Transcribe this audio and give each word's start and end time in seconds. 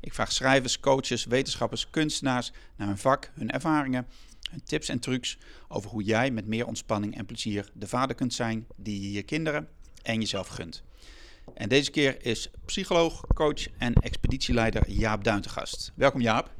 Ik 0.00 0.14
vraag 0.14 0.32
schrijvers, 0.32 0.80
coaches, 0.80 1.24
wetenschappers, 1.24 1.90
kunstenaars 1.90 2.52
naar 2.76 2.86
hun 2.88 2.98
vak, 2.98 3.30
hun 3.34 3.50
ervaringen, 3.50 4.06
hun 4.50 4.62
tips 4.64 4.88
en 4.88 4.98
trucs 4.98 5.38
over 5.68 5.90
hoe 5.90 6.02
jij 6.02 6.30
met 6.30 6.46
meer 6.46 6.66
ontspanning 6.66 7.16
en 7.16 7.26
plezier 7.26 7.70
de 7.74 7.86
vader 7.86 8.16
kunt 8.16 8.34
zijn 8.34 8.66
die 8.76 9.00
je 9.02 9.12
je 9.12 9.22
kinderen 9.22 9.68
en 10.02 10.20
jezelf 10.20 10.48
gunt. 10.48 10.82
En 11.54 11.68
deze 11.68 11.90
keer 11.90 12.24
is 12.24 12.50
psycholoog, 12.64 13.24
coach 13.34 13.66
en 13.78 13.92
expeditieleider 13.94 14.90
Jaap 14.90 15.24
Duin 15.24 15.40
te 15.40 15.48
gast. 15.48 15.92
Welkom 15.94 16.20
Jaap. 16.20 16.50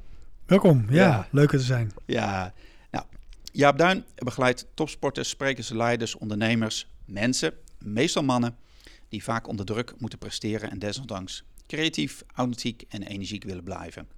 Welkom, 0.46 0.86
ja, 0.88 1.06
Ja. 1.06 1.28
leuk 1.30 1.52
er 1.52 1.58
te 1.58 1.64
zijn. 1.64 1.92
Ja, 2.06 2.54
nou, 2.90 3.04
Jaap 3.52 3.78
Duin 3.78 4.04
begeleidt 4.14 4.66
topsporters, 4.74 5.28
sprekers, 5.28 5.68
leiders, 5.68 6.16
ondernemers, 6.16 6.86
mensen, 7.04 7.52
meestal 7.78 8.22
mannen, 8.22 8.56
die 9.08 9.22
vaak 9.22 9.48
onder 9.48 9.66
druk 9.66 9.94
moeten 9.98 10.18
presteren 10.18 10.70
en 10.70 10.78
desondanks 10.78 11.44
creatief, 11.70 12.22
authentiek 12.34 12.84
en 12.88 13.02
energiek 13.02 13.44
willen 13.44 13.64
blijven. 13.64 14.08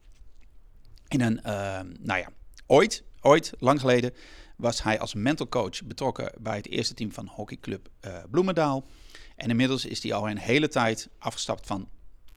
In 1.09 1.21
een, 1.21 1.43
eh, 1.43 1.81
nou 1.99 2.21
ja, 2.21 2.29
ooit, 2.67 3.03
ooit, 3.21 3.53
lang 3.59 3.81
geleden, 3.81 4.13
was 4.57 4.83
hij 4.83 5.01
als 5.01 5.15
mental 5.15 5.49
coach 5.49 5.85
betrokken 5.85 6.33
bij 6.41 6.57
het 6.57 6.69
eerste 6.69 6.95
team 6.95 7.13
van 7.13 7.27
hockeyclub 7.27 7.89
eh 8.01 8.23
Bloemendaal. 8.31 8.87
En 9.37 9.51
inmiddels 9.51 9.85
is 9.85 10.03
hij 10.03 10.13
al 10.13 10.29
een 10.29 10.39
hele 10.39 10.69
tijd 10.69 11.09
afgestapt 11.19 11.67
van 11.67 11.89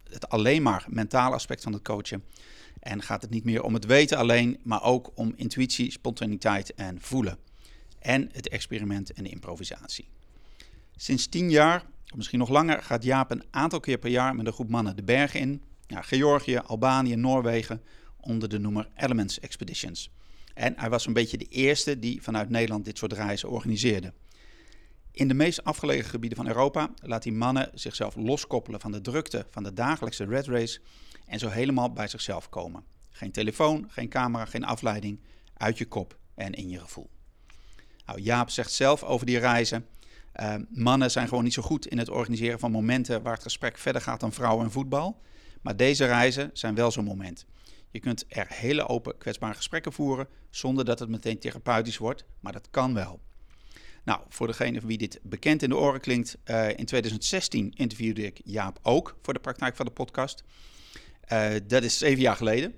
het 0.10 0.30
alleen 0.30 0.62
maar 0.62 0.86
mentale 0.90 1.36
aspect 1.36 1.64
van 1.64 1.74
het 1.74 1.82
coachen. 1.82 2.24
En 2.80 3.02
gaat 3.02 3.22
het 3.22 3.32
niet 3.32 3.44
meer 3.44 3.64
om 3.64 3.74
het 3.74 3.86
weten 3.86 4.18
alleen, 4.18 4.60
maar 4.64 4.84
ook 4.84 5.12
om 5.16 5.34
intuïtie, 5.36 5.92
spontaniteit 5.92 6.74
en 6.74 7.02
voelen. 7.02 7.38
En 8.00 8.30
het 8.32 8.50
experiment 8.50 9.14
en 9.14 9.24
de 9.24 9.30
improvisatie. 9.30 10.08
Sinds 10.96 11.28
tien 11.28 11.50
jaar, 11.50 11.86
misschien 12.18 12.40
nog 12.40 12.50
langer, 12.50 12.84
gaat 12.84 13.04
Jaap 13.04 13.32
een 13.32 13.44
aantal 13.52 13.80
keer 13.80 13.98
per 13.98 14.10
jaar 14.10 14.36
met 14.36 14.46
een 14.46 14.54
groep 14.54 14.70
mannen 14.70 14.96
de 14.96 15.04
bergen 15.04 15.40
in. 15.40 15.62
Ja, 15.88 16.02
Georgië, 16.02 16.58
Albanië, 16.58 17.16
Noorwegen, 17.16 17.82
onder 18.20 18.50
de 18.50 18.60
noemer 18.60 18.90
Elements 18.96 19.40
Expeditions. 19.40 20.12
En 20.54 20.74
hij 20.78 20.90
was 20.90 21.06
een 21.06 21.14
beetje 21.14 21.38
de 21.38 21.46
eerste 21.46 22.00
die 22.00 22.22
vanuit 22.22 22.50
Nederland 22.50 22.86
dit 22.86 22.98
soort 22.98 23.14
reizen 23.14 23.50
organiseerde. 23.50 24.14
In 25.12 25.28
de 25.28 25.34
meest 25.34 25.64
afgelegen 25.64 26.10
gebieden 26.10 26.38
van 26.38 26.48
Europa 26.48 26.90
laat 27.02 27.24
die 27.24 27.34
mannen 27.34 27.72
zichzelf 27.74 28.16
loskoppelen 28.16 28.80
van 28.80 28.92
de 28.92 29.02
drukte 29.02 29.46
van 29.50 29.64
de 29.64 29.74
dagelijkse 29.74 30.26
red 30.26 30.48
race 30.48 30.80
en 31.26 31.40
zo 31.40 31.48
helemaal 31.48 31.94
bij 31.94 32.08
zichzelf 32.08 32.50
komen. 32.50 32.84
Geen 33.10 33.32
telefoon, 33.32 33.86
geen 33.90 34.10
camera, 34.10 34.46
geen 34.46 34.66
afleiding, 34.66 35.20
uit 35.54 35.78
je 35.78 35.86
kop 35.86 36.18
en 36.36 36.54
in 36.54 36.70
je 36.70 36.80
gevoel. 36.80 37.10
Nou, 38.06 38.22
Jaap 38.22 38.50
zegt 38.50 38.72
zelf 38.72 39.04
over 39.04 39.26
die 39.26 39.38
reizen, 39.38 39.86
eh, 40.36 40.56
mannen 40.70 41.12
zijn 41.12 41.28
gewoon 41.28 41.44
niet 41.44 41.54
zo 41.54 41.62
goed 41.62 41.88
in 41.88 41.98
het 41.98 42.10
organiseren 42.10 42.60
van 42.60 42.72
momenten 42.72 43.22
waar 43.22 43.34
het 43.34 43.44
gesprek 43.44 43.78
verder 43.78 44.02
gaat 44.02 44.20
dan 44.20 44.34
vrouwen 44.34 44.66
en 44.66 44.72
voetbal. 44.72 45.22
Maar 45.62 45.76
deze 45.76 46.06
reizen 46.06 46.50
zijn 46.54 46.76
wel 46.76 46.92
zo'n 46.92 47.04
moment. 47.04 47.46
Je 47.92 48.00
kunt 48.00 48.26
er 48.28 48.46
hele 48.50 48.88
open, 48.88 49.18
kwetsbare 49.18 49.54
gesprekken 49.54 49.94
voeren 49.94 50.28
zonder 50.50 50.86
dat 50.86 51.00
het 51.00 51.10
meteen 51.10 51.40
therapeutisch 51.40 51.98
wordt, 51.98 52.26
maar 52.40 52.52
dat 52.52 52.68
kan 52.72 52.94
wel. 52.94 53.20
Nou, 54.04 54.20
voor 54.30 54.48
degene 54.48 54.80
van 54.80 54.88
wie 54.88 54.98
dit 54.98 55.20
bekend 55.24 55.64
in 55.64 55.70
de 55.70 55.78
oren 55.78 56.00
klinkt, 56.00 56.38
eh, 56.44 56.70
in 56.70 56.86
2016 56.86 57.74
interviewde 57.76 58.26
ik 58.26 58.42
Jaap 58.44 58.80
ook 58.82 59.18
voor 59.22 59.34
de 59.34 59.40
praktijk 59.40 59.76
van 59.76 59.86
de 59.86 59.92
podcast. 59.92 60.44
Eh, 61.22 61.50
dat 61.68 61.84
is 61.84 61.98
zeven 61.98 62.22
jaar 62.22 62.36
geleden. 62.36 62.76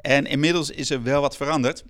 En 0.00 0.26
inmiddels 0.26 0.70
is 0.70 0.90
er 0.90 1.02
wel 1.02 1.20
wat 1.20 1.36
veranderd. 1.36 1.84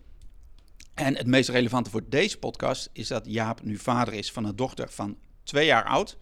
En 0.94 1.16
het 1.16 1.26
meest 1.26 1.48
relevante 1.48 1.90
voor 1.90 2.08
deze 2.08 2.38
podcast 2.38 2.90
is 2.92 3.08
dat 3.08 3.26
Jaap 3.26 3.62
nu 3.62 3.76
vader 3.76 4.14
is 4.14 4.32
van 4.32 4.44
een 4.44 4.56
dochter 4.56 4.90
van 4.90 5.18
twee 5.42 5.66
jaar 5.66 5.84
oud. 5.84 6.16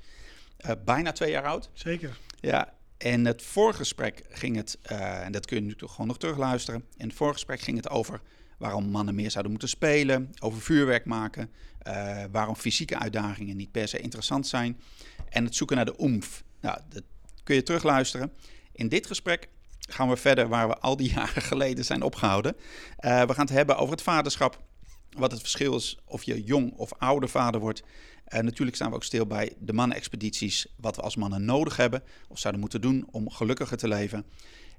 Eh, 0.57 0.73
bijna 0.85 1.13
twee 1.13 1.31
jaar 1.31 1.45
oud. 1.45 1.71
Zeker. 1.73 2.19
Ja, 2.41 2.75
en 2.97 3.25
het 3.25 3.43
voorgesprek 3.43 4.23
ging 4.29 4.57
het, 4.57 4.79
eh, 4.83 5.25
en 5.25 5.33
dat 5.33 5.47
kun 5.47 5.57
je 5.57 5.63
nu 5.63 5.75
toch 5.75 5.91
gewoon 5.91 6.07
nog 6.07 6.19
terugluisteren. 6.19 6.85
In 6.97 7.07
het 7.07 7.17
voorgesprek 7.17 7.61
ging 7.61 7.77
het 7.77 7.91
over 7.91 8.21
waarom 8.59 8.89
mannen 8.89 9.15
meer 9.15 9.31
zouden 9.31 9.51
moeten 9.51 9.69
spelen, 9.69 10.31
over 10.39 10.61
vuurwerk 10.61 11.05
maken, 11.05 11.51
eh, 11.79 12.25
waarom 12.31 12.57
fysieke 12.57 12.99
uitdagingen 12.99 13.57
niet 13.57 13.71
per 13.71 13.89
se 13.89 13.99
interessant 13.99 14.47
zijn 14.47 14.81
en 15.29 15.45
het 15.45 15.55
zoeken 15.55 15.77
naar 15.77 15.85
de 15.85 15.95
oemf. 15.99 16.45
Nou, 16.61 16.79
dat 16.89 17.03
kun 17.45 17.55
je 17.55 17.63
terugluisteren. 17.63 18.33
In 18.73 18.89
dit 18.89 19.07
gesprek 19.07 19.49
gaan 19.89 20.09
we 20.09 20.17
verder 20.17 20.49
waar 20.49 20.69
we 20.69 20.79
al 20.79 20.97
die 20.97 21.13
jaren 21.15 21.43
geleden 21.43 21.85
zijn 21.85 22.03
opgehouden. 22.03 22.57
Eh, 22.97 23.23
we 23.23 23.35
gaan 23.35 23.47
het 23.47 23.55
hebben 23.55 23.77
over 23.77 23.93
het 23.93 24.03
vaderschap, 24.03 24.63
wat 25.11 25.31
het 25.31 25.41
verschil 25.41 25.77
is 25.77 25.99
of 26.05 26.23
je 26.23 26.45
jong 26.45 26.73
of 26.77 26.93
oude 26.99 27.29
vader 27.29 27.61
wordt. 27.61 27.83
En 28.25 28.45
natuurlijk 28.45 28.77
staan 28.77 28.91
we 28.91 28.95
ook 28.95 29.05
stil 29.05 29.27
bij 29.27 29.53
de 29.59 29.73
mannenexpedities, 29.73 30.67
wat 30.77 30.97
we 30.97 31.03
als 31.03 31.17
mannen 31.17 31.45
nodig 31.45 31.77
hebben 31.77 32.03
of 32.29 32.39
zouden 32.39 32.61
moeten 32.61 32.81
doen 32.81 33.09
om 33.11 33.31
gelukkiger 33.31 33.77
te 33.77 33.89
leven. 33.89 34.25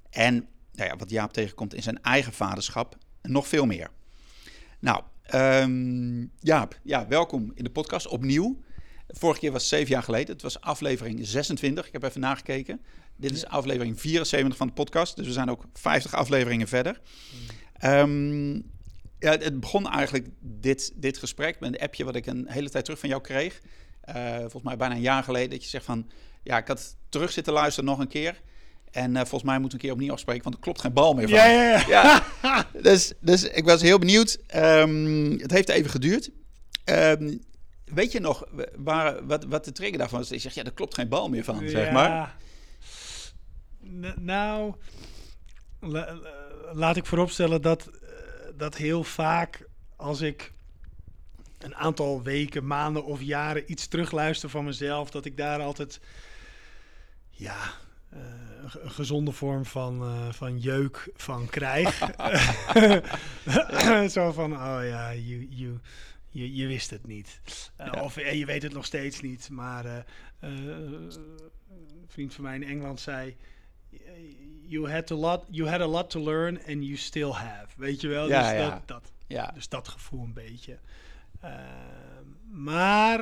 En 0.10 0.48
nou 0.72 0.90
ja, 0.90 0.96
wat 0.96 1.10
Jaap 1.10 1.34
tegenkomt 1.34 1.74
in 1.74 1.84
zijn 1.84 2.02
eigen 2.02 2.34
vaderschap 2.34 2.98
en 3.22 3.32
nog 3.32 3.48
veel 3.48 3.66
meer. 3.66 3.90
Nou, 4.80 5.04
ehm, 5.24 6.26
Jaap, 6.40 6.80
ja, 6.84 7.08
welkom 7.08 7.52
in 7.56 7.64
de 7.64 7.70
podcast 7.70 8.08
opnieuw. 8.08 8.62
Vorige 9.08 9.40
keer 9.40 9.52
was 9.52 9.68
zeven 9.68 9.90
jaar 9.90 10.04
geleden. 10.04 10.34
Het 10.34 10.42
was 10.42 10.62
aflevering 10.62 11.20
26. 11.28 11.88
Ik 11.88 11.94
heb 11.94 12.04
even 12.04 12.22
nagekeken. 12.22 12.82
Dit 13.20 13.32
is 13.32 13.46
aflevering 13.46 14.00
74 14.02 14.58
van 14.58 14.68
de 14.68 14.74
podcast. 14.74 15.16
Dus 15.16 15.28
we 15.28 15.34
zijn 15.34 15.50
ook 15.50 15.64
50 15.74 16.14
afleveringen 16.14 16.68
verder. 16.68 17.00
Ehm, 17.74 18.54
ja, 19.20 19.32
het 19.38 19.60
begon 19.60 19.90
eigenlijk 19.90 20.28
dit, 20.42 20.92
dit 20.96 21.18
gesprek 21.18 21.60
met 21.60 21.74
een 21.74 21.80
appje 21.80 22.06
wat 22.06 22.16
ik 22.16 22.26
een 22.26 22.46
hele 22.50 22.70
tijd 22.70 22.84
terug 22.84 23.00
van 23.00 23.10
jou 23.10 23.22
kreeg. 23.22 23.60
Eh, 24.02 24.38
volgens 24.38 24.64
mij 24.64 24.78
bijna 24.78 24.96
een 24.96 25.02
jaar 25.02 25.24
geleden. 25.24 25.50
Dat 25.50 25.64
je 25.64 25.70
zegt 25.70 25.86
van, 25.86 26.10
ja, 26.44 26.58
ik 26.58 26.68
had 26.68 26.96
terug 27.10 27.32
zitten 27.32 27.54
luisteren 27.54 27.90
nog 27.90 28.00
een 28.00 28.08
keer. 28.08 28.42
En 28.92 29.16
eh, 29.16 29.22
volgens 29.22 29.44
mij 29.44 29.60
moeten 29.60 29.78
we 29.78 29.84
een 29.84 29.90
keer 29.90 29.98
opnieuw 30.00 30.14
afspreken, 30.14 30.44
want 30.44 30.56
er 30.56 30.62
klopt 30.62 30.82
geen 30.82 30.94
bal 30.94 31.14
meer 31.14 31.30
van. 31.30 31.38
Ja, 31.38 31.46
ja, 31.46 31.84
ja. 31.88 32.24
Ja, 32.42 32.68
dus, 32.82 33.14
dus 33.20 33.44
ik 33.44 33.66
was 33.66 33.82
heel 33.82 34.00
benieuwd. 34.00 34.40
Ehm, 34.48 35.32
het 35.32 35.52
heeft 35.52 35.70
even 35.70 35.90
geduurd. 35.90 36.30
Ehm, 36.84 37.38
weet 37.86 38.12
je 38.12 38.20
nog 38.20 38.44
waar, 38.76 39.26
wat, 39.26 39.46
wat 39.46 39.66
de 39.66 39.72
trigger 39.72 39.98
daarvan 39.98 40.20
is? 40.20 40.30
Je 40.30 40.40
zegt, 40.40 40.56
ja, 40.56 40.64
er 40.64 40.74
klopt 40.74 40.94
geen 40.94 41.10
bal 41.10 41.30
meer 41.30 41.44
van, 41.44 41.70
zeg 41.70 41.92
maar. 41.92 42.36
Nou, 44.20 44.74
la- 45.80 46.14
la- 46.16 46.74
laat 46.74 46.98
ik 46.98 47.06
vooropstellen 47.06 47.62
dat, 47.62 47.88
eh, 47.88 48.10
dat 48.58 48.76
heel 48.78 49.04
vaak 49.04 49.68
als 49.96 50.22
ik 50.22 50.54
een 51.60 51.76
aantal 51.76 52.24
weken, 52.24 52.68
maanden 52.68 53.04
of 53.06 53.22
jaren 53.22 53.72
iets 53.72 53.88
terugluister 53.88 54.50
van 54.50 54.66
mezelf, 54.66 55.10
dat 55.10 55.26
ik 55.26 55.38
daar 55.38 55.62
altijd, 55.62 56.00
ja, 57.30 57.58
eh, 58.10 58.20
een 58.64 58.70
ge- 58.70 58.80
een 58.82 58.92
gezonde 58.92 59.32
vorm 59.32 59.66
van, 59.66 60.02
eh, 60.02 60.32
van 60.32 60.60
jeuk 60.60 61.10
van 61.16 61.48
krijg. 61.50 61.98
Zo 64.12 64.32
van, 64.32 64.54
oh 64.54 64.80
ja, 64.84 65.14
you, 65.14 65.48
you, 65.50 65.80
je, 66.30 66.56
je 66.56 66.68
wist 66.68 66.90
het 66.90 67.08
niet. 67.08 67.42
Ja. 67.78 68.02
Of 68.04 68.16
je 68.16 68.46
weet 68.46 68.64
het 68.64 68.74
nog 68.74 68.86
steeds 68.86 69.22
niet. 69.22 69.50
Maar 69.50 70.06
een 70.40 71.12
vriend 72.08 72.34
van 72.34 72.44
mij 72.44 72.56
in 72.56 72.64
Engeland 72.64 73.00
zei... 73.00 73.36
You 74.68 74.90
had, 74.92 75.12
a 75.12 75.16
lot, 75.16 75.44
you 75.50 75.70
had 75.70 75.82
a 75.82 75.86
lot 75.88 76.10
to 76.10 76.20
learn 76.24 76.58
and 76.68 76.84
you 76.84 76.96
still 76.96 77.32
have. 77.32 77.68
Weet 77.76 78.02
je 78.02 78.08
wel? 78.08 78.28
Ja, 78.28 78.42
dus, 78.42 78.52
ja. 78.60 78.70
Dat, 78.70 78.88
dat, 78.88 79.12
Ja, 79.28 79.52
dus 79.54 79.70
dat 79.70 79.88
gevoel 79.88 80.24
een 80.24 80.34
beetje. 80.34 80.78
Eh, 81.40 81.52
maar... 82.52 83.20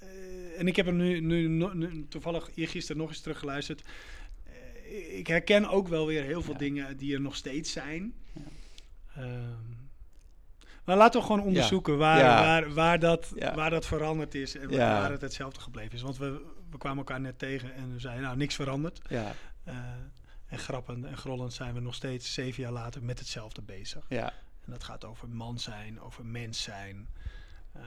eh, 0.00 0.58
en 0.58 0.66
ik 0.66 0.76
heb 0.76 0.86
hem 0.86 0.96
nu, 0.96 1.20
nu, 1.20 1.48
nu 1.74 2.06
toevallig 2.08 2.50
eergisteren 2.54 2.96
nog 3.00 3.08
eens 3.08 3.20
teruggeluisterd. 3.20 3.82
Eh, 4.44 5.18
ik 5.18 5.26
herken 5.26 5.68
ook 5.68 5.88
wel 5.88 6.06
weer 6.06 6.22
heel 6.22 6.42
veel 6.42 6.52
Ja. 6.52 6.58
dingen 6.58 6.96
die 6.96 7.14
er 7.14 7.20
nog 7.20 7.36
steeds 7.36 7.72
zijn. 7.72 8.14
Ehm, 9.16 9.76
maar 10.84 10.96
laten 10.96 11.20
we 11.20 11.26
gewoon 11.26 11.42
onderzoeken 11.42 11.98
waar, 11.98 12.20
waar, 12.22 12.72
waar, 12.74 12.98
dat, 12.98 13.32
waar 13.54 13.70
dat 13.70 13.86
veranderd 13.86 14.34
is 14.34 14.56
en 14.56 14.70
waar 14.76 15.10
het 15.10 15.20
hetzelfde 15.20 15.60
gebleven 15.60 15.92
is. 15.92 16.02
Want 16.02 16.16
we, 16.18 16.40
we 16.70 16.78
kwamen 16.78 16.98
elkaar 16.98 17.20
net 17.20 17.38
tegen 17.38 17.74
en 17.74 17.92
we 17.92 18.00
zeiden, 18.00 18.24
nou, 18.24 18.36
niks 18.36 18.54
veranderd. 18.54 19.00
ja, 19.08 19.34
en 20.46 20.58
grappend 20.58 21.04
en 21.04 21.16
grollend 21.16 21.52
zijn 21.52 21.74
we 21.74 21.80
nog 21.80 21.94
steeds 21.94 22.34
zeven 22.34 22.62
jaar 22.62 22.72
later 22.72 23.02
met 23.02 23.18
hetzelfde 23.18 23.62
bezig. 23.62 24.04
ja, 24.08 24.32
En 24.64 24.72
dat 24.72 24.84
gaat 24.84 25.04
over 25.04 25.28
man 25.28 25.58
zijn, 25.58 26.00
over 26.00 26.24
mens 26.26 26.62
zijn. 26.62 27.08
Eh, 27.72 27.82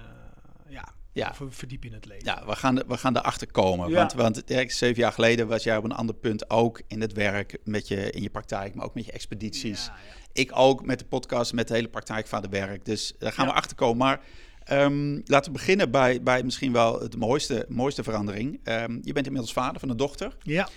ja, 0.67 0.93
Ja. 1.13 1.33
ver- 1.33 1.51
verdiep 1.53 1.85
in 1.85 1.93
het 1.93 2.05
leven. 2.05 2.25
Ja, 2.25 2.45
we 2.45 2.55
gaan, 2.55 2.77
er- 2.79 2.87
we 2.87 2.97
gaan 2.97 3.17
erachter 3.17 3.51
komen. 3.51 3.89
Ja. 3.89 3.95
Want, 3.95 4.13
want 4.13 4.47
Dirk, 4.47 4.71
zeven 4.71 5.01
jaar 5.01 5.11
geleden 5.11 5.47
was 5.47 5.63
jij 5.63 5.77
op 5.77 5.83
een 5.83 5.91
ander 5.91 6.15
punt 6.15 6.49
ook 6.49 6.81
in 6.87 7.01
het 7.01 7.13
werk, 7.13 7.57
met 7.63 7.87
je, 7.87 8.11
in 8.11 8.21
je 8.21 8.29
praktijk, 8.29 8.75
maar 8.75 8.85
ook 8.85 8.95
met 8.95 9.05
je 9.05 9.11
expedities. 9.11 9.85
Ja, 9.85 9.95
ja. 10.07 10.13
Ik 10.33 10.51
ook 10.53 10.85
met 10.85 10.99
de 10.99 11.05
podcast, 11.05 11.53
met 11.53 11.67
de 11.67 11.73
hele 11.73 11.87
praktijk 11.89 12.27
van 12.27 12.41
het 12.41 12.51
werk. 12.51 12.85
Dus 12.85 13.13
daar 13.19 13.31
gaan 13.33 13.45
Ja. 13.45 13.51
we 13.51 13.57
achter 13.57 13.75
komen. 13.75 13.97
Maar 13.97 14.21
ehm, 14.63 15.13
laten 15.25 15.51
we 15.51 15.57
beginnen 15.57 15.91
bij, 15.91 16.23
bij 16.23 16.43
misschien 16.43 16.71
wel 16.71 16.99
het 17.01 17.17
mooiste, 17.17 17.65
mooiste 17.69 18.03
verandering. 18.03 18.59
Ehm, 18.63 18.99
je 19.01 19.13
bent 19.13 19.25
inmiddels 19.25 19.53
vader 19.53 19.79
van 19.79 19.89
een 19.89 19.97
dochter. 19.97 20.37
Ja, 20.41 20.69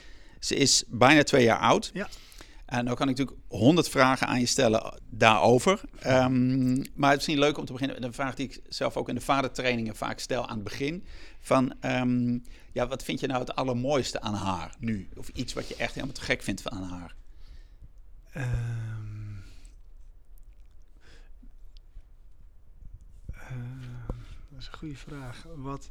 Ze 0.45 0.55
is 0.55 0.85
bijna 0.89 1.23
twee 1.23 1.45
jaar 1.45 1.59
oud. 1.59 1.91
Ja. 1.95 2.09
En 2.67 2.85
dan 2.85 2.95
kan 2.95 3.09
ik 3.09 3.17
natuurlijk 3.17 3.47
honderd 3.49 3.89
vragen 3.89 4.27
aan 4.27 4.41
je 4.41 4.47
stellen 4.47 5.01
daarover. 5.11 5.81
Ehm, 5.99 6.75
maar 6.75 7.11
het 7.11 7.21
is 7.21 7.27
misschien 7.27 7.39
leuk 7.39 7.59
om 7.59 7.65
te 7.65 7.73
beginnen 7.73 7.97
met 7.97 8.05
een 8.09 8.15
vraag 8.15 8.35
die 8.35 8.47
ik 8.49 8.61
zelf 8.69 8.97
ook 8.97 9.09
in 9.09 9.15
de 9.15 9.21
vadertrainingen 9.21 9.97
vaak 9.97 10.19
stel 10.19 10.49
aan 10.49 10.55
het 10.55 10.65
begin. 10.65 11.05
Van, 11.41 11.75
ehm, 11.81 12.39
ja, 12.73 12.87
wat 12.89 13.03
vind 13.05 13.21
je 13.21 13.27
nou 13.27 13.41
het 13.41 13.55
allermooiste 13.55 14.21
aan 14.21 14.35
haar 14.35 14.75
nu? 14.79 15.09
Of 15.17 15.29
iets 15.29 15.53
wat 15.53 15.69
je 15.69 15.77
echt 15.77 15.95
helemaal 15.95 16.15
te 16.15 16.21
gek 16.21 16.43
vindt 16.43 16.63
van 16.63 16.73
aan 16.73 16.89
haar? 16.89 17.15
Ehm, 18.33 19.35
dat 24.51 24.59
is 24.61 24.67
een 24.67 24.79
goede 24.79 24.97
vraag. 24.97 25.47
Wat, 25.55 25.91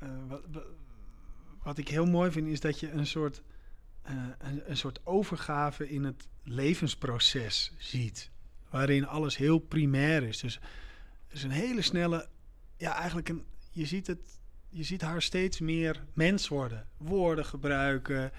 eh, 0.00 0.08
wat, 0.28 0.40
wa- 0.52 0.62
wat 1.66 1.78
ik 1.78 1.88
heel 1.88 2.06
mooi 2.06 2.30
vind 2.30 2.46
is 2.46 2.60
dat 2.60 2.80
je 2.80 2.90
een 2.90 3.06
soort, 3.06 3.42
eh, 4.02 4.14
een, 4.66 4.76
soort 4.76 5.06
overgave 5.06 5.88
in 5.88 6.04
het 6.04 6.28
levensproces 6.42 7.72
ziet. 7.78 8.30
Waarin 8.70 9.06
alles 9.06 9.36
heel 9.36 9.58
primair 9.58 10.22
is. 10.22 10.40
Dus, 10.40 10.60
dus 11.28 11.42
een 11.42 11.50
hele 11.50 11.82
snelle, 11.82 12.28
ja 12.76 12.94
eigenlijk 12.94 13.28
een, 13.28 13.44
je 13.70 13.86
ziet 13.86 14.06
het, 14.06 14.38
je 14.68 14.82
ziet 14.82 15.00
haar 15.00 15.22
steeds 15.22 15.60
meer 15.60 16.04
mens 16.12 16.48
worden. 16.48 16.86
Woorden 16.96 17.44
gebruiken. 17.44 18.32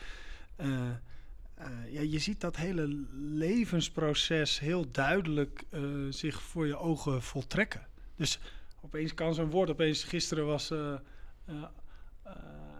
eh, 0.55 0.89
eh, 0.89 1.69
ja, 1.89 2.01
je 2.01 2.19
ziet 2.19 2.41
dat 2.41 2.55
hele 2.55 3.05
levensproces 3.13 4.59
heel 4.59 4.91
duidelijk 4.91 5.63
zich 6.09 6.41
voor 6.41 6.67
je 6.67 6.77
ogen 6.77 7.21
voltrekken. 7.21 7.87
Dus 8.15 8.39
opeens 8.81 9.13
kan 9.13 9.33
zo'n 9.33 9.49
woord, 9.49 9.69
opeens 9.69 10.03
gisteren 10.03 10.45
was 10.45 10.71
eh, 10.71 10.95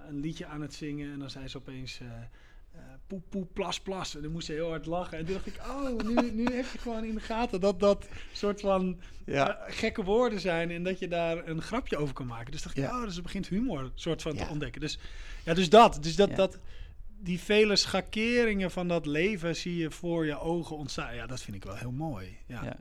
een 0.08 0.20
liedje 0.20 0.46
aan 0.46 0.62
het 0.62 0.74
zingen 0.74 1.12
en 1.14 1.20
dan 1.20 1.30
zei 1.30 1.48
ze 1.48 1.58
opeens 1.58 2.00
eh 2.00 2.08
eh, 2.78 2.84
poep, 3.08 3.24
poep, 3.30 3.54
plas, 3.54 3.80
plas. 3.82 4.16
En 4.16 4.22
dan 4.22 4.32
moest 4.32 4.46
ze 4.46 4.54
heel 4.54 4.70
hard 4.70 4.86
lachen. 4.86 5.18
En 5.18 5.26
toen 5.26 5.34
dacht 5.34 5.48
ik, 5.48 5.60
oh, 5.68 6.00
nu, 6.04 6.32
nu 6.32 6.44
heb 6.44 6.66
je 6.72 6.78
gewoon 6.78 7.04
in 7.04 7.14
de 7.16 7.20
gaten 7.22 7.60
dat 7.62 7.80
dat 7.80 8.08
soort 8.32 8.62
van 8.62 9.00
Ja. 9.26 9.58
eh, 9.66 9.74
gekke 9.76 10.04
woorden 10.04 10.40
zijn 10.40 10.72
en 10.72 10.84
dat 10.84 11.00
je 11.00 11.08
daar 11.08 11.48
een 11.48 11.62
grapje 11.62 11.98
over 11.98 12.14
kan 12.14 12.26
maken. 12.28 12.52
Dus 12.52 12.62
dacht 12.64 12.78
ik, 12.78 12.84
Ja. 12.84 12.98
oh, 13.00 13.06
dus 13.06 13.16
er 13.18 13.22
begint 13.24 13.48
humor 13.48 13.92
soort 13.96 14.22
van 14.22 14.36
Ja. 14.36 14.46
te 14.46 14.52
ontdekken. 14.52 14.82
Dus 14.82 15.00
ja, 15.46 15.54
dus 15.54 15.70
dat. 15.70 15.98
Dus 16.02 16.16
dat, 16.16 16.36
dat 16.36 16.60
die 17.20 17.40
vele 17.40 17.76
schakeringen 17.76 18.72
van 18.72 18.88
dat 18.88 19.06
leven 19.06 19.56
zie 19.56 19.78
je 19.78 19.92
voor 19.92 20.26
je 20.26 20.40
ogen 20.40 20.78
ontstaan. 20.78 21.16
Ja, 21.16 21.28
dat 21.28 21.42
vind 21.42 21.56
ik 21.56 21.64
wel 21.64 21.76
heel 21.76 21.92
mooi. 21.92 22.38
Ja. 22.48 22.78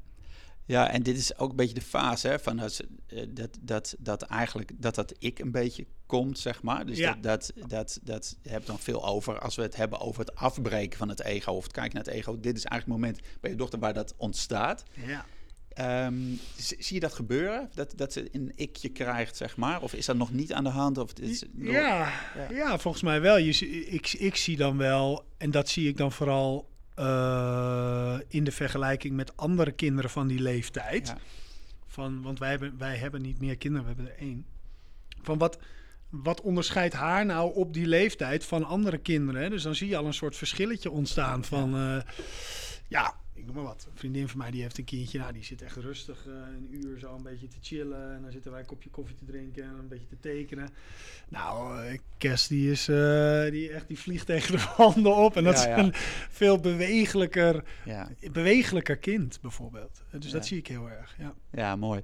Ja. 0.67 0.91
En 0.91 1.03
dit 1.03 1.17
is 1.17 1.39
ook 1.39 1.51
een 1.51 1.57
beetje 1.57 1.75
de 1.75 1.81
fase 1.81 2.29
hè, 2.29 2.39
van 2.39 2.59
als, 2.59 2.81
eh, 3.07 3.23
dat, 3.29 3.59
dat, 3.61 3.95
dat 3.99 4.23
eigenlijk 4.23 4.71
dat 4.75 4.95
dat 4.95 5.15
ik 5.19 5.39
een 5.39 5.51
beetje 5.53 5.87
komt, 6.07 6.39
zeg 6.39 6.63
maar. 6.63 6.87
Dus 6.87 6.99
Ja. 6.99 7.13
dat, 7.21 7.53
dat, 7.55 7.67
dat, 7.67 7.99
dat 8.03 8.37
heb 8.43 8.67
dan 8.67 8.79
veel 8.79 9.07
over 9.07 9.39
als 9.39 9.57
we 9.57 9.63
het 9.63 9.77
hebben 9.77 10.01
over 10.01 10.21
het 10.21 10.35
afbreken 10.35 10.99
van 10.99 11.09
het 11.09 11.21
ego 11.23 11.53
of 11.53 11.63
het 11.63 11.73
kijken 11.73 11.95
naar 11.95 12.05
het 12.05 12.15
ego. 12.15 12.41
Dit 12.41 12.57
is 12.57 12.65
eigenlijk 12.65 13.03
het 13.03 13.11
moment 13.13 13.41
bij 13.41 13.51
je 13.51 13.57
dochter 13.57 13.79
waar 13.79 13.95
dat 13.95 14.15
ontstaat. 14.17 14.83
Ja. 15.07 15.25
Ehm, 15.69 16.15
zie 16.57 16.95
je 16.95 17.01
dat 17.01 17.13
gebeuren? 17.15 17.71
Dat, 17.75 17.93
dat 17.97 18.13
ze 18.13 18.29
een 18.33 18.53
ikje 18.55 18.89
krijgt, 18.89 19.37
zeg 19.37 19.57
maar? 19.57 19.83
Of 19.83 19.93
is 19.95 20.07
dat 20.07 20.17
nog 20.17 20.33
niet 20.33 20.53
aan 20.53 20.65
de 20.65 20.71
hand? 20.71 20.99
Of 20.99 21.13
is, 21.13 21.45
Ja, 21.57 21.73
Ja. 21.73 22.13
ja. 22.51 22.79
volgens 22.79 23.03
mij 23.03 23.21
wel. 23.21 23.37
Je, 23.39 23.69
ik, 23.87 24.13
ik 24.13 24.37
zie 24.37 24.57
dan 24.57 24.77
wel, 24.77 25.25
en 25.39 25.51
dat 25.51 25.69
zie 25.69 25.89
ik 25.89 25.97
dan 25.97 26.13
vooral 26.13 26.69
eh, 26.97 28.19
in 28.29 28.45
de 28.45 28.53
vergelijking 28.53 29.15
met 29.15 29.37
andere 29.37 29.73
kinderen 29.73 30.11
van 30.11 30.27
die 30.27 30.41
leeftijd. 30.41 31.07
Ja. 31.07 31.19
Van, 31.87 32.23
want 32.23 32.39
wij 32.39 32.51
hebben, 32.51 32.79
wij 32.79 32.97
hebben 32.97 33.23
niet 33.23 33.41
meer 33.41 33.57
kinderen, 33.57 33.87
we 33.87 33.95
hebben 33.95 34.15
er 34.15 34.21
één. 34.21 34.47
Van 35.23 35.39
wat, 35.39 35.59
wat 36.09 36.41
onderscheidt 36.41 36.95
haar 36.95 37.27
nou 37.27 37.55
op 37.55 37.73
die 37.73 37.87
leeftijd 37.87 38.45
van 38.45 38.65
andere 38.65 38.99
kinderen? 38.99 39.43
Hè? 39.43 39.49
Dus 39.51 39.63
dan 39.63 39.75
zie 39.75 39.89
je 39.89 39.97
al 39.97 40.07
een 40.07 40.15
soort 40.15 40.37
verschilletje 40.37 40.91
ontstaan 40.91 41.45
van... 41.45 41.77
eh, 41.77 42.01
ja, 42.89 43.07
ik 43.09 43.15
noem 43.47 43.55
maar 43.55 43.65
wat. 43.65 43.87
Een 43.91 43.99
vriendin 43.99 44.29
van 44.29 44.39
mij 44.39 44.51
die 44.51 44.63
heeft 44.63 44.79
een 44.79 44.85
kindje, 44.85 45.19
nou 45.19 45.33
die 45.33 45.45
zit 45.45 45.63
echt 45.63 45.77
rustig 45.77 46.27
eh, 46.27 46.33
een 46.33 46.69
uur 46.71 46.99
zo 46.99 47.15
een 47.15 47.23
beetje 47.23 47.49
te 47.49 47.57
chillen. 47.61 48.15
En 48.15 48.23
dan 48.23 48.31
zitten 48.33 48.51
wij 48.51 48.61
een 48.61 48.67
kopje 48.67 48.91
koffie 48.91 49.17
te 49.17 49.25
drinken 49.25 49.63
en 49.65 49.75
een 49.79 49.89
beetje 49.89 50.07
te 50.07 50.19
tekenen. 50.21 50.69
Nou, 51.29 51.99
Kes 52.19 52.47
die 52.47 52.71
is 52.71 52.89
eh, 52.89 53.51
die 53.51 53.71
echt 53.71 53.89
die 53.89 53.99
vliegt 53.99 54.27
tegen 54.27 54.53
de 54.57 54.73
wanden 54.77 55.17
op. 55.17 55.37
En 55.37 55.45
dat 55.45 55.55
Ja, 55.55 55.61
is 55.61 55.67
ja. 55.67 55.79
een 55.79 55.93
veel 56.31 56.61
bewegelijker, 56.61 57.65
Ja. 57.85 58.09
bewegelijker 58.33 58.97
kind 58.97 59.41
bijvoorbeeld. 59.41 60.03
Dus 60.19 60.31
dat 60.31 60.47
zie 60.47 60.59
ik 60.59 60.67
heel 60.67 60.91
erg, 60.91 61.15
ja. 61.19 61.35
Ja, 61.53 61.77
mooi. 61.77 62.03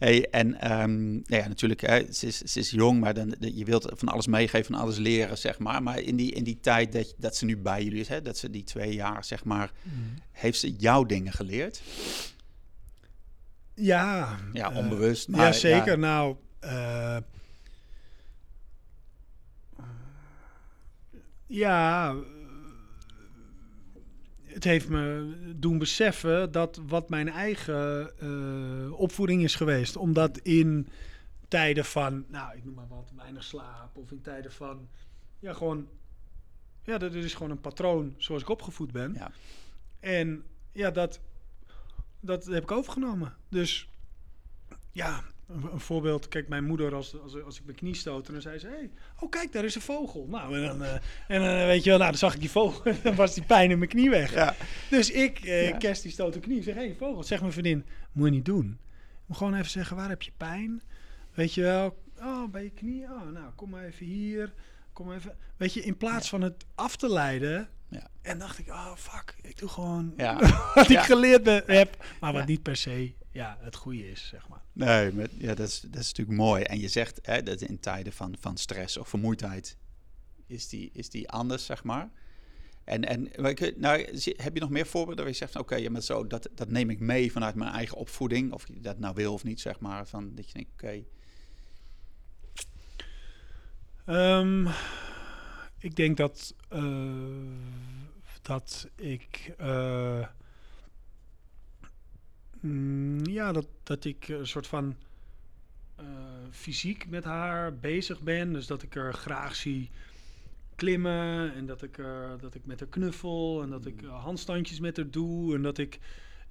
Hey, 0.00 0.28
en 0.30 0.60
ehm, 0.60 1.10
nou 1.10 1.42
ja, 1.42 1.48
natuurlijk, 1.48 1.80
hè, 1.80 2.12
ze, 2.12 2.26
is, 2.26 2.38
ze 2.38 2.58
is 2.58 2.70
jong, 2.70 3.00
maar 3.00 3.14
dan, 3.14 3.34
je 3.38 3.64
wilt 3.64 3.92
van 3.94 4.08
alles 4.08 4.26
meegeven, 4.26 4.72
van 4.72 4.82
alles 4.82 4.96
leren, 4.96 5.38
zeg 5.38 5.58
maar. 5.58 5.82
Maar 5.82 5.98
in 6.00 6.16
die, 6.16 6.32
in 6.32 6.44
die 6.44 6.58
tijd 6.60 6.92
dat, 6.92 7.14
dat 7.18 7.36
ze 7.36 7.44
nu 7.44 7.56
bij 7.56 7.84
jullie 7.84 8.00
is, 8.00 8.08
hè, 8.08 8.22
dat 8.22 8.38
ze 8.38 8.50
die 8.50 8.64
twee 8.64 8.94
jaar, 8.94 9.24
zeg 9.24 9.44
maar, 9.44 9.72
heeft 10.32 10.58
ze 10.58 10.72
jouw 10.72 11.04
dingen 11.04 11.32
geleerd? 11.32 11.82
Ja, 13.74 14.38
Ja, 14.52 14.70
eh, 14.70 14.76
onbewust. 14.76 15.28
Maar, 15.28 15.46
ja, 15.46 15.52
zeker. 15.52 15.98
Nou, 15.98 16.36
eh, 16.60 17.16
ja, 21.46 22.14
het 24.60 24.68
heeft 24.68 24.88
me 24.88 25.34
doen 25.56 25.78
beseffen 25.78 26.52
dat 26.52 26.80
wat 26.86 27.08
mijn 27.08 27.28
eigen 27.28 28.12
eh, 28.18 29.00
opvoeding 29.00 29.42
is 29.42 29.54
geweest. 29.54 29.96
Omdat 29.96 30.38
in 30.38 30.88
tijden 31.48 31.84
van, 31.84 32.24
nou, 32.28 32.56
ik 32.56 32.64
noem 32.64 32.74
maar 32.74 32.88
wat, 32.88 33.12
weinig 33.16 33.44
slaap. 33.44 33.96
Of 33.96 34.10
in 34.10 34.20
tijden 34.20 34.52
van, 34.52 34.88
ja, 35.38 35.52
gewoon, 35.52 35.88
ja, 36.82 36.98
dat 36.98 37.14
is 37.14 37.34
gewoon 37.34 37.50
een 37.50 37.60
patroon 37.60 38.14
zoals 38.16 38.42
ik 38.42 38.48
opgevoed 38.48 38.92
ben. 38.92 39.14
Ja. 39.14 39.30
En 40.00 40.44
ja, 40.72 40.90
dat, 40.90 41.20
dat 42.20 42.44
heb 42.44 42.62
ik 42.62 42.70
overgenomen. 42.70 43.36
Dus 43.48 43.88
ja, 44.92 45.24
een, 45.54 45.72
een 45.72 45.80
voorbeeld. 45.80 46.28
Kijk, 46.28 46.48
mijn 46.48 46.64
moeder, 46.64 46.94
als, 46.94 47.20
als, 47.22 47.42
als 47.42 47.58
ik 47.58 47.64
mijn 47.64 47.76
knie 47.76 47.94
stootte, 47.94 48.32
dan 48.32 48.40
zei 48.40 48.58
ze: 48.58 48.66
hey, 48.66 48.90
Oh, 49.20 49.30
kijk, 49.30 49.52
daar 49.52 49.64
is 49.64 49.74
een 49.74 49.80
vogel. 49.80 50.26
Nou, 50.28 50.56
en 50.56 50.66
dan, 50.66 50.82
eh, 50.82 50.92
en 51.28 51.40
dan 51.40 51.66
weet 51.66 51.84
je 51.84 51.90
wel, 51.90 51.98
nou, 51.98 52.10
dan 52.10 52.18
zag 52.18 52.34
ik 52.34 52.40
die 52.40 52.50
vogel. 52.50 52.84
en 52.92 52.98
dan 53.02 53.14
was 53.14 53.34
die 53.34 53.44
pijn 53.44 53.70
in 53.70 53.78
mijn 53.78 53.90
knie 53.90 54.10
weg. 54.10 54.34
Ja. 54.34 54.54
Dus 54.90 55.10
ik, 55.10 55.38
eh 55.38 55.68
Ja. 55.68 55.76
Kerst 55.76 56.02
die 56.02 56.12
stoot 56.12 56.32
de 56.32 56.40
knie. 56.40 56.62
Zeg: 56.62 56.74
Hé, 56.74 56.80
hey, 56.80 56.94
vogel. 56.98 57.22
Zeg 57.22 57.40
mijn 57.40 57.52
vriendin: 57.52 57.84
Moet 58.12 58.26
je 58.26 58.34
niet 58.34 58.44
doen. 58.44 58.78
Moet 59.26 59.36
gewoon 59.36 59.54
even 59.54 59.70
zeggen: 59.70 59.96
Waar 59.96 60.08
heb 60.08 60.22
je 60.22 60.32
pijn? 60.36 60.82
Weet 61.34 61.54
je 61.54 61.62
wel? 61.62 61.98
Oh, 62.18 62.50
bij 62.50 62.62
je 62.62 62.70
knie. 62.70 63.02
Oh, 63.02 63.30
nou, 63.32 63.52
kom 63.54 63.70
maar 63.70 63.84
even 63.84 64.06
hier. 64.06 64.52
Kom 65.00 65.12
even. 65.12 65.36
Weet 65.56 65.72
je, 65.72 65.82
in 65.82 65.96
plaats 65.96 66.28
van 66.28 66.42
het 66.42 66.64
af 66.74 66.96
te 66.96 67.08
leiden. 67.08 67.68
Ja. 67.88 68.10
En 68.22 68.38
dacht 68.38 68.58
ik: 68.58 68.68
Oh, 68.68 68.94
fuck. 68.96 69.36
Ik 69.42 69.58
doe 69.58 69.68
gewoon 69.68 70.14
wat 70.74 70.90
ik 70.90 70.98
geleerd 70.98 71.42
ben, 71.42 71.62
heb. 71.66 72.04
Maar 72.20 72.32
wat 72.32 72.46
niet 72.46 72.62
per 72.62 72.76
se 72.76 73.14
ja, 73.30 73.58
het 73.60 73.76
goede 73.76 74.10
is, 74.10 74.28
zeg 74.28 74.48
maar. 74.48 74.62
Nee, 74.72 75.12
maar, 75.12 75.26
ja, 75.38 75.54
dat, 75.54 75.68
is, 75.68 75.80
dat 75.80 76.00
is 76.00 76.06
natuurlijk 76.06 76.38
mooi. 76.38 76.62
En 76.62 76.80
je 76.80 76.88
zegt 76.88 77.18
hè, 77.22 77.42
dat 77.42 77.60
in 77.60 77.80
tijden 77.80 78.12
van, 78.12 78.36
van 78.40 78.56
stress 78.56 78.96
of 78.96 79.08
vermoeidheid 79.08 79.76
is 80.46 80.68
die, 80.68 80.90
is 80.92 81.10
die 81.10 81.30
anders, 81.30 81.64
zeg 81.64 81.84
maar. 81.84 82.10
En, 82.84 83.04
en 83.04 83.30
nou, 83.76 84.00
heb 84.36 84.54
je 84.54 84.60
nog 84.60 84.70
meer 84.70 84.86
voorbeelden 84.86 85.24
waar 85.24 85.32
je 85.32 85.38
zegt 85.38 85.56
oké, 85.56 85.76
ja, 85.76 85.90
maar 85.90 86.02
zo, 86.02 86.26
dat, 86.26 86.48
dat 86.54 86.68
neem 86.68 86.90
ik 86.90 87.00
mee 87.00 87.32
vanuit 87.32 87.54
mijn 87.54 87.72
eigen 87.72 87.96
opvoeding. 87.96 88.52
Of 88.52 88.68
je 88.68 88.80
dat 88.80 88.98
nou 88.98 89.14
wil 89.14 89.32
of 89.32 89.44
niet, 89.44 89.60
zeg 89.60 89.80
maar. 89.80 90.06
Van, 90.06 90.34
dat 90.34 90.46
je 90.46 90.52
denkt, 90.52 90.70
oké, 90.72 91.04
Ehm, 94.10 94.66
ik 95.78 95.96
denk 95.96 96.16
dat, 96.16 96.54
eh, 96.68 97.14
dat 98.42 98.88
ik. 98.96 99.54
eh, 99.58 100.26
mm, 102.60 103.26
ja, 103.26 103.52
dat, 103.52 103.66
dat 103.82 104.04
ik 104.04 104.28
een 104.28 104.46
soort 104.46 104.66
van. 104.66 104.96
eh, 105.96 106.06
fysiek 106.50 107.08
met 107.08 107.24
haar 107.24 107.78
bezig 107.78 108.20
ben. 108.20 108.52
Dus 108.52 108.66
dat 108.66 108.82
ik 108.82 108.94
er 108.94 109.14
graag 109.14 109.54
zie 109.56 109.90
klimmen. 110.74 111.54
En 111.54 111.66
dat 111.66 111.82
ik, 111.82 111.98
er, 111.98 112.38
dat 112.40 112.54
ik 112.54 112.66
met 112.66 112.80
haar 112.80 112.88
knuffel. 112.88 113.62
En 113.62 113.70
dat 113.70 113.86
ik 113.86 114.02
eh, 114.02 114.22
handstandjes 114.24 114.80
met 114.80 114.96
haar 114.96 115.10
doe. 115.10 115.54
En 115.54 115.62
dat 115.62 115.78
ik. 115.78 115.98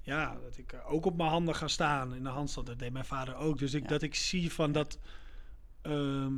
Ja, 0.00 0.38
dat 0.42 0.56
ik 0.58 0.74
ook 0.86 1.04
op 1.06 1.16
mijn 1.16 1.28
handen 1.30 1.54
ga 1.54 1.68
staan 1.68 2.14
in 2.14 2.22
de 2.22 2.28
handstand. 2.28 2.66
Dat 2.66 2.78
deed 2.78 2.92
mijn 2.92 3.04
vader 3.04 3.34
ook. 3.36 3.58
Dus 3.58 3.74
ik, 3.74 3.82
Ja. 3.82 3.88
dat 3.88 4.02
ik 4.02 4.14
zie 4.14 4.52
van 4.52 4.72
dat. 4.72 4.98
ehm, 5.82 6.32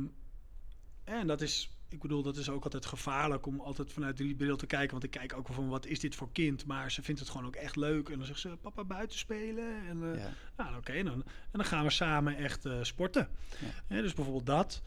en 1.03 1.27
dat 1.27 1.41
is, 1.41 1.69
ik 1.89 2.01
bedoel, 2.01 2.23
dat 2.23 2.37
is 2.37 2.49
ook 2.49 2.63
altijd 2.63 2.85
gevaarlijk 2.85 3.45
om 3.45 3.59
altijd 3.59 3.93
vanuit 3.93 4.17
die 4.17 4.35
bril 4.35 4.55
te 4.57 4.65
kijken. 4.65 4.91
Want 4.91 5.03
ik 5.03 5.11
kijk 5.11 5.33
ook 5.37 5.47
wel 5.47 5.55
van, 5.55 5.69
wat 5.69 5.85
is 5.85 5.99
dit 5.99 6.15
voor 6.15 6.31
kind? 6.31 6.65
Maar 6.65 6.91
ze 6.91 7.01
vindt 7.03 7.19
het 7.19 7.29
gewoon 7.29 7.45
ook 7.47 7.55
echt 7.55 7.75
leuk. 7.75 8.09
En 8.09 8.17
dan 8.17 8.27
zegt 8.27 8.39
ze, 8.39 8.57
papa, 8.61 8.83
buiten 8.83 9.17
spelen. 9.17 9.87
En, 9.87 10.13
eh, 10.13 10.19
Ja. 10.19 10.31
nou, 10.57 10.77
oké, 10.77 11.03
dan, 11.03 11.13
en 11.23 11.23
dan 11.51 11.65
gaan 11.65 11.83
we 11.83 11.89
samen 11.89 12.37
echt 12.37 12.65
eh, 12.65 12.77
sporten. 12.81 13.27
Ja. 13.59 13.95
Ja, 13.95 14.01
dus 14.01 14.13
bijvoorbeeld 14.13 14.45
dat. 14.45 14.81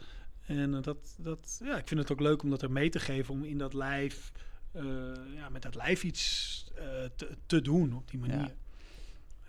En 0.45 0.73
eh, 0.75 0.81
dat, 0.81 1.15
dat, 1.17 1.61
ja, 1.63 1.77
ik 1.77 1.87
vind 1.87 1.99
het 1.99 2.11
ook 2.11 2.19
leuk 2.19 2.43
om 2.43 2.49
dat 2.49 2.61
er 2.61 2.71
mee 2.71 2.89
te 2.89 2.99
geven. 2.99 3.33
Om 3.33 3.43
in 3.43 3.57
dat 3.57 3.73
lijf, 3.73 4.31
ja, 5.35 5.49
met 5.49 5.61
dat 5.61 5.75
lijf 5.75 6.03
iets 6.03 6.63
te, 7.15 7.37
te 7.45 7.61
doen 7.61 7.93
op 7.93 8.09
die 8.09 8.19
manier. 8.19 8.55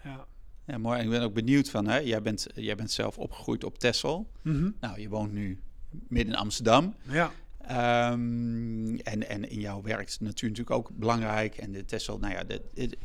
Ja. 0.05 0.27
Ja, 0.65 0.79
mooi. 0.79 0.99
En 0.99 1.05
ik 1.05 1.11
ben 1.11 1.23
ook 1.23 1.35
benieuwd 1.35 1.71
van, 1.71 1.87
hè? 1.87 1.99
Jij, 1.99 2.23
bent, 2.23 2.47
jij 2.55 2.75
bent 2.75 2.91
zelf 2.91 3.19
opgegroeid 3.19 3.65
op 3.65 3.79
Texel. 3.79 4.31
Mhm. 4.43 4.71
Nou, 4.81 5.01
je 5.01 5.09
woont 5.09 5.33
nu 5.33 5.61
midden 6.09 6.35
in 6.35 6.41
Amsterdam. 6.41 6.95
Ja. 7.03 7.31
Ehm, 7.61 8.97
en, 8.97 9.29
en 9.29 9.51
in 9.51 9.61
jouw 9.61 9.83
werk 9.83 10.09
is 10.09 10.19
natuur 10.19 10.49
natuurlijk 10.49 10.77
ook 10.77 10.91
belangrijk. 10.93 11.57
En 11.57 11.73
de 11.73 11.85
Texel, 11.85 12.19
nou 12.19 12.33
ja, 12.33 12.45
de, 12.45 12.63
de- 12.75 12.99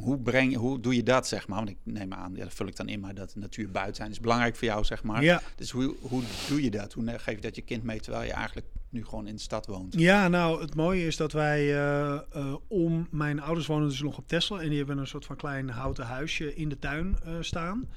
hoe, 0.00 0.18
breng, 0.18 0.54
hoe 0.56 0.80
doe 0.80 0.96
je 0.96 1.02
dat, 1.02 1.28
zeg 1.28 1.48
maar? 1.48 1.58
Want 1.58 1.70
ik 1.70 1.76
neem 1.82 2.12
aan, 2.12 2.34
ja, 2.34 2.44
dat 2.44 2.54
vul 2.54 2.66
ik 2.66 2.76
dan 2.76 2.88
in, 2.88 3.00
maar 3.00 3.14
dat 3.14 3.32
de 3.32 3.38
natuur 3.40 3.70
buiten 3.70 3.94
zijn 3.94 4.10
is 4.10 4.20
belangrijk 4.20 4.56
voor 4.56 4.68
jou, 4.68 4.84
zeg 4.84 5.02
maar. 5.02 5.22
Ja. 5.22 5.42
Dus 5.56 5.70
hoe, 5.70 5.94
hoe 6.00 6.22
doe 6.48 6.62
je 6.62 6.70
dat? 6.70 6.92
Hoe 6.92 7.18
geef 7.18 7.34
je 7.34 7.40
dat 7.40 7.56
je 7.56 7.62
kind 7.62 7.82
mee, 7.82 8.00
terwijl 8.00 8.24
je 8.24 8.32
eigenlijk 8.32 8.66
nu 8.88 9.04
gewoon 9.04 9.26
in 9.26 9.34
de 9.34 9.40
stad 9.40 9.66
woont? 9.66 9.94
Ja, 9.94 10.28
nou, 10.28 10.60
het 10.60 10.74
mooie 10.74 11.06
is 11.06 11.16
dat 11.16 11.32
wij 11.32 11.60
eh, 11.60 12.14
eh, 12.14 12.54
om... 12.68 13.08
Mijn 13.10 13.40
ouders 13.40 13.66
wonen 13.66 13.88
dus 13.88 14.02
nog 14.02 14.18
op 14.18 14.28
Texel. 14.28 14.60
En 14.60 14.68
die 14.68 14.78
hebben 14.78 14.98
een 14.98 15.06
soort 15.06 15.24
van 15.26 15.36
klein 15.36 15.68
houten 15.68 16.06
huisje 16.06 16.54
in 16.54 16.68
de 16.68 16.78
tuin 16.78 17.16
eh, 17.24 17.32
staan. 17.40 17.88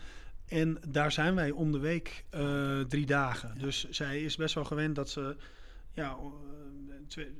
En 0.51 0.77
daar 0.87 1.11
zijn 1.11 1.35
wij 1.35 1.51
om 1.51 1.71
de 1.71 1.79
week 1.79 2.25
eh, 2.29 2.79
drie 2.79 3.05
dagen. 3.05 3.57
Dus 3.57 3.89
zij 3.89 4.21
is 4.21 4.35
best 4.35 4.55
wel 4.55 4.63
gewend 4.65 4.95
dat 4.95 5.09
ze... 5.09 5.35
Ja, 5.93 6.09
eh, 6.09 6.95
twee- 7.07 7.35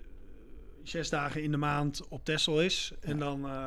zes 0.84 1.10
dagen 1.10 1.44
in 1.44 1.52
de 1.52 1.58
maand 1.58 2.08
op 2.08 2.26
Texel 2.26 2.62
is. 2.62 2.94
En 3.02 3.20
dan... 3.20 3.46
eh, 3.48 3.66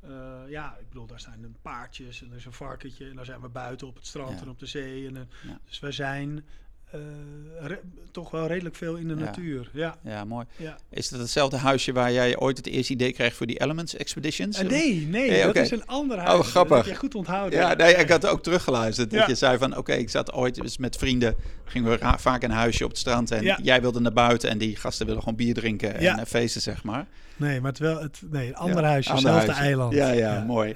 eh, 0.00 0.48
ja, 0.48 0.76
ik 0.76 0.88
bedoel, 0.88 1.06
daar 1.06 1.20
staan 1.20 1.42
een 1.42 1.56
paardjes 1.62 2.22
en 2.22 2.30
er 2.30 2.36
is 2.36 2.44
een 2.44 2.52
varkentje. 2.52 3.08
En 3.08 3.16
dan 3.16 3.24
zijn 3.24 3.40
we 3.40 3.48
buiten 3.48 3.86
op 3.86 3.94
het 3.94 4.06
strand 4.06 4.30
Ja. 4.38 4.40
en 4.44 4.48
op 4.48 4.58
de 4.58 4.66
zee. 4.66 5.06
En, 5.06 5.16
eh. 5.16 5.22
Dus 5.64 5.80
wij 5.80 5.92
zijn 5.92 6.38
eh, 6.38 6.44
toch 8.12 8.30
wel 8.30 8.46
redelijk 8.46 8.74
veel 8.76 8.94
in 8.96 9.08
de 9.08 9.14
Ja. 9.14 9.20
natuur. 9.20 9.70
Ja, 9.72 9.96
Ja, 10.04 10.24
mooi. 10.24 10.46
ja. 10.56 10.76
Is 10.90 11.08
dat 11.08 11.20
hetzelfde 11.20 11.56
huisje 11.56 11.92
waar 11.92 12.12
jij 12.12 12.38
ooit 12.38 12.56
het 12.56 12.66
eerste 12.66 12.92
idee 12.92 13.12
kreeg 13.12 13.34
voor 13.34 13.46
die 13.46 13.60
Elements 13.60 13.96
Expeditions? 13.96 14.58
Eh, 14.58 14.68
nee, 14.68 15.06
nee, 15.06 15.42
dat 15.46 15.56
is 15.56 15.70
een 15.70 15.86
ander 15.86 16.18
huis. 16.18 16.38
Oh, 16.38 16.44
grappig. 16.46 16.76
Dat 16.76 16.84
heb 16.84 16.94
je 16.94 17.00
goed 17.00 17.14
onthouden. 17.14 17.58
Ja, 17.58 17.74
nee, 17.74 17.94
ik 17.94 18.08
had 18.08 18.26
ook 18.26 18.42
teruggeluisterd. 18.42 19.10
Dat 19.10 19.26
je 19.26 19.34
zei 19.34 19.58
van, 19.58 19.76
oké, 19.76 19.92
ik 19.92 20.10
zat 20.10 20.32
ooit 20.32 20.58
eens 20.58 20.78
met 20.78 20.96
vrienden, 20.96 21.34
gingen 21.64 21.90
we 21.90 22.14
vaak 22.18 22.42
in 22.42 22.50
een 22.50 22.56
huisje 22.56 22.84
op 22.84 22.90
het 22.90 22.98
strand 22.98 23.30
en 23.30 23.56
jij 23.62 23.80
wilde 23.80 24.00
naar 24.00 24.12
buiten 24.12 24.50
en 24.50 24.58
die 24.58 24.76
gasten 24.76 25.06
willen 25.06 25.20
gewoon 25.22 25.36
bier 25.36 25.54
drinken 25.54 25.94
en 25.94 26.18
eh, 26.18 26.24
feesten, 26.26 26.60
zeg 26.60 26.84
maar. 26.84 27.06
Nee, 27.36 27.60
maar 27.60 27.70
het 27.70 27.80
wel 27.80 28.00
het 28.00 28.22
nee, 28.30 28.48
een 28.48 28.56
ander 28.56 28.84
huisje, 28.84 29.12
hetzelfde 29.12 29.40
huisje. 29.46 29.62
eiland. 29.62 29.94
Ja, 29.94 30.10
ja, 30.10 30.44
mooi. 30.46 30.74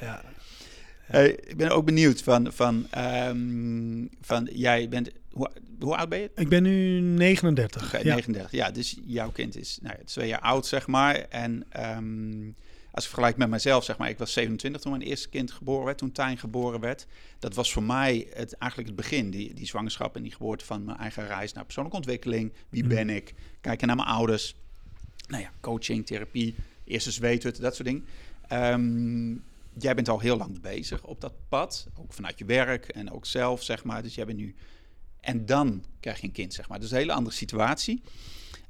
Hey, 1.04 1.28
ik 1.46 1.56
ben 1.56 1.70
ook 1.70 1.84
benieuwd 1.84 2.22
van, 2.22 2.52
van, 2.52 2.86
ehm, 2.90 4.04
van 4.20 4.48
jij 4.52 4.88
bent, 4.88 5.10
hoe, 5.34 5.50
hoe 5.80 5.96
oud 5.96 6.08
ben 6.08 6.20
je? 6.20 6.30
Ik 6.34 6.48
ben 6.48 6.62
nu 6.62 7.00
39. 7.00 7.86
Oké, 7.86 7.96
ja. 7.96 8.02
39. 8.04 8.50
Ja, 8.52 8.70
dus 8.70 8.98
jouw 9.04 9.30
kind 9.30 9.56
is 9.56 9.78
nou, 9.82 9.96
ja, 9.98 10.04
twee 10.04 10.28
jaar 10.28 10.40
oud, 10.40 10.66
zeg 10.66 10.86
maar. 10.86 11.14
En 11.14 11.64
ehm, 11.68 12.50
als 12.90 13.04
ik 13.04 13.10
vergelijk 13.10 13.36
met 13.36 13.48
mezelf, 13.48 13.84
zeg 13.84 13.98
maar, 13.98 14.08
ik 14.08 14.18
was 14.18 14.32
27 14.32 14.80
toen 14.82 14.90
mijn 14.90 15.02
eerste 15.02 15.28
kind 15.28 15.50
geboren 15.52 15.84
werd, 15.84 15.98
toen 15.98 16.12
Tijn 16.12 16.38
geboren 16.38 16.80
werd. 16.80 17.06
Dat 17.38 17.54
was 17.54 17.72
voor 17.72 17.82
mij 17.82 18.26
het, 18.32 18.52
eigenlijk 18.52 18.90
het 18.90 19.00
begin, 19.00 19.30
die, 19.30 19.54
die 19.54 19.66
zwangerschap 19.66 20.16
en 20.16 20.22
die 20.22 20.32
geboorte 20.32 20.64
van 20.64 20.84
mijn 20.84 20.98
eigen 20.98 21.26
reis 21.26 21.52
naar 21.52 21.64
persoonlijke 21.64 21.98
ontwikkeling. 21.98 22.52
Wie 22.68 22.84
Mhm. 22.84 22.94
ben 22.94 23.10
ik? 23.10 23.34
Kijken 23.60 23.86
naar 23.86 23.96
mijn 23.96 24.08
ouders. 24.08 24.54
Nou 25.28 25.42
ja, 25.42 25.50
coaching, 25.60 26.06
therapie, 26.06 26.54
eerste 26.84 27.10
zweethut, 27.10 27.60
dat 27.60 27.74
soort 27.74 27.88
dingen. 27.88 28.04
Ehm, 28.48 29.32
jij 29.82 29.94
bent 29.94 30.08
al 30.08 30.20
heel 30.20 30.36
lang 30.36 30.60
bezig 30.60 31.04
op 31.04 31.20
dat 31.20 31.32
pad, 31.48 31.86
ook 31.98 32.12
vanuit 32.12 32.38
je 32.38 32.44
werk 32.44 32.88
en 32.88 33.10
ook 33.10 33.26
zelf, 33.26 33.62
zeg 33.62 33.84
maar. 33.84 34.02
Dus 34.02 34.14
jij 34.14 34.26
bent 34.26 34.38
nu... 34.38 34.54
En 35.24 35.46
dan 35.46 35.84
krijg 36.00 36.20
je 36.20 36.26
een 36.26 36.32
kind, 36.32 36.54
zeg 36.54 36.68
maar. 36.68 36.80
Dus 36.80 36.90
een 36.90 36.96
hele 36.96 37.12
andere 37.12 37.36
situatie. 37.36 38.02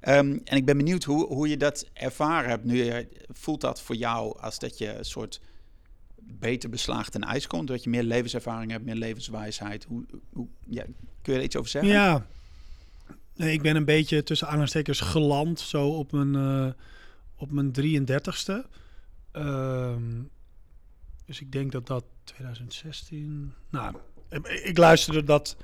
Ehm, 0.00 0.38
en 0.44 0.56
ik 0.56 0.64
ben 0.64 0.76
benieuwd 0.76 1.04
hoe, 1.04 1.26
hoe 1.26 1.48
je 1.48 1.56
dat 1.56 1.88
ervaren 1.92 2.50
hebt. 2.50 2.64
Nu, 2.64 2.88
eh, 2.88 3.06
voelt 3.28 3.60
dat 3.60 3.80
voor 3.80 3.96
jou 3.96 4.40
als 4.40 4.58
dat 4.58 4.78
je 4.78 4.96
een 4.96 5.04
soort 5.04 5.40
beter 6.16 6.70
beslagen 6.70 7.12
ten 7.12 7.22
ijs 7.22 7.46
komt? 7.46 7.68
Dat 7.68 7.84
je 7.84 7.90
meer 7.90 8.02
levenservaring 8.02 8.70
hebt, 8.70 8.84
meer 8.84 8.94
levenswijsheid? 8.94 9.84
Hoe, 9.84 10.04
hoe, 10.32 10.48
ja, 10.66 10.84
kun 11.22 11.32
je 11.32 11.38
er 11.38 11.44
iets 11.44 11.56
over 11.56 11.70
zeggen? 11.70 11.92
Ja. 11.92 12.26
Nee, 13.36 13.52
ik 13.52 13.62
ben 13.62 13.76
een 13.76 13.84
beetje 13.84 14.22
tussen 14.22 14.46
aanhalingstekens 14.46 15.00
geland 15.00 15.60
zo 15.60 15.88
op 15.88 16.12
mijn, 16.12 16.34
eh, 16.34 16.72
op 17.36 17.50
mijn 17.50 17.72
33ste. 17.72 18.66
Ehm, 19.32 20.22
dus 21.26 21.40
ik 21.40 21.52
denk 21.52 21.72
dat 21.72 21.86
dat 21.86 22.04
2016... 22.24 23.54
Nou, 23.70 23.96
ik 24.64 24.78
luisterde 24.78 25.24
dat, 25.24 25.56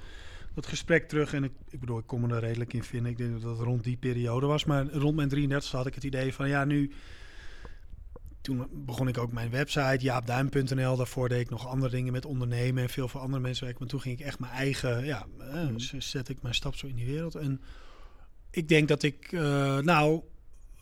dat 0.54 0.66
gesprek 0.66 1.09
terug 1.09 1.33
en 1.35 1.45
ik, 1.45 1.52
ik 1.69 1.80
bedoel, 1.80 1.99
ik 1.99 2.07
kon 2.07 2.21
me 2.21 2.35
er 2.35 2.40
redelijk 2.40 2.73
in 2.73 2.83
vinden. 2.83 3.11
Ik 3.12 3.19
denk 3.19 3.33
dat 3.33 3.42
dat 3.42 3.59
rond 3.66 3.85
die 3.85 3.97
periode 3.97 4.47
was. 4.47 4.64
Maar 4.64 4.87
rond 4.92 5.16
mijn 5.16 5.28
33 5.28 5.71
had 5.73 5.87
ik 5.87 5.95
het 5.95 6.04
idee 6.04 6.35
van, 6.35 6.49
ja, 6.49 6.64
nu... 6.64 6.92
Toen 8.40 8.66
begon 8.73 9.09
ik 9.09 9.19
ook 9.19 9.33
mijn 9.33 9.50
website, 9.50 9.97
jaapduim.nl. 9.99 10.97
Daarvoor 10.97 11.28
deed 11.28 11.40
ik 11.40 11.50
nog 11.50 11.66
andere 11.66 11.90
dingen 11.90 12.12
met 12.12 12.25
ondernemen 12.25 12.83
en 12.83 12.88
veel 12.88 13.09
voor 13.09 13.21
andere 13.21 13.42
mensen 13.42 13.64
werken. 13.64 13.80
Maar 13.83 13.90
toen 13.90 14.00
ging 14.00 14.19
ik 14.21 14.26
echt 14.26 14.38
mijn 14.38 14.52
eigen, 14.52 15.04
ja, 15.04 15.26
eh, 15.38 15.69
z- 15.76 15.95
zet 15.99 16.28
ik 16.28 16.42
mijn 16.42 16.54
stap 16.54 16.75
zo 16.75 16.87
in 16.87 16.95
die 16.95 17.07
wereld. 17.07 17.35
En 17.35 17.61
ik 18.50 18.69
denk 18.69 18.88
dat 18.88 19.02
ik, 19.02 19.33
eh, 19.33 19.78
nou, 19.78 20.21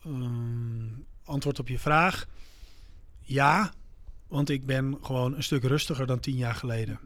ehm, 0.05 0.87
antwoord 1.25 1.59
op 1.59 1.69
je 1.69 1.79
vraag, 1.79 2.27
ja. 3.21 3.73
Want 4.27 4.49
ik 4.51 4.67
ben 4.67 4.99
gewoon 5.03 5.35
een 5.37 5.43
stuk 5.43 5.65
rustiger 5.65 6.07
dan 6.07 6.21
tien 6.21 6.37
jaar 6.37 6.55
geleden. 6.55 6.99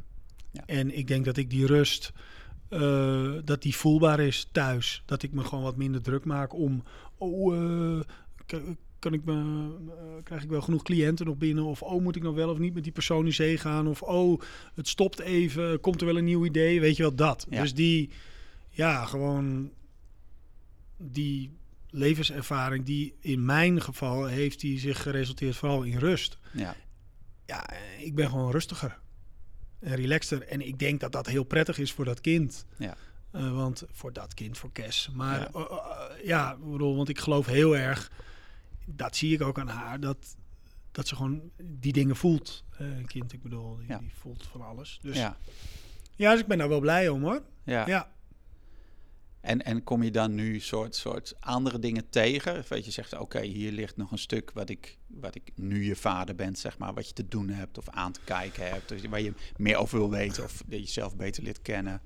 Ja. 0.51 0.63
En 0.67 0.97
ik 0.97 1.07
denk 1.07 1.25
dat 1.25 1.37
ik 1.37 1.51
die 1.51 1.67
rust, 1.67 2.13
eh, 2.73 3.33
dat 3.45 3.63
die 3.63 3.77
voelbaar 3.77 4.21
is 4.21 4.49
thuis. 4.53 5.03
Dat 5.07 5.23
ik 5.23 5.33
me 5.33 5.45
gewoon 5.45 5.65
wat 5.65 5.77
minder 5.77 6.03
druk 6.03 6.25
maak 6.25 6.55
om, 6.55 6.83
oh, 7.19 7.57
eh, 7.57 8.01
kan 8.99 9.13
ik 9.13 9.25
me, 9.25 9.35
eh, 9.89 10.23
krijg 10.25 10.43
ik 10.43 10.49
wel 10.49 10.61
genoeg 10.61 10.83
cliënten 10.83 11.27
nog 11.27 11.37
binnen? 11.37 11.65
Of 11.65 11.83
oh, 11.83 12.03
moet 12.03 12.17
ik 12.17 12.23
nou 12.23 12.35
wel 12.35 12.51
of 12.51 12.59
niet 12.59 12.75
met 12.75 12.83
die 12.83 12.93
persoon 12.93 13.27
in 13.27 13.33
zee 13.33 13.59
gaan? 13.59 13.87
Of 13.87 14.03
oh, 14.03 14.41
het 14.75 14.89
stopt 14.89 15.21
even, 15.21 15.81
komt 15.81 16.01
er 16.01 16.07
wel 16.07 16.17
een 16.17 16.25
nieuw 16.25 16.45
idee? 16.45 16.81
Weet 16.81 16.97
je 16.97 17.03
wel, 17.03 17.15
dat. 17.15 17.47
Ja. 17.51 17.61
Dus 17.61 17.75
die, 17.75 18.11
ja, 18.71 19.05
gewoon 19.05 19.71
die 20.97 21.51
levenservaring 21.91 22.85
die 22.85 23.15
in 23.21 23.45
mijn 23.45 23.83
geval 23.83 24.27
heeft 24.27 24.61
die 24.61 24.79
zich 24.79 25.03
geresulteerd 25.03 25.57
vooral 25.57 25.83
in 25.83 25.99
rust. 25.99 26.39
Ja, 26.53 26.77
Ja, 27.47 27.71
ik 27.99 28.15
ben 28.15 28.29
gewoon 28.29 28.51
rustiger 28.51 29.01
en 29.83 29.95
relaxter. 29.97 30.43
En 30.43 30.67
ik 30.67 30.79
denk 30.79 31.01
dat 31.01 31.13
dat 31.13 31.27
heel 31.27 31.45
prettig 31.45 31.79
is 31.79 31.93
voor 31.93 32.05
dat 32.05 32.21
kind. 32.21 32.67
Ja. 32.77 32.97
Eh, 33.31 33.55
want 33.55 33.83
voor 33.93 34.13
dat 34.13 34.35
kind, 34.35 34.59
voor 34.59 34.73
Kes. 34.73 35.11
Maar 35.15 35.39
Ja. 35.41 35.51
ja, 35.53 36.11
ja 36.25 36.53
ik 36.53 36.71
bedoel, 36.71 36.97
want 36.97 37.09
ik 37.09 37.19
geloof 37.19 37.47
heel 37.47 37.77
erg, 37.77 38.11
dat 38.87 39.17
zie 39.17 39.35
ik 39.35 39.43
ook 39.43 39.59
aan 39.59 39.69
haar, 39.69 40.01
dat, 40.01 40.37
dat 40.93 41.09
ze 41.09 41.17
gewoon 41.17 41.41
die 41.63 41.93
dingen 41.93 42.17
voelt. 42.17 42.65
Eh, 42.79 42.87
een 42.97 43.07
kind, 43.07 43.33
ik 43.33 43.43
bedoel, 43.43 43.77
die, 43.77 43.89
Ja. 43.89 43.99
die 43.99 44.13
voelt 44.19 44.47
van 44.51 44.61
alles. 44.63 44.99
Dus 45.03 45.17
ja. 45.17 45.37
ja, 46.17 46.31
dus 46.33 46.41
ik 46.41 46.47
ben 46.47 46.59
daar 46.59 46.69
wel 46.69 46.81
blij 46.81 47.09
om 47.09 47.23
hoor. 47.23 47.43
ja. 47.65 47.87
Ja. 47.87 48.11
En, 49.43 49.63
en 49.65 49.85
kom 49.85 50.03
je 50.03 50.11
dan 50.11 50.35
nu 50.35 50.61
soort, 50.61 50.95
soort 50.95 51.35
andere 51.41 51.79
dingen 51.79 52.09
tegen? 52.09 52.65
Weet 52.69 52.85
je 52.85 52.91
zegt, 52.91 53.19
oké, 53.19 53.41
hier 53.41 53.73
ligt 53.73 53.97
nog 53.97 54.11
een 54.13 54.19
stuk 54.19 54.51
wat 54.55 54.69
ik, 54.69 54.99
wat 55.07 55.35
ik 55.35 55.51
nu 55.55 55.85
je 55.85 55.97
vader 55.97 56.35
bent, 56.35 56.59
zeg 56.59 56.79
maar, 56.79 56.95
wat 56.95 57.07
je 57.07 57.13
te 57.13 57.29
doen 57.29 57.49
hebt 57.49 57.79
of 57.79 57.89
aan 57.89 58.13
te 58.13 58.21
kijken 58.25 58.69
hebt, 58.71 58.93
of 58.93 59.09
waar 59.11 59.21
je 59.21 59.33
meer 59.57 59.77
over 59.77 59.99
wil 59.99 60.11
weten 60.11 60.45
of 60.45 60.53
dat 60.67 60.79
je 60.79 60.85
jezelf 60.85 61.17
beter 61.17 61.43
leert 61.43 61.63
kennen. 61.63 62.01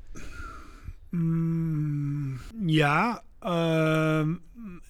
Mm, 1.10 2.38
ja, 2.66 3.22
ehm, 3.40 4.34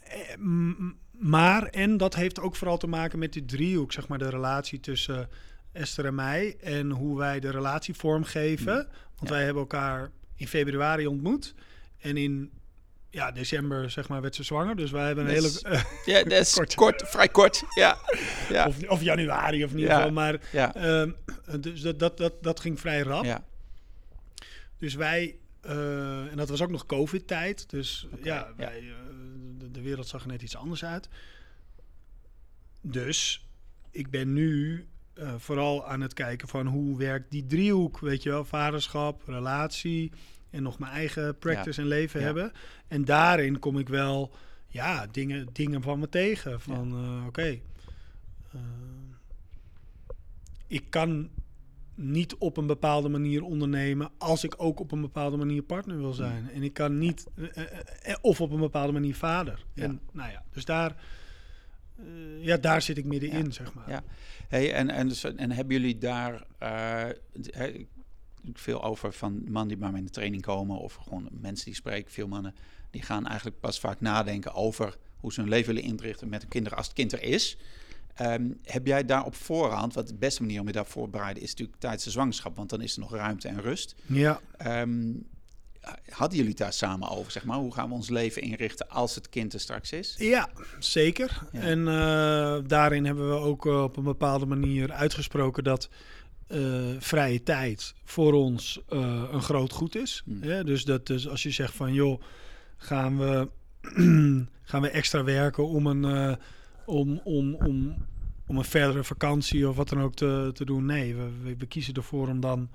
eh, 0.02 0.36
mm, 0.38 0.96
maar 1.10 1.62
en 1.62 1.96
dat 1.96 2.14
heeft 2.14 2.40
ook 2.40 2.56
vooral 2.56 2.78
te 2.78 2.86
maken 2.86 3.18
met 3.18 3.32
die 3.32 3.44
driehoek, 3.44 3.92
zeg 3.92 4.08
maar 4.08 4.18
de 4.18 4.28
relatie 4.30 4.80
tussen 4.80 5.28
Esther 5.72 6.04
en 6.04 6.14
mij 6.14 6.56
en 6.60 6.90
hoe 6.90 7.18
wij 7.18 7.40
de 7.40 7.50
relatie 7.50 7.94
vormgeven. 7.94 8.74
Want 8.74 9.28
Ja. 9.28 9.28
wij 9.28 9.44
hebben 9.44 9.62
elkaar 9.62 10.10
in 10.34 10.48
februari 10.48 11.06
ontmoet 11.06 11.54
en 12.06 12.16
in 12.16 12.50
ja, 13.10 13.30
december 13.32 13.90
zeg 13.90 14.08
maar 14.08 14.20
werd 14.20 14.34
ze 14.34 14.42
zwanger, 14.42 14.76
dus 14.76 14.90
wij 14.90 15.06
hebben 15.06 15.24
een 15.24 15.30
hele 15.30 15.46
is- 15.46 15.62
Ja, 16.04 16.22
dat 16.22 16.32
is 16.40 16.52
Kort. 16.58 16.74
kort. 16.74 17.02
vrij 17.06 17.28
kort. 17.28 17.62
Ja, 17.74 17.98
ja, 18.48 18.66
of, 18.66 18.88
of 18.88 19.02
januari 19.02 19.64
of 19.64 19.70
in 19.70 19.76
ieder 19.78 19.92
Ja. 19.92 19.96
geval, 19.98 20.12
maar 20.12 20.40
ja, 20.52 20.74
ehm, 20.74 21.10
dus 21.60 21.80
dat, 21.80 21.98
dat, 21.98 22.16
dat, 22.16 22.42
dat 22.42 22.60
ging 22.60 22.80
vrij 22.80 23.00
rap. 23.02 23.24
ja, 23.24 23.44
Dus 24.78 24.94
wij, 24.94 25.36
eh, 25.60 26.30
en 26.30 26.36
dat 26.36 26.48
was 26.48 26.62
ook 26.62 26.70
nog 26.70 26.86
COVID-tijd. 26.86 27.70
Dus 27.70 28.06
ja, 28.22 28.52
wij, 28.56 28.78
eh, 28.78 28.94
de, 29.58 29.70
de 29.70 29.80
wereld 29.80 30.06
zag 30.08 30.22
er 30.22 30.28
net 30.28 30.42
iets 30.42 30.56
anders 30.56 30.84
uit. 30.84 31.08
Dus 32.80 33.46
ik 33.90 34.10
ben 34.10 34.32
nu 34.32 34.86
eh, 35.14 35.34
vooral 35.38 35.86
aan 35.86 36.00
het 36.00 36.14
kijken 36.14 36.48
van 36.48 36.66
hoe 36.66 36.98
werkt 36.98 37.30
die 37.30 37.46
driehoek, 37.46 37.98
weet 37.98 38.22
je 38.22 38.30
wel, 38.30 38.44
vaderschap, 38.44 39.22
relatie 39.26 40.12
en 40.56 40.62
nog 40.62 40.78
mijn 40.78 40.92
eigen 40.92 41.38
practice 41.38 41.80
en 41.80 41.86
leven 41.86 42.20
Ja. 42.20 42.26
hebben. 42.26 42.52
En 42.88 43.04
daarin 43.04 43.58
kom 43.58 43.78
ik 43.78 43.88
wel 43.88 44.34
ja, 44.66 45.06
dingen, 45.06 45.48
dingen 45.52 45.82
van 45.82 45.98
me 45.98 46.08
tegen. 46.08 46.60
Van 46.60 46.92
eh, 46.92 47.26
oké, 47.26 47.60
eh, 48.52 48.60
ik 50.66 50.90
kan 50.90 51.30
niet 51.94 52.34
op 52.34 52.56
een 52.56 52.66
bepaalde 52.66 53.08
manier 53.08 53.42
ondernemen 53.42 54.10
als 54.18 54.44
ik 54.44 54.54
ook 54.56 54.80
op 54.80 54.92
een 54.92 55.00
bepaalde 55.00 55.36
manier 55.36 55.62
partner 55.62 55.98
wil 55.98 56.12
zijn. 56.12 56.50
En 56.50 56.62
ik 56.62 56.72
kan 56.72 56.98
niet, 56.98 57.26
eh, 57.54 58.14
of 58.20 58.40
op 58.40 58.50
een 58.50 58.60
bepaalde 58.60 58.92
manier 58.92 59.14
vader. 59.14 59.64
En 59.74 60.00
nou 60.12 60.30
ja, 60.30 60.44
dus 60.52 60.64
daar, 60.64 60.96
ja, 62.40 62.56
daar 62.56 62.82
zit 62.82 62.98
ik 62.98 63.04
middenin, 63.04 63.44
Ja. 63.44 63.50
zeg 63.50 63.74
maar. 63.74 63.90
Ja. 63.90 64.02
Hey, 64.48 64.72
en, 64.72 64.90
en, 64.90 65.08
dus, 65.08 65.24
en 65.24 65.50
hebben 65.50 65.80
jullie 65.80 65.98
daar 65.98 66.46
veel 68.52 68.82
over 68.82 69.12
van 69.12 69.32
mannen 69.32 69.68
die 69.68 69.76
bij 69.76 69.90
mij 69.90 69.98
in 69.98 70.04
de 70.04 70.10
training 70.10 70.42
komen, 70.42 70.78
of 70.78 70.94
gewoon 70.94 71.28
mensen 71.30 71.64
die 71.64 71.74
spreken, 71.74 72.12
veel 72.12 72.28
mannen, 72.28 72.54
die 72.90 73.02
gaan 73.02 73.26
eigenlijk 73.26 73.60
pas 73.60 73.80
vaak 73.80 74.00
nadenken 74.00 74.54
over 74.54 74.96
hoe 75.16 75.32
ze 75.32 75.40
hun 75.40 75.48
leven 75.48 75.74
willen 75.74 75.90
inrichten 75.90 76.28
met 76.28 76.40
hun 76.40 76.50
kinderen 76.50 76.78
als 76.78 76.86
het 76.86 76.96
kind 76.96 77.12
er 77.12 77.22
is. 77.22 77.56
Ehm, 78.14 78.50
heb 78.62 78.86
jij 78.86 79.04
daar 79.04 79.24
op 79.24 79.34
voorhand, 79.34 79.94
wat 79.94 80.08
de 80.08 80.14
beste 80.14 80.42
manier 80.42 80.60
om 80.60 80.66
je 80.66 80.72
daar 80.72 80.86
voor 80.86 81.04
te 81.04 81.10
bereiden 81.10 81.42
is 81.42 81.50
natuurlijk 81.50 81.78
tijdens 81.78 82.04
de 82.04 82.10
zwangerschap, 82.10 82.56
want 82.56 82.70
dan 82.70 82.80
is 82.80 82.94
er 82.94 83.00
nog 83.00 83.14
ruimte 83.14 83.48
en 83.48 83.60
rust. 83.60 83.94
Ja, 84.06 84.40
Ehm, 84.56 85.12
hadden 86.08 86.36
jullie 86.36 86.50
het 86.50 86.60
daar 86.60 86.72
samen 86.72 87.08
over, 87.08 87.32
zeg 87.32 87.44
maar? 87.44 87.58
Hoe 87.58 87.72
gaan 87.72 87.88
we 87.88 87.94
ons 87.94 88.08
leven 88.08 88.42
inrichten 88.42 88.88
als 88.88 89.14
het 89.14 89.28
kind 89.28 89.52
er 89.52 89.60
straks 89.60 89.92
is? 89.92 90.14
Ja, 90.18 90.48
zeker. 90.78 91.42
Ja. 91.52 91.60
En 91.60 91.88
eh, 91.88 92.58
daarin 92.68 93.04
hebben 93.04 93.28
we 93.28 93.34
ook 93.34 93.66
eh, 93.66 93.82
op 93.82 93.96
een 93.96 94.04
bepaalde 94.04 94.46
manier 94.46 94.92
uitgesproken 94.92 95.64
dat 95.64 95.88
vrije 96.98 97.42
tijd 97.42 97.94
voor 98.04 98.32
ons 98.32 98.80
eh, 98.88 99.22
een 99.32 99.42
groot 99.42 99.72
goed 99.72 99.96
is. 99.96 100.22
Hmm. 100.24 100.42
Hè? 100.42 100.64
Dus, 100.64 100.84
dat, 100.84 101.06
dus 101.06 101.28
als 101.28 101.42
je 101.42 101.50
zegt 101.50 101.74
van 101.74 101.92
joh, 101.92 102.22
gaan 102.76 103.18
we, 103.18 103.48
gaan 104.70 104.82
we 104.82 104.90
extra 104.90 105.24
werken 105.24 105.68
om 105.68 105.86
een, 105.86 106.04
eh, 106.04 106.36
om, 106.84 107.20
om, 107.24 107.54
om, 107.54 108.06
om 108.46 108.58
een 108.58 108.64
verdere 108.64 109.04
vakantie 109.04 109.68
of 109.68 109.76
wat 109.76 109.88
dan 109.88 110.00
ook 110.00 110.14
te, 110.14 110.50
te 110.54 110.64
doen. 110.64 110.84
Nee, 110.86 111.14
we, 111.14 111.56
we, 111.58 111.66
kiezen 111.66 111.94
ervoor 111.94 112.28
om 112.28 112.40
dan, 112.40 112.70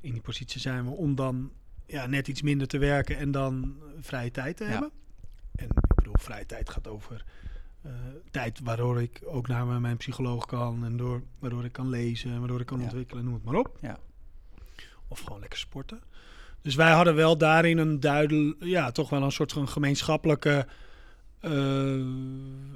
in 0.00 0.12
die 0.12 0.22
positie 0.22 0.60
zijn 0.60 0.84
we, 0.84 0.90
om 0.90 1.14
dan 1.14 1.52
ja, 1.86 2.06
net 2.06 2.28
iets 2.28 2.42
minder 2.42 2.66
te 2.66 2.78
werken 2.78 3.16
en 3.16 3.30
dan 3.30 3.76
vrije 4.00 4.30
tijd 4.30 4.56
te 4.56 4.64
Ja. 4.64 4.70
hebben. 4.70 4.90
En 5.54 5.66
ik 5.66 5.94
bedoel, 5.94 6.14
vrije 6.18 6.46
tijd 6.46 6.70
gaat 6.70 6.88
over 6.88 7.24
eh, 7.24 7.47
tijd 8.30 8.60
waardoor 8.62 9.02
ik 9.02 9.20
ook 9.24 9.48
naar 9.48 9.66
mijn- 9.66 9.96
psycholoog 9.96 10.46
kan 10.46 10.84
en 10.84 10.96
door, 10.96 11.22
waardoor 11.38 11.64
ik 11.64 11.72
kan 11.72 11.88
lezen 11.88 12.30
en 12.32 12.38
waardoor 12.38 12.60
ik 12.60 12.66
kan 12.66 12.78
Ja. 12.78 12.84
ontwikkelen, 12.84 13.24
noem 13.24 13.34
het 13.34 13.44
maar 13.44 13.54
op. 13.54 13.78
Ja. 13.80 13.98
Of 15.08 15.20
gewoon 15.20 15.40
lekker 15.40 15.58
sporten. 15.58 16.00
Dus 16.62 16.74
wij 16.74 16.90
hadden 16.92 17.14
wel 17.14 17.38
daarin 17.38 17.78
een 17.78 18.00
duidelijk, 18.00 18.56
ja, 18.64 18.90
toch 18.90 19.10
wel 19.10 19.22
een 19.22 19.32
soort 19.32 19.52
van 19.52 19.68
gemeenschappelijke 19.68 20.66
eh, 21.40 22.00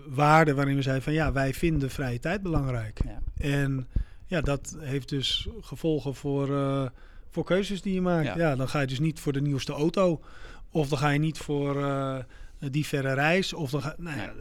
waarde 0.07 0.55
waarin 0.55 0.77
we 0.77 0.83
zeiden 0.83 1.05
van 1.05 1.13
ja, 1.13 1.33
wij 1.33 1.55
vinden 1.55 1.91
vrije 1.91 2.19
tijd 2.19 2.43
belangrijk. 2.43 3.01
Ja. 3.05 3.19
En 3.37 3.89
ja, 4.27 4.41
dat 4.41 4.77
heeft 4.79 5.09
dus 5.09 5.49
gevolgen 5.61 6.15
voor, 6.15 6.57
eh, 6.57 6.87
voor 7.31 7.45
keuzes 7.45 7.83
die 7.83 7.95
je 7.95 8.01
maakt. 8.01 8.27
Ja. 8.27 8.37
Ja. 8.37 8.57
dan 8.57 8.69
ga 8.69 8.81
je 8.81 8.87
dus 8.87 9.01
niet 9.01 9.21
voor 9.21 9.33
de 9.33 9.41
nieuwste 9.41 9.73
auto. 9.73 10.21
Of 10.71 10.89
dan 10.89 10.99
ga 10.99 11.09
je 11.09 11.19
niet 11.19 11.39
voor 11.39 11.83
eh, 11.85 12.17
die 12.59 12.87
verre 12.87 13.13
reis. 13.15 13.53
Of 13.53 13.71
dan 13.71 13.83
ga, 13.83 13.95
nou 13.99 14.17
ja, 14.19 14.33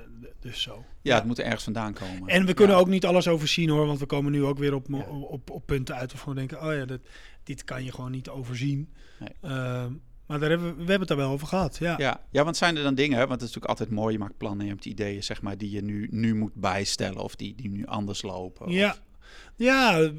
dus 0.42 0.62
zo. 0.62 0.86
Ja, 1.02 1.16
het 1.16 1.26
moet 1.26 1.38
er 1.40 1.46
ergens 1.46 1.64
vandaan 1.64 1.94
komen. 1.94 2.28
En 2.30 2.46
we 2.46 2.54
kunnen 2.54 2.76
Ja. 2.76 2.82
ook 2.82 2.88
niet 2.88 3.06
alles 3.06 3.28
overzien 3.28 3.70
hoor. 3.70 3.86
Want 3.88 4.00
we 4.00 4.06
komen 4.06 4.32
nu 4.32 4.44
ook 4.44 4.58
weer 4.58 4.74
op, 4.74 4.86
Ja. 4.90 4.98
op, 5.10 5.50
op 5.50 5.66
punten 5.66 5.96
uit. 5.96 6.14
Of 6.14 6.20
gewoon 6.20 6.36
denken, 6.36 6.62
oh 6.64 6.74
ja, 6.74 6.86
dat, 6.86 7.00
dit 7.44 7.64
kan 7.64 7.84
je 7.84 7.92
gewoon 7.92 8.12
niet 8.12 8.30
overzien. 8.30 8.94
Nee. 9.20 9.30
Ehm, 9.42 9.92
maar 10.28 10.40
daar 10.40 10.50
hebben 10.50 10.68
we, 10.68 10.74
we 10.74 10.80
hebben 10.80 11.00
het 11.00 11.08
daar 11.08 11.18
wel 11.18 11.30
over 11.32 11.48
gehad. 11.48 11.78
Ja. 11.78 11.96
Ja, 11.98 12.22
ja, 12.32 12.44
want 12.44 12.58
zijn 12.58 12.78
er 12.78 12.84
dan 12.84 12.96
dingen, 12.96 13.18
want 13.18 13.30
het 13.32 13.42
is 13.42 13.56
natuurlijk 13.56 13.70
altijd 13.80 13.90
mooi, 13.90 14.14
je 14.14 14.20
maakt 14.20 14.38
plannen, 14.38 14.66
je 14.66 14.72
hebt 14.72 14.86
ideeën, 14.86 15.24
zeg 15.24 15.42
maar, 15.42 15.58
die 15.58 15.72
je 15.72 15.82
nu, 15.84 16.08
nu 16.12 16.36
moet 16.36 16.54
bijstellen 16.54 17.22
of 17.24 17.36
die, 17.36 17.56
die 17.56 17.70
nu 17.70 17.86
anders 17.86 18.22
lopen. 18.22 18.66
of- 18.66 18.72
Ja, 18.74 18.96
ja, 19.56 20.10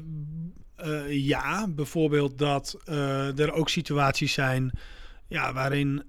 eh, 0.75 1.25
ja 1.25 1.67
bijvoorbeeld 1.67 2.37
dat 2.37 2.77
eh, 2.85 3.39
er 3.39 3.51
ook 3.53 3.69
situaties 3.69 4.33
zijn 4.33 4.71
ja, 5.27 5.53
waarin, 5.53 6.03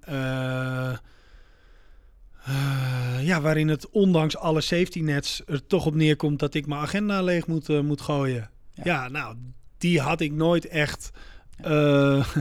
eh, 2.44 3.16
ja, 3.26 3.40
waarin 3.40 3.68
het 3.68 3.90
ondanks 3.90 4.36
alle 4.36 4.60
safety 4.60 5.00
nets 5.00 5.42
er 5.46 5.66
toch 5.66 5.86
op 5.86 5.94
neerkomt 5.94 6.38
dat 6.38 6.54
ik 6.54 6.66
mijn 6.66 6.80
agenda 6.80 7.22
leeg 7.22 7.46
moet, 7.46 7.68
eh, 7.68 7.80
moet 7.80 8.00
gooien. 8.00 8.50
Ja. 8.70 8.82
Ja. 8.84 9.08
nou, 9.08 9.36
die 9.78 10.00
had 10.00 10.20
ik 10.20 10.32
nooit 10.32 10.66
echt. 10.66 11.10
eh, 11.56 12.26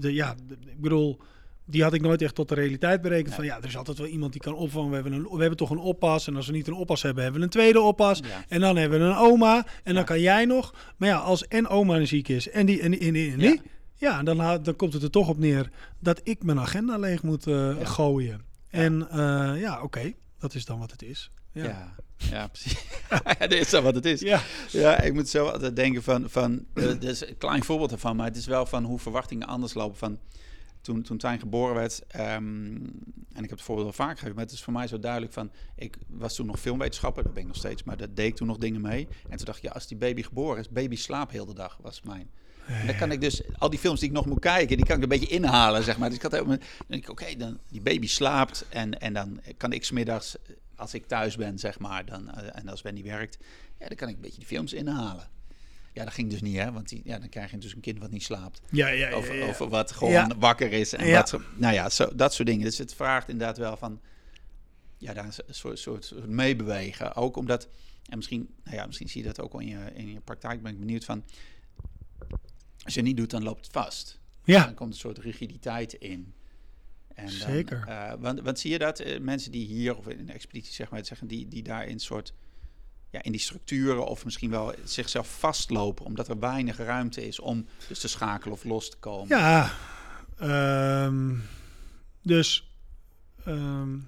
de, 0.00 0.12
ja, 0.12 0.34
de- 0.48 0.56
ik 0.70 0.80
bedoel, 0.80 1.20
die 1.66 1.82
had 1.82 1.92
ik 1.94 2.00
nooit 2.02 2.22
echt 2.22 2.34
tot 2.34 2.48
de 2.48 2.54
realiteit 2.54 3.00
berekend. 3.02 3.28
Ja. 3.28 3.34
Van 3.34 3.44
ja, 3.44 3.58
er 3.58 3.64
is 3.64 3.76
altijd 3.76 3.98
wel 3.98 4.06
iemand 4.06 4.32
die 4.32 4.40
kan 4.40 4.54
opvangen. 4.54 4.88
We 4.88 4.94
hebben, 4.94 5.12
een, 5.12 5.22
we 5.22 5.38
hebben 5.40 5.56
toch 5.56 5.70
een 5.70 5.78
oppas. 5.78 6.26
En 6.26 6.36
als 6.36 6.46
we 6.46 6.52
niet 6.52 6.66
een 6.66 6.74
oppas 6.74 7.02
hebben, 7.02 7.22
hebben 7.22 7.40
we 7.40 7.46
een 7.46 7.52
tweede 7.52 7.80
oppas. 7.80 8.18
Ja. 8.18 8.44
En 8.48 8.60
dan 8.60 8.76
hebben 8.76 8.98
we 9.00 9.04
een 9.06 9.16
oma. 9.16 9.66
En 9.84 9.94
dan 9.94 10.04
kan 10.04 10.20
jij 10.20 10.44
nog. 10.44 10.74
Maar 10.96 11.08
ja, 11.08 11.16
als 11.18 11.46
en 11.48 11.68
oma 11.68 12.04
ziek 12.04 12.28
is 12.28 12.50
en 12.50 12.66
die 12.66 12.80
en 12.80 12.90
die 12.90 13.00
en 13.00 13.12
die, 13.12 13.32
en 13.32 13.38
die, 13.38 13.60
Ja. 13.94 14.22
dan, 14.22 14.36
dan 14.62 14.76
komt 14.76 14.92
het 14.92 15.02
er 15.02 15.10
toch 15.10 15.28
op 15.28 15.38
neer 15.38 15.70
dat 16.00 16.20
ik 16.22 16.42
mijn 16.44 16.60
agenda 16.60 16.98
leeg 16.98 17.22
moet 17.22 17.46
gooien. 17.82 18.40
En 18.74 19.08
eh, 19.10 19.60
ja, 19.60 19.82
oké, 19.82 20.12
dat 20.38 20.54
is 20.54 20.64
dan 20.64 20.78
wat 20.78 20.90
het 20.90 21.02
is. 21.02 21.30
Ja. 21.52 21.64
Ja, 21.64 21.94
ja, 22.16 22.48
precies. 22.48 22.86
ja, 23.38 23.46
dat 23.46 23.52
is 23.52 23.70
dan 23.70 23.82
wat 23.82 23.94
het 23.94 24.04
is. 24.04 24.20
Ja. 24.20 24.42
Ja, 24.70 25.00
ik 25.00 25.14
moet 25.14 25.28
zo 25.28 25.46
altijd 25.46 25.76
denken 25.76 26.02
van, 26.02 26.30
van 26.30 26.66
dit 26.74 27.04
is 27.04 27.28
een 27.28 27.38
klein 27.38 27.64
voorbeeld 27.64 27.92
ervan, 27.92 28.16
maar 28.16 28.26
het 28.26 28.36
is 28.36 28.46
wel 28.46 28.66
van 28.66 28.84
hoe 28.84 28.98
verwachtingen 28.98 29.46
anders 29.46 29.74
lopen. 29.74 29.96
Van 29.96 30.18
toen, 30.80 31.02
toen 31.02 31.18
Tijn 31.18 31.38
geboren 31.38 31.74
werd, 31.74 32.06
ehm, 32.08 32.74
en 33.32 33.42
ik 33.42 33.48
heb 33.48 33.50
het 33.50 33.62
voorbeeld 33.62 33.96
wel 33.96 34.06
vaak 34.06 34.14
gegeven, 34.14 34.34
maar 34.34 34.44
het 34.44 34.52
is 34.52 34.62
voor 34.62 34.72
mij 34.72 34.86
zo 34.86 34.98
duidelijk 34.98 35.32
van, 35.32 35.50
ik 35.76 35.96
was 36.08 36.34
toen 36.34 36.46
nog 36.46 36.60
filmwetenschapper, 36.60 37.22
dat 37.22 37.32
ben 37.32 37.42
ik 37.42 37.48
nog 37.48 37.56
steeds, 37.56 37.82
maar 37.82 37.96
daar 37.96 38.14
deed 38.14 38.26
ik 38.26 38.36
toen 38.36 38.46
nog 38.46 38.58
dingen 38.58 38.80
mee. 38.80 39.08
En 39.28 39.36
toen 39.36 39.46
dacht 39.46 39.58
ik, 39.58 39.64
ja, 39.64 39.70
als 39.70 39.86
die 39.86 39.96
baby 39.96 40.22
geboren 40.22 40.60
is, 40.60 40.68
baby 40.68 40.96
slaap 40.96 41.30
heel 41.30 41.46
de 41.46 41.54
dag, 41.54 41.78
was 41.82 42.02
mijn. 42.02 42.30
En 42.66 42.86
dan 42.86 42.96
kan 42.96 43.10
ik 43.10 43.20
dus, 43.20 43.42
al 43.58 43.70
die 43.70 43.78
films 43.78 44.00
die 44.00 44.08
ik 44.08 44.14
nog 44.14 44.26
moet 44.26 44.40
kijken, 44.40 44.76
die 44.76 44.86
kan 44.86 44.96
ik 44.96 45.02
een 45.02 45.08
beetje 45.08 45.26
inhalen, 45.26 45.82
zeg 45.82 45.98
maar. 45.98 46.08
Dus 46.08 46.16
ik 46.16 46.22
had 46.22 46.32
helemaal, 46.32 46.56
dan 46.56 46.86
denk 46.86 47.02
ik, 47.02 47.10
oké, 47.10 47.36
dan 47.36 47.58
die 47.68 47.80
baby 47.80 48.06
slaapt 48.06 48.64
en, 48.68 49.00
en 49.00 49.12
dan 49.12 49.40
kan 49.56 49.72
ik 49.72 49.84
smiddags, 49.84 50.36
als 50.76 50.94
ik 50.94 51.06
thuis 51.06 51.36
ben, 51.36 51.58
zeg 51.58 51.78
maar, 51.78 52.06
dan, 52.06 52.30
eh, 52.30 52.58
en 52.58 52.68
als 52.68 52.82
Wendy 52.82 53.02
werkt, 53.02 53.38
ja, 53.78 53.88
dan 53.88 53.96
kan 53.96 54.08
ik 54.08 54.14
een 54.14 54.20
beetje 54.20 54.38
die 54.38 54.46
films 54.46 54.72
inhalen. 54.72 55.28
Ja, 55.92 56.04
dat 56.04 56.12
ging 56.12 56.30
dus 56.30 56.40
niet, 56.40 56.56
hè, 56.56 56.72
want 56.72 56.88
die, 56.88 57.00
ja, 57.04 57.18
dan 57.18 57.28
krijg 57.28 57.50
je 57.50 57.58
dus 57.58 57.74
een 57.74 57.80
kind 57.80 57.98
wat 57.98 58.10
niet 58.10 58.22
slaapt. 58.22 58.60
Ja, 58.70 58.88
ja, 58.88 59.08
ja, 59.08 59.14
Over, 59.14 59.48
over 59.48 59.68
wat 59.68 59.92
gewoon 59.92 60.34
wakker 60.38 60.72
is. 60.72 60.92
En 60.92 61.12
wat, 61.12 61.38
nou 61.56 61.74
ja, 61.74 61.90
zo, 61.90 62.14
dat 62.14 62.34
soort 62.34 62.48
dingen. 62.48 62.64
Dus 62.64 62.78
het 62.78 62.94
vraagt 62.94 63.28
inderdaad 63.28 63.58
wel 63.58 63.76
van, 63.76 64.00
ja, 64.98 65.12
daar 65.12 65.24
een 65.24 65.54
soort, 65.54 65.78
soort, 65.78 66.04
soort 66.04 66.26
meebewegen. 66.26 67.14
Ook 67.14 67.36
omdat, 67.36 67.68
en 68.08 68.16
misschien, 68.16 68.54
nou 68.64 68.76
ja, 68.76 68.86
misschien 68.86 69.08
zie 69.08 69.22
je 69.22 69.26
dat 69.26 69.40
ook 69.40 69.52
al 69.52 69.60
in 69.60 69.68
je, 69.68 69.90
in 69.94 70.12
je 70.12 70.20
praktijk, 70.20 70.62
ben 70.62 70.72
ik 70.72 70.78
benieuwd 70.78 71.04
van, 71.04 71.24
als 72.84 72.94
je 72.94 73.02
niet 73.02 73.16
doet, 73.16 73.30
dan 73.30 73.42
loopt 73.42 73.64
het 73.64 73.72
vast. 73.72 74.20
Ja. 74.44 74.64
Dan 74.64 74.74
komt 74.74 74.92
een 74.92 74.98
soort 74.98 75.18
rigiditeit 75.18 75.92
in. 75.92 76.34
En 77.14 77.24
dan, 77.24 77.32
Zeker. 77.32 77.84
eh, 77.88 78.12
want, 78.18 78.40
want 78.40 78.58
zie 78.58 78.70
je 78.70 78.78
dat 78.78 78.98
eh, 79.00 79.20
mensen 79.20 79.52
die 79.52 79.66
hier 79.66 79.96
of 79.96 80.08
in 80.08 80.26
de 80.26 80.32
expeditie 80.32 80.72
zeg 80.72 80.90
maar 80.90 81.04
zeggen, 81.04 81.26
die, 81.26 81.48
die 81.48 81.62
daar 81.62 81.86
in 81.86 81.98
soort 82.00 82.32
ja, 83.10 83.22
in 83.22 83.32
die 83.32 83.40
structuren 83.40 84.06
of 84.06 84.24
misschien 84.24 84.50
wel 84.50 84.74
zichzelf 84.84 85.38
vastlopen, 85.38 86.04
omdat 86.04 86.28
er 86.28 86.38
weinig 86.38 86.76
ruimte 86.76 87.26
is 87.26 87.40
om 87.40 87.66
dus 87.88 87.98
te 88.00 88.08
schakelen 88.08 88.54
of 88.54 88.64
los 88.64 88.90
te 88.90 88.96
komen. 88.96 89.28
Ja, 89.28 89.72
ehm, 90.38 91.34
dus. 92.22 92.70
ehm, 93.44 93.98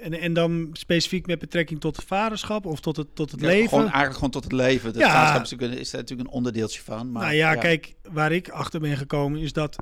en, 0.00 0.12
en 0.12 0.32
dan 0.32 0.68
specifiek 0.72 1.26
met 1.26 1.38
betrekking 1.38 1.80
tot 1.80 1.96
het 1.96 2.04
vaderschap 2.04 2.66
of 2.66 2.80
tot 2.80 2.96
het, 2.96 3.14
tot 3.14 3.30
het 3.30 3.40
Ja, 3.40 3.46
leven. 3.46 3.68
Gewoon 3.68 3.82
eigenlijk 3.84 4.14
gewoon 4.14 4.30
tot 4.30 4.44
het 4.44 4.52
leven. 4.52 4.92
Dat 4.92 5.02
Ja. 5.02 5.10
vaderschap 5.12 5.42
is 5.42 5.50
natuurlijk, 5.50 5.72
een- 5.78 5.84
is 5.84 5.90
daar 5.90 6.00
natuurlijk 6.00 6.28
een 6.28 6.34
onderdeeltje 6.34 6.80
van. 6.82 7.12
Maar, 7.12 7.22
nou 7.22 7.34
ja, 7.34 7.54
kijk, 7.54 7.94
waar 8.12 8.32
ik 8.32 8.48
achter 8.48 8.80
ben 8.80 8.96
gekomen 8.96 9.40
is 9.40 9.52
dat 9.52 9.76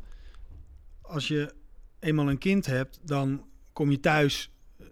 als 1.02 1.28
je 1.28 1.54
eenmaal 2.00 2.28
een 2.30 2.38
kind 2.38 2.66
hebt, 2.66 2.98
dan 3.02 3.44
kom 3.72 3.90
je 3.90 4.00
thuis 4.00 4.50
eh, 4.78 4.86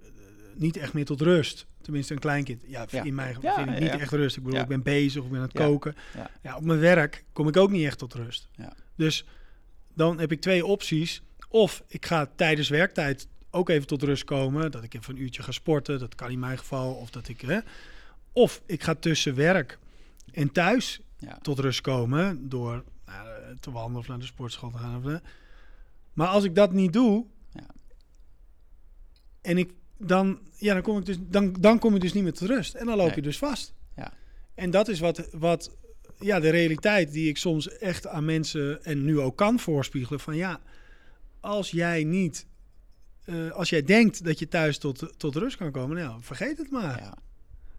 niet 0.55 0.77
echt 0.77 0.93
meer 0.93 1.05
tot 1.05 1.21
rust. 1.21 1.67
Tenminste, 1.83 2.13
een 2.13 2.19
kleinkind. 2.19 2.63
Ja, 2.67 2.87
Ja. 2.91 3.03
in 3.03 3.15
mijn 3.15 3.35
geval 3.35 3.51
Ja, 3.51 3.57
vind 3.65 3.77
ik 3.77 3.83
niet 3.93 4.01
echt 4.01 4.13
rust. 4.13 4.37
Ik 4.37 4.43
bedoel, 4.43 4.61
ik 4.61 4.67
ben 4.67 4.83
bezig, 4.83 5.23
ik 5.25 5.29
ben 5.31 5.39
aan 5.39 5.45
het 5.45 5.53
koken. 5.57 5.95
Ja. 6.15 6.31
Ja. 6.43 6.57
op 6.57 6.65
mijn 6.65 6.79
werk 6.81 7.25
kom 7.33 7.49
ik 7.49 7.57
ook 7.57 7.71
niet 7.71 7.85
echt 7.87 7.99
tot 7.99 8.15
rust. 8.15 8.49
Ja. 8.53 8.73
Dus 8.97 9.25
dan 9.95 10.19
heb 10.21 10.33
ik 10.33 10.41
twee 10.41 10.67
opties. 10.67 11.23
Of 11.49 11.83
ik 11.89 12.07
ga 12.07 12.31
tijdens 12.37 12.69
werktijd 12.69 13.29
ook 13.55 13.69
even 13.69 13.87
tot 13.87 14.03
rust 14.03 14.25
komen. 14.25 14.71
Dat 14.71 14.83
ik 14.83 14.95
even 14.95 15.15
een 15.15 15.23
uurtje 15.23 15.43
ga 15.43 15.53
sporten. 15.53 15.99
Dat 15.99 16.15
kan 16.15 16.31
in 16.31 16.39
mijn 16.39 16.59
geval. 16.59 16.95
Of 16.95 17.11
dat 17.11 17.29
ik. 17.29 17.41
Hè, 17.41 17.59
of 18.33 18.63
ik 18.67 18.83
ga 18.83 18.95
tussen 18.95 19.35
werk 19.35 19.79
en 20.33 20.53
thuis 20.53 21.01
Ja. 21.19 21.39
tot 21.43 21.59
rust 21.59 21.81
komen. 21.81 22.49
Door 22.49 22.85
nou, 23.07 23.57
te 23.61 23.71
wandelen 23.71 24.01
of 24.01 24.09
naar 24.09 24.19
de 24.19 24.25
sportschool 24.25 24.71
te 24.71 24.79
gaan. 24.79 25.05
Of. 25.07 25.21
Maar 26.13 26.27
als 26.29 26.45
ik 26.45 26.55
dat 26.55 26.73
niet 26.73 26.93
doe. 26.93 27.27
Ja. 27.53 27.67
En 29.43 29.59
ik 29.59 29.73
dan. 29.99 30.39
Ja, 30.57 30.73
dan 30.75 30.83
kom 30.83 30.99
ik 30.99 31.05
dus. 31.07 31.17
Dan, 31.21 31.53
dan 31.61 31.79
kom 31.79 31.95
je 31.95 32.01
dus 32.01 32.13
niet 32.13 32.23
meer 32.23 32.33
tot 32.33 32.49
rust. 32.49 32.75
En 32.75 32.87
dan 32.87 32.97
loop 32.97 33.07
Nee. 33.07 33.15
je 33.17 33.23
dus 33.23 33.39
vast. 33.39 33.75
Ja. 33.97 34.13
En 34.55 34.71
dat 34.71 34.89
is 34.89 35.01
wat. 35.01 35.29
wat 35.33 35.77
ja, 36.19 36.41
de 36.41 36.51
realiteit 36.51 37.13
die 37.13 37.29
ik 37.29 37.37
soms 37.37 37.69
echt 37.79 38.07
aan 38.07 38.25
mensen 38.25 38.85
en 38.85 39.05
nu 39.05 39.21
ook 39.21 39.37
kan 39.37 39.59
voorspiegelen. 39.59 40.21
Van 40.21 40.37
ja, 40.37 40.61
als 41.41 41.71
jij 41.71 42.05
niet, 42.05 42.47
eh, 43.25 43.51
als 43.51 43.71
jij 43.71 43.83
denkt 43.83 44.25
dat 44.25 44.39
je 44.39 44.49
thuis 44.49 44.79
tot, 44.79 45.15
tot 45.17 45.37
rust 45.37 45.57
kan 45.57 45.71
komen, 45.71 45.97
nou, 45.97 46.23
vergeet 46.23 46.59
het 46.59 46.71
maar. 46.71 47.01
Ja. 47.01 47.19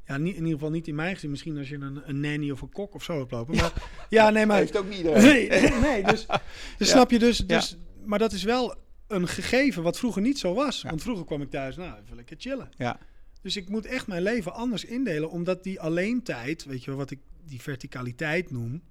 Ja, 0.07 0.17
niet, 0.17 0.33
in 0.33 0.39
ieder 0.39 0.53
geval 0.53 0.69
niet 0.69 0.87
in 0.87 0.95
mijn 0.95 1.13
gezin. 1.13 1.29
Misschien 1.29 1.57
als 1.57 1.69
je 1.69 1.75
een, 1.75 2.01
een 2.05 2.19
nanny 2.19 2.51
of 2.51 2.61
een 2.61 2.71
kok 2.71 2.93
of 2.93 3.03
zo 3.03 3.19
hebt 3.19 3.31
lopen. 3.31 3.55
Maar, 3.55 3.73
ja, 4.09 4.29
nee, 4.29 4.45
maar... 4.45 4.57
Heeft 4.57 4.77
ook 4.77 4.89
niet 4.89 5.03
Nee, 5.03 5.49
nee, 5.81 6.03
dus, 6.03 6.25
dus 6.77 6.89
snap 6.89 7.11
je 7.11 7.19
dus, 7.19 7.37
dus... 7.37 7.77
Maar 8.03 8.19
dat 8.19 8.31
is 8.31 8.43
wel 8.43 8.75
een 9.07 9.27
gegeven 9.27 9.83
wat 9.83 9.97
vroeger 9.97 10.21
niet 10.21 10.39
zo 10.39 10.53
was. 10.53 10.81
Want 10.81 11.01
vroeger 11.01 11.25
kwam 11.25 11.41
ik 11.41 11.49
thuis, 11.49 11.75
nou, 11.75 11.99
even 12.03 12.15
lekker 12.15 12.35
chillen. 12.39 12.69
Ja. 12.77 12.99
Dus 13.41 13.55
ik 13.55 13.69
moet 13.69 13.85
echt 13.85 14.07
mijn 14.07 14.21
leven 14.21 14.53
anders 14.53 14.85
indelen, 14.85 15.29
omdat 15.29 15.63
die 15.63 15.79
alleen 15.79 16.23
tijd, 16.23 16.65
weet 16.65 16.83
je 16.83 16.89
wel, 16.89 16.99
wat 16.99 17.11
ik 17.11 17.19
die 17.43 17.61
verticaliteit 17.61 18.51
noem, 18.51 18.81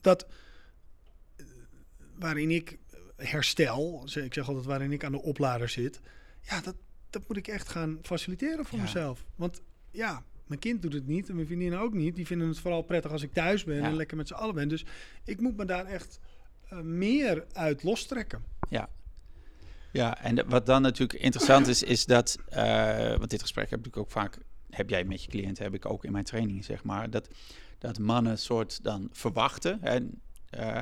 dat 0.00 0.26
eh, 1.36 1.46
waarin 2.14 2.50
ik 2.50 2.78
herstel, 3.16 4.08
ik 4.14 4.34
zeg 4.34 4.48
altijd 4.48 4.66
waarin 4.66 4.92
ik 4.92 5.04
aan 5.04 5.12
de 5.12 5.22
oplader 5.22 5.68
zit, 5.68 6.00
ja, 6.40 6.60
dat, 6.60 6.74
dat 7.10 7.22
moet 7.28 7.36
ik 7.36 7.48
echt 7.48 7.68
gaan 7.68 7.98
faciliteren 8.02 8.64
voor 8.64 8.80
mezelf. 8.80 9.24
Want 9.36 9.62
ja, 9.90 10.24
mijn 10.46 10.60
kind 10.60 10.82
doet 10.82 10.92
het 10.92 11.06
niet 11.06 11.28
en 11.28 11.34
mijn 11.34 11.46
vriendinnen 11.46 11.80
ook 11.80 11.94
niet. 11.94 12.16
Die 12.16 12.26
vinden 12.26 12.48
het 12.48 12.58
vooral 12.58 12.82
prettig 12.82 13.12
als 13.12 13.22
ik 13.22 13.32
thuis 13.32 13.64
ben 13.64 13.82
en 13.82 13.96
lekker 13.96 14.16
met 14.16 14.28
z'n 14.28 14.34
allen 14.34 14.54
ben. 14.54 14.68
Dus 14.68 14.84
ik 15.24 15.40
moet 15.40 15.56
me 15.56 15.64
daar 15.64 15.86
echt 15.86 16.20
uh, 16.72 16.80
meer 16.80 17.46
uit 17.52 17.82
lostrekken. 17.82 18.44
Ja, 18.68 18.88
ja, 19.92 20.22
en 20.22 20.48
wat 20.48 20.66
dan 20.66 20.82
natuurlijk 20.82 21.20
interessant 21.20 21.66
is, 21.66 21.82
is 21.82 22.04
dat, 22.04 22.38
uh, 22.50 23.16
want 23.16 23.30
dit 23.30 23.40
gesprek 23.40 23.70
heb 23.70 23.86
ik 23.86 23.96
ook 23.96 24.10
vaak, 24.10 24.38
heb 24.70 24.90
jij 24.90 25.04
met 25.04 25.22
je 25.22 25.30
cliënten, 25.30 25.64
heb 25.64 25.74
ik 25.74 25.86
ook 25.86 26.04
in 26.04 26.12
mijn 26.12 26.24
training, 26.24 26.64
zeg 26.64 26.84
maar, 26.84 27.10
dat, 27.10 27.28
dat 27.78 27.98
mannen 27.98 28.38
soort 28.38 28.82
dan 28.82 29.08
verwachten 29.12 29.78
hè, 29.80 29.98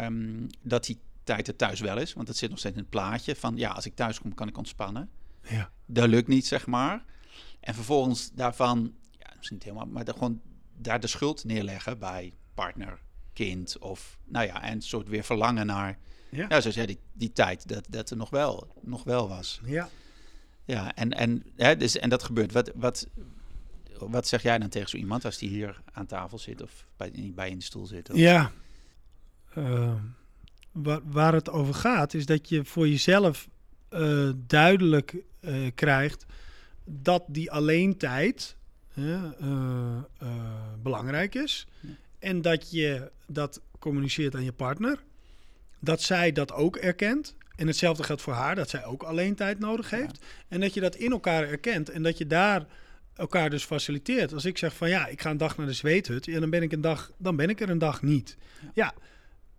um, 0.04 0.46
dat 0.62 0.84
die 0.84 0.98
tijd 1.24 1.48
er 1.48 1.56
thuis 1.56 1.80
wel 1.80 1.98
is, 1.98 2.12
want 2.12 2.26
dat 2.26 2.36
zit 2.36 2.50
nog 2.50 2.58
steeds 2.58 2.74
in 2.74 2.80
het 2.80 2.90
plaatje 2.90 3.36
van, 3.36 3.56
ja, 3.56 3.70
als 3.70 3.86
ik 3.86 3.94
thuis 3.94 4.20
kom, 4.20 4.34
kan 4.34 4.48
ik 4.48 4.58
ontspannen. 4.58 5.10
Ja. 5.48 5.70
Dat 5.86 6.08
lukt 6.08 6.28
niet, 6.28 6.46
zeg 6.46 6.66
maar. 6.66 7.04
En 7.60 7.74
vervolgens 7.74 8.30
daarvan, 8.32 8.94
ja, 9.18 9.32
misschien 9.36 9.56
niet 9.56 9.64
helemaal, 9.64 9.86
maar 9.86 10.04
gewoon 10.06 10.40
daar 10.76 11.00
de 11.00 11.06
schuld 11.06 11.44
neerleggen 11.44 11.98
bij 11.98 12.32
partner, 12.54 13.00
kind 13.32 13.78
of, 13.78 14.18
nou 14.24 14.46
ja, 14.46 14.62
en 14.62 14.82
soort 14.82 15.08
weer 15.08 15.24
verlangen 15.24 15.66
naar 15.66 15.98
ja, 16.28 16.46
ja 16.48 16.60
zoals 16.60 16.76
jij 16.76 16.86
die, 16.86 16.98
die 17.12 17.32
tijd, 17.32 17.68
dat, 17.68 17.86
dat 17.88 18.10
er 18.10 18.16
nog 18.16 18.30
wel, 18.30 18.74
nog 18.80 19.04
wel 19.04 19.28
was. 19.28 19.60
Ja. 19.64 19.88
Ja, 20.64 20.94
en, 20.94 21.10
en, 21.10 21.42
hè, 21.56 21.76
dus, 21.76 21.98
en 21.98 22.08
dat 22.08 22.22
gebeurt. 22.22 22.52
Wat, 22.52 22.72
wat, 22.74 23.06
wat 23.98 24.26
zeg 24.26 24.42
jij 24.42 24.58
dan 24.58 24.68
tegen 24.68 24.88
zo 24.88 24.96
iemand 24.96 25.24
als 25.24 25.38
die 25.38 25.48
hier 25.48 25.82
aan 25.92 26.06
tafel 26.06 26.38
zit 26.38 26.62
of 26.62 26.86
bij, 26.96 27.32
bij 27.34 27.50
in 27.50 27.58
de 27.58 27.64
stoel 27.64 27.86
zit? 27.86 28.10
Of? 28.10 28.16
Ja, 28.16 28.52
uh, 29.58 29.94
waar, 30.72 31.00
waar 31.04 31.32
het 31.32 31.50
over 31.50 31.74
gaat 31.74 32.14
is 32.14 32.26
dat 32.26 32.48
je 32.48 32.64
voor 32.64 32.88
jezelf 32.88 33.48
uh, 33.90 34.30
duidelijk 34.46 35.16
uh, 35.40 35.70
krijgt 35.74 36.26
dat 36.84 37.24
die 37.26 37.50
alleen 37.50 37.96
tijd 37.96 38.56
belangrijk 40.82 41.34
is. 41.34 41.66
Ja. 41.80 41.88
En 42.18 42.42
dat 42.42 42.70
je 42.70 43.10
dat 43.26 43.60
communiceert 43.78 44.34
aan 44.34 44.44
je 44.44 44.52
partner 44.52 44.98
dat 45.82 46.02
zij 46.02 46.32
dat 46.32 46.52
ook 46.52 46.76
erkent. 46.76 47.34
En 47.56 47.66
hetzelfde 47.66 48.02
geldt 48.02 48.22
voor 48.22 48.32
haar, 48.32 48.54
dat 48.54 48.68
zij 48.68 48.84
ook 48.84 49.02
alleen 49.02 49.34
tijd 49.34 49.58
nodig 49.58 49.90
heeft. 49.90 50.24
En 50.48 50.60
dat 50.60 50.74
je 50.74 50.80
dat 50.80 50.94
in 50.94 51.10
elkaar 51.10 51.48
erkent 51.48 51.90
en 51.90 52.02
dat 52.02 52.18
je 52.18 52.26
daar 52.26 52.66
elkaar 53.14 53.50
dus 53.50 53.64
faciliteert. 53.64 54.32
Als 54.32 54.44
ik 54.44 54.58
zeg 54.58 54.76
van 54.76 54.88
ja, 54.88 55.06
ik 55.06 55.20
ga 55.20 55.30
een 55.30 55.36
dag 55.36 55.56
naar 55.56 55.66
de 55.66 55.72
zweethut, 55.72 56.24
ja, 56.24 56.40
dan 56.40 56.50
ben 56.50 56.62
ik 56.62 56.72
een 56.72 56.80
dag, 56.80 57.12
dan 57.16 57.36
ben 57.36 57.48
ik 57.48 57.60
er 57.60 57.70
een 57.70 57.78
dag 57.78 58.02
niet. 58.02 58.36
Ja, 58.74 58.94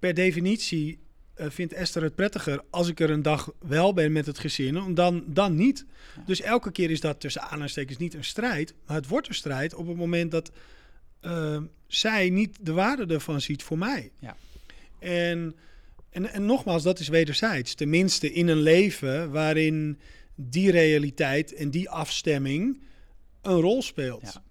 per 0.03 0.13
definitie 0.13 0.99
uh, 1.35 1.45
vindt 1.49 1.73
Esther 1.73 2.03
het 2.03 2.15
prettiger 2.15 2.63
als 2.69 2.87
ik 2.87 2.99
er 2.99 3.09
een 3.09 3.21
dag 3.21 3.51
wel 3.59 3.93
ben 3.93 4.11
met 4.11 4.25
het 4.25 4.39
gezin, 4.39 4.93
dan, 4.93 5.23
dan 5.27 5.55
niet. 5.55 5.85
Dus 6.25 6.41
elke 6.41 6.71
keer 6.71 6.91
is 6.91 6.99
dat 6.99 7.19
tussen 7.19 7.41
aanhalingstekens 7.41 7.97
niet 7.97 8.13
een 8.13 8.23
strijd, 8.23 8.73
maar 8.85 8.95
het 8.95 9.07
wordt 9.07 9.27
een 9.27 9.33
strijd 9.33 9.73
op 9.73 9.87
het 9.87 9.97
moment 9.97 10.31
dat 10.31 10.51
uh, 11.21 11.61
zij 11.87 12.29
niet 12.29 12.57
de 12.61 12.71
waarde 12.71 13.13
ervan 13.13 13.41
ziet 13.41 13.63
voor 13.63 13.77
mij. 13.77 14.11
Ja. 14.19 14.35
En 14.99 15.55
en, 16.09 16.33
en 16.33 16.45
nogmaals, 16.45 16.83
dat 16.83 16.99
is 16.99 17.07
wederzijds. 17.07 17.73
Tenminste 17.73 18.33
in 18.33 18.47
een 18.47 18.61
leven 18.61 19.31
waarin 19.31 19.99
die 20.35 20.71
realiteit 20.71 21.53
en 21.53 21.69
die 21.69 21.89
afstemming 21.89 22.81
een 23.41 23.59
rol 23.59 23.81
speelt. 23.81 24.21
Ja, 24.21 24.43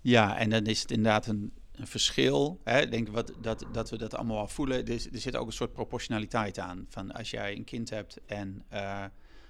ja 0.00 0.38
en 0.38 0.50
dan 0.50 0.66
is 0.66 0.80
het 0.80 0.90
inderdaad 0.90 1.26
een, 1.26 1.52
een 1.80 1.86
verschil. 1.86 2.60
Hè? 2.64 2.80
Ik 2.80 2.90
denk 2.90 3.08
wat, 3.08 3.32
dat, 3.40 3.66
dat 3.72 3.90
we 3.90 3.98
dat 3.98 4.14
allemaal 4.14 4.36
wel 4.36 4.48
voelen. 4.48 4.86
Er, 4.86 4.92
er 5.12 5.20
zit 5.20 5.36
ook 5.36 5.46
een 5.46 5.52
soort 5.52 5.72
proportionaliteit 5.72 6.58
aan. 6.58 6.86
Van 6.88 7.12
als 7.12 7.30
jij 7.30 7.56
een 7.56 7.64
kind 7.64 7.90
hebt 7.90 8.20
en 8.26 8.64
uh, 8.72 9.04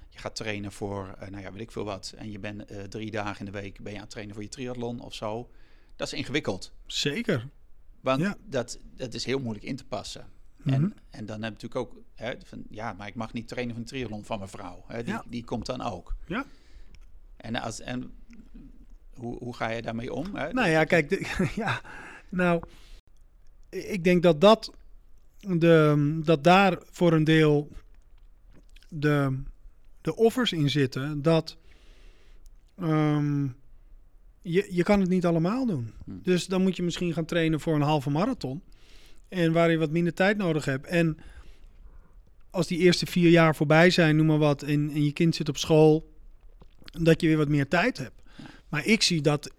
je 0.09 0.19
gaat 0.19 0.37
trainen 0.37 0.73
voor, 0.73 1.17
uh, 1.23 1.29
nou 1.29 1.43
ja, 1.43 1.53
weet 1.53 1.61
ik 1.61 1.73
veel 1.73 1.85
wat. 1.85 2.15
En 2.17 2.31
je 2.31 2.39
bent 2.39 2.73
uh, 2.73 2.83
drie 2.83 3.11
dagen 3.11 3.39
in 3.47 3.53
de 3.53 3.61
week 3.61 3.81
ben 3.81 3.91
je 3.93 3.97
aan 3.97 4.05
het 4.05 4.11
trainen 4.11 4.35
voor 4.35 4.45
je 4.45 4.51
triathlon 4.51 5.01
of 5.01 5.15
zo. 5.15 5.51
Dat 5.97 6.07
is 6.07 6.19
ingewikkeld. 6.19 6.73
Zeker. 6.87 7.49
Want 8.01 8.21
ja. 8.21 8.37
dat, 8.47 8.79
dat 8.97 9.15
is 9.15 9.25
heel 9.25 9.39
moeilijk 9.39 9.65
in 9.65 9.77
te 9.77 9.85
passen. 9.85 10.27
En, 10.65 10.81
mhm. 10.81 10.91
en 11.11 11.27
dan 11.27 11.43
heb 11.43 11.61
je 11.61 11.67
natuurlijk 11.67 11.77
ook, 11.77 12.03
hè, 12.15 12.35
van, 12.45 12.63
ja, 12.71 12.93
maar 12.93 13.07
ik 13.07 13.15
mag 13.15 13.33
niet 13.33 13.49
trainen 13.49 13.75
van 13.75 13.83
een 13.83 13.89
triathlon 13.89 14.25
van 14.25 14.39
mijn 14.39 14.51
vrouw. 14.51 14.85
Hè, 14.87 15.03
die, 15.03 15.19
die 15.27 15.45
komt 15.45 15.67
dan 15.67 15.83
ook. 15.83 16.15
Ja. 16.27 16.45
En, 17.37 17.57
als, 17.57 17.81
en 17.81 18.13
hoe, 19.15 19.39
hoe 19.39 19.55
ga 19.55 19.69
je 19.69 19.83
daarmee 19.83 20.13
om? 20.13 20.35
Hè? 20.35 20.53
Nou 20.53 20.69
ja, 20.69 20.85
kijk, 20.85 21.09
de, 21.09 21.35
ja, 21.63 21.81
nou, 22.31 22.63
ik 23.69 24.05
denk 24.05 24.23
dat 24.23 24.41
dat, 24.41 24.73
de, 25.39 26.21
dat 26.25 26.45
daar 26.45 26.79
voor 26.91 27.13
een 27.13 27.25
deel 27.25 27.69
de, 28.89 29.43
de 30.01 30.17
offers 30.17 30.53
in 30.53 30.71
zitten. 30.71 31.23
Dat 31.23 31.57
um, 32.81 33.57
je, 34.43 34.67
je 34.71 34.83
kan 34.83 35.01
het 35.01 35.09
niet 35.09 35.27
allemaal 35.27 35.67
doen. 35.67 35.93
Hm. 36.05 36.11
Dus 36.23 36.47
dan 36.47 36.63
moet 36.63 36.77
je 36.77 36.83
misschien 36.83 37.13
gaan 37.13 37.25
trainen 37.25 37.61
voor 37.61 37.75
een 37.75 37.81
halve 37.81 38.11
marathon. 38.11 38.63
En 39.29 39.53
waar 39.53 39.71
je 39.71 39.79
wat 39.79 39.91
minder 39.91 40.15
tijd 40.15 40.37
nodig 40.37 40.65
hebt. 40.65 40.87
En 40.87 41.19
als 42.51 42.67
die 42.67 42.79
eerste 42.79 43.07
vier 43.07 43.31
jaar 43.31 43.57
voorbij 43.57 43.91
zijn, 43.91 44.17
noem 44.17 44.27
maar 44.27 44.39
wat, 44.39 44.63
en, 44.63 44.91
en 44.91 45.05
je 45.05 45.13
kind 45.13 45.35
zit 45.35 45.49
op 45.49 45.57
school, 45.57 46.13
dat 46.85 47.21
je 47.21 47.27
weer 47.27 47.37
wat 47.37 47.49
meer 47.49 47.69
tijd 47.69 47.99
hebt. 47.99 48.23
Maar 48.69 48.87
ik 48.87 49.03
zie 49.03 49.21
dat, 49.21 49.51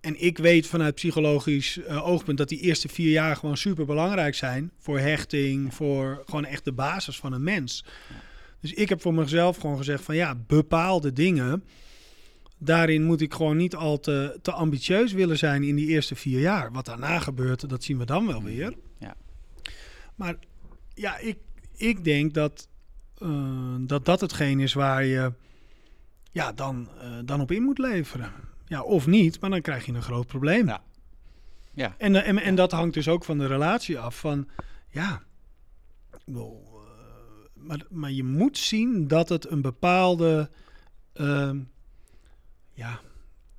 en 0.00 0.22
ik 0.22 0.38
weet 0.38 0.66
vanuit 0.66 0.94
psychologisch 0.94 1.76
uh, 1.76 2.06
oogpunt, 2.08 2.38
dat 2.38 2.48
die 2.48 2.60
eerste 2.60 2.88
vier 2.88 3.10
jaar 3.10 3.36
gewoon 3.36 3.56
super 3.56 3.86
belangrijk 3.86 4.34
zijn 4.34 4.72
voor 4.78 4.98
hechting, 4.98 5.74
voor 5.74 6.22
gewoon 6.26 6.44
echt 6.44 6.64
de 6.64 6.72
basis 6.72 7.18
van 7.18 7.32
een 7.32 7.42
mens. 7.42 7.84
Dus 8.60 8.72
ik 8.72 8.88
heb 8.88 9.00
voor 9.00 9.14
mezelf 9.14 9.56
gewoon 9.56 9.76
gezegd 9.76 10.04
van 10.04 10.14
ja, 10.14 10.34
bepaalde 10.46 11.12
dingen, 11.12 11.64
daarin 12.58 13.02
moet 13.02 13.20
ik 13.20 13.34
gewoon 13.34 13.56
niet 13.56 13.74
al 13.74 14.00
te, 14.00 14.38
te 14.42 14.52
ambitieus 14.52 15.12
willen 15.12 15.38
zijn 15.38 15.62
in 15.62 15.76
die 15.76 15.88
eerste 15.88 16.14
vier 16.14 16.40
jaar. 16.40 16.72
Wat 16.72 16.84
daarna 16.84 17.18
gebeurt, 17.18 17.68
dat 17.68 17.84
zien 17.84 17.98
we 17.98 18.04
dan 18.04 18.26
wel 18.26 18.42
weer. 18.42 18.74
Ja. 18.98 19.14
Maar 20.14 20.36
ja, 20.94 21.18
ik, 21.18 21.38
ik 21.76 22.04
denk 22.04 22.34
dat, 22.34 22.68
uh, 23.18 23.74
dat 23.78 24.04
dat 24.04 24.20
hetgeen 24.20 24.60
is 24.60 24.72
waar 24.72 25.04
je 25.04 25.32
ja, 26.32 26.52
dan, 26.52 26.88
uh, 27.02 27.18
dan 27.24 27.40
op 27.40 27.50
in 27.50 27.62
moet 27.62 27.78
leveren. 27.78 28.32
Ja, 28.70 28.82
of 28.82 29.06
niet, 29.06 29.40
maar 29.40 29.50
dan 29.50 29.60
krijg 29.60 29.86
je 29.86 29.92
een 29.92 30.02
groot 30.02 30.26
probleem. 30.26 30.66
Ja. 30.66 30.82
ja. 31.74 31.94
En, 31.98 32.24
en, 32.24 32.38
en 32.38 32.54
dat 32.54 32.72
hangt 32.72 32.94
dus 32.94 33.08
ook 33.08 33.24
van 33.24 33.38
de 33.38 33.46
relatie 33.46 33.98
af. 33.98 34.18
Van 34.18 34.48
ja, 34.90 35.22
well, 36.24 36.42
uh, 36.42 36.80
maar, 37.54 37.84
maar 37.90 38.10
je 38.10 38.24
moet 38.24 38.58
zien 38.58 39.08
dat 39.08 39.28
het 39.28 39.50
een 39.50 39.62
bepaalde 39.62 40.50
ja, 42.72 43.00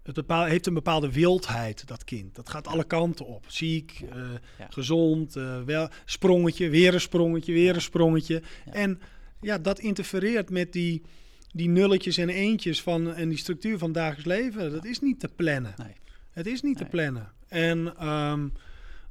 het 0.03 0.15
bepaal, 0.15 0.43
heeft 0.43 0.67
een 0.67 0.73
bepaalde 0.73 1.11
wildheid, 1.11 1.87
dat 1.87 2.03
kind. 2.03 2.35
Dat 2.35 2.49
gaat 2.49 2.67
alle 2.67 2.83
kanten 2.83 3.25
op. 3.25 3.45
Ziek, 3.47 4.01
uh, 4.01 4.09
ja. 4.57 4.67
gezond, 4.69 5.35
uh, 5.35 5.61
wel, 5.63 5.89
sprongetje, 6.05 6.69
weer 6.69 6.93
een 6.93 7.01
sprongetje, 7.01 7.53
weer 7.53 7.75
een 7.75 7.81
sprongetje. 7.81 8.41
Ja. 8.65 8.71
En 8.71 9.01
ja, 9.41 9.57
dat 9.57 9.79
interfereert 9.79 10.49
met 10.49 10.73
die, 10.73 11.01
die 11.53 11.69
nulletjes 11.69 12.17
en 12.17 12.29
eentjes 12.29 12.81
van, 12.81 13.13
en 13.13 13.29
die 13.29 13.37
structuur 13.37 13.77
van 13.77 13.91
dagelijks 13.91 14.25
leven. 14.25 14.71
Dat 14.71 14.85
is 14.85 14.99
niet 14.99 15.19
te 15.19 15.27
plannen. 15.35 15.73
Nee. 15.77 15.95
Het 16.31 16.47
is 16.47 16.61
niet 16.61 16.75
nee. 16.75 16.83
te 16.83 16.89
plannen. 16.89 17.31
En 17.47 18.07
um, 18.07 18.53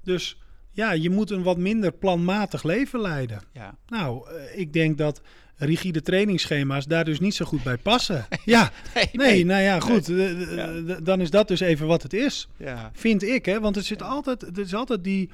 dus 0.03 0.39
ja, 0.71 0.93
je 0.93 1.11
moet 1.11 1.31
een 1.31 1.43
wat 1.43 1.59
minder 1.59 1.93
planmatig 1.93 2.63
leven 2.63 3.01
leiden. 3.01 3.43
Ja. 3.53 3.77
Nou, 3.87 4.31
uh, 4.31 4.59
ik 4.59 4.73
denk 4.73 4.99
dat 4.99 5.21
rigide 5.57 6.03
trainingsschema's 6.03 6.87
daar 6.87 7.05
dus 7.05 7.21
niet 7.21 7.35
zo 7.35 7.45
goed 7.45 7.63
bij 7.63 7.77
passen. 7.77 8.27
ja, 8.45 8.73
nee, 8.95 9.09
nee, 9.13 9.45
nou 9.45 9.63
ja, 9.63 9.81
goed. 9.81 10.09
Nee. 10.09 10.37
Ja. 10.37 11.01
Dan 11.01 11.21
is 11.21 11.31
dat 11.31 11.49
dus 11.49 11.61
even 11.61 11.87
wat 11.87 12.03
het 12.03 12.13
is. 12.13 12.49
Ja. 12.57 12.91
Vind 12.95 13.23
ik, 13.23 13.45
hè? 13.45 13.61
Want 13.61 13.77
er 13.77 13.83
zit 13.83 14.03
altijd, 14.03 14.43
er 14.43 14.59
is 14.59 14.75
altijd 14.75 15.05
die, 15.05 15.31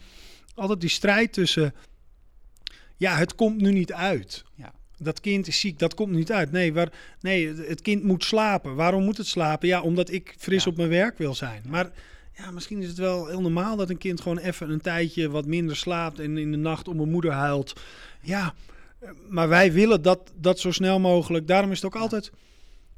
altijd 0.55 0.81
die 0.81 0.91
strijd 0.91 1.33
tussen. 1.33 1.75
Ja, 2.97 3.17
het 3.17 3.35
komt 3.35 3.61
nu 3.61 3.73
niet 3.73 3.93
uit. 3.93 4.45
Ja. 4.55 4.73
Dat 4.99 5.21
kind 5.21 5.47
is 5.47 5.61
ziek, 5.61 5.79
dat 5.79 5.95
komt 5.95 6.13
niet 6.13 6.33
uit. 6.33 6.53
Nee, 6.53 6.73
waar, 6.73 6.93
nee, 7.21 7.55
het 7.55 7.83
kind 7.83 8.03
moet 8.03 8.25
slapen. 8.25 8.75
Waarom 8.75 9.05
moet 9.05 9.17
het 9.17 9.27
slapen? 9.27 9.69
Ja, 9.69 9.83
omdat 9.83 10.11
ik 10.11 10.35
fris 10.39 10.65
ja. 10.65 10.71
op 10.71 10.77
mijn 10.77 10.89
werk 10.89 11.19
wil 11.19 11.35
zijn. 11.35 11.63
Maar 11.69 11.91
ja, 12.33 12.51
misschien 12.51 12.83
is 12.83 12.89
het 12.89 12.99
wel 12.99 13.27
heel 13.27 13.41
normaal 13.41 13.77
dat 13.77 13.91
een 13.91 13.99
kind 13.99 14.21
gewoon 14.21 14.39
even 14.39 14.71
een 14.71 14.81
tijdje 14.81 15.31
wat 15.31 15.47
minder 15.47 15.77
slaapt 15.77 16.19
en 16.19 16.39
in 16.39 16.51
de 16.51 16.57
nacht 16.57 16.89
om 16.89 17.01
een 17.01 17.11
moeder 17.11 17.33
huilt. 17.33 17.81
Ja, 18.21 18.55
maar 19.29 19.49
wij 19.49 19.73
willen 19.73 20.03
dat, 20.03 20.33
dat 20.35 20.59
zo 20.59 20.71
snel 20.71 21.01
mogelijk. 21.01 21.47
Daarom 21.47 21.71
is 21.71 21.83
het 21.83 21.87
ook 21.95 22.01
altijd, 22.01 22.31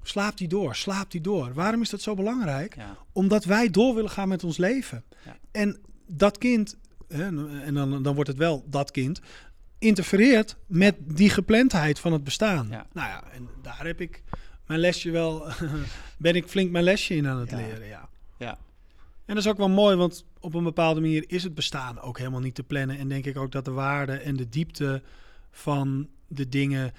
slaapt 0.02 0.38
hij 0.38 0.48
door, 0.48 0.74
slaapt 0.74 1.12
hij 1.12 1.20
door. 1.20 1.52
Waarom 1.54 1.80
is 1.82 1.90
dat 1.90 2.00
zo 2.00 2.14
belangrijk? 2.14 2.76
Ja. 2.76 2.96
Omdat 3.12 3.44
wij 3.44 3.70
door 3.70 3.94
willen 3.94 4.10
gaan 4.10 4.28
met 4.28 4.44
ons 4.44 4.56
leven. 4.56 5.04
En 5.50 5.80
dat 6.06 6.38
kind, 6.38 6.76
hè, 7.08 7.24
en 7.62 7.74
dan, 7.74 8.02
dan 8.02 8.14
wordt 8.14 8.30
het 8.30 8.38
wel 8.38 8.64
dat 8.66 8.90
kind, 8.90 9.20
interfereert 9.78 10.56
met 10.66 10.96
die 11.00 11.30
geplandheid 11.30 11.98
van 12.00 12.12
het 12.12 12.24
bestaan. 12.24 12.68
Ja. 12.70 12.86
Nou 12.92 13.08
ja, 13.08 13.30
en 13.30 13.48
daar 13.62 13.86
heb 13.86 14.00
ik 14.00 14.22
mijn 14.66 14.80
lesje 14.80 15.10
wel, 15.10 15.46
ben 16.18 16.34
ik 16.34 16.46
flink 16.48 16.70
mijn 16.70 16.84
lesje 16.84 17.14
in 17.14 17.26
aan 17.26 17.38
het 17.40 17.50
Ja. 17.50 17.56
leren, 17.56 17.86
ja. 17.86 18.08
Ja. 18.38 18.58
En 19.24 19.34
dat 19.34 19.44
is 19.44 19.50
ook 19.50 19.56
wel 19.56 19.68
mooi, 19.68 19.96
want 19.96 20.24
op 20.40 20.54
een 20.54 20.64
bepaalde 20.64 21.00
manier 21.00 21.24
is 21.26 21.42
het 21.42 21.54
bestaan 21.54 22.00
ook 22.00 22.18
helemaal 22.18 22.40
niet 22.40 22.54
te 22.54 22.62
plannen. 22.62 22.98
En 22.98 23.08
denk 23.08 23.24
ik 23.24 23.36
ook 23.36 23.52
dat 23.52 23.64
de 23.64 23.70
waarde 23.70 24.12
en 24.12 24.36
de 24.36 24.48
diepte 24.48 25.02
van 25.50 26.08
de 26.26 26.48
dingen 26.48 26.92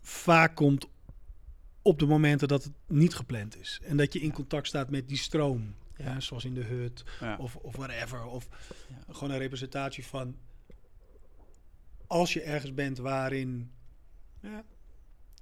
vaak 0.00 0.54
komt 0.56 0.88
op 1.82 1.98
de 1.98 2.06
momenten 2.06 2.48
dat 2.48 2.64
het 2.64 2.72
niet 2.86 3.14
gepland 3.14 3.58
is. 3.60 3.80
En 3.84 3.96
dat 3.96 4.12
je 4.12 4.20
in 4.20 4.32
contact 4.32 4.66
staat 4.66 4.90
met 4.90 5.08
die 5.08 5.18
stroom. 5.18 5.74
Ja. 5.96 6.20
Zoals 6.20 6.44
in 6.44 6.54
de 6.54 6.62
hut 6.64 7.04
of, 7.38 7.56
of 7.56 7.76
whatever. 7.76 8.24
Of 8.24 8.48
gewoon 9.10 9.30
een 9.30 9.38
representatie 9.38 10.06
van 10.06 10.36
als 12.12 12.32
je 12.32 12.42
ergens 12.42 12.74
bent 12.74 12.98
waarin 12.98 13.72
ja, 14.40 14.64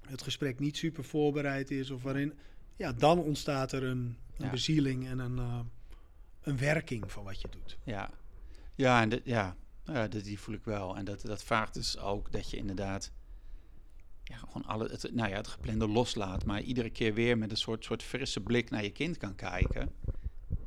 het 0.01 0.21
gesprek 0.21 0.59
niet 0.59 0.77
super 0.77 1.03
voorbereid 1.03 1.71
is 1.71 1.89
of 1.89 2.03
waarin, 2.03 2.33
ja, 2.75 2.93
dan 2.93 3.19
ontstaat 3.19 3.71
er 3.71 3.83
een, 3.83 3.97
een 4.37 4.45
Ja. 4.45 4.49
bezieling 4.49 5.07
en 5.07 5.19
een, 5.19 5.37
eh, 5.37 5.59
een 6.41 6.57
werking 6.57 7.11
van 7.11 7.23
wat 7.23 7.41
je 7.41 7.47
doet. 7.49 7.77
Ja, 7.83 8.09
ja, 8.75 9.01
en 9.01 9.21
ja, 9.23 9.55
ja 9.83 10.07
die 10.07 10.39
voel 10.39 10.55
ik 10.55 10.63
wel. 10.63 10.97
En 10.97 11.05
dat, 11.05 11.21
dat 11.21 11.43
vraagt 11.43 11.73
dus 11.73 11.97
ook 11.97 12.31
dat 12.31 12.49
je 12.49 12.57
inderdaad 12.57 13.11
ja, 14.23 14.37
gewoon 14.37 14.65
alle, 14.65 14.89
het, 14.89 15.13
nou 15.13 15.29
ja, 15.29 15.35
het 15.35 15.47
geplande 15.47 15.87
loslaat, 15.87 16.45
maar 16.45 16.61
iedere 16.61 16.89
keer 16.89 17.13
weer 17.13 17.37
met 17.37 17.51
een 17.51 17.57
soort, 17.57 17.83
soort 17.83 18.03
frisse 18.03 18.39
blik 18.41 18.69
naar 18.69 18.83
je 18.83 18.91
kind 18.91 19.17
kan 19.17 19.35
kijken. 19.35 19.89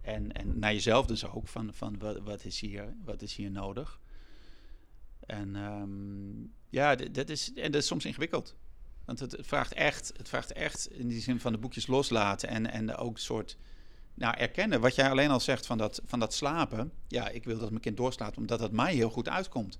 En, 0.01 0.33
en 0.33 0.59
naar 0.59 0.73
jezelf 0.73 1.07
dus 1.07 1.25
ook, 1.27 1.49
van, 1.49 1.75
van 1.75 1.99
wat, 1.99 2.19
wat, 2.19 2.45
is 2.45 2.61
hier, 2.61 2.95
wat 3.05 3.23
is 3.23 3.37
hier 3.37 3.51
nodig. 3.51 4.01
En 5.27 5.57
ehm, 5.57 6.47
ja, 6.71 6.95
dat 6.95 7.29
is, 7.29 7.53
en 7.55 7.73
dat 7.73 7.81
is 7.81 7.87
soms 7.87 8.05
ingewikkeld. 8.05 8.55
Want 9.05 9.21
het, 9.21 9.33
het 9.33 9.47
vraagt 9.47 9.73
echt, 9.73 10.13
het 10.17 10.29
vraagt 10.29 10.53
echt 10.53 10.91
in 10.91 11.09
die 11.09 11.21
zin 11.21 11.41
van 11.41 11.53
de 11.53 11.59
boekjes 11.59 11.87
loslaten 11.87 12.49
en, 12.49 12.71
en 12.71 12.97
ook 12.97 13.15
een 13.15 13.21
soort 13.21 13.57
nou, 14.15 14.37
erkennen. 14.37 14.81
Wat 14.81 14.95
jij 14.95 15.11
alleen 15.11 15.31
al 15.31 15.41
zegt 15.41 15.67
van 15.67 15.79
dat, 15.79 16.03
van 16.05 16.19
dat 16.19 16.35
slapen. 16.35 16.93
Ja, 17.09 17.29
ik 17.29 17.45
wil 17.45 17.59
dat 17.59 17.71
mijn 17.71 17.81
kind 17.81 17.97
doorslaapt, 17.97 18.37
omdat 18.37 18.59
dat 18.59 18.73
mij 18.73 18.95
heel 18.95 19.11
goed 19.11 19.29
uitkomt. 19.29 19.79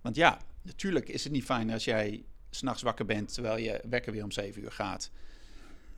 Want 0.00 0.16
ja, 0.16 0.40
natuurlijk 0.62 1.08
is 1.08 1.24
het 1.24 1.32
niet 1.32 1.44
fijn 1.44 1.70
als 1.70 1.84
jij 1.84 2.24
s'nachts 2.50 2.82
wakker 2.82 3.04
bent 3.04 3.34
terwijl 3.34 3.58
je 3.58 3.80
wekker 3.88 4.12
weer 4.12 4.24
om 4.24 4.30
zeven 4.30 4.62
uur 4.62 4.72
gaat. 4.72 5.10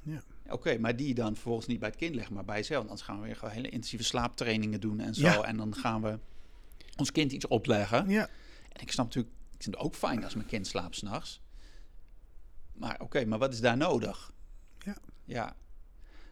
Ja. 0.03 0.23
Oké, 0.49 0.79
maar 0.79 0.97
die 0.97 1.15
dan 1.15 1.35
vervolgens 1.35 1.67
niet 1.67 1.79
bij 1.79 1.89
het 1.89 1.99
kind 1.99 2.15
leggen, 2.15 2.35
maar 2.35 2.45
bij 2.45 2.57
jezelf. 2.57 2.83
Anders 2.83 3.03
gaan 3.03 3.21
we 3.21 3.27
weer 3.27 3.37
gewoon 3.37 3.55
hele 3.55 3.69
intensieve 3.69 4.05
slaaptrainingen 4.05 4.81
doen 4.81 5.01
en 5.01 5.15
zo. 5.15 5.27
Ja. 5.27 5.43
En 5.43 5.57
dan 5.57 5.75
gaan 5.75 6.03
we 6.03 6.19
ons 6.97 7.13
kind 7.13 7.33
iets 7.33 7.47
opleggen. 7.47 8.09
Ja, 8.09 8.29
En 8.79 8.85
ik 8.85 8.93
snap 8.93 9.07
natuurlijk, 9.07 9.35
ik 9.57 9.63
vind 9.63 9.75
het 9.77 9.85
ook 9.85 9.95
fijn 9.95 10.25
als 10.25 10.35
mijn 10.35 10.47
kind 10.47 10.67
slaapt 10.67 10.97
s'nachts. 10.97 11.41
Maar 12.73 12.97
oké, 13.01 13.25
maar 13.25 13.39
wat 13.39 13.53
is 13.53 13.61
daar 13.61 13.77
nodig? 13.77 14.33
Ja. 14.85 14.97
Ja. 15.25 15.57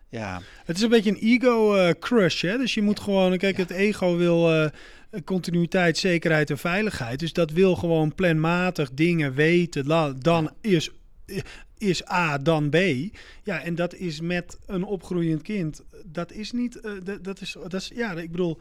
Ja. 0.08 0.40
het 0.64 0.76
is 0.76 0.82
een 0.82 0.88
beetje 0.88 1.10
een 1.10 1.16
ego-crush, 1.20 2.42
hè? 2.42 2.58
Dus 2.58 2.74
je 2.74 2.82
moet 2.82 3.00
gewoon, 3.00 3.36
kijk, 3.38 3.56
Ja. 3.56 3.62
het 3.62 3.70
ego 3.70 4.16
wil 4.16 4.52
eh, 4.54 4.70
continuïteit, 5.24 5.98
zekerheid 5.98 6.50
en 6.50 6.58
veiligheid. 6.58 7.18
Dus 7.18 7.32
dat 7.32 7.50
wil 7.50 7.76
gewoon 7.76 8.14
planmatig 8.14 8.90
dingen 8.92 9.34
weten. 9.34 9.86
La- 9.86 10.12
Dan 10.12 10.50
is, 10.60 10.90
is 11.78 12.08
A, 12.10 12.38
dan 12.38 12.70
B. 12.70 12.76
Ja, 13.42 13.62
en 13.62 13.74
dat 13.74 13.94
is 13.94 14.20
met 14.20 14.58
een 14.66 14.84
opgroeiend 14.84 15.42
kind. 15.42 15.82
Dat 16.04 16.32
is 16.32 16.52
niet, 16.52 16.80
eh, 16.80 16.92
dat, 17.04 17.24
dat 17.24 17.40
is, 17.40 17.56
dat 17.62 17.74
is, 17.74 17.90
ja, 17.94 18.12
ik 18.12 18.30
bedoel, 18.30 18.60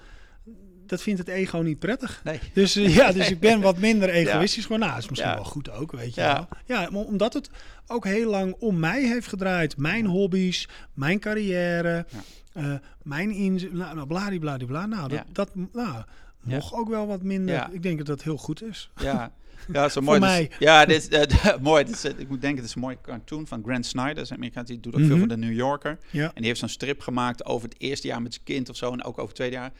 dat 0.89 1.01
vindt 1.01 1.19
het 1.19 1.27
ego 1.27 1.57
niet 1.57 1.79
prettig. 1.79 2.21
Nee. 2.23 2.39
Dus 2.53 2.75
eh, 2.75 2.95
ja, 2.95 3.11
dus 3.11 3.29
ik 3.29 3.39
ben 3.39 3.61
wat 3.69 3.77
minder 3.77 4.09
egoïstisch. 4.09 4.65
Gewoon, 4.65 4.79
nou, 4.79 4.97
is 4.97 5.09
misschien 5.09 5.29
Ja. 5.31 5.35
wel 5.35 5.45
goed 5.45 5.71
ook, 5.71 5.91
weet 5.91 6.15
je 6.15 6.21
Ja. 6.21 6.33
wel. 6.33 6.47
Ja, 6.77 6.89
maar 6.89 7.01
omdat 7.01 7.33
het 7.33 7.49
ook 7.87 8.05
heel 8.05 8.29
lang 8.29 8.55
om 8.59 8.79
mij 8.79 9.01
heeft 9.07 9.27
gedraaid. 9.27 9.77
Mijn 9.77 10.05
hobby's, 10.05 10.67
mijn 10.93 11.19
carrière, 11.19 12.05
Ja. 12.09 12.19
eh, 12.61 12.73
mijn 13.03 13.31
inzet. 13.31 13.73
Nou, 13.73 13.95
nou 13.95 14.07
bladibladibla. 14.07 14.85
Nou, 14.85 15.01
dat, 15.09 15.17
Ja. 15.17 15.25
dat 15.31 15.49
nou, 15.73 16.03
mocht 16.41 16.73
ook 16.73 16.89
wel 16.89 17.07
wat 17.07 17.21
minder. 17.23 17.55
Ja. 17.55 17.69
Ik 17.71 17.83
denk 17.83 17.97
dat 17.97 18.07
dat 18.07 18.23
heel 18.23 18.37
goed 18.37 18.63
is. 18.63 18.89
Ja, 19.01 19.31
ja 19.73 19.89
zo 19.89 20.01
mooi. 20.01 20.19
Dus- 20.19 20.47
ja, 20.59 20.85
dit 20.85 21.01
is 21.01 21.07
eh, 21.07 21.57
mooi. 21.61 21.83
Dit 21.83 21.93
is, 21.95 22.03
ik 22.03 22.29
moet 22.29 22.41
denken, 22.41 22.59
het 22.59 22.69
is 22.69 22.75
een 22.75 22.81
mooie 22.81 22.97
cartoon 23.01 23.47
van 23.47 23.63
Grant 23.65 23.85
Snyder. 23.85 24.15
Dat 24.15 24.31
Amerikaan, 24.31 24.65
die 24.65 24.79
doet 24.79 24.93
ook 24.93 24.99
veel 24.99 25.09
Mhm. 25.09 25.19
voor 25.19 25.27
de 25.27 25.37
New 25.37 25.53
Yorker. 25.53 25.97
Ja. 26.09 26.25
En 26.25 26.31
die 26.35 26.45
heeft 26.45 26.59
zo'n 26.59 26.69
strip 26.69 27.01
gemaakt 27.01 27.45
over 27.45 27.69
het 27.69 27.79
eerste 27.79 28.07
jaar 28.07 28.21
met 28.21 28.33
zijn 28.33 28.45
kind 28.45 28.69
of 28.69 28.75
zo. 28.75 28.91
En 28.91 29.03
ook 29.03 29.13
over 29.13 29.25
het 29.27 29.35
tweede 29.35 29.55
jaar. 29.55 29.71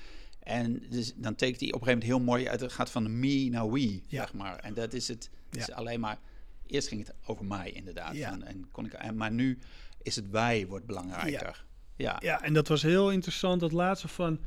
En 0.46 0.84
dus, 0.90 1.14
dan 1.16 1.36
tekent 1.36 1.60
hij 1.60 1.72
op 1.74 1.82
een 1.82 1.88
gegeven 1.88 2.08
moment 2.08 2.26
heel 2.26 2.34
mooi 2.34 2.50
uit. 2.50 2.60
Het 2.60 2.72
gaat 2.72 2.92
van 2.92 3.20
me 3.20 3.50
naar 3.50 3.72
we, 3.72 3.80
Ja. 3.80 4.02
zeg 4.08 4.34
maar. 4.34 4.60
En 4.60 4.74
dat 4.74 4.94
is 4.94 5.08
het. 5.08 5.30
Ja. 5.52 5.66
alleen 5.74 6.00
maar... 6.00 6.20
Eerst 6.68 6.88
ging 6.88 7.06
het 7.08 7.16
over 7.26 7.46
mij, 7.46 7.72
inderdaad. 7.72 8.16
Ja. 8.16 8.38
En 8.40 8.68
kon 8.72 8.86
ik, 8.86 8.94
en, 8.94 9.16
maar 9.16 9.32
nu 9.32 9.60
is 10.02 10.16
het 10.16 10.30
wij 10.30 10.68
wordt 10.68 10.86
belangrijker. 10.86 11.66
Ja. 11.96 12.18
Ja, 12.22 12.42
en 12.42 12.54
dat 12.54 12.68
was 12.68 12.82
heel 12.82 13.12
interessant. 13.12 13.60
Dat 13.60 13.72
laatste 13.72 14.08
van. 14.08 14.40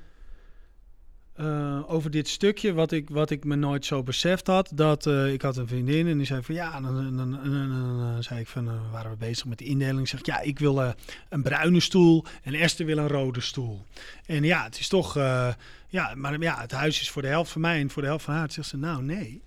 Eh, 1.38 1.90
over 1.90 2.10
dit 2.10 2.28
stukje, 2.28 2.72
wat 2.72 2.92
ik, 2.92 3.10
wat 3.10 3.30
ik 3.30 3.44
me 3.44 3.56
nooit 3.56 3.84
zo 3.84 4.02
beseft 4.02 4.46
had. 4.46 4.70
Dat 4.74 5.06
eh, 5.06 5.32
ik 5.32 5.42
had 5.42 5.56
een 5.56 5.68
vriendin 5.68 6.06
en 6.06 6.16
die 6.16 6.26
zei 6.26 6.42
van 6.42 6.54
ja, 6.54 6.80
dan, 6.80 7.16
dan, 7.16 7.30
dan 7.30 8.22
zei 8.22 8.40
ik 8.40 8.48
van, 8.48 8.68
eh, 8.68 8.92
waren 8.92 9.10
we 9.10 9.16
bezig 9.16 9.46
met 9.46 9.58
de 9.58 9.64
indeling. 9.64 10.00
Ik 10.00 10.08
zeg 10.08 10.20
ja, 10.22 10.40
ik 10.40 10.58
wil 10.58 10.82
eh, 10.82 10.90
een 11.28 11.42
bruine 11.42 11.80
stoel 11.80 12.24
en 12.42 12.54
Esther 12.54 12.86
wil 12.86 12.98
een 12.98 13.08
rode 13.08 13.40
stoel. 13.40 13.84
En 14.26 14.42
ja, 14.42 14.64
het 14.64 14.78
is 14.78 14.88
toch, 14.88 15.16
eh, 15.16 15.54
ja, 15.88 16.14
maar 16.14 16.40
ja, 16.40 16.60
het 16.60 16.72
huis 16.72 17.00
is 17.00 17.10
voor 17.10 17.22
de 17.22 17.28
helft 17.28 17.50
van 17.50 17.60
mij 17.60 17.80
en 17.80 17.90
voor 17.90 18.02
de 18.02 18.08
helft 18.08 18.24
van 18.24 18.34
haar. 18.34 18.50
Zegt 18.50 18.68
ze 18.68 18.76
nou 18.76 19.02
nee, 19.02 19.42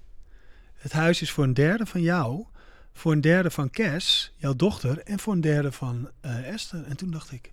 het 0.73 0.91
huis 0.91 1.21
is 1.21 1.31
voor 1.31 1.43
een 1.43 1.53
derde 1.53 1.85
van 1.85 2.01
jou, 2.01 2.45
voor 2.93 3.11
een 3.11 3.21
derde 3.21 3.51
van 3.51 3.69
Kes, 3.69 4.33
jouw 4.35 4.55
dochter, 4.55 4.99
en 4.99 5.19
voor 5.19 5.33
een 5.33 5.41
derde 5.41 5.71
van 5.71 6.09
eh, 6.21 6.47
Esther. 6.47 6.83
En 6.85 6.97
toen 6.97 7.11
dacht 7.11 7.31
ik, 7.31 7.51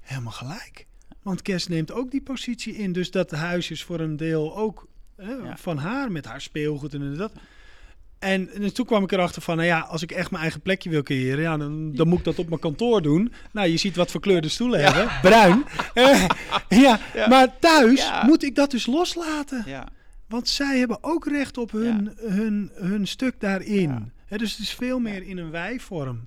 helemaal 0.00 0.32
gelijk. 0.32 0.86
Want 1.24 1.42
Kes 1.42 1.66
neemt 1.66 1.92
ook 1.92 2.10
die 2.10 2.22
positie 2.22 2.74
in. 2.76 2.92
Dus 2.92 3.10
dat 3.10 3.30
huis 3.30 3.70
is 3.70 3.82
voor 3.82 4.00
een 4.00 4.16
deel 4.16 4.56
ook 4.56 4.86
hè, 5.16 5.32
Ja. 5.32 5.56
van 5.56 5.78
haar 5.78 6.12
met 6.12 6.24
haar 6.26 6.40
speelgoed 6.40 6.94
en 6.94 7.14
dat. 7.14 7.32
En, 8.18 8.50
en 8.54 8.74
toen 8.74 8.86
kwam 8.86 9.02
ik 9.04 9.12
erachter 9.12 9.42
van, 9.42 9.56
nou 9.56 9.68
ja, 9.68 9.80
als 9.80 10.02
ik 10.02 10.10
echt 10.12 10.30
mijn 10.30 10.42
eigen 10.42 10.60
plekje 10.60 10.90
wil 10.90 11.02
creëren, 11.02 11.42
ja, 11.42 11.56
dan, 11.56 11.92
dan 11.94 12.08
moet 12.08 12.18
ik 12.18 12.24
dat 12.24 12.38
op 12.38 12.48
mijn 12.48 12.60
kantoor 12.60 13.02
doen. 13.02 13.32
Nou, 13.52 13.68
je 13.68 13.76
ziet 13.76 13.96
wat 13.96 14.10
voor 14.10 14.20
kleur 14.20 14.40
de 14.40 14.48
stoelen 14.48 14.80
Ja. 14.80 14.92
hebben. 14.92 15.12
Bruin. 15.22 15.64
Eh, 15.94 16.26
ja, 16.68 17.00
Ja. 17.14 17.28
maar 17.28 17.58
thuis 17.58 18.10
moet 18.26 18.42
ik 18.42 18.54
dat 18.54 18.70
dus 18.70 18.86
loslaten. 18.86 19.62
Ja. 19.66 19.88
Want 20.28 20.48
zij 20.48 20.78
hebben 20.78 20.98
ook 21.00 21.26
recht 21.26 21.58
op 21.58 21.70
hun, 21.70 22.12
hun, 22.16 22.70
hun 22.74 23.06
stuk 23.06 23.40
daarin. 23.40 24.12
Dus 24.28 24.50
het 24.50 24.60
is 24.60 24.70
veel 24.74 24.98
meer 24.98 25.22
in 25.22 25.38
een 25.38 25.50
wij-vorm. 25.50 26.26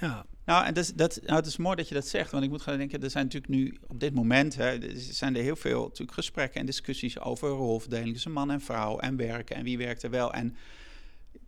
Ja. 0.00 0.24
Nou, 0.46 0.66
en 0.66 0.74
dat, 0.74 0.84
is- 0.84 0.94
dat, 0.94 1.18
nou, 1.22 1.36
het 1.36 1.46
is 1.46 1.56
mooi 1.56 1.76
dat 1.76 1.88
je 1.88 1.94
dat 1.94 2.06
zegt. 2.06 2.30
Want 2.30 2.44
ik 2.44 2.50
moet 2.50 2.62
gaan 2.62 2.78
denken, 2.78 3.02
er 3.02 3.10
zijn 3.10 3.24
natuurlijk 3.24 3.52
nu 3.52 3.76
op 3.86 4.00
dit 4.00 4.14
moment... 4.14 4.54
Hè, 4.56 4.98
zijn 4.98 5.36
er 5.36 5.42
heel 5.42 5.56
veel 5.56 5.82
natuurlijk 5.82 6.12
gesprekken 6.12 6.60
en 6.60 6.66
discussies 6.66 7.18
over 7.20 7.48
rolverdeling 7.48 8.12
tussen 8.12 8.32
man 8.32 8.50
en 8.50 8.60
vrouw 8.60 8.98
en 8.98 9.16
werken 9.16 9.56
en 9.56 9.64
wie 9.64 9.78
werkt 9.78 10.02
er 10.02 10.10
wel. 10.10 10.32
En 10.32 10.56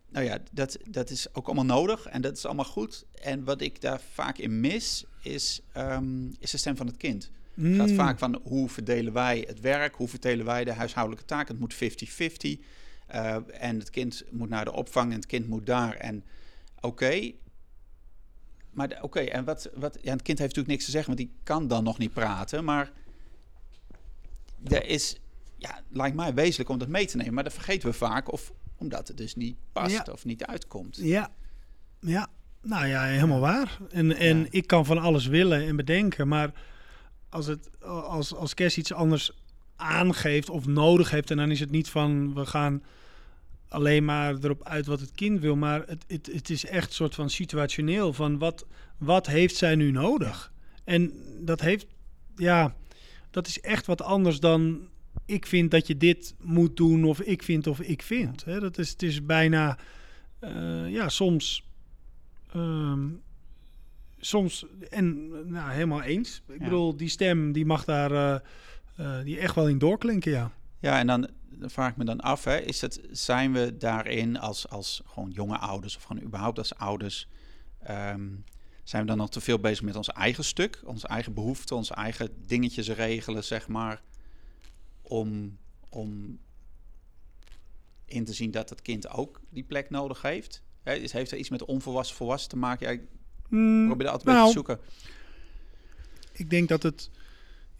nou 0.09 0.25
ja, 0.25 0.37
dat, 0.51 0.77
dat 0.89 1.09
is 1.09 1.33
ook 1.35 1.45
allemaal 1.45 1.65
nodig 1.65 2.05
en 2.05 2.21
dat 2.21 2.37
is 2.37 2.45
allemaal 2.45 2.65
goed. 2.65 3.05
En 3.21 3.43
wat 3.43 3.61
ik 3.61 3.81
daar 3.81 4.01
vaak 4.13 4.37
in 4.37 4.59
mis, 4.59 5.05
is, 5.21 5.61
ehm, 5.73 6.27
is 6.39 6.51
de 6.51 6.57
stem 6.57 6.75
van 6.77 6.87
het 6.87 6.97
kind. 6.97 7.31
Het 7.53 7.75
gaat 7.75 7.89
Mm. 7.89 7.95
vaak 7.95 8.19
van 8.19 8.39
hoe 8.43 8.69
verdelen 8.69 9.13
wij 9.13 9.43
het 9.47 9.59
werk, 9.59 9.95
hoe 9.95 10.07
verdelen 10.07 10.45
wij 10.45 10.63
de 10.63 10.73
huishoudelijke 10.73 11.25
taken. 11.25 11.47
Het 11.51 11.59
moet 11.59 11.73
50-50. 11.73 12.59
eh, 13.07 13.35
en 13.51 13.79
het 13.79 13.89
kind 13.89 14.23
moet 14.29 14.49
naar 14.49 14.65
de 14.65 14.71
opvang 14.73 15.09
en 15.09 15.15
het 15.15 15.25
kind 15.25 15.47
moet 15.47 15.65
daar. 15.65 15.95
En 15.95 16.23
oké, 16.79 17.31
maar 18.87 18.97
oké, 19.01 19.19
en 19.19 19.43
wat, 19.45 19.69
wat, 19.73 19.97
ja, 20.01 20.11
het 20.11 20.21
kind 20.21 20.37
heeft 20.39 20.55
natuurlijk 20.55 20.67
niks 20.67 20.85
te 20.85 20.91
zeggen, 20.91 21.15
want 21.15 21.27
die 21.27 21.37
kan 21.43 21.67
dan 21.67 21.83
nog 21.83 21.97
niet 21.97 22.13
praten. 22.13 22.63
Maar 22.63 22.91
er 24.63 24.85
is, 24.85 25.17
ja, 25.57 25.81
lijkt 25.89 26.15
mij 26.15 26.33
wezenlijk 26.33 26.69
om 26.69 26.77
dat 26.77 26.87
mee 26.87 27.05
te 27.05 27.17
nemen. 27.17 27.33
Maar 27.33 27.43
dat 27.43 27.53
vergeten 27.53 27.89
we 27.89 27.95
vaak, 27.95 28.31
of 28.31 28.51
omdat 28.77 29.07
het 29.07 29.17
dus 29.17 29.35
niet 29.35 29.57
past 29.71 29.91
Ja. 30.05 30.11
of 30.11 30.25
niet 30.25 30.45
uitkomt. 30.45 30.97
Ja, 31.01 31.29
ja. 31.99 32.27
Nou 32.61 32.87
ja, 32.87 33.03
helemaal 33.03 33.39
waar. 33.39 33.77
En, 33.89 34.15
en 34.15 34.39
Ja. 34.39 34.47
ik 34.49 34.67
kan 34.67 34.85
van 34.85 34.97
alles 34.97 35.25
willen 35.25 35.67
en 35.67 35.75
bedenken, 35.75 36.27
maar 36.27 36.51
als, 37.29 37.45
het, 37.45 37.69
als, 37.83 38.35
als 38.35 38.53
Kes 38.53 38.77
iets 38.77 38.93
anders 38.93 39.31
aangeeft 39.75 40.49
of 40.49 40.65
nodig 40.65 41.11
heeft, 41.11 41.31
en 41.31 41.37
dan 41.37 41.51
is 41.51 41.59
het 41.59 41.71
niet 41.71 41.89
van 41.89 42.33
we 42.33 42.45
gaan 42.45 42.83
alleen 43.69 44.05
maar 44.05 44.35
erop 44.41 44.63
uit 44.63 44.85
wat 44.85 44.99
het 44.99 45.11
kind 45.11 45.39
wil, 45.39 45.55
maar 45.55 45.83
het, 45.87 46.05
het, 46.07 46.29
het 46.33 46.49
is 46.49 46.65
echt 46.65 46.87
een 46.87 46.93
soort 46.93 47.15
van 47.15 47.29
situationeel 47.29 48.13
van 48.13 48.37
wat, 48.37 48.65
wat 48.97 49.27
heeft 49.27 49.55
zij 49.55 49.75
nu 49.75 49.91
nodig? 49.91 50.51
En 50.83 51.11
dat 51.39 51.61
heeft, 51.61 51.85
ja, 52.35 52.75
dat 53.31 53.47
is 53.47 53.61
echt 53.61 53.85
wat 53.85 54.01
anders 54.01 54.39
dan 54.39 54.87
ik 55.25 55.45
vind 55.45 55.71
dat 55.71 55.87
je 55.87 55.97
dit 55.97 56.35
moet 56.41 56.77
doen 56.77 57.03
of 57.03 57.21
ik 57.21 57.43
vind 57.43 57.67
of 57.67 57.79
ik 57.79 58.01
vind. 58.01 58.45
Hè? 58.45 58.59
Dat 58.59 58.77
is, 58.77 58.89
het 58.89 59.03
is 59.03 59.25
bijna, 59.25 59.77
eh, 60.39 60.89
ja, 60.89 61.09
soms, 61.09 61.69
ehm, 62.53 63.07
soms, 64.19 64.65
en 64.89 65.29
nou, 65.51 65.71
helemaal 65.71 66.01
eens. 66.01 66.41
Ik 66.47 66.57
Ja. 66.57 66.63
bedoel, 66.63 66.97
die 66.97 67.09
stem 67.09 67.51
die 67.51 67.65
mag 67.65 67.85
daar 67.85 68.11
eh, 68.11 68.39
eh, 68.95 69.23
die 69.23 69.39
echt 69.39 69.55
wel 69.55 69.67
in 69.67 69.77
doorklinken, 69.77 70.31
ja. 70.31 70.51
Ja, 70.79 70.99
en 70.99 71.07
dan, 71.07 71.27
dan 71.59 71.69
vraag 71.69 71.89
ik 71.91 71.97
me 71.97 72.03
dan 72.05 72.19
af, 72.19 72.43
hè, 72.43 72.57
is 72.57 72.81
het, 72.81 72.99
zijn 73.11 73.53
we 73.53 73.77
daarin 73.77 74.39
als, 74.39 74.69
als 74.69 75.01
gewoon 75.05 75.29
jonge 75.31 75.57
ouders 75.57 75.95
of 75.95 76.03
gewoon 76.03 76.23
überhaupt 76.23 76.57
als 76.57 76.75
ouders, 76.75 77.27
ehm, 77.79 78.27
zijn 78.83 79.01
we 79.01 79.07
dan 79.07 79.17
nog 79.17 79.29
te 79.29 79.41
veel 79.41 79.59
bezig 79.59 79.83
met 79.83 79.95
ons 79.95 80.09
eigen 80.09 80.43
stuk, 80.43 80.81
onze 80.85 81.07
eigen 81.07 81.33
behoeften, 81.33 81.75
onze 81.75 81.93
eigen 81.93 82.29
dingetjes 82.47 82.89
regelen, 82.89 83.43
zeg 83.43 83.67
maar, 83.67 84.01
om, 85.01 85.57
om 85.89 86.39
in 88.05 88.25
te 88.25 88.33
zien 88.33 88.51
dat 88.51 88.69
het 88.69 88.81
kind 88.81 89.09
ook 89.09 89.41
die 89.49 89.63
plek 89.63 89.89
nodig 89.89 90.21
heeft? 90.21 90.61
Hè, 90.83 90.93
is- 90.93 91.11
heeft 91.11 91.31
er 91.31 91.37
iets 91.37 91.49
met 91.49 91.65
onvolwassen 91.65 92.15
volwassen 92.15 92.49
te 92.49 92.57
maken? 92.57 92.85
Ja, 92.87 92.91
ik 92.93 93.01
Mm, 93.49 93.85
probeer 93.85 94.05
dat 94.05 94.13
altijd 94.15 94.35
nou, 94.35 94.47
te 94.47 94.53
zoeken. 94.53 94.79
Ik 96.31 96.49
denk 96.49 96.69
dat 96.69 96.83
het 96.83 97.09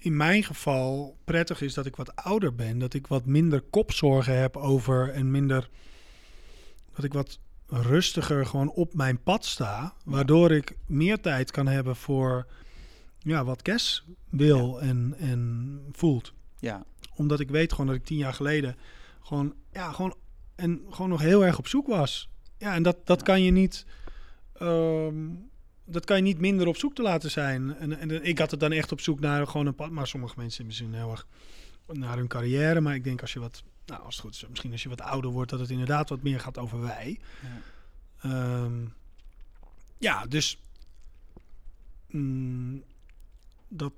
in 0.01 0.17
mijn 0.17 0.43
geval 0.43 1.17
prettig 1.23 1.61
is 1.61 1.73
dat 1.73 1.85
ik 1.85 1.95
wat 1.95 2.15
ouder 2.15 2.55
ben. 2.55 2.79
Dat 2.79 2.93
ik 2.93 3.07
wat 3.07 3.25
minder 3.25 3.61
kopzorgen 3.61 4.39
heb 4.39 4.57
over 4.57 5.09
en 5.11 5.31
minder. 5.31 5.69
Dat 6.95 7.03
ik 7.03 7.13
wat 7.13 7.39
rustiger 7.67 8.45
gewoon 8.45 8.69
op 8.71 8.93
mijn 8.93 9.23
pad 9.23 9.45
sta. 9.45 9.93
Waardoor 10.05 10.51
ik 10.51 10.77
meer 10.85 11.19
tijd 11.21 11.51
kan 11.51 11.67
hebben 11.67 11.95
voor 11.95 12.47
ja, 13.19 13.43
wat 13.43 13.61
Kes 13.61 14.05
wil 14.29 14.81
en, 14.81 15.15
en 15.17 15.79
voelt. 15.91 16.33
Ja, 16.59 16.83
Omdat 17.15 17.39
ik 17.39 17.49
weet 17.49 17.71
gewoon 17.71 17.87
dat 17.87 17.95
ik 17.95 18.03
tien 18.05 18.17
jaar 18.17 18.33
geleden 18.33 18.75
gewoon, 19.21 19.53
ja, 19.71 19.91
gewoon, 19.91 20.15
en 20.55 20.81
gewoon 20.89 21.09
nog 21.09 21.21
heel 21.21 21.45
erg 21.45 21.57
op 21.57 21.67
zoek 21.67 21.87
was. 21.87 22.29
Ja, 22.57 22.73
en 22.75 22.83
dat, 22.83 22.97
dat 23.03 23.17
Ja. 23.19 23.25
kan 23.25 23.43
je 23.43 23.51
niet. 23.51 23.85
ehm, 24.53 25.27
dat 25.89 26.05
kan 26.05 26.17
je 26.17 26.23
niet 26.23 26.39
minder 26.39 26.67
op 26.67 26.77
zoek 26.77 26.95
te 26.95 27.01
laten 27.01 27.31
zijn. 27.31 27.77
En, 27.77 27.99
en 27.99 28.25
ik 28.25 28.39
had 28.39 28.51
het 28.51 28.59
dan 28.59 28.71
echt 28.71 28.91
op 28.91 29.01
zoek 29.01 29.19
naar 29.19 29.47
gewoon 29.47 29.65
een 29.65 29.75
pad. 29.75 29.91
Maar 29.91 30.07
sommige 30.07 30.33
mensen 30.37 30.65
misschien 30.65 30.93
heel 30.93 31.11
erg 31.11 31.27
naar 31.85 32.17
hun 32.17 32.27
carrière. 32.27 32.81
Maar 32.81 32.95
ik 32.95 33.03
denk 33.03 33.21
als 33.21 33.33
je 33.33 33.39
wat, 33.39 33.63
nou 33.85 34.01
als 34.01 34.15
het 34.15 34.23
goed 34.23 34.33
is, 34.33 34.45
misschien 34.49 34.71
als 34.71 34.83
je 34.83 34.89
wat 34.89 35.01
ouder 35.01 35.31
wordt, 35.31 35.51
dat 35.51 35.59
het 35.59 35.69
inderdaad 35.69 36.09
wat 36.09 36.21
meer 36.21 36.39
gaat 36.39 36.57
over 36.57 36.81
wij. 36.81 37.19
ja. 37.41 37.61
Ehm, 38.21 38.85
ja, 39.97 40.25
dus 40.25 40.59
mm, 42.07 42.83
dat. 43.67 43.93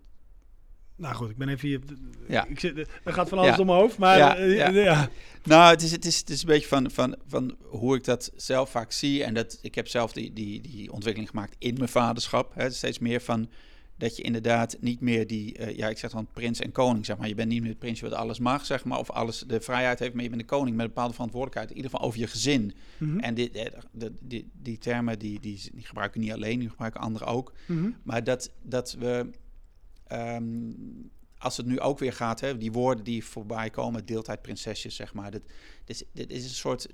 Nou 1.02 1.16
goed, 1.16 1.30
ik 1.30 1.38
ben 1.38 1.50
even 1.50 1.68
hier. 1.68 1.80
Ja. 2.28 2.46
Ik 2.48 2.60
zit, 2.60 2.78
er 2.78 3.14
gaat 3.14 3.30
van 3.30 3.38
alles 3.38 3.50
Ja. 3.50 3.58
door 3.58 3.66
mijn 3.66 3.78
hoofd, 3.78 3.98
maar 3.98 4.18
Ja, 4.18 4.38
eh, 4.38 4.56
ja. 4.56 4.70
ja. 4.70 5.10
Nou, 5.44 5.72
het 5.72 5.82
is, 5.82 5.92
het 5.92 6.06
is, 6.06 6.18
het 6.20 6.30
is 6.30 6.42
een 6.42 6.48
beetje 6.48 6.68
van, 6.68 6.92
van, 6.92 7.16
van 7.28 7.56
hoe 7.64 7.96
ik 7.96 8.04
dat 8.04 8.32
zelf 8.36 8.70
vaak 8.70 8.92
zie. 8.92 9.24
En 9.24 9.34
dat, 9.34 9.60
ik 9.62 9.76
heb 9.76 9.88
zelf 9.88 10.12
die, 10.14 10.34
die, 10.34 10.62
die 10.62 10.92
ontwikkeling 10.92 11.30
gemaakt 11.30 11.56
in 11.58 11.74
mijn 11.78 11.90
vaderschap. 11.90 12.52
Hè. 12.56 12.70
Steeds 12.70 13.00
meer 13.00 13.22
van 13.22 13.50
dat 13.98 14.16
je 14.16 14.24
inderdaad 14.24 14.78
niet 14.80 15.02
meer 15.02 15.28
die, 15.28 15.58
eh, 15.58 15.78
ja, 15.78 15.88
ik 15.88 15.98
zeg 15.98 16.12
dan 16.12 16.28
prins 16.34 16.60
en 16.60 16.72
koning, 16.72 17.06
zeg 17.06 17.18
maar. 17.18 17.28
Je 17.28 17.36
bent 17.36 17.50
niet 17.50 17.62
meer 17.62 17.70
het 17.70 17.80
prinsje 17.80 18.10
wat 18.10 18.14
alles 18.20 18.40
mag, 18.40 18.66
zeg 18.66 18.84
maar, 18.84 19.00
of 19.00 19.10
alles 19.10 19.44
de 19.48 19.62
vrijheid 19.62 20.00
heeft, 20.00 20.14
maar 20.14 20.24
je 20.24 20.30
bent 20.30 20.42
de 20.42 20.48
koning 20.48 20.76
met 20.76 20.86
een 20.86 20.92
bepaalde 20.94 21.14
verantwoordelijkheid, 21.14 21.70
in 21.70 21.76
ieder 21.76 21.92
geval 21.92 22.08
over 22.08 22.20
je 22.20 22.28
gezin. 22.28 22.74
Mhm. 22.98 23.20
En 23.20 23.34
dit, 23.34 23.56
eh, 23.56 23.66
de, 23.92 24.12
die, 24.22 24.50
die 24.54 24.78
termen, 24.78 25.20
die, 25.20 25.40
die, 25.40 25.62
die 25.74 25.86
gebruiken 25.86 26.22
niet 26.22 26.32
alleen, 26.32 26.60
die 26.60 26.70
gebruiken 26.70 27.02
anderen 27.02 27.28
ook. 27.28 27.54
Mhm. 27.66 27.90
Maar 28.04 28.24
dat, 28.24 28.52
dat 28.62 28.96
we, 29.00 29.30
ehm, 30.12 30.72
als 31.38 31.58
het 31.58 31.66
nu 31.66 31.80
ook 31.80 32.00
weer 32.00 32.14
gaat, 32.14 32.40
hè, 32.40 32.58
die 32.58 32.72
woorden 32.72 33.04
die 33.04 33.26
voorbij 33.26 33.70
komen, 33.70 34.06
deeltijd 34.06 34.42
prinsesjes, 34.42 34.96
zeg 34.96 35.14
maar. 35.14 35.32
Dit, 35.32 35.42
dit, 35.86 35.96
is- 35.96 36.04
dit 36.14 36.32
is 36.32 36.44
een 36.44 36.50
soort, 36.50 36.88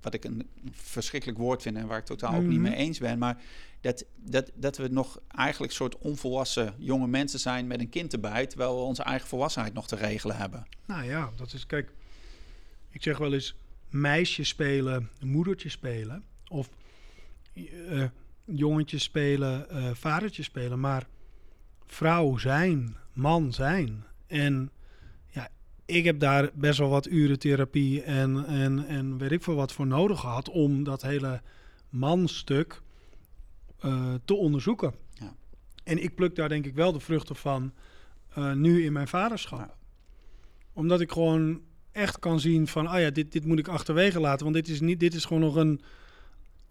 wat 0.00 0.14
ik 0.14 0.24
een 0.24 0.48
verschrikkelijk 0.70 1.38
woord 1.38 1.62
vind 1.62 1.76
en 1.76 1.86
waar 1.86 1.98
ik 1.98 2.04
totaal 2.04 2.34
ook 2.34 2.42
niet 2.42 2.50
Mhm. 2.60 2.62
mee 2.62 2.74
eens 2.74 2.98
ben. 2.98 3.18
Maar 3.18 3.42
dat, 3.80 4.04
dat, 4.16 4.50
dat 4.54 4.76
we 4.76 4.88
nog 4.88 5.20
eigenlijk 5.28 5.72
soort 5.72 5.98
onvolwassen 5.98 6.74
jonge 6.78 7.06
mensen 7.06 7.38
zijn 7.40 7.66
met 7.66 7.80
een 7.80 7.88
kind 7.88 8.12
erbij, 8.12 8.46
terwijl 8.46 8.74
we 8.76 8.82
onze 8.82 9.02
eigen 9.02 9.28
volwassenheid 9.28 9.74
nog 9.74 9.86
te 9.88 9.96
regelen 9.96 10.36
hebben. 10.36 10.66
Nou 10.86 11.04
ja, 11.04 11.30
dat 11.36 11.52
is, 11.52 11.66
kijk, 11.66 11.92
ik 12.90 13.02
zeg 13.02 13.18
wel 13.18 13.32
eens 13.32 13.54
meisje 13.90 14.44
spelen, 14.44 15.08
moedertje 15.20 15.68
spelen. 15.68 16.24
Of 16.48 16.68
eh 17.88 18.04
jongetje 18.44 18.98
spelen, 18.98 19.70
eh 19.70 19.90
vadertje 19.94 20.42
spelen. 20.42 20.80
Maar 20.80 21.06
vrouw 21.92 22.36
zijn, 22.36 22.96
man 23.12 23.52
zijn. 23.52 24.04
En 24.26 24.70
ja, 25.26 25.48
ik 25.84 26.04
heb 26.04 26.20
daar 26.20 26.50
best 26.54 26.78
wel 26.78 26.88
wat 26.88 27.06
uren 27.06 27.38
therapie 27.38 28.02
en, 28.02 28.46
en, 28.46 28.86
en 28.86 29.18
weet 29.18 29.32
ik 29.32 29.42
veel 29.42 29.54
wat 29.54 29.72
voor 29.72 29.86
nodig 29.86 30.20
gehad 30.20 30.48
om 30.48 30.84
dat 30.84 31.02
hele 31.02 31.40
manstuk 31.88 32.82
eh, 33.78 34.14
te 34.24 34.34
onderzoeken. 34.34 34.94
Ja. 35.12 35.34
En 35.84 36.02
ik 36.02 36.14
pluk 36.14 36.34
daar 36.34 36.48
denk 36.48 36.66
ik 36.66 36.74
wel 36.74 36.92
de 36.92 37.00
vruchten 37.00 37.36
van 37.36 37.72
eh, 38.34 38.52
nu 38.52 38.84
in 38.84 38.92
mijn 38.92 39.08
vaderschap 39.08 39.58
Ja. 39.58 39.74
omdat 40.72 41.00
ik 41.00 41.12
gewoon 41.12 41.60
echt 41.92 42.18
kan 42.18 42.40
zien 42.40 42.66
van, 42.66 42.86
ah 42.86 43.00
ja, 43.00 43.10
dit, 43.10 43.32
dit 43.32 43.44
moet 43.44 43.58
ik 43.58 43.68
achterwege 43.68 44.20
laten. 44.20 44.42
Want 44.42 44.54
dit 44.56 44.68
is, 44.68 44.80
niet, 44.80 45.00
dit 45.00 45.14
is 45.14 45.24
gewoon 45.24 45.42
nog 45.42 45.54
een 45.54 45.80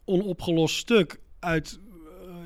onopgelost 0.06 0.76
stuk 0.76 1.20
uit 1.40 1.80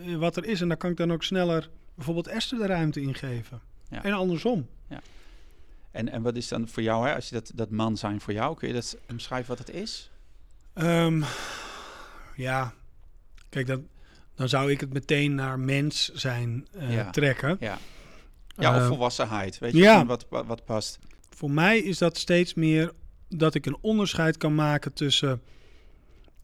eh, 0.05 0.15
wat 0.15 0.35
er 0.35 0.45
is. 0.45 0.61
En 0.61 0.67
daar 0.67 0.77
kan 0.77 0.91
ik 0.91 0.97
dan 0.97 1.11
ook 1.11 1.23
sneller 1.23 1.69
bijvoorbeeld 1.95 2.27
Esther 2.27 2.57
de 2.57 2.65
ruimte 2.65 3.01
in 3.01 3.13
geven. 3.15 3.61
Ja. 3.89 4.03
En 4.03 4.13
andersom. 4.13 4.67
En, 5.91 6.09
en 6.11 6.21
wat 6.21 6.35
is 6.35 6.47
dan 6.47 6.67
voor 6.67 6.83
jou, 6.83 7.07
hè, 7.07 7.15
als 7.15 7.29
je 7.29 7.35
dat, 7.35 7.51
dat 7.55 7.69
man 7.69 7.97
zijn 7.97 8.21
voor 8.21 8.33
jou, 8.33 8.55
kun 8.57 8.67
je 8.67 8.73
dat 8.73 8.97
omschrijven 9.09 9.49
wat 9.49 9.67
het 9.67 9.75
is? 9.75 10.11
Ehm, 10.73 11.23
ja, 12.35 12.73
kijk, 13.49 13.67
dan, 13.67 13.87
dan 14.35 14.49
zou 14.49 14.71
ik 14.71 14.79
het 14.79 14.93
meteen 14.93 15.35
naar 15.35 15.59
mens 15.59 16.11
zijn 16.13 16.67
eh, 16.71 16.93
Ja. 16.93 17.09
trekken. 17.09 17.57
Ja, 17.59 17.77
ja 18.55 18.75
of 18.75 18.81
Eh, 18.81 18.87
volwassenheid, 18.87 19.57
weet 19.59 19.71
je, 19.71 19.77
ja. 19.77 20.05
wat, 20.05 20.25
wat 20.29 20.65
past. 20.65 20.99
Voor 21.29 21.51
mij 21.51 21.79
is 21.79 21.97
dat 21.97 22.17
steeds 22.17 22.53
meer 22.53 22.91
dat 23.29 23.55
ik 23.55 23.65
een 23.65 23.77
onderscheid 23.81 24.37
kan 24.37 24.55
maken 24.55 24.93
tussen 24.93 25.41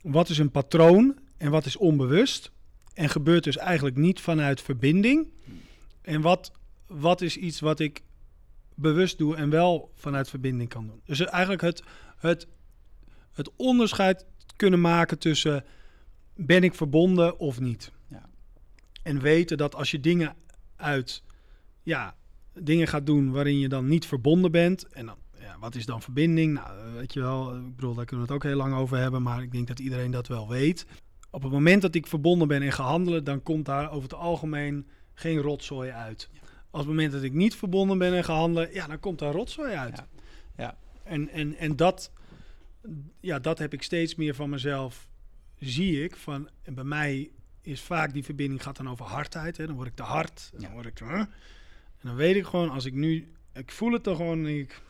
wat 0.01 0.29
is 0.29 0.37
een 0.37 0.51
patroon 0.51 1.19
en 1.37 1.51
wat 1.51 1.65
is 1.65 1.77
onbewust. 1.77 2.51
En 2.93 3.09
gebeurt 3.09 3.43
dus 3.43 3.57
eigenlijk 3.57 3.95
niet 3.95 4.19
vanuit 4.19 4.61
verbinding. 4.61 5.27
En 6.01 6.21
wat, 6.21 6.51
wat 6.87 7.21
is 7.21 7.37
iets 7.37 7.59
wat 7.59 7.79
ik 7.79 8.03
bewust 8.75 9.17
doe 9.17 9.35
en 9.35 9.49
wel 9.49 9.91
vanuit 9.95 10.29
verbinding 10.29 10.69
kan 10.69 10.87
doen. 10.87 11.01
Dus 11.05 11.19
eigenlijk 11.19 11.61
het, 11.61 11.83
het, 12.17 12.47
het 13.31 13.51
onderscheid 13.55 14.25
kunnen 14.55 14.81
maken 14.81 15.19
tussen 15.19 15.65
ben 16.35 16.63
ik 16.63 16.75
verbonden 16.75 17.39
of 17.39 17.59
niet. 17.59 17.91
Ja. 18.09 18.29
En 19.03 19.21
weten 19.21 19.57
dat 19.57 19.75
als 19.75 19.91
je 19.91 19.99
dingen 19.99 20.35
uit, 20.75 21.23
ja, 21.83 22.15
dingen 22.53 22.87
gaat 22.87 23.05
doen 23.05 23.31
waarin 23.31 23.59
je 23.59 23.69
dan 23.69 23.87
niet 23.87 24.05
verbonden 24.05 24.51
bent. 24.51 24.87
En 24.87 25.05
dan, 25.05 25.17
ja, 25.39 25.59
wat 25.59 25.75
is 25.75 25.85
dan 25.85 26.01
verbinding? 26.01 26.53
Nou, 26.53 26.93
weet 26.93 27.13
je 27.13 27.19
wel, 27.19 27.55
ik 27.55 27.75
bedoel, 27.75 27.93
daar 27.93 28.05
kunnen 28.05 28.25
we 28.27 28.33
het 28.33 28.43
ook 28.43 28.49
heel 28.49 28.59
lang 28.59 28.73
over 28.73 28.97
hebben, 28.97 29.21
maar 29.21 29.41
ik 29.41 29.51
denk 29.51 29.67
dat 29.67 29.79
iedereen 29.79 30.11
dat 30.11 30.27
wel 30.27 30.49
weet. 30.49 30.85
Op 31.31 31.43
het 31.43 31.51
moment 31.51 31.81
dat 31.81 31.95
ik 31.95 32.07
verbonden 32.07 32.47
ben 32.47 32.61
en 32.61 32.71
ga 32.71 32.83
handelen, 32.83 33.23
dan 33.23 33.43
komt 33.43 33.65
daar 33.65 33.89
over 33.91 34.03
het 34.03 34.13
algemeen 34.13 34.87
geen 35.13 35.37
rotzooi 35.37 35.91
uit. 35.91 36.29
Op 36.71 36.79
het 36.79 36.87
moment 36.87 37.11
dat 37.11 37.23
ik 37.23 37.33
niet 37.33 37.55
verbonden 37.55 37.97
ben 37.97 38.13
en 38.13 38.23
ga 38.23 38.33
handelen, 38.33 38.73
ja, 38.73 38.87
dan 38.87 38.99
komt 38.99 39.19
daar 39.19 39.33
rotzooi 39.33 39.73
uit. 39.73 39.97
Ja. 39.97 40.07
Ja. 40.57 40.77
En, 41.03 41.29
en, 41.29 41.55
en 41.55 41.75
dat, 41.75 42.11
ja, 43.19 43.39
dat 43.39 43.59
heb 43.59 43.73
ik 43.73 43.83
steeds 43.83 44.15
meer 44.15 44.35
van 44.35 44.49
mezelf, 44.49 45.07
zie 45.59 46.03
ik. 46.03 46.15
Van, 46.15 46.49
en 46.61 46.73
bij 46.73 46.83
mij 46.83 47.31
is 47.61 47.81
vaak 47.81 48.13
die 48.13 48.23
verbinding 48.23 48.63
gaat 48.63 48.77
dan 48.77 48.89
over 48.89 49.05
hardheid. 49.05 49.57
Hè? 49.57 49.65
Dan 49.67 49.75
word 49.75 49.87
ik 49.87 49.95
te 49.95 50.03
hard. 50.03 50.49
En 50.53 50.59
dan 50.59 50.67
Ja. 50.69 50.73
word 50.73 50.85
ik 50.85 50.93
te, 50.95 51.03
huh? 51.03 51.13
En 51.19 52.07
dan 52.07 52.15
weet 52.15 52.35
ik 52.35 52.45
gewoon, 52.45 52.69
als 52.69 52.85
ik 52.85 52.93
nu, 52.93 53.31
ik 53.53 53.71
voel 53.71 53.91
het 53.91 54.03
dan 54.03 54.15
gewoon, 54.15 54.47
ik, 54.47 54.81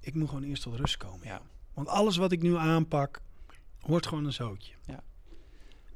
ik 0.00 0.14
moet 0.14 0.28
gewoon 0.28 0.44
eerst 0.44 0.62
tot 0.62 0.74
rust 0.74 0.96
komen. 0.96 1.26
Ja. 1.26 1.42
Want 1.74 1.88
alles 1.88 2.16
wat 2.16 2.32
ik 2.32 2.42
nu 2.42 2.56
aanpak, 2.56 3.20
wordt 3.80 4.06
gewoon 4.06 4.24
een 4.24 4.32
zootje. 4.32 4.72
Ja. 4.86 5.02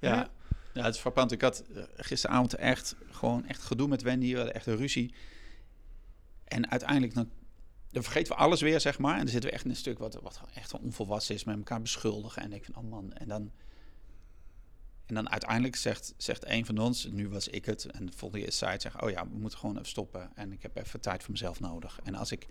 Ja. 0.09 0.31
ja, 0.75 0.85
het 0.85 0.95
is 0.95 1.01
frappant. 1.01 1.33
Ik 1.33 1.41
had 1.41 1.65
eh, 1.75 1.83
gisteravond 1.97 2.55
echt 2.55 2.97
gewoon 3.11 3.47
echt 3.47 3.63
gedoe 3.63 3.89
met 3.89 4.03
Wendy. 4.03 4.31
We 4.31 4.37
hadden 4.37 4.55
echt 4.55 4.67
een 4.67 4.77
ruzie. 4.77 5.15
En 6.45 6.71
uiteindelijk 6.71 7.15
dan, 7.15 7.31
dan 7.91 8.03
vergeten 8.03 8.33
we 8.33 8.39
alles 8.39 8.61
weer, 8.61 8.81
zeg 8.81 8.99
maar. 8.99 9.13
En 9.13 9.19
dan 9.19 9.29
zitten 9.29 9.51
we 9.51 9.55
echt 9.55 9.65
in 9.65 9.71
een 9.71 9.77
stuk 9.77 9.99
wat, 9.99 10.15
wat 10.23 10.41
echt 10.55 10.75
onvolwassen 10.75 11.35
is. 11.35 11.45
Met 11.45 11.57
elkaar 11.57 11.83
beschuldigen. 11.83 12.43
En 12.43 12.53
ik 12.53 12.65
van, 12.65 12.85
oh 12.85 12.91
man. 12.91 13.13
En 13.13 13.29
dan, 13.29 13.53
en 15.07 15.15
dan 15.15 15.31
uiteindelijk 15.31 15.77
zegt, 15.77 16.15
zegt 16.17 16.49
een 16.49 16.67
van 16.67 16.79
ons, 16.79 17.05
nu 17.05 17.29
was 17.29 17.49
ik 17.49 17.65
het. 17.65 17.85
En 17.85 18.07
de 18.07 18.13
volgende 18.13 18.47
is 18.47 18.59
zij 18.59 18.81
zegt, 18.81 19.03
oh 19.03 19.11
ja, 19.11 19.29
we 19.29 19.39
moeten 19.39 19.59
gewoon 19.59 19.75
even 19.75 19.89
stoppen. 19.89 20.31
En 20.35 20.53
ik 20.53 20.63
heb 20.63 20.77
even 20.77 21.01
tijd 21.01 21.23
voor 21.23 21.33
mezelf 21.33 21.61
nodig. 21.61 22.01
En 22.05 22.15
als 22.15 22.33
ik 22.33 22.47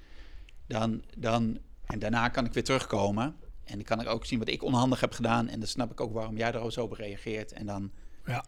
dan, 0.67 1.03
dan 1.17 1.59
en 1.85 1.99
daarna 1.99 2.29
kan 2.29 2.45
ik 2.45 2.53
weer 2.53 2.63
terugkomen. 2.63 3.35
En 3.65 3.75
dan 3.75 3.83
kan 3.83 4.01
ik 4.01 4.07
ook 4.07 4.25
zien 4.25 4.39
wat 4.39 4.47
ik 4.49 4.63
onhandig 4.63 4.99
heb 4.99 5.11
gedaan. 5.13 5.47
En 5.49 5.59
dan 5.59 5.67
snap 5.67 5.91
ik 5.91 6.01
ook 6.01 6.13
waarom 6.13 6.37
jij 6.37 6.51
er 6.53 6.71
zo 6.71 6.83
op 6.83 6.91
reageert. 6.91 7.51
En 7.51 7.65
dan, 7.65 7.91
Ja. 8.25 8.45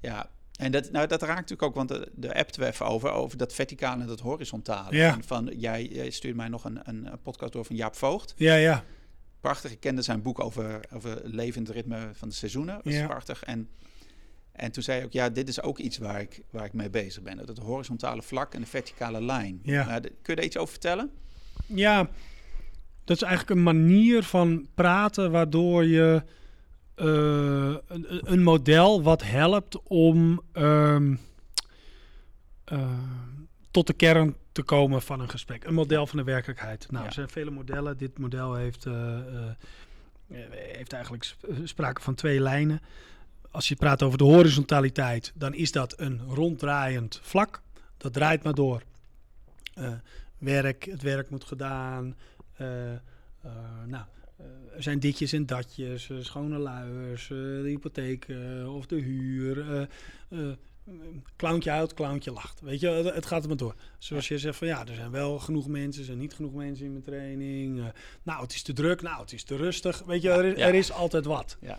ja, 0.00 0.30
En 0.56 0.72
dat, 0.72 0.90
nou, 0.90 1.06
dat 1.06 1.20
raakt 1.22 1.34
natuurlijk 1.40 1.62
ook, 1.62 1.74
want 1.74 1.88
de, 1.88 2.10
de 2.14 2.34
app 2.34 2.54
we 2.56 2.66
even 2.66 2.86
over, 2.86 3.10
over 3.10 3.38
dat 3.38 3.52
verticale 3.52 4.00
en 4.02 4.06
dat 4.08 4.20
horizontale. 4.20 4.96
Ja. 4.96 5.12
En 5.12 5.24
Van, 5.24 5.52
jij, 5.56 5.86
jij 5.86 6.10
stuurde 6.10 6.36
mij 6.36 6.48
nog 6.48 6.64
een, 6.64 6.80
een, 6.84 7.12
een 7.12 7.22
podcast 7.22 7.52
door 7.52 7.64
van 7.64 7.76
Jaap 7.76 7.96
Voogd. 7.96 8.34
Ja, 8.36 8.54
ja. 8.54 8.84
Prachtig, 9.40 9.70
ik 9.72 9.80
kende 9.80 10.02
zijn 10.02 10.22
boek 10.22 10.40
over, 10.40 10.80
over 10.94 11.20
levend 11.24 11.68
ritme 11.68 12.10
van 12.12 12.28
de 12.28 12.34
seizoenen. 12.34 12.74
Dat 12.74 12.86
is 12.86 12.94
Ja. 12.98 13.06
prachtig. 13.06 13.42
En, 13.44 13.68
en 14.52 14.72
toen 14.72 14.82
zei 14.82 14.96
hij 14.96 15.06
ook, 15.06 15.12
ja, 15.12 15.28
dit 15.30 15.48
is 15.48 15.60
ook 15.62 15.78
iets 15.78 15.98
waar 15.98 16.20
ik, 16.20 16.40
waar 16.50 16.64
ik 16.64 16.72
mee 16.72 16.90
bezig 16.90 17.22
ben. 17.22 17.46
Dat 17.46 17.58
horizontale 17.58 18.22
vlak 18.22 18.54
en 18.54 18.60
de 18.60 18.66
verticale 18.66 19.22
lijn. 19.22 19.60
Ja. 19.62 19.84
Nou, 19.86 20.00
de- 20.00 20.08
kun 20.08 20.18
je 20.22 20.34
daar 20.34 20.44
iets 20.44 20.56
over 20.56 20.70
vertellen? 20.70 21.10
Ja, 21.66 22.08
dat 23.06 23.16
is 23.16 23.22
eigenlijk 23.22 23.56
een 23.58 23.64
manier 23.64 24.22
van 24.22 24.66
praten 24.74 25.30
waardoor 25.30 25.84
je 25.84 26.22
eh, 26.94 27.06
een, 27.86 28.32
een 28.32 28.42
model 28.42 29.02
wat 29.02 29.22
helpt 29.22 29.82
om 29.82 30.40
ehm, 30.52 31.14
eh, 32.64 32.98
tot 33.70 33.86
de 33.86 33.92
kern 33.92 34.36
te 34.52 34.62
komen 34.62 35.02
van 35.02 35.20
een 35.20 35.28
gesprek. 35.30 35.64
Een 35.64 35.74
model 35.74 36.06
van 36.06 36.18
de 36.18 36.24
werkelijkheid. 36.24 36.86
Nou, 36.90 37.02
Ja. 37.02 37.08
er 37.08 37.14
zijn 37.14 37.28
vele 37.28 37.50
modellen. 37.50 37.98
Dit 37.98 38.18
model 38.18 38.54
heeft, 38.54 38.86
eh, 38.86 39.18
heeft 40.52 40.92
eigenlijk 40.92 41.24
sp- 41.24 41.46
sprake 41.64 42.00
van 42.02 42.14
twee 42.14 42.40
lijnen. 42.40 42.80
Als 43.50 43.68
je 43.68 43.76
praat 43.76 44.02
over 44.02 44.18
de 44.18 44.24
horizontaliteit, 44.24 45.32
dan 45.34 45.54
is 45.54 45.72
dat 45.72 46.00
een 46.00 46.20
ronddraaiend 46.28 47.20
vlak. 47.22 47.62
Dat 47.96 48.12
draait 48.12 48.42
maar 48.42 48.54
door. 48.54 48.82
Werk, 50.38 50.84
het 50.84 51.02
werk 51.02 51.30
moet 51.30 51.44
gedaan. 51.44 52.16
Eh, 52.56 52.92
eh, 52.92 52.98
nou, 53.86 54.04
eh, 54.36 54.44
er 54.76 54.82
zijn 54.82 54.98
ditjes 54.98 55.32
en 55.32 55.46
datjes, 55.46 56.10
schone 56.20 56.58
luiers, 56.58 57.26
de 57.28 57.62
hypotheek 57.64 58.26
of 58.66 58.86
de 58.86 58.96
huur. 58.96 59.88
clowntje 61.36 61.70
uit, 61.70 61.94
clowntje 61.94 62.30
lacht. 62.32 62.60
Weet 62.60 62.80
je, 62.80 62.88
het, 62.88 63.14
het 63.14 63.26
gaat 63.26 63.42
er 63.42 63.48
maar 63.48 63.56
door. 63.56 63.74
Zoals 63.98 64.28
je 64.28 64.38
zegt 64.38 64.56
van 64.58 64.66
ja, 64.66 64.86
er 64.86 64.94
zijn 64.94 65.10
wel 65.10 65.38
genoeg 65.38 65.68
mensen, 65.68 66.00
er 66.00 66.06
zijn 66.06 66.18
niet 66.18 66.34
genoeg 66.34 66.54
mensen 66.54 66.84
in 66.84 66.90
mijn 66.92 67.04
training. 67.04 67.82
nou, 68.22 68.42
het 68.42 68.52
is 68.52 68.62
te 68.62 68.72
druk, 68.72 69.02
nou, 69.02 69.20
het 69.20 69.32
is 69.32 69.42
te 69.42 69.56
rustig. 69.56 70.02
Weet 70.06 70.22
je, 70.22 70.28
Ja, 70.28 70.36
er, 70.36 70.44
is- 70.44 70.56
ja. 70.58 70.66
er 70.66 70.74
is 70.74 70.92
altijd 70.92 71.24
wat. 71.24 71.56
Ja. 71.60 71.78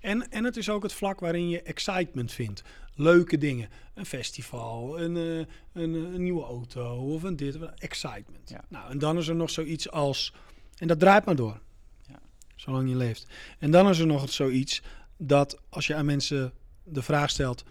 En, 0.00 0.30
en 0.30 0.44
het 0.44 0.56
is 0.56 0.70
ook 0.70 0.82
het 0.82 0.92
vlak 0.92 1.20
waarin 1.20 1.48
je 1.48 1.62
excitement 1.62 2.32
vindt. 2.32 2.62
Leuke 2.94 3.38
dingen. 3.38 3.68
Een 3.94 4.06
festival, 4.06 5.00
een, 5.00 5.16
eh, 5.16 5.82
een, 5.82 5.94
een 5.94 6.22
nieuwe 6.22 6.44
auto 6.44 7.14
of 7.14 7.22
een 7.22 7.36
dit. 7.36 7.58
Excitement. 7.78 8.48
Ja. 8.48 8.64
Nou, 8.68 8.90
en 8.90 8.98
dan 8.98 9.18
is 9.18 9.28
er 9.28 9.34
nog 9.34 9.50
zoiets 9.50 9.90
als... 9.90 10.34
En 10.76 10.88
dat 10.88 10.98
draait 10.98 11.24
maar 11.24 11.36
door. 11.36 11.60
Ja. 12.06 12.18
Zolang 12.56 12.88
je 12.88 12.96
leeft. 12.96 13.26
En 13.58 13.70
dan 13.70 13.88
is 13.88 13.98
er 13.98 14.06
nog 14.06 14.30
zoiets 14.30 14.82
dat 15.16 15.58
als 15.68 15.86
je 15.86 15.94
aan 15.94 16.06
mensen 16.06 16.52
de 16.84 17.02
vraag 17.02 17.30
stelt... 17.30 17.64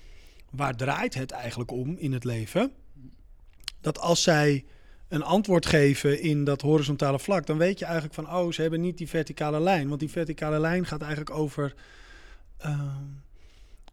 waar 0.49 0.75
draait 0.75 1.13
het 1.13 1.31
eigenlijk 1.31 1.71
om 1.71 1.95
in 1.97 2.13
het 2.13 2.23
leven? 2.23 2.71
Dat 3.81 3.99
als 3.99 4.23
zij 4.23 4.65
een 5.07 5.23
antwoord 5.23 5.65
geven 5.65 6.21
in 6.21 6.43
dat 6.43 6.61
horizontale 6.61 7.19
vlak... 7.19 7.45
dan 7.45 7.57
weet 7.57 7.79
je 7.79 7.85
eigenlijk 7.85 8.13
van... 8.13 8.29
oh, 8.31 8.51
ze 8.51 8.61
hebben 8.61 8.81
niet 8.81 8.97
die 8.97 9.07
verticale 9.07 9.59
lijn. 9.59 9.87
Want 9.87 9.99
die 9.99 10.09
verticale 10.09 10.59
lijn 10.59 10.85
gaat 10.85 11.01
eigenlijk 11.01 11.37
over... 11.37 11.73
ehm, 12.57 13.05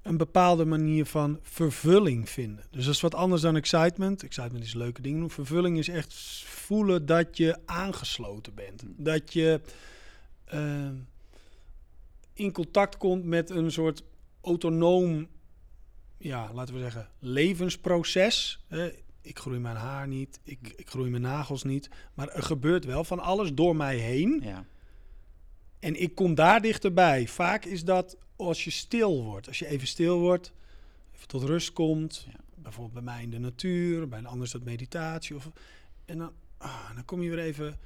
een 0.05 0.17
bepaalde 0.17 0.65
manier 0.65 1.07
van 1.07 1.39
vervulling 1.43 2.29
vinden. 2.29 2.65
Dus 2.71 2.85
dat 2.85 2.95
is 2.95 3.01
wat 3.01 3.15
anders 3.15 3.43
dan 3.43 3.57
excitement. 3.57 4.23
Excitement 4.23 4.65
is 4.65 4.75
leuke 4.75 5.03
dingen 5.03 5.21
doen. 5.21 5.31
Vervulling 5.31 5.79
is 5.79 5.89
echt 5.89 6.15
voelen 6.47 7.07
dat 7.07 7.37
je 7.37 7.59
aangesloten 7.65 8.55
bent. 8.55 8.83
Dat 8.87 9.33
je 9.33 9.61
ehm, 10.45 10.95
in 12.33 12.53
contact 12.53 12.97
komt 12.97 13.25
met 13.25 13.51
een 13.51 13.73
soort 13.73 14.03
autonoom, 14.41 15.29
ja, 16.19 16.51
laten 16.53 16.75
we 16.75 16.81
zeggen, 16.81 17.09
levensproces. 17.19 18.65
Ik 19.21 19.39
groei 19.39 19.59
mijn 19.59 19.77
haar 19.77 20.09
niet, 20.09 20.41
ik, 20.43 20.73
ik 20.77 20.89
groei 20.89 21.11
mijn 21.11 21.23
nagels 21.23 21.63
niet. 21.63 21.89
Maar 22.15 22.29
er 22.29 22.43
gebeurt 22.43 22.85
wel 22.85 23.05
van 23.05 23.19
alles 23.21 23.55
door 23.55 23.77
mij 23.77 23.97
heen. 23.97 24.41
Ja. 24.43 24.65
En 25.85 26.01
ik 26.01 26.15
kom 26.15 26.35
daar 26.35 26.61
dichterbij. 26.61 27.29
Vaak 27.29 27.65
is 27.65 27.85
dat 27.85 28.17
als 28.37 28.65
je 28.65 28.71
stil 28.71 29.25
wordt. 29.25 29.47
Als 29.47 29.59
je 29.59 29.67
even 29.67 29.87
stil 29.87 30.19
wordt, 30.19 30.53
even 31.15 31.29
tot 31.29 31.43
rust 31.43 31.73
komt. 31.73 32.27
Ja. 32.29 32.39
Bijvoorbeeld 32.55 32.95
bij 32.95 33.03
mij 33.15 33.23
in 33.23 33.31
de 33.31 33.39
natuur, 33.39 34.09
bij 34.09 34.19
een 34.19 34.27
ander 34.27 34.47
is 34.47 34.53
dat 34.53 34.63
meditatie. 34.63 35.37
Of, 35.37 35.51
en 36.05 36.19
dan, 36.19 36.33
ah, 36.57 36.95
dan 36.95 37.05
kom 37.05 37.23
je 37.23 37.31
weer 37.31 37.39
even 37.39 37.79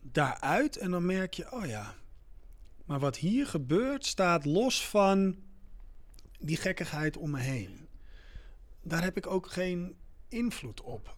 daaruit 0.00 0.76
en 0.76 0.90
dan 0.90 1.06
merk 1.06 1.34
je, 1.34 1.52
oh 1.52 1.66
ja. 1.66 1.94
Maar 2.84 2.98
wat 2.98 3.16
hier 3.16 3.46
gebeurt 3.46 4.06
staat 4.06 4.44
los 4.44 4.86
van 4.86 5.36
die 6.38 6.56
gekkigheid 6.56 7.16
om 7.16 7.30
me 7.30 7.40
heen. 7.40 7.88
Daar 8.82 9.02
heb 9.02 9.16
ik 9.16 9.26
ook 9.26 9.50
geen 9.50 9.96
invloed 10.28 10.80
op. 10.80 11.16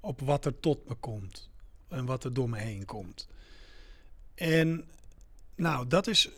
Op 0.00 0.20
wat 0.20 0.44
er 0.44 0.60
tot 0.60 0.88
me 0.88 0.94
komt. 0.94 1.50
En 1.88 2.04
wat 2.04 2.24
er 2.24 2.32
door 2.32 2.48
me 2.48 2.58
heen 2.58 2.84
komt. 2.84 3.28
En 4.34 4.88
nou, 5.56 5.86
dat 5.86 6.06
is. 6.06 6.30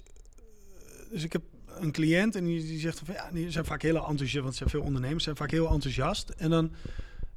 Dus 1.10 1.22
ik 1.22 1.32
heb 1.32 1.42
een 1.66 1.92
cliënt 1.92 2.36
en 2.36 2.44
die, 2.44 2.62
die 2.62 2.80
zegt 2.80 2.98
van 3.04 3.14
ja, 3.14 3.30
die 3.32 3.50
zijn 3.50 3.64
vaak 3.64 3.82
heel 3.82 3.96
enthousiast, 3.96 4.34
want 4.34 4.48
er 4.48 4.54
zijn 4.54 4.70
veel 4.70 4.82
ondernemers 4.82 5.24
zijn 5.24 5.36
vaak 5.36 5.50
heel 5.50 5.70
enthousiast. 5.70 6.28
En 6.28 6.50
dan, 6.50 6.72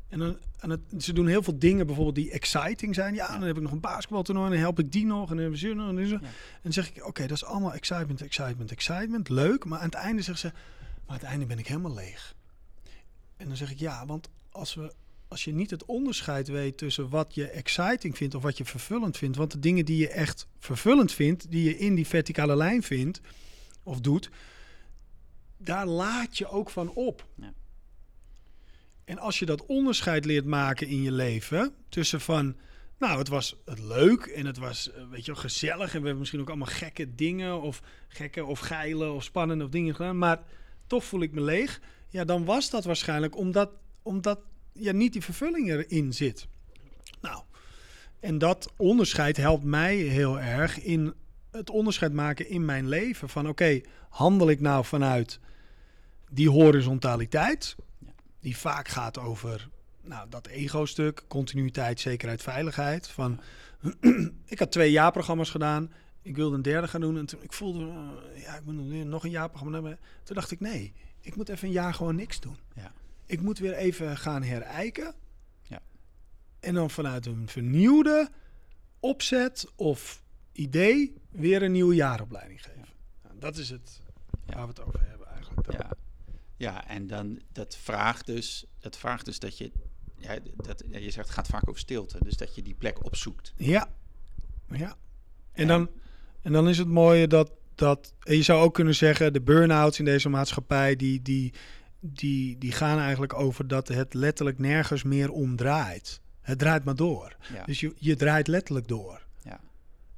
en 0.09 0.19
dan 0.19 0.38
en 0.61 0.69
het, 0.69 0.79
ze 0.97 1.13
doen 1.13 1.27
heel 1.27 1.43
veel 1.43 1.59
dingen 1.59 1.86
bijvoorbeeld 1.86 2.15
die 2.15 2.32
exciting 2.32 2.95
zijn. 2.95 3.13
Ja, 3.13 3.27
dan 3.27 3.41
heb 3.41 3.55
ik 3.55 3.61
nog 3.61 3.71
een 3.71 3.79
basketbaltoernooi 3.79 4.45
en 4.45 4.51
dan 4.51 4.61
help 4.61 4.79
ik 4.79 4.91
die 4.91 5.05
nog 5.05 5.21
en 5.21 5.27
dan 5.27 5.38
hebben 5.38 5.59
ze 5.59 5.73
nog 5.73 5.97
en, 5.97 6.07
zo. 6.07 6.15
En 6.15 6.21
dan 6.61 6.73
zeg 6.73 6.89
ik, 6.89 7.05
oké, 7.05 7.21
dat 7.21 7.38
is 7.38 7.43
allemaal 7.43 7.73
excitement, 7.73 8.21
excitement, 8.21 8.71
excitement, 8.71 9.29
leuk. 9.29 9.65
Maar 9.65 9.79
aan 9.79 9.86
het 9.86 9.93
einde 9.93 10.21
zeggen 10.21 10.49
ze, 10.49 10.55
maar 11.05 11.15
aan 11.15 11.15
het 11.15 11.23
einde 11.23 11.45
ben 11.45 11.59
ik 11.59 11.67
helemaal 11.67 11.93
leeg. 11.93 12.36
En 13.38 13.47
dan 13.47 13.57
zeg 13.57 13.71
ik 13.71 13.79
ja, 13.79 14.05
want 14.05 14.29
als 14.51 14.73
we 14.73 14.93
als 15.32 15.43
je 15.43 15.53
niet 15.53 15.69
het 15.69 15.86
onderscheid 15.86 16.47
weet 16.47 16.77
tussen 16.77 17.09
wat 17.09 17.36
je 17.36 17.47
exciting 17.47 18.17
vindt 18.17 18.36
of 18.36 18.41
wat 18.41 18.57
je 18.57 18.65
vervullend 18.65 19.17
vindt. 19.17 19.38
Want 19.38 19.51
de 19.51 19.59
dingen 19.59 19.86
die 19.86 19.97
je 19.97 20.09
echt 20.09 20.47
vervullend 20.59 21.11
vindt, 21.11 21.51
die 21.51 21.63
je 21.63 21.77
in 21.77 21.95
die 21.95 22.07
verticale 22.07 22.55
lijn 22.55 22.84
vindt 22.84 23.21
of 23.84 24.01
doet, 24.01 24.29
daar 25.57 25.86
laat 25.86 26.38
je 26.38 26.47
ook 26.47 26.69
van 26.69 26.89
op. 26.89 27.27
Ja. 27.36 27.53
En 29.03 29.17
als 29.17 29.39
je 29.39 29.45
dat 29.45 29.65
onderscheid 29.65 30.25
leert 30.25 30.45
maken 30.45 30.88
in 30.88 31.01
je 31.01 31.11
leven 31.11 31.73
tussen 31.89 32.21
van, 32.21 32.55
nou, 32.99 33.17
het 33.17 33.27
was 33.27 33.55
het 33.65 33.79
leuk 33.79 34.25
en 34.25 34.45
het 34.45 34.57
was, 34.57 34.91
eh, 34.91 35.03
weet 35.09 35.25
je, 35.25 35.36
gezellig 35.36 35.93
en 35.93 35.99
we 35.99 36.05
hebben 36.05 36.17
misschien 36.17 36.41
ook 36.41 36.49
allemaal 36.49 36.67
gekke 36.67 37.15
dingen 37.15 37.61
of 37.61 37.82
gekke 38.07 38.45
of 38.45 38.59
geile 38.59 39.11
of 39.11 39.23
spannende 39.23 39.63
of 39.63 39.69
dingen 39.69 39.95
gedaan, 39.95 40.17
maar 40.17 40.43
toch 40.88 41.03
voel 41.03 41.21
ik 41.21 41.32
me 41.32 41.41
leeg. 41.41 41.82
Ja, 42.09 42.23
dan 42.23 42.45
was 42.45 42.69
dat 42.69 42.84
waarschijnlijk 42.84 43.38
omdat, 43.38 43.69
omdat 44.01 44.39
ja, 44.74 44.91
niet 44.91 45.13
die 45.13 45.22
vervulling 45.22 45.69
erin 45.69 46.13
zit. 46.13 46.47
Nou, 47.22 47.43
en 48.19 48.38
dat 48.38 48.72
onderscheid 48.76 49.38
helpt 49.38 49.63
mij 49.63 49.95
heel 49.95 50.39
erg 50.39 50.82
in 50.82 51.13
het 51.51 51.69
onderscheid 51.69 52.13
maken 52.13 52.49
in 52.49 52.65
mijn 52.65 52.88
leven. 52.88 53.30
Van 53.30 53.47
oké, 53.49 53.82
handel 54.09 54.49
ik 54.49 54.59
nou 54.59 54.86
vanuit 54.86 55.39
die 56.30 56.49
horizontaliteit, 56.49 57.76
die 58.39 58.57
vaak 58.57 58.88
gaat 58.88 59.17
over 59.17 59.69
nou, 60.03 60.30
dat 60.30 60.47
ego-stuk, 60.47 61.24
continuïteit, 61.28 61.99
zekerheid, 61.99 62.41
veiligheid. 62.41 63.07
Van, 63.07 63.39
ik 64.45 64.59
had 64.59 64.72
twee 64.72 64.91
jaarprogramma's 64.91 65.49
gedaan. 65.49 65.91
Ik 66.22 66.36
wilde 66.36 66.55
een 66.55 66.61
derde 66.61 66.88
gaan 66.88 67.01
doen. 67.01 67.17
En 67.17 67.26
toen 67.26 67.43
ik 67.43 67.53
voelde, 67.53 67.80
eh, 67.80 68.41
ja, 68.41 68.55
ik 68.55 68.65
moet 68.65 69.05
nog 69.05 69.24
een 69.24 69.30
jaarprogramma 69.30 69.74
hebben. 69.74 69.99
Toen 70.24 70.36
dacht 70.36 70.51
ik, 70.51 70.59
nee, 70.59 70.93
ik 71.22 71.36
moet 71.36 71.49
even 71.49 71.67
een 71.67 71.74
jaar 71.74 71.93
gewoon 71.93 72.15
niks 72.15 72.39
doen. 72.39 72.57
Ja. 72.76 72.91
Ik 73.32 73.41
moet 73.41 73.59
weer 73.59 73.73
even 73.73 74.17
gaan 74.17 74.43
herijken. 74.43 75.13
Ja. 75.61 75.79
En 76.59 76.73
dan 76.73 76.89
vanuit 76.89 77.25
een 77.25 77.47
vernieuwde 77.47 78.29
opzet 78.99 79.71
of 79.75 80.23
idee 80.51 81.15
weer 81.29 81.63
een 81.63 81.71
nieuwe 81.71 81.95
jaaropleiding 81.95 82.63
geven. 82.63 82.88
Nou, 83.23 83.39
dat 83.39 83.57
is 83.57 83.69
het 83.69 84.01
Ja. 84.45 84.53
waar 84.55 84.63
we 84.63 84.69
het 84.69 84.82
over 84.82 85.01
hebben 85.09 85.27
eigenlijk. 85.27 85.65
Dan. 85.67 85.75
Ja. 85.79 85.91
ja, 86.57 86.88
en 86.88 87.07
dan 87.07 87.41
dat 87.51 87.77
vraagt 87.77 88.25
dus 88.25 88.65
dat, 88.79 88.97
vraagt 88.97 89.25
dus 89.25 89.39
dat 89.39 89.57
je, 89.57 89.71
ja, 90.17 90.38
dat, 90.55 90.84
ja, 90.89 90.97
je 90.97 91.11
zegt 91.11 91.27
het 91.27 91.36
gaat 91.36 91.47
vaak 91.47 91.69
over 91.69 91.82
stilte, 91.82 92.17
dus 92.23 92.38
dat 92.38 92.55
je 92.55 92.61
die 92.61 92.75
plek 92.75 93.05
opzoekt. 93.05 93.53
Ja. 93.55 93.93
ja. 94.67 94.88
En, 94.89 94.95
En- 95.51 95.67
dan, 95.67 95.89
en 96.41 96.51
dan 96.51 96.69
is 96.69 96.77
het 96.77 96.88
mooie 96.88 97.27
dat, 97.27 97.51
dat 97.75 98.13
en 98.23 98.36
je 98.36 98.43
zou 98.43 98.61
ook 98.63 98.73
kunnen 98.73 98.95
zeggen, 98.95 99.34
de 99.34 99.41
burn-outs 99.41 99.99
in 99.99 100.05
deze 100.05 100.29
maatschappij, 100.29 100.95
die, 100.95 101.21
die, 101.21 101.53
die, 102.02 102.58
die 102.58 102.72
gaan 102.72 102.99
eigenlijk 102.99 103.34
over 103.34 103.68
dat 103.68 103.88
het 103.88 104.14
letterlijk 104.14 104.60
nergens 104.60 105.04
meer 105.04 105.32
om 105.32 105.56
draait. 105.56 106.22
Het 106.41 106.60
draait 106.60 106.84
maar 106.84 106.95
door. 106.95 107.36
Ja, 107.54 107.64
Dus 107.64 107.80
je, 107.80 107.93
je 107.97 108.16
draait 108.16 108.47
letterlijk 108.47 108.88
door. 108.88 109.26
ja, 109.43 109.60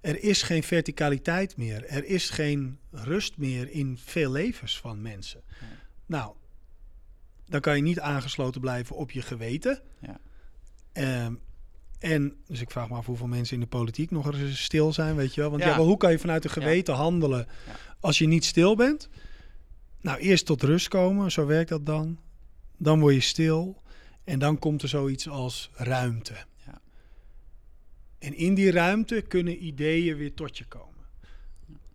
Er 0.02 0.24
is 0.24 0.42
geen 0.42 0.64
verticaliteit 0.64 1.58
meer. 1.58 1.86
Er 1.86 2.06
is 2.06 2.30
geen 2.30 2.78
rust 2.92 3.38
meer 3.38 3.70
in 3.70 3.98
veel 4.04 4.32
levens 4.32 4.80
van 4.80 5.02
mensen. 5.02 5.42
Nou, 6.06 6.34
dan 7.46 7.62
kan 7.62 7.76
je 7.76 7.82
niet 7.82 8.00
aangesloten 8.00 8.62
blijven 8.62 8.96
op 8.96 9.12
je 9.12 9.22
geweten. 9.22 9.82
Ja. 10.00 10.20
Ehm, 10.92 11.34
en 12.00 12.36
dus 12.48 12.62
ik 12.62 12.72
vraag 12.72 12.90
me 12.90 12.96
af 12.96 13.06
hoeveel 13.06 13.28
mensen 13.28 13.54
in 13.56 13.62
de 13.62 13.68
politiek 13.68 14.12
nog 14.12 14.34
eens 14.34 14.64
stil 14.64 14.94
zijn, 14.94 15.16
weet 15.16 15.34
je 15.34 15.42
wel. 15.42 15.50
Want 15.50 15.64
ja, 15.64 15.78
hoe 15.78 15.98
kan 15.98 16.12
je 16.12 16.20
vanuit 16.20 16.44
een 16.44 16.50
geweten 16.50 16.94
handelen 16.94 17.48
als 18.00 18.18
je 18.18 18.28
niet 18.28 18.46
stil 18.46 18.76
bent? 18.76 19.10
Nou, 20.04 20.20
eerst 20.20 20.46
tot 20.46 20.64
rust 20.64 20.88
komen, 20.88 21.32
zo 21.32 21.46
werkt 21.46 21.70
dat 21.70 21.86
dan. 21.86 22.20
Dan 22.78 23.00
word 23.00 23.14
je 23.14 23.20
stil. 23.20 23.82
En 24.24 24.40
dan 24.40 24.60
komt 24.60 24.82
er 24.82 24.90
zoiets 24.90 25.30
als 25.30 25.70
ruimte. 25.74 26.34
Ja. 26.66 26.82
En 28.20 28.36
in 28.36 28.54
die 28.54 28.72
ruimte 28.72 29.22
kunnen 29.22 29.66
ideeën 29.66 30.18
weer 30.18 30.34
tot 30.34 30.58
je 30.58 30.66
komen. 30.66 31.06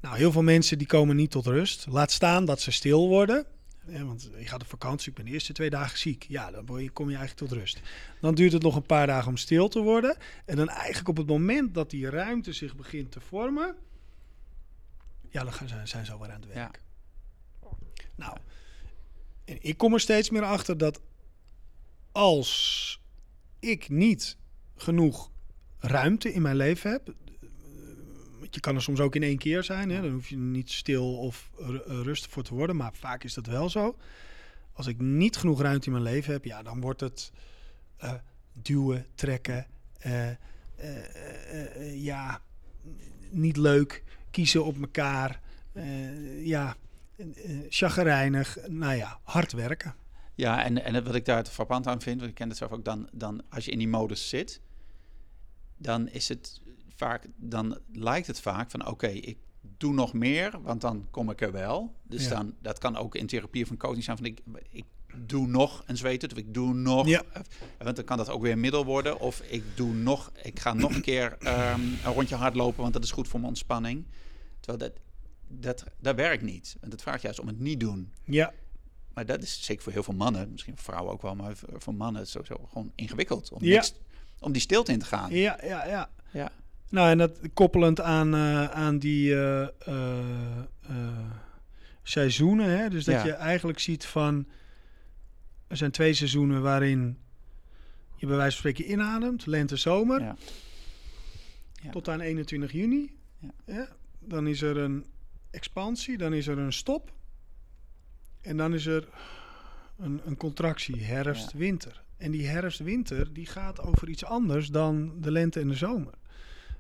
Nou, 0.01 0.17
heel 0.17 0.33
veel 0.33 0.43
mensen 0.43 0.79
die 0.79 0.87
komen 0.87 1.17
niet 1.17 1.31
tot 1.31 1.47
rust. 1.47 1.87
Laat 1.89 2.11
staan 2.11 2.45
dat 2.45 2.61
ze 2.61 2.71
stil 2.71 3.09
worden. 3.09 3.47
Ja, 3.87 4.05
want 4.05 4.31
je 4.39 4.47
gaat 4.47 4.63
op 4.63 4.69
vakantie, 4.69 5.09
ik 5.09 5.15
ben 5.15 5.25
de 5.25 5.31
eerste 5.31 5.53
twee 5.53 5.71
dagen 5.71 5.99
ziek. 5.99 6.27
Ja, 6.29 6.51
dan 6.51 6.65
kom 6.93 7.11
je 7.11 7.17
eigenlijk 7.17 7.51
tot 7.51 7.59
rust. 7.59 7.81
Dan 8.21 8.35
duurt 8.35 8.53
het 8.53 8.63
nog 8.63 8.77
een 8.77 8.83
paar 8.83 9.07
dagen 9.07 9.29
om 9.29 9.37
stil 9.37 9.69
te 9.69 9.81
worden. 9.81 10.17
En 10.45 10.57
dan 10.57 10.69
eigenlijk 10.69 11.09
op 11.09 11.17
het 11.17 11.27
moment 11.27 11.75
dat 11.75 11.91
die 11.91 12.11
ruimte 12.11 12.53
zich 12.53 12.77
begint 12.77 13.11
te 13.13 13.21
vormen... 13.21 13.77
Ja, 15.31 15.45
dan 15.45 15.53
ze, 15.53 15.81
zijn 15.85 16.07
ze 16.07 16.13
alweer 16.13 16.31
aan 16.31 16.41
het 16.41 16.53
werk. 16.53 16.81
Nou, 18.19 18.37
en 19.45 19.59
ik 19.61 19.77
kom 19.77 19.93
er 19.95 20.01
steeds 20.01 20.31
meer 20.31 20.43
achter 20.45 20.79
dat 20.79 21.01
als 22.13 23.01
ik 23.59 23.89
niet 23.89 24.37
genoeg 24.77 25.31
ruimte 25.79 26.33
in 26.33 26.43
mijn 26.43 26.57
leven 26.57 26.91
heb. 26.91 27.09
eh, 27.09 27.15
Je 28.51 28.61
kan 28.61 28.75
er 28.75 28.83
soms 28.83 29.01
ook 29.01 29.15
in 29.15 29.23
één 29.23 29.39
keer 29.39 29.63
zijn. 29.65 29.91
Hè? 29.91 30.03
Dan 30.03 30.11
hoef 30.13 30.29
je 30.29 30.37
niet 30.37 30.71
stil 30.71 31.17
of 31.19 31.51
eh, 31.61 31.69
rustig 31.87 32.31
voor 32.31 32.43
te 32.43 32.55
worden. 32.55 32.77
Maar 32.77 32.95
vaak 32.95 33.25
is 33.25 33.35
dat 33.35 33.47
wel 33.47 33.71
zo. 33.71 33.97
Als 34.73 34.87
ik 34.87 35.01
niet 35.01 35.37
genoeg 35.37 35.61
ruimte 35.61 35.87
in 35.87 35.93
mijn 35.93 36.05
leven 36.05 36.33
heb, 36.33 36.45
ja, 36.45 36.63
dan 36.63 36.81
wordt 36.81 37.01
het 37.01 37.33
eh, 37.97 38.15
duwen, 38.53 39.07
trekken. 39.15 39.67
ja, 41.95 42.43
niet 43.31 43.57
leuk. 43.57 44.03
Kiezen 44.31 44.65
op 44.65 44.81
elkaar. 44.81 45.41
ja, 46.39 46.77
chagrijnig. 47.69 48.57
Nou 48.67 48.95
ja, 48.95 49.19
hard 49.23 49.53
werken. 49.53 49.95
Ja, 50.35 50.65
en, 50.65 50.85
en 50.85 51.05
wat 51.05 51.15
ik 51.15 51.25
daar 51.25 51.43
te 51.45 51.51
frappant 51.51 51.87
aan 51.87 52.01
vind, 52.03 52.19
want 52.19 52.31
ik 52.31 52.37
ken 52.37 52.49
het 52.49 52.57
zelf 52.59 52.71
ook, 52.73 52.85
dan, 52.85 53.09
dan 53.13 53.43
als 53.51 53.65
je 53.65 53.71
in 53.71 53.79
die 53.79 53.89
modus 53.89 54.29
zit, 54.29 54.61
dan 55.77 56.09
is 56.09 56.29
het 56.29 56.61
vaak, 56.97 57.27
dan 57.37 57.79
lijkt 57.93 58.27
het 58.27 58.41
vaak 58.41 58.71
van 58.71 58.87
oké, 58.87 59.07
ik 59.07 59.39
doe 59.77 59.93
nog 59.95 60.13
meer, 60.13 60.61
want 60.63 60.81
dan 60.81 61.07
kom 61.11 61.31
ik 61.31 61.41
er 61.41 61.53
wel. 61.53 61.95
Dus 62.03 62.23
Ja. 62.25 62.29
dan, 62.29 62.55
dat 62.63 62.79
kan 62.79 62.97
ook 62.97 63.15
in 63.15 63.27
therapie 63.27 63.63
of 63.65 63.71
in 63.71 63.77
coaching 63.77 64.05
zijn 64.05 64.17
van 64.17 64.27
ik, 64.27 64.41
ik 64.71 64.85
doe 65.27 65.47
nog 65.47 65.83
een 65.87 65.97
zweet 65.97 66.33
of 66.33 66.39
ik 66.39 66.55
doe 66.55 66.75
nog, 66.75 67.07
Ja. 67.07 67.23
want 67.79 67.97
dan 67.97 68.05
kan 68.05 68.17
dat 68.17 68.29
ook 68.29 68.43
weer 68.43 68.53
een 68.53 68.61
middel 68.61 68.85
worden. 68.85 69.21
Of 69.21 69.41
ik 69.41 69.63
doe 69.75 69.95
nog, 69.95 70.33
ik 70.43 70.61
ga 70.61 70.73
nog 70.73 70.95
een 70.95 71.03
keer 71.03 71.37
ehm, 71.39 71.81
een 71.81 72.13
rondje 72.13 72.35
hardlopen, 72.35 72.81
want 72.83 72.93
dat 72.93 73.05
is 73.05 73.11
goed 73.11 73.29
voor 73.29 73.39
mijn 73.39 73.51
ontspanning. 73.53 74.05
Terwijl 74.61 74.91
dat, 74.93 75.01
dat, 75.49 75.85
dat 76.01 76.17
werkt 76.17 76.43
niet. 76.43 76.77
En 76.81 76.91
dat 76.91 77.03
vraagt 77.03 77.23
juist 77.23 77.41
om 77.41 77.47
het 77.47 77.59
niet 77.61 77.81
doen. 77.81 78.13
Ja, 78.25 78.53
Maar 79.15 79.27
dat 79.27 79.43
is 79.43 79.65
zeker 79.65 79.83
voor 79.83 79.93
heel 79.93 80.03
veel 80.03 80.15
mannen, 80.15 80.51
misschien 80.51 80.75
voor 80.77 80.85
vrouwen 80.85 81.13
ook 81.13 81.23
wel, 81.23 81.35
maar 81.35 81.57
voor 81.77 81.95
mannen 81.95 82.23
is 82.23 82.33
het 82.33 82.47
sowieso 82.47 82.69
gewoon 82.69 82.93
ingewikkeld 82.95 83.53
om, 83.53 83.65
Ja. 83.65 83.75
niks, 83.75 83.95
om 84.41 84.53
die 84.53 84.61
stilte 84.63 84.93
in 84.93 84.99
te 84.99 85.05
gaan. 85.07 85.31
ja, 85.31 85.59
ja, 85.63 85.87
ja. 85.87 86.11
Ja. 86.31 86.51
Nou, 86.91 87.11
en 87.11 87.19
dat 87.19 87.39
koppelend 87.55 88.01
aan, 88.01 88.35
eh, 88.35 88.65
aan 88.71 88.99
die 88.99 89.35
eh, 89.35 89.63
eh, 90.89 91.31
seizoenen. 92.03 92.79
Hè? 92.79 92.89
Dus 92.89 93.05
dat 93.05 93.15
Ja. 93.15 93.25
je 93.25 93.33
eigenlijk 93.33 93.79
ziet 93.79 94.05
van... 94.07 94.47
Er 95.67 95.77
zijn 95.77 95.91
twee 95.91 96.15
seizoenen 96.15 96.63
waarin 96.63 97.19
je 98.17 98.27
bij 98.27 98.37
wijze 98.37 98.61
van 98.61 98.71
spreken 98.71 98.93
inademt. 98.93 99.47
Lente, 99.47 99.77
zomer. 99.77 100.21
Ja. 100.21 100.37
Ja. 101.83 101.91
Tot 101.91 102.09
aan 102.09 102.21
21 102.21 102.73
juni. 102.73 103.17
Ja. 103.39 103.51
Ja. 103.67 103.89
Dan 104.19 104.47
is 104.47 104.63
er 104.63 104.77
een 104.77 105.07
expansie. 105.51 106.19
Dan 106.19 106.33
is 106.33 106.47
er 106.47 106.59
een 106.59 106.73
stop. 106.73 107.13
En 108.41 108.57
dan 108.57 108.75
is 108.75 108.87
er 108.87 109.09
een, 109.99 110.21
een 110.25 110.37
contractie. 110.37 111.05
Herfst, 111.05 111.53
Ja. 111.53 111.59
winter. 111.59 112.03
En 112.17 112.31
die 112.31 112.47
herfst-winter 112.47 113.33
die 113.33 113.47
gaat 113.47 113.81
over 113.81 114.09
iets 114.09 114.25
anders 114.25 114.69
dan 114.69 115.13
de 115.21 115.31
lente 115.31 115.61
en 115.61 115.69
de 115.69 115.75
zomer. 115.75 116.15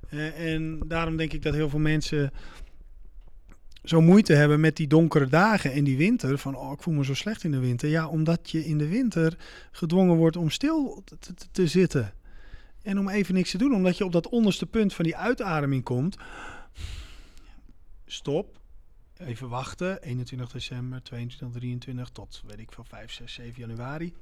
Eh, 0.08 0.52
en 0.54 0.80
daarom 0.86 1.16
denk 1.16 1.32
ik 1.32 1.42
dat 1.42 1.54
heel 1.54 1.68
veel 1.68 1.78
mensen 1.78 2.32
zo 3.84 4.00
moeite 4.00 4.34
hebben 4.34 4.60
met 4.60 4.76
die 4.76 4.86
donkere 4.86 5.26
dagen 5.26 5.72
en 5.72 5.84
die 5.84 5.96
winter. 5.96 6.38
Van, 6.38 6.54
oh, 6.54 6.72
ik 6.72 6.82
voel 6.82 6.94
me 6.94 7.04
zo 7.04 7.14
slecht 7.14 7.44
in 7.44 7.50
de 7.50 7.58
winter. 7.58 7.88
Ja, 7.88 8.08
omdat 8.08 8.50
je 8.50 8.64
in 8.64 8.78
de 8.78 8.88
winter 8.88 9.36
gedwongen 9.70 10.16
wordt 10.16 10.36
om 10.36 10.50
stil 10.50 11.02
te, 11.04 11.16
te, 11.18 11.34
te 11.52 11.66
zitten. 11.66 12.12
En 12.82 12.98
om 12.98 13.08
even 13.08 13.34
niks 13.34 13.50
te 13.50 13.58
doen. 13.58 13.74
Omdat 13.74 13.96
je 13.98 14.04
op 14.04 14.12
dat 14.12 14.28
onderste 14.28 14.66
punt 14.66 14.94
van 14.94 15.04
die 15.04 15.16
uitademing 15.16 15.82
komt. 15.82 16.16
Stop. 18.12 18.56
Even 19.26 19.48
wachten. 19.48 20.02
21 20.02 20.50
december, 20.52 21.02
22, 21.02 21.58
23 21.60 22.08
tot, 22.08 22.42
weet 22.46 22.58
ik 22.58 22.72
veel, 22.72 22.84
5, 22.88 23.12
6, 23.12 23.32
7 23.32 23.52
januari. 23.60 24.12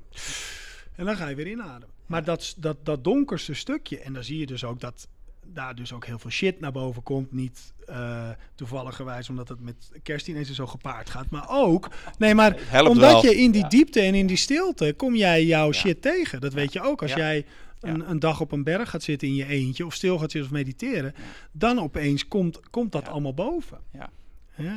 En 0.95 1.05
dan 1.05 1.17
ga 1.17 1.29
je 1.29 1.35
weer 1.35 1.47
inademen. 1.47 1.95
Maar 2.07 2.25
dat, 2.25 2.55
dat, 2.59 2.77
dat 2.83 3.05
donkerste 3.05 3.55
stukje, 3.55 3.99
en 4.01 4.13
dan 4.13 4.25
zie 4.25 4.39
je 4.39 4.47
dus 4.47 4.65
ook 4.65 4.81
dat 4.81 5.09
daar 5.53 5.75
dus 5.75 5.93
ook 5.93 6.07
heel 6.07 6.19
veel 6.19 6.31
shit 6.31 6.61
naar 6.61 6.73
boven 6.73 7.03
komt. 7.03 7.33
Niet 7.33 7.75
eh 7.87 8.31
toevalligerwijs 8.55 9.29
omdat 9.29 9.49
het 9.49 9.61
met 9.61 9.91
kerstdiensten 10.03 10.55
zo 10.55 10.67
gepaard 10.67 11.11
gaat. 11.11 11.31
Maar 11.31 11.47
ook, 11.49 11.91
nee 12.19 12.35
maar 12.35 12.57
helpt 12.59 12.91
omdat 12.91 13.23
wel. 13.23 13.33
je 13.33 13.37
in 13.37 13.51
die 13.51 13.63
Ja. 13.63 13.69
diepte 13.69 14.01
en 14.01 14.15
in 14.15 14.27
die 14.27 14.37
stilte 14.37 14.95
kom 14.97 15.15
jij 15.15 15.45
jouw 15.45 15.67
Ja. 15.67 15.73
shit 15.73 16.03
tegen. 16.03 16.41
Dat 16.41 16.53
weet 16.53 16.73
je 16.73 16.81
ook. 16.81 17.03
Als 17.03 17.11
Ja. 17.11 17.17
jij 17.17 17.45
een, 17.81 17.99
Ja. 17.99 18.05
een 18.07 18.19
dag 18.19 18.41
op 18.41 18.53
een 18.53 18.63
berg 18.63 18.91
gaat 18.91 19.03
zitten 19.03 19.29
in 19.29 19.35
je 19.35 19.47
eentje 19.47 19.87
of 19.87 19.95
stil 19.95 20.19
gaat 20.19 20.31
zitten 20.31 20.51
of 20.51 20.57
mediteren, 20.57 21.15
dan 21.53 21.79
opeens 21.79 22.29
komt, 22.29 22.61
komt 22.71 22.93
dat 22.93 23.03
Ja. 23.05 23.11
allemaal 23.11 23.35
boven. 23.35 23.79
Ja. 23.93 24.11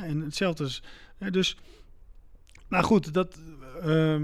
En 0.04 0.22
hetzelfde 0.22 0.64
is. 0.64 0.84
dus, 1.32 1.58
nou 2.68 2.84
goed, 2.84 3.14
dat. 3.14 3.40
ehm, 3.82 4.24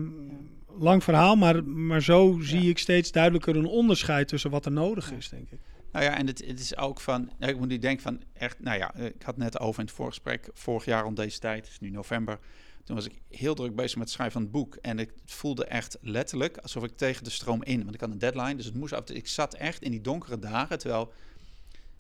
lang 0.78 1.04
verhaal, 1.04 1.36
maar, 1.36 1.64
maar 1.64 2.02
zo 2.02 2.38
zie 2.42 2.70
ik 2.70 2.78
steeds 2.78 3.12
duidelijker 3.12 3.56
een 3.56 3.66
onderscheid 3.66 4.28
tussen 4.28 4.50
wat 4.52 4.66
er 4.66 4.72
nodig 4.72 5.12
is, 5.12 5.30
denk 5.30 5.50
ik. 5.52 5.60
Nou 5.92 6.06
ja, 6.06 6.18
en 6.18 6.28
het, 6.28 6.46
het 6.48 6.60
is 6.60 6.78
ook 6.78 7.00
van, 7.02 7.30
nou, 7.40 7.52
ik 7.52 7.58
moet 7.58 7.68
nu 7.68 7.78
denken 7.80 8.04
van 8.04 8.22
echt, 8.34 8.60
nou 8.60 8.78
ja, 8.78 8.94
eh, 8.96 9.06
ik 9.06 9.22
had 9.24 9.38
net 9.38 9.60
over 9.60 9.80
in 9.80 9.86
het 9.86 9.96
voorgesprek, 9.96 10.50
vorig 10.54 10.86
jaar 10.86 11.06
om 11.06 11.16
deze 11.16 11.40
tijd, 11.40 11.64
het 11.64 11.72
is 11.72 11.80
nu 11.80 11.90
november, 11.90 12.40
toen 12.86 12.96
was 12.96 13.06
ik 13.06 13.22
heel 13.30 13.56
druk 13.56 13.76
bezig 13.76 13.98
met 13.98 14.04
het 14.04 14.14
schrijven 14.14 14.34
van 14.34 14.42
het 14.42 14.52
boek. 14.52 14.76
En 14.76 15.00
ik 15.00 15.14
voelde 15.26 15.66
echt 15.66 15.98
letterlijk 16.02 16.58
alsof 16.58 16.84
ik 16.84 16.98
tegen 16.98 17.24
de 17.24 17.30
stroom 17.30 17.64
in, 17.64 17.84
want 17.84 17.94
ik 17.96 18.00
had 18.02 18.10
een 18.12 18.20
deadline, 18.20 18.56
dus 18.56 18.66
het 18.66 18.76
moest 18.76 18.94
af. 18.94 19.10
Ik 19.10 19.28
zat 19.28 19.54
echt 19.54 19.82
in 19.82 19.92
die 19.92 20.02
donkere 20.02 20.40
dagen, 20.40 20.80
terwijl 20.80 21.14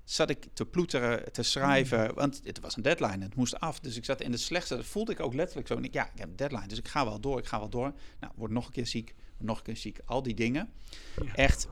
zat 0.03 0.29
ik 0.29 0.45
te 0.53 0.65
ploeteren, 0.65 1.31
te 1.31 1.43
schrijven, 1.43 2.13
want 2.13 2.41
het 2.43 2.59
was 2.59 2.75
een 2.75 2.81
deadline, 2.83 3.23
het 3.23 3.35
moest 3.35 3.59
af. 3.59 3.79
Dus 3.79 3.95
ik 3.97 4.05
zat 4.05 4.21
in 4.21 4.31
de 4.31 4.37
slechtste, 4.37 4.75
dat 4.75 4.85
voelde 4.85 5.11
ik 5.11 5.19
ook 5.19 5.33
letterlijk 5.33 5.67
zo. 5.67 5.75
En 5.75 5.83
ik, 5.83 5.93
ja, 5.93 6.05
ik 6.05 6.19
heb 6.19 6.29
een 6.29 6.35
deadline, 6.35 6.67
dus 6.67 6.77
ik 6.77 6.87
ga 6.87 7.05
wel 7.05 7.19
door, 7.19 7.39
ik 7.39 7.45
ga 7.45 7.59
wel 7.59 7.69
door. 7.69 7.93
Nou, 8.19 8.33
word 8.35 8.51
nog 8.51 8.65
een 8.65 8.71
keer 8.71 8.87
ziek, 8.87 9.15
nog 9.37 9.57
een 9.57 9.63
keer 9.63 9.77
ziek, 9.77 9.99
al 10.05 10.23
die 10.23 10.33
dingen. 10.33 10.69
Ja. 11.25 11.35
Echt. 11.35 11.67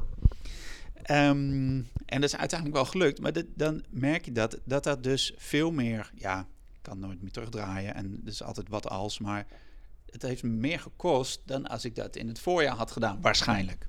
Ehm, 1.03 1.81
en 2.05 2.21
dat 2.21 2.23
is 2.23 2.35
uiteindelijk 2.35 2.79
wel 2.79 2.85
gelukt, 2.91 3.19
maar 3.21 3.33
dit- 3.33 3.47
dan 3.55 3.83
merk 3.89 4.25
je 4.25 4.31
dat, 4.31 4.59
dat 4.65 4.83
dat 4.83 5.03
dus 5.03 5.33
veel 5.37 5.71
meer, 5.71 6.11
ja, 6.15 6.47
kan 6.83 6.99
nooit 6.99 7.21
meer 7.21 7.31
terugdraaien 7.31 7.95
en 7.95 8.21
er 8.23 8.31
is 8.31 8.43
altijd 8.43 8.69
wat 8.69 8.89
als, 8.89 9.19
maar 9.19 9.47
het 10.05 10.21
heeft 10.21 10.43
me 10.43 10.49
meer 10.49 10.79
gekost 10.79 11.41
dan 11.45 11.67
als 11.67 11.85
ik 11.85 11.95
dat 11.95 12.15
in 12.15 12.27
het 12.27 12.39
voorjaar 12.39 12.75
had 12.75 12.91
gedaan, 12.91 13.21
waarschijnlijk. 13.21 13.87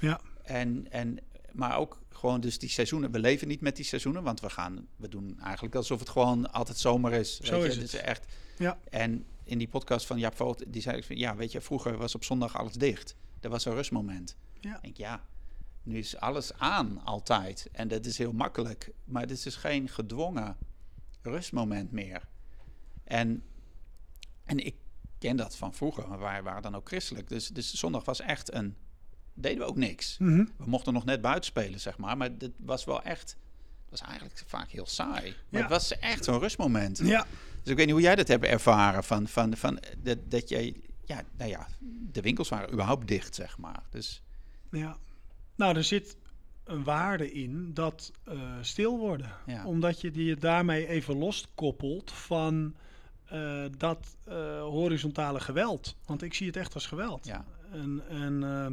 Ja. 0.00 0.20
En, 0.42 0.90
en, 0.90 1.18
maar 1.52 1.76
ook 1.76 1.98
gewoon 2.08 2.40
dus 2.40 2.58
die 2.58 2.68
seizoenen. 2.68 3.10
We 3.10 3.18
leven 3.18 3.48
niet 3.48 3.60
met 3.60 3.76
die 3.76 3.84
seizoenen, 3.84 4.22
want 4.22 4.40
we 4.40 4.50
gaan, 4.50 4.86
we 4.96 5.08
doen 5.08 5.38
eigenlijk 5.40 5.74
alsof 5.74 5.98
het 5.98 6.08
gewoon 6.08 6.52
altijd 6.52 6.78
zomer 6.78 7.12
is. 7.12 7.38
Zo 7.40 7.60
weet 7.60 7.76
is 7.76 7.92
het. 7.92 8.00
echt. 8.00 8.26
Ja. 8.58 8.78
En 8.90 9.24
in 9.44 9.58
die 9.58 9.68
podcast 9.68 10.06
van 10.06 10.18
Jaap 10.18 10.36
Voogd, 10.36 10.72
die 10.72 10.82
zei 10.82 10.96
ik 10.96 11.04
van, 11.04 11.16
ja, 11.16 11.36
weet 11.36 11.52
je, 11.52 11.60
vroeger 11.60 11.96
was 11.96 12.14
op 12.14 12.24
zondag 12.24 12.56
alles 12.56 12.72
dicht. 12.72 13.16
Dat 13.40 13.50
was 13.50 13.64
een 13.64 13.74
rustmoment. 13.74 14.36
Ja. 14.60 14.74
Ik 14.74 14.82
denk, 14.82 14.96
ja, 14.96 15.24
nu 15.82 15.98
is 15.98 16.16
alles 16.16 16.52
aan 16.58 17.04
altijd. 17.04 17.68
En 17.72 17.88
dat 17.88 18.06
is 18.06 18.18
heel 18.18 18.32
makkelijk. 18.32 18.92
Maar 19.04 19.26
dit 19.26 19.36
is 19.36 19.42
dus 19.42 19.56
geen 19.56 19.88
gedwongen 19.88 20.56
rustmoment 21.22 21.92
meer. 21.92 22.28
En, 23.06 23.42
en 24.44 24.58
ik 24.66 24.74
ken 25.18 25.36
dat 25.36 25.56
van 25.56 25.74
vroeger, 25.74 26.08
maar 26.08 26.18
wij 26.18 26.42
waren 26.42 26.62
dan 26.62 26.74
ook 26.76 26.88
christelijk. 26.88 27.28
Dus, 27.28 27.48
dus 27.48 27.74
zondag 27.74 28.04
was 28.04 28.20
echt 28.20 28.52
een... 28.54 28.76
Deden 29.34 29.58
we 29.58 29.64
ook 29.64 29.76
niks. 29.76 30.18
Mhm. 30.18 30.44
We 30.56 30.64
mochten 30.66 30.92
nog 30.92 31.04
net 31.04 31.20
buiten 31.20 31.44
spelen, 31.44 31.80
zeg 31.80 31.98
maar. 31.98 32.16
Maar 32.16 32.38
dit 32.38 32.52
was 32.58 32.84
wel 32.84 33.02
echt... 33.02 33.36
Het 33.80 34.00
was 34.00 34.08
eigenlijk 34.08 34.42
vaak 34.46 34.70
heel 34.70 34.86
saai. 34.86 35.24
Maar 35.30 35.34
Ja. 35.48 35.60
het 35.60 35.68
was 35.68 35.98
echt 35.98 36.24
zo'n 36.24 36.38
rustmoment. 36.38 36.98
Ja. 36.98 37.26
Dus 37.62 37.70
ik 37.70 37.76
weet 37.76 37.86
niet 37.86 37.94
hoe 37.94 38.04
jij 38.04 38.14
dat 38.14 38.28
hebt 38.28 38.44
ervaren. 38.44 39.04
Van, 39.04 39.28
van, 39.28 39.56
van, 39.56 39.78
dat, 39.98 40.30
dat 40.30 40.48
jij... 40.48 40.74
Ja, 41.04 41.22
nou 41.36 41.50
ja, 41.50 41.66
de 42.12 42.20
winkels 42.20 42.48
waren 42.48 42.72
überhaupt 42.72 43.08
dicht, 43.08 43.34
zeg 43.34 43.58
maar. 43.58 43.82
Dus 43.90 44.22
ja. 44.70 44.96
Nou, 45.56 45.76
er 45.76 45.84
zit 45.84 46.16
een 46.64 46.84
waarde 46.84 47.32
in 47.32 47.74
dat 47.74 48.12
eh, 48.24 48.52
stil 48.60 48.98
worden. 48.98 49.30
Ja. 49.46 49.66
Omdat 49.66 50.00
je 50.00 50.10
die 50.10 50.36
daarmee 50.36 50.86
even 50.86 51.16
loskoppelt 51.16 52.12
van 52.12 52.74
eh, 53.26 53.64
dat 53.78 54.16
eh, 54.24 54.60
horizontale 54.62 55.40
geweld. 55.40 55.96
Want 56.06 56.22
ik 56.22 56.34
zie 56.34 56.46
het 56.46 56.56
echt 56.56 56.74
als 56.74 56.86
geweld. 56.86 57.26
ja, 57.26 57.44
En, 57.72 58.02
en 58.08 58.42
eh, 58.42 58.66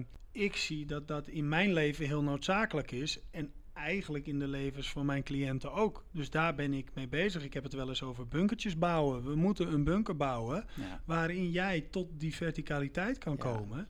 ik 0.44 0.56
zie 0.56 0.86
dat 0.86 1.08
dat 1.08 1.28
in 1.28 1.50
mijn 1.50 1.74
leven 1.74 2.06
heel 2.06 2.24
noodzakelijk 2.24 2.92
is. 2.92 3.20
En 3.32 3.52
eigenlijk 3.74 4.28
in 4.28 4.40
de 4.40 4.48
levens 4.48 4.90
van 4.90 5.06
mijn 5.06 5.24
cliënten 5.24 5.74
ook. 5.74 6.06
Dus 6.12 6.30
daar 6.30 6.56
ben 6.56 6.74
ik 6.74 6.90
mee 6.94 7.08
bezig. 7.08 7.44
Ik 7.44 7.54
heb 7.54 7.64
het 7.64 7.74
wel 7.74 7.90
eens 7.90 8.04
over 8.04 8.28
bunkertjes 8.28 8.78
bouwen. 8.78 9.24
We 9.24 9.36
moeten 9.36 9.74
een 9.74 9.84
bunker 9.84 10.16
bouwen 10.16 10.66
Ja. 10.76 11.02
waarin 11.06 11.52
jij 11.52 11.82
tot 11.82 12.08
die 12.20 12.36
verticaliteit 12.36 13.18
kan 13.18 13.34
Ja. 13.34 13.40
komen. 13.40 13.88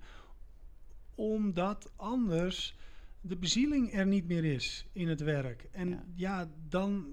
Omdat 1.15 1.91
anders 1.95 2.75
de 3.21 3.35
bezieling 3.37 3.93
er 3.93 4.05
niet 4.05 4.27
meer 4.27 4.45
is 4.45 4.85
in 4.91 5.07
het 5.07 5.21
werk. 5.21 5.67
En 5.71 6.13
ja, 6.15 6.49
dan... 6.69 7.05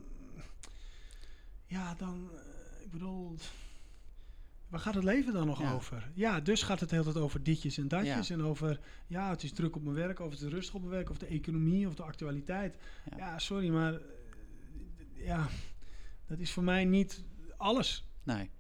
Ja, 1.66 1.94
dan... 1.94 2.30
ik 2.92 2.98
bedoel... 2.98 3.36
Waar 4.68 4.80
gaat 4.80 4.94
het 4.94 5.04
leven 5.04 5.32
dan 5.32 5.46
nog 5.46 5.60
Ja. 5.60 5.72
over? 5.72 6.10
Ja, 6.14 6.40
dus 6.40 6.62
gaat 6.62 6.80
het 6.80 6.88
de 6.88 6.96
hele 6.96 7.12
tijd 7.12 7.24
over 7.24 7.42
ditjes 7.42 7.78
en 7.78 7.88
datjes. 7.88 8.28
Ja. 8.28 8.34
En 8.34 8.42
over, 8.42 8.80
ja, 9.06 9.30
het 9.30 9.42
is 9.42 9.52
druk 9.52 9.76
op 9.76 9.82
mijn 9.82 9.94
werk, 9.94 10.20
of 10.20 10.30
het 10.30 10.40
is 10.40 10.48
rustig 10.48 10.74
op 10.74 10.80
mijn 10.80 10.92
werk, 10.92 11.10
of 11.10 11.18
de 11.18 11.26
economie, 11.26 11.86
of 11.86 11.94
de 11.94 12.02
actualiteit. 12.02 12.76
Ja. 13.10 13.16
Ja, 13.16 13.38
sorry, 13.38 13.68
maar... 13.68 13.98
Ja, 15.14 15.48
dat 16.26 16.38
is 16.38 16.52
voor 16.52 16.62
mij 16.62 16.84
niet 16.84 17.24
alles. 17.56 18.08
Nee. 18.22 18.50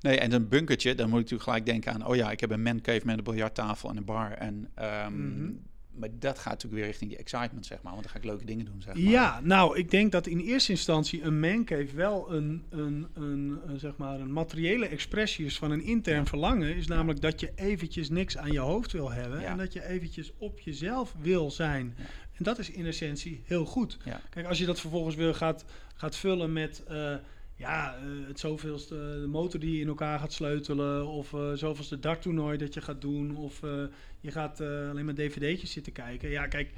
Nee, 0.00 0.18
en 0.18 0.32
een 0.32 0.48
bunkertje, 0.48 0.94
dan 0.94 1.08
moet 1.08 1.18
ik 1.18 1.22
natuurlijk 1.30 1.48
gelijk 1.48 1.66
denken 1.66 1.92
aan... 1.92 2.06
oh 2.06 2.16
ja, 2.16 2.30
ik 2.30 2.40
heb 2.40 2.50
een 2.50 2.62
mancave 2.62 3.06
met 3.06 3.18
een 3.18 3.24
biljarttafel 3.24 3.90
en 3.90 3.96
een 3.96 4.04
bar. 4.04 4.30
En, 4.30 4.70
Mhm. 5.10 5.52
Maar 5.94 6.08
dat 6.18 6.38
gaat 6.38 6.52
natuurlijk 6.52 6.74
weer 6.74 6.90
richting 6.90 7.10
die 7.10 7.18
excitement, 7.18 7.66
zeg 7.66 7.82
maar. 7.82 7.92
Want 7.92 8.04
dan 8.04 8.12
ga 8.12 8.18
ik 8.18 8.24
leuke 8.24 8.44
dingen 8.44 8.64
doen, 8.64 8.82
zeg 8.82 8.94
maar. 8.94 9.02
Ja, 9.02 9.40
nou, 9.40 9.78
ik 9.78 9.90
denk 9.90 10.12
dat 10.12 10.26
in 10.26 10.38
eerste 10.38 10.70
instantie 10.70 11.22
een 11.22 11.40
mancave 11.40 11.94
wel 11.94 12.32
een, 12.32 12.64
een, 12.70 13.06
een, 13.14 13.58
een, 13.66 13.78
zeg 13.78 13.96
maar 13.96 14.20
een 14.20 14.32
materiële 14.32 14.86
expressie 14.86 15.44
is 15.44 15.58
van 15.58 15.70
een 15.70 15.82
intern 15.82 16.26
verlangen. 16.26 16.76
Is 16.76 16.86
namelijk 16.86 17.20
dat 17.20 17.40
je 17.40 17.52
eventjes 17.54 18.08
niks 18.10 18.36
aan 18.38 18.52
je 18.52 18.58
hoofd 18.58 18.92
wil 18.92 19.10
hebben. 19.10 19.40
Ja. 19.40 19.46
En 19.46 19.56
dat 19.56 19.72
je 19.72 19.86
eventjes 19.86 20.32
op 20.38 20.60
jezelf 20.60 21.14
wil 21.20 21.50
zijn. 21.50 21.94
Ja. 21.96 22.04
En 22.32 22.44
dat 22.44 22.58
is 22.58 22.70
in 22.70 22.86
essentie 22.86 23.42
heel 23.44 23.64
goed. 23.64 23.98
Kijk, 24.30 24.46
als 24.46 24.58
je 24.58 24.66
dat 24.66 24.80
vervolgens 24.80 25.14
weer 25.14 25.34
gaat, 25.34 25.64
gaat 25.94 26.16
vullen 26.16 26.52
met... 26.52 26.82
eh, 26.88 27.14
ja, 27.62 27.96
eh, 27.96 28.02
het 28.26 28.38
zoveelste 28.40 28.94
de 29.20 29.26
motor 29.28 29.60
die 29.60 29.74
je 29.74 29.80
in 29.80 29.88
elkaar 29.88 30.18
gaat 30.18 30.32
sleutelen. 30.32 31.06
Of 31.06 31.32
eh 31.32 31.52
zoveelste 31.52 31.98
darttoernooi 31.98 32.58
dat 32.58 32.74
je 32.74 32.80
gaat 32.80 33.00
doen. 33.00 33.36
Of 33.36 33.62
eh, 33.62 33.84
je 34.20 34.30
gaat 34.30 34.60
alleen 34.60 35.04
maar 35.04 35.14
dvd'tjes 35.14 35.72
zitten 35.72 35.92
kijken. 35.92 36.28
Ja, 36.30 36.46
kijk, 36.46 36.72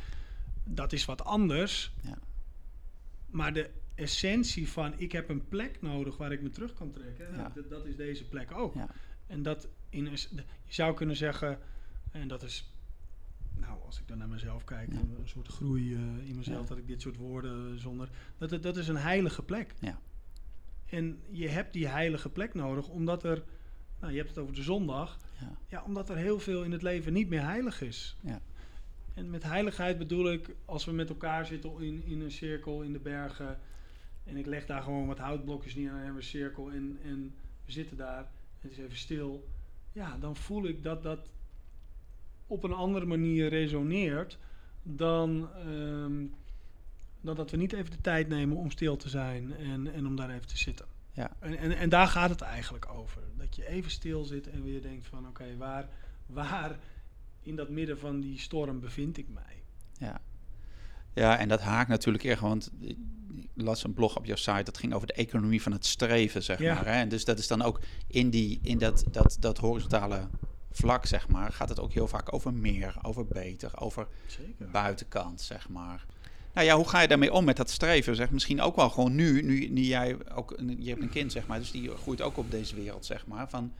dat 0.65 0.93
is 0.93 1.05
wat 1.05 1.25
anders. 1.25 1.93
Ja. 2.03 2.19
Maar 3.31 3.53
de 3.53 3.71
essentie 3.95 4.69
van 4.69 4.93
ik 4.97 5.13
heb 5.13 5.29
een 5.29 5.49
plek 5.49 5.83
nodig 5.83 6.17
waar 6.17 6.33
ik 6.33 6.43
me 6.43 6.51
terug 6.51 6.75
kan 6.75 6.91
trekken. 6.91 7.37
Ja. 7.37 7.53
dat, 7.55 7.71
dat 7.71 7.87
is 7.87 7.97
deze 7.97 8.25
plek 8.25 8.53
ook. 8.53 8.75
Ja. 8.75 8.87
En 9.27 9.43
dat 9.43 9.69
in, 9.89 10.05
de- 10.05 10.11
je 10.65 10.75
zou 10.75 10.95
kunnen 10.95 11.17
zeggen, 11.17 11.59
en 12.11 12.29
dat 12.29 12.43
is, 12.43 12.71
nou 13.57 13.79
als 13.87 13.99
ik 14.01 14.09
dan 14.09 14.19
naar 14.19 14.29
mezelf 14.29 14.65
kijk, 14.65 14.89
een, 14.93 15.17
soort 15.25 15.49
groei 15.49 15.95
in 16.25 16.37
mezelf, 16.37 16.63
Ja. 16.63 16.69
dat 16.69 16.79
ik 16.79 16.87
dit 16.87 17.01
soort 17.03 17.17
woorden 17.17 17.81
zonder, 17.81 18.09
dat, 18.39 18.51
dat, 18.51 18.63
dat 18.63 18.77
is 18.77 18.89
een 18.89 18.97
heilige 18.97 19.43
plek. 19.43 19.75
Ja. 19.81 20.01
En 20.87 21.21
je 21.31 21.49
hebt 21.49 21.73
die 21.73 21.87
heilige 21.89 22.29
plek 22.29 22.55
nodig 22.55 22.89
omdat 22.89 23.25
er, 23.25 23.43
nou 24.01 24.13
je 24.13 24.19
hebt 24.19 24.29
het 24.29 24.39
over 24.39 24.55
de 24.55 24.63
zondag, 24.63 25.19
Ja. 25.41 25.57
ja, 25.69 25.83
omdat 25.87 26.09
er 26.09 26.17
heel 26.17 26.39
veel 26.39 26.63
in 26.63 26.73
het 26.73 26.83
leven 26.83 27.13
niet 27.13 27.29
meer 27.29 27.45
heilig 27.45 27.81
is. 27.81 28.17
Ja. 28.21 28.41
En 29.15 29.31
met 29.31 29.43
heiligheid 29.43 29.99
bedoel 29.99 30.33
ik 30.33 30.55
als 30.65 30.85
we 30.85 30.93
met 30.93 31.09
elkaar 31.09 31.47
zitten 31.47 31.81
in, 31.81 32.03
in 32.05 32.21
een 32.21 32.31
cirkel 32.31 32.83
in 32.83 32.93
de 32.93 32.99
bergen. 32.99 33.59
En 34.25 34.37
ik 34.37 34.47
leg 34.47 34.67
daar 34.67 34.83
gewoon 34.83 35.07
wat 35.07 35.19
houtblokjes 35.19 35.75
neer 35.75 35.89
en 35.89 35.95
hebben 35.95 36.13
we 36.13 36.19
een 36.19 36.25
cirkel. 36.25 36.71
En, 36.71 36.99
en 37.05 37.35
we 37.65 37.73
zitten 37.73 37.97
daar. 37.97 38.31
Het 38.61 38.71
is 38.71 38.79
even 38.79 38.97
stil. 38.97 39.49
Ja, 39.93 40.17
dan 40.19 40.37
voel 40.37 40.67
ik 40.67 40.83
dat 40.83 41.03
dat 41.03 41.29
op 42.47 42.65
een 42.65 42.73
andere 42.73 43.07
manier 43.07 43.49
resoneert. 43.49 44.39
Dan, 44.83 45.49
ehm, 45.55 46.25
dan 47.25 47.35
dat 47.37 47.51
we 47.51 47.57
niet 47.57 47.73
even 47.73 47.91
de 47.91 48.01
tijd 48.01 48.29
nemen 48.29 48.57
om 48.57 48.71
stil 48.71 48.97
te 48.97 49.09
zijn. 49.09 49.57
En, 49.57 49.93
en 49.93 50.07
om 50.07 50.17
daar 50.17 50.31
even 50.31 50.47
te 50.47 50.59
zitten. 50.59 50.87
Ja. 51.13 51.31
En, 51.39 51.59
en, 51.59 51.77
en 51.77 51.89
daar 51.89 52.07
gaat 52.07 52.31
het 52.31 52.41
eigenlijk 52.41 52.89
over. 52.89 53.23
Dat 53.37 53.57
je 53.57 53.69
even 53.69 53.91
stil 53.91 54.25
zit 54.25 54.49
en 54.51 54.63
weer 54.63 54.83
denkt 54.83 55.07
van 55.07 55.29
oké, 55.29 55.57
waar, 55.57 55.89
waar 56.27 56.79
in 57.41 57.57
dat 57.57 57.69
midden 57.69 57.99
van 57.99 58.21
die 58.21 58.39
storm 58.39 58.81
bevind 58.81 59.17
ik 59.19 59.29
mij? 59.29 59.63
Ja. 59.99 60.21
ja, 61.15 61.39
en 61.39 61.49
dat 61.49 61.61
haakt 61.61 61.89
natuurlijk 61.89 62.25
erg, 62.25 62.41
want 62.41 62.71
ik 62.81 62.97
las 63.55 63.85
een 63.85 63.95
blog 63.95 64.17
op 64.17 64.25
jouw 64.25 64.37
site, 64.37 64.63
dat 64.63 64.79
ging 64.79 64.95
over 64.95 65.07
de 65.07 65.13
economie 65.13 65.63
van 65.63 65.73
het 65.73 65.87
streven, 65.87 66.43
zeg 66.43 66.59
Ja. 66.59 66.75
maar. 66.75 66.85
Hè? 66.87 66.93
En 66.93 67.09
dus 67.09 67.25
dat 67.25 67.39
is 67.39 67.47
dan 67.47 67.63
ook 67.63 67.81
in, 68.07 68.31
die, 68.31 68.59
in 68.63 68.79
dat, 68.79 69.05
dat, 69.11 69.37
dat 69.41 69.59
horizontale 69.59 70.29
vlak, 70.71 71.07
zeg 71.07 71.29
maar, 71.29 71.53
gaat 71.53 71.69
het 71.69 71.81
ook 71.81 71.93
heel 71.93 72.09
vaak 72.09 72.33
over 72.33 72.55
meer, 72.55 72.97
over 73.03 73.27
beter, 73.27 73.81
over 73.81 74.07
Zeker. 74.27 74.71
buitenkant, 74.71 75.41
zeg 75.41 75.69
maar. 75.69 76.05
Nou 76.55 76.67
ja, 76.67 76.77
hoe 76.77 76.89
ga 76.89 77.01
je 77.01 77.09
daarmee 77.09 77.33
om 77.33 77.45
met 77.45 77.57
dat 77.57 77.71
streven? 77.71 78.17
Zeg, 78.17 78.31
misschien 78.31 78.61
ook 78.61 78.77
wel 78.77 78.91
gewoon 78.91 79.15
nu, 79.15 79.43
nu, 79.43 79.69
nu 79.69 79.81
jij 79.81 80.17
ook, 80.35 80.55
een- 80.57 80.77
je 80.83 80.89
hebt 80.89 81.03
een 81.03 81.09
kind, 81.11 81.33
zeg 81.33 81.47
maar, 81.47 81.59
dus 81.59 81.71
die 81.71 81.91
groeit 81.91 82.23
ook 82.23 82.37
op 82.37 82.51
deze 82.51 82.75
wereld, 82.75 83.05
zeg 83.07 83.27
maar. 83.27 83.49
Van 83.49 83.73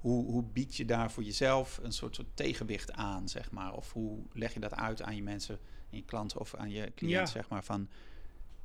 hoe, 0.00 0.24
hoe 0.26 0.44
bied 0.52 0.76
je 0.76 0.84
daar 0.84 1.10
voor 1.10 1.22
jezelf 1.22 1.80
een 1.82 1.92
soort, 1.92 2.14
soort 2.14 2.28
tegenwicht 2.34 2.92
aan, 2.92 3.28
zeg 3.28 3.50
maar? 3.50 3.72
Of 3.72 3.92
hoe 3.92 4.18
leg 4.32 4.54
je 4.54 4.60
dat 4.60 4.74
uit 4.74 5.02
aan 5.02 5.16
je 5.16 5.22
mensen, 5.22 5.58
aan 5.92 5.98
je 5.98 6.04
klanten 6.04 6.40
of 6.40 6.54
aan 6.54 6.70
je 6.70 6.92
cliënt, 6.94 7.12
Ja. 7.12 7.26
zeg 7.26 7.48
maar? 7.48 7.64
Van, 7.64 7.88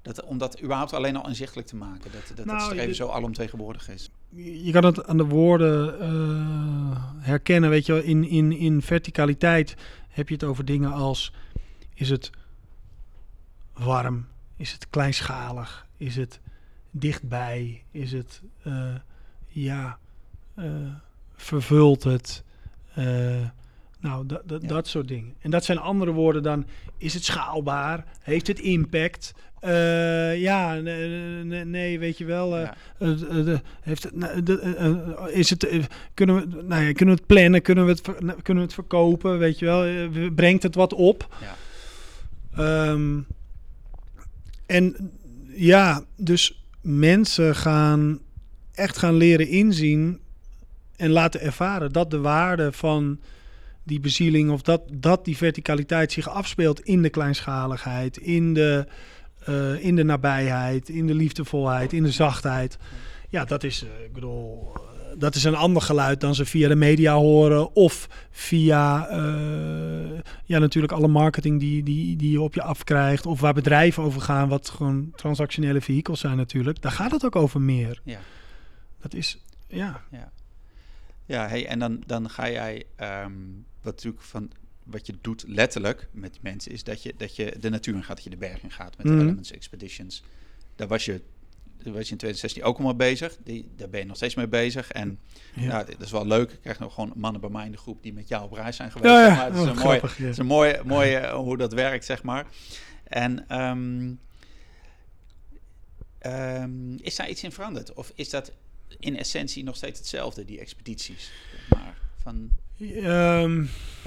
dat, 0.01 0.24
om 0.24 0.38
dat 0.38 0.62
überhaupt 0.64 0.93
alleen 0.93 1.16
al 1.16 1.28
inzichtelijk 1.28 1.68
te 1.68 1.76
maken, 1.76 2.12
dat, 2.12 2.32
dat 2.38 2.45
Nou, 2.45 2.57
het 2.57 2.66
streven 2.68 2.88
je- 2.88 2.95
zo 2.95 3.07
alomtegenwoordig 3.07 3.89
is. 3.89 4.10
Je 4.30 4.64
je 4.64 4.72
kan 4.72 4.86
het 4.86 5.05
aan 5.07 5.18
de 5.18 5.26
woorden 5.26 5.99
eh, 5.99 7.03
herkennen. 7.18 7.70
Weet 7.70 7.86
je, 7.86 7.93
wel. 7.93 8.01
in, 8.01 8.24
in, 8.30 8.51
in 8.51 8.82
verticaliteit 8.82 9.76
heb 10.10 10.28
je 10.28 10.34
het 10.34 10.43
over 10.43 10.66
dingen 10.66 10.91
als: 10.91 11.34
is 11.93 12.10
het 12.10 12.30
warm? 13.80 14.26
Is 14.58 14.72
het 14.72 14.90
kleinschalig? 14.90 15.88
Is 15.98 16.16
het 16.16 16.40
dichtbij? 16.92 17.84
Is 17.92 18.12
het, 18.12 18.42
eh, 18.64 18.96
ja, 19.48 19.98
eh, 20.56 20.66
vervult 21.36 22.04
het? 22.04 22.44
Eh, 22.94 23.06
nou, 24.00 24.26
dat, 24.26 24.42
dat, 24.46 24.62
Ja. 24.62 24.68
dat 24.68 24.88
soort 24.88 25.08
dingen. 25.08 25.34
En 25.40 25.52
dat 25.52 25.64
zijn 25.66 25.78
andere 25.78 26.12
woorden 26.12 26.44
dan: 26.44 26.66
is 26.98 27.14
het 27.14 27.24
schaalbaar? 27.24 28.06
Heeft 28.22 28.48
het 28.48 28.60
impact? 28.60 29.34
Ja, 30.36 30.74
nee, 30.74 32.00
weet 32.00 32.18
je 32.18 32.26
wel. 32.26 32.58
ja. 32.58 32.76
heeft 33.82 34.04
het, 34.04 34.16
nou, 34.16 35.32
is 35.32 35.50
het, 35.50 35.88
kunnen, 36.14 36.36
we, 36.36 36.64
nou 36.64 36.84
ja, 36.84 36.94
kunnen 36.94 37.16
we 37.16 37.22
het 37.22 37.26
plannen? 37.26 37.62
Kunnen 37.62 37.86
we 37.86 37.92
het, 37.92 38.22
nou, 38.22 38.42
kunnen 38.42 38.64
we 38.64 38.70
het 38.70 38.74
verkopen? 38.74 39.38
Weet 39.38 39.60
je 39.60 39.66
wel? 39.66 40.10
Brengt 40.32 40.64
het 40.64 40.76
wat 40.76 40.94
op? 40.94 41.36
Ja. 41.42 41.56
Ehm, 42.56 43.20
en 44.70 45.11
ja, 45.55 46.03
dus 46.17 46.65
mensen 46.82 47.55
gaan 47.55 48.20
echt 48.74 48.97
gaan 48.97 49.15
leren 49.15 49.47
inzien 49.47 50.20
en 50.95 51.09
laten 51.09 51.41
ervaren 51.41 51.91
dat 51.91 52.11
de 52.11 52.20
waarde 52.20 52.72
van 52.72 53.20
die 53.84 53.99
bezieling 53.99 54.51
of 54.51 54.61
dat, 54.61 54.82
dat 54.91 55.26
die 55.26 55.38
verticaliteit 55.38 56.11
zich 56.11 56.30
afspeelt 56.30 56.82
in 56.82 57.01
de 57.01 57.09
kleinschaligheid, 57.09 58.17
in 58.17 58.53
de, 58.53 58.88
eh, 59.39 59.84
in 59.84 59.95
de 59.95 60.03
nabijheid, 60.03 60.89
in 60.89 61.07
de 61.07 61.13
liefdevolheid, 61.15 61.93
in 61.93 62.03
de 62.03 62.11
zachtheid. 62.11 62.78
Ja, 63.30 63.45
dat 63.45 63.63
is, 63.63 63.84
eh, 63.84 64.05
ik 64.05 64.13
bedoel, 64.13 64.74
dat 65.18 65.36
is 65.36 65.43
een 65.43 65.55
ander 65.55 65.82
geluid 65.82 66.22
dan 66.22 66.36
ze 66.36 66.45
via 66.45 66.68
de 66.68 66.76
media 66.76 67.14
horen 67.16 67.76
of 67.76 68.07
via, 68.32 69.07
eh, 69.07 70.20
ja, 70.45 70.60
natuurlijk 70.60 70.93
alle 70.93 71.07
marketing 71.07 71.60
die, 71.60 71.84
die, 71.84 72.16
die 72.16 72.32
je 72.32 72.41
op 72.41 72.53
je 72.53 72.62
afkrijgt 72.62 73.26
of 73.26 73.39
waar 73.39 73.53
bedrijven 73.53 74.03
over 74.03 74.22
gaan, 74.22 74.49
wat 74.49 74.70
gewoon 74.70 75.12
transactionele 75.16 75.82
vehicles 75.82 76.20
zijn 76.20 76.38
natuurlijk. 76.38 76.82
Daar 76.82 76.91
gaat 76.91 77.12
het 77.12 77.26
ook 77.26 77.36
over 77.36 77.62
meer. 77.62 78.01
Ja. 78.03 78.20
Dat 79.01 79.14
is, 79.14 79.38
ja. 79.68 80.03
Ja, 81.26 81.47
hey, 81.47 81.68
en 81.68 81.80
dan, 81.80 82.03
dan 82.05 82.30
ga 82.30 82.49
jij, 82.49 82.84
ehm, 82.95 83.32
wat 83.82 83.93
natuurlijk 83.93 84.24
van 84.24 84.51
wat 84.84 85.05
je 85.05 85.14
doet 85.22 85.43
letterlijk 85.47 86.07
met 86.12 86.38
mensen, 86.41 86.72
is 86.72 86.84
dat 86.84 87.03
je, 87.03 87.14
dat 87.18 87.36
je 87.36 87.55
de 87.60 87.70
natuur 87.70 87.95
in 87.95 88.03
gaat, 88.03 88.16
dat 88.16 88.24
je 88.24 88.30
de 88.30 88.38
berg 88.38 88.64
in 88.64 88.72
gaat 88.72 88.97
met 88.97 89.05
Mhm. 89.05 89.16
de 89.16 89.22
Elements 89.22 89.51
Expeditions. 89.51 90.24
Daar 90.76 90.88
was 90.88 91.05
je, 91.05 91.22
was 91.84 92.06
je 92.06 92.12
in 92.12 92.18
2016 92.18 92.64
ook 92.64 92.78
al 92.78 92.84
mee 92.84 92.96
bezig. 92.96 93.38
Die, 93.44 93.70
daar 93.76 93.90
ben 93.90 94.00
je 94.00 94.06
nog 94.06 94.16
steeds 94.16 94.36
mee 94.36 94.48
bezig. 94.48 94.92
En 94.92 95.20
Ja. 95.56 95.68
nou, 95.68 95.86
dat 95.86 96.02
is 96.02 96.12
wel 96.12 96.26
leuk. 96.28 96.52
Ik 96.52 96.60
krijg 96.62 96.80
nog 96.80 96.94
gewoon 96.94 97.12
mannen 97.16 97.42
bij 97.42 97.50
mij 97.50 97.66
in 97.66 97.72
de 97.72 97.78
groep 97.78 98.04
die 98.04 98.14
met 98.14 98.28
jou 98.28 98.44
op 98.44 98.52
reis 98.54 98.76
zijn 98.76 98.92
geweest. 98.92 99.14
Ja, 99.14 99.26
ja. 99.26 99.36
maar. 99.36 99.46
Het 99.46 99.56
is 99.56 99.62
Oh, 99.62 99.68
een 99.68 99.76
grappig, 99.78 100.18
het 100.18 100.28
is 100.28 100.38
een 100.38 100.46
mooie, 100.46 100.82
mooie 100.86 101.18
eh, 101.18 101.34
hoe 101.34 101.58
dat 101.58 101.74
werkt, 101.74 102.06
zeg 102.06 102.24
maar. 102.24 102.46
En 103.04 103.48
ehm, 103.48 104.12
ehm, 106.20 106.96
is 106.96 107.16
daar 107.16 107.30
iets 107.30 107.44
in 107.44 107.52
veranderd? 107.52 107.94
Of 107.94 108.12
is 108.16 108.30
dat 108.30 108.52
in 109.00 109.18
essentie 109.18 109.64
nog 109.64 109.76
steeds 109.76 110.00
hetzelfde, 110.00 110.46
die 110.46 110.60
expedities? 110.60 111.32
Maar 111.70 111.98
van, 112.24 112.49
Ehm, 112.80 113.63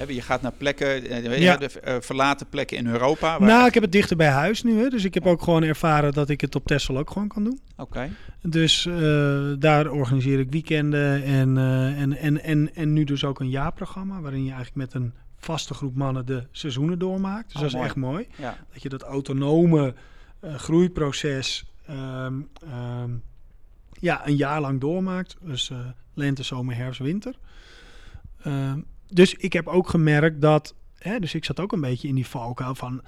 je 0.08 0.20
gaat 0.22 0.42
naar 0.42 0.52
plekken, 0.52 1.04
eh, 1.10 1.40
Ja. 1.40 1.56
de, 1.56 1.80
eh, 1.80 1.96
verlaten 2.00 2.48
plekken 2.48 2.76
in 2.76 2.86
Europa. 2.86 3.38
waar- 3.38 3.48
nou, 3.48 3.66
ik 3.66 3.74
heb 3.74 3.82
het 3.82 3.92
dichter 3.92 4.16
bij 4.16 4.28
huis 4.28 4.62
nu. 4.62 4.78
Hè, 4.78 4.88
dus 4.88 5.04
ik 5.04 5.14
heb 5.14 5.26
ook 5.26 5.42
gewoon 5.42 5.62
ervaren 5.62 6.12
dat 6.12 6.28
ik 6.28 6.40
het 6.40 6.54
op 6.54 6.66
Texel 6.66 6.98
ook 6.98 7.10
gewoon 7.10 7.28
kan 7.28 7.44
doen. 7.44 7.60
Oké, 7.76 8.10
Dus 8.42 8.86
eh, 8.86 9.52
daar 9.58 9.90
organiseer 9.90 10.38
ik 10.38 10.50
weekenden 10.50 11.22
en, 11.24 11.58
en, 11.96 12.16
en, 12.16 12.42
en, 12.42 12.74
en 12.74 12.92
nu 12.92 13.04
dus 13.04 13.24
ook 13.24 13.40
een 13.40 13.48
jaarprogramma... 13.50 14.20
waarin 14.20 14.44
je 14.44 14.52
eigenlijk 14.52 14.76
met 14.92 15.02
een 15.02 15.12
vaste 15.38 15.74
groep 15.74 15.94
mannen 15.96 16.26
de 16.26 16.46
seizoenen 16.50 16.98
doormaakt. 16.98 17.46
Dus 17.46 17.54
Oh, 17.54 17.60
dat 17.60 17.68
is 17.70 17.74
mooi. 17.74 17.86
echt 17.86 17.96
mooi. 17.96 18.26
Ja. 18.38 18.56
Dat 18.72 18.82
je 18.82 18.88
dat 18.88 19.02
autonome 19.02 19.94
groeiproces 20.56 21.64
ehm, 21.86 22.34
ehm, 22.70 23.10
ja, 24.00 24.26
een 24.26 24.36
jaar 24.36 24.60
lang 24.60 24.80
doormaakt. 24.80 25.36
Dus 25.40 25.70
lente, 26.14 26.42
zomer, 26.42 26.76
herfst, 26.76 27.00
winter. 27.00 27.34
Ehm, 28.43 28.80
dus 29.09 29.34
ik 29.34 29.53
heb 29.53 29.66
ook 29.66 29.88
gemerkt 29.88 30.40
dat... 30.40 30.74
Hè, 30.99 31.18
dus 31.18 31.34
ik 31.34 31.45
zat 31.45 31.61
ook 31.61 31.72
een 31.72 31.80
beetje 31.80 32.09
in 32.09 32.14
die 32.14 32.26
valkuil 32.26 32.74
van... 32.74 33.03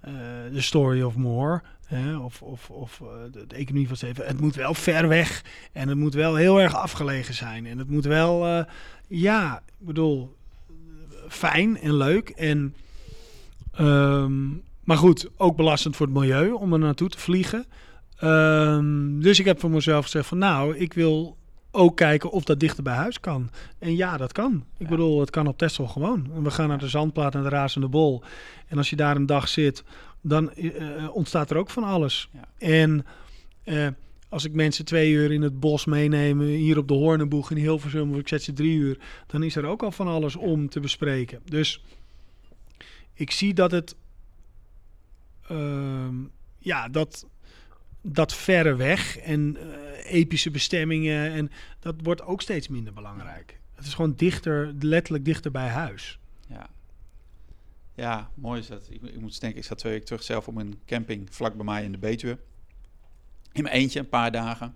eh 0.00 0.12
The 0.52 0.62
Story 0.62 1.02
of 1.02 1.16
More... 1.16 1.62
Hè, 1.86 2.16
of 2.16 2.42
of, 2.42 2.70
of 2.70 3.00
eh, 3.00 3.08
de, 3.32 3.46
de 3.46 3.54
economie 3.54 3.86
van 3.88 3.96
Steven. 3.96 4.26
Het 4.26 4.40
moet 4.40 4.54
wel 4.54 4.74
ver 4.74 5.08
weg. 5.08 5.44
En 5.72 5.88
het 5.88 5.98
moet 5.98 6.14
wel 6.14 6.34
heel 6.34 6.60
erg 6.60 6.74
afgelegen 6.74 7.34
zijn. 7.34 7.66
En 7.66 7.78
het 7.78 7.90
moet 7.90 8.04
wel... 8.04 8.46
eh, 8.46 8.64
ja, 9.06 9.62
ik 9.80 9.86
bedoel... 9.86 10.36
Fijn 11.28 11.78
en 11.80 11.94
leuk. 11.96 12.28
En... 12.28 12.74
ehm, 13.72 14.48
maar 14.84 14.96
goed, 14.96 15.28
ook 15.36 15.56
belastend 15.56 15.96
voor 15.96 16.06
het 16.06 16.14
milieu 16.14 16.50
om 16.50 16.72
er 16.72 16.78
naartoe 16.78 17.08
te 17.08 17.18
vliegen. 17.18 17.66
Ehm, 18.16 19.20
dus 19.20 19.38
ik 19.38 19.44
heb 19.44 19.60
voor 19.60 19.70
mezelf 19.70 20.04
gezegd 20.04 20.26
van 20.26 20.38
nou, 20.38 20.76
ik 20.76 20.92
wil 20.92 21.37
ook 21.78 21.96
kijken 21.96 22.30
of 22.30 22.44
dat 22.44 22.60
dichter 22.60 22.82
bij 22.82 22.94
huis 22.94 23.20
kan. 23.20 23.50
En 23.78 23.96
ja, 23.96 24.16
dat 24.16 24.32
kan. 24.32 24.64
Ik 24.76 24.84
Ja. 24.84 24.88
bedoel, 24.88 25.20
het 25.20 25.30
kan 25.30 25.46
op 25.46 25.58
Texel 25.58 25.86
gewoon. 25.86 26.30
En 26.34 26.42
we 26.42 26.50
gaan 26.50 26.68
naar 26.68 26.78
de 26.78 26.88
Zandplaat 26.88 27.34
en 27.34 27.42
de 27.42 27.48
Razende 27.48 27.88
Bol. 27.88 28.22
En 28.66 28.76
als 28.78 28.90
je 28.90 28.96
daar 28.96 29.16
een 29.16 29.26
dag 29.26 29.48
zit, 29.48 29.84
dan 30.20 30.52
eh, 30.52 30.96
eh, 31.04 31.14
ontstaat 31.14 31.50
er 31.50 31.56
ook 31.56 31.70
van 31.70 31.84
alles. 31.84 32.28
Ja. 32.32 32.48
En 32.58 33.06
eh, 33.64 33.86
als 34.28 34.44
ik 34.44 34.52
mensen 34.52 34.84
twee 34.84 35.12
uur 35.12 35.32
in 35.32 35.42
het 35.42 35.60
bos 35.60 35.84
meeneem, 35.84 36.40
hier 36.40 36.78
op 36.78 36.88
de 36.88 36.94
Hoornenboeg 36.94 37.50
in 37.50 37.56
Hilversum, 37.56 38.10
of 38.10 38.18
ik 38.18 38.28
zet 38.28 38.42
ze 38.42 38.52
drie 38.52 38.76
uur, 38.76 38.98
dan 39.26 39.42
is 39.42 39.56
er 39.56 39.64
ook 39.66 39.82
al 39.82 39.92
van 39.92 40.08
alles 40.08 40.36
om 40.36 40.68
te 40.68 40.80
bespreken. 40.80 41.40
Dus 41.44 41.84
ik 43.14 43.30
zie 43.30 43.54
dat 43.54 43.70
het, 43.70 43.96
ehm, 45.48 46.14
ja, 46.58 46.88
dat, 46.88 47.26
dat 48.12 48.34
verre 48.34 48.74
weg 48.74 49.18
en 49.18 49.56
eh, 49.56 50.14
epische 50.14 50.50
bestemmingen, 50.50 51.32
en 51.32 51.50
dat 51.80 51.94
wordt 52.02 52.22
ook 52.22 52.42
steeds 52.42 52.68
minder 52.68 52.92
belangrijk. 52.92 53.60
Het 53.74 53.86
is 53.86 53.94
gewoon 53.94 54.14
dichter, 54.14 54.74
letterlijk 54.80 55.24
dichter 55.24 55.50
bij 55.50 55.68
huis. 55.68 56.18
Ja. 56.48 56.70
Ja, 57.94 58.30
mooi 58.34 58.60
is 58.60 58.66
dat. 58.66 58.86
Ik, 58.90 59.02
ik 59.02 59.20
moet 59.20 59.40
denken, 59.40 59.58
ik 59.58 59.64
zat 59.64 59.78
twee 59.78 59.92
weken 59.92 60.06
terug 60.06 60.22
zelf 60.22 60.48
op 60.48 60.56
een 60.56 60.80
camping 60.86 61.34
vlak 61.34 61.54
bij 61.54 61.64
mij 61.64 61.84
in 61.84 61.92
de 61.92 61.98
Betuwe. 61.98 62.38
In 63.52 63.62
mijn 63.62 63.74
eentje, 63.74 63.98
een 63.98 64.08
paar 64.08 64.32
dagen. 64.32 64.74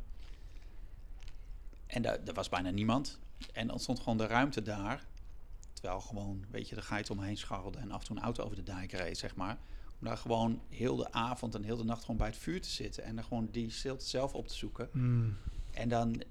En 1.87 2.03
daar, 2.03 2.19
was 2.35 2.49
bijna 2.49 2.71
niemand. 2.71 3.19
En 3.53 3.67
dan 3.67 3.81
stond 3.81 3.99
gewoon 3.99 4.19
de 4.19 4.27
ruimte 4.27 4.63
daar. 4.63 5.07
Terwijl 5.73 6.01
gewoon, 6.01 6.45
weet 6.51 6.69
je, 6.69 6.75
de 6.75 6.83
geit 6.83 7.11
omheen 7.11 7.37
scharrelde 7.37 7.79
en 7.79 7.91
af 7.91 8.01
en 8.01 8.07
toe 8.07 8.17
een 8.17 8.23
auto 8.23 8.45
over 8.45 8.57
de 8.57 8.63
dijk 8.63 8.93
reed, 8.93 9.19
zeg 9.19 9.35
maar. 9.35 9.59
Om 10.03 10.09
daar 10.09 10.17
gewoon 10.17 10.61
heel 10.69 10.97
de 10.97 11.13
avond 11.13 11.55
en 11.55 11.63
heel 11.63 11.77
de 11.77 11.85
nacht 11.85 12.01
gewoon 12.01 12.17
bij 12.17 12.27
het 12.27 12.37
vuur 12.37 12.61
te 12.61 12.69
zitten. 12.71 13.05
En 13.05 13.15
dan 13.15 13.25
gewoon 13.25 13.49
die 13.51 13.71
stilte 13.71 14.05
zelf 14.07 14.35
op 14.35 14.49
te 14.49 14.55
zoeken. 14.55 14.89
Hmm. 14.93 15.37
En 15.71 15.89
dan 15.89 16.13
denk 16.13 16.27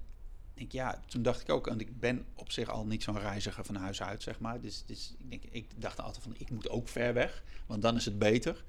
ik, 0.54 0.72
ja, 0.72 1.00
toen 1.06 1.22
dacht 1.22 1.40
ik 1.40 1.48
ook, 1.50 1.66
en 1.66 1.80
ik 1.80 2.00
ben 2.00 2.24
op 2.34 2.52
zich 2.52 2.68
al 2.68 2.86
niet 2.86 3.02
zo'n 3.02 3.18
reiziger 3.18 3.64
van 3.64 3.74
huis 3.74 4.02
uit, 4.02 4.22
zeg 4.22 4.40
maar. 4.40 4.60
Dus, 4.60 4.84
dus 4.86 5.14
ik, 5.18 5.30
denk, 5.30 5.42
ik 5.50 5.80
dacht 5.80 6.00
altijd 6.00 6.24
van, 6.24 6.34
ik 6.38 6.50
moet 6.50 6.68
ook 6.68 6.88
ver 6.88 7.14
weg, 7.14 7.42
want 7.66 7.82
dan 7.82 7.96
is 7.96 8.04
het 8.04 8.18
beter. 8.18 8.64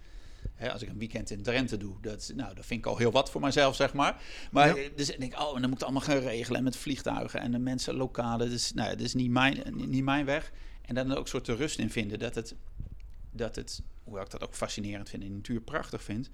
Hè, 0.53 0.71
als 0.71 0.81
ik 0.81 0.89
een 0.89 0.97
weekend 0.97 1.29
in 1.29 1.43
Drenthe 1.43 1.77
doe, 1.77 2.01
dat, 2.01 2.31
nou, 2.35 2.55
dat 2.55 2.65
vind 2.65 2.79
ik 2.79 2.85
al 2.85 2.97
heel 2.97 3.11
wat 3.11 3.31
voor 3.31 3.41
mijzelf, 3.41 3.75
zeg 3.75 3.93
maar. 3.93 4.21
Maar 4.51 4.81
Ja. 4.81 4.89
dus 4.95 5.09
ik 5.09 5.19
denk, 5.19 5.39
oh, 5.39 5.55
en 5.55 5.61
dan 5.61 5.61
moet 5.61 5.63
ik 5.63 5.73
het 5.73 5.83
allemaal 5.83 6.01
gaan 6.01 6.17
regelen 6.17 6.57
en 6.57 6.63
met 6.63 6.75
vliegtuigen 6.75 7.39
en 7.39 7.51
de 7.51 7.59
mensen 7.59 7.95
lokale. 7.95 8.49
Dus 8.49 8.73
nou, 8.73 8.89
dat 8.89 8.99
is 8.99 9.13
niet 9.13 9.31
mijn, 9.31 9.63
niet 9.75 10.03
mijn 10.03 10.25
weg. 10.25 10.51
En 10.81 10.95
dan 10.95 11.11
ook 11.11 11.23
een 11.23 11.27
soort 11.27 11.45
de 11.45 11.55
rust 11.55 11.79
in 11.79 11.89
vinden 11.89 12.19
dat 12.19 12.35
het, 12.35 12.55
dat 13.31 13.55
het, 13.55 13.81
hoewel 14.03 14.23
ik 14.23 14.29
dat 14.29 14.43
ook 14.43 14.55
fascinerend 14.55 15.09
vind 15.09 15.23
en 15.23 15.29
de 15.29 15.35
natuur 15.35 15.61
prachtig 15.61 16.03
vind, 16.03 16.29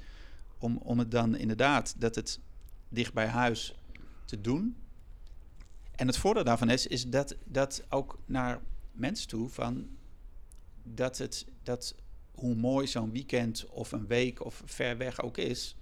om, 0.58 0.78
om 0.78 1.00
het 1.00 1.12
dan 1.12 1.36
inderdaad, 1.36 1.96
dat 1.98 2.16
het 2.16 2.40
dicht 2.90 3.14
bij 3.14 3.28
huis 3.28 3.76
te 4.26 4.42
doen. 4.42 4.78
En 5.96 6.08
het 6.08 6.18
voordeel 6.18 6.44
daarvan 6.44 6.70
is, 6.70 6.88
is 6.88 7.08
dat, 7.08 7.36
dat 7.46 7.84
ook 7.90 8.20
naar 8.26 8.62
mensen 8.92 9.28
toe 9.28 9.50
van 9.50 9.88
dat 10.84 11.18
het 11.18 11.46
dat 11.64 11.96
hoe 12.32 12.56
mooi 12.56 12.88
zo'n 12.88 13.12
weekend 13.12 13.66
of 13.66 13.92
een 13.92 14.08
week 14.08 14.46
of 14.46 14.62
ver 14.66 14.98
weg 14.98 15.22
ook 15.22 15.38
is, 15.38 15.76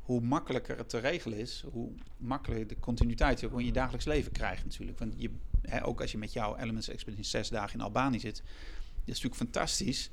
hoe 0.00 0.20
makkelijker 0.20 0.76
het 0.76 0.88
te 0.88 0.98
regelen 0.98 1.38
is, 1.38 1.64
hoe 1.72 1.92
makkelijker 2.16 2.66
de 2.66 2.78
continuïteit 2.78 3.44
ook 3.44 3.58
in 3.58 3.64
je 3.66 3.72
dagelijks 3.72 4.04
leven 4.04 4.32
krijgt 4.32 4.64
natuurlijk. 4.64 4.98
Want 4.98 5.14
je, 5.16 5.30
hè, 5.62 5.86
ook 5.86 6.00
als 6.00 6.12
je 6.12 6.18
met 6.18 6.32
jouw 6.32 6.56
Elements 6.56 6.88
Expedition 6.88 7.24
zes 7.24 7.48
dagen 7.48 7.78
in 7.78 7.84
Albanië 7.84 8.20
zit, 8.20 8.36
dat 8.36 8.44
is 9.04 9.22
natuurlijk 9.22 9.34
fantastisch. 9.34 10.10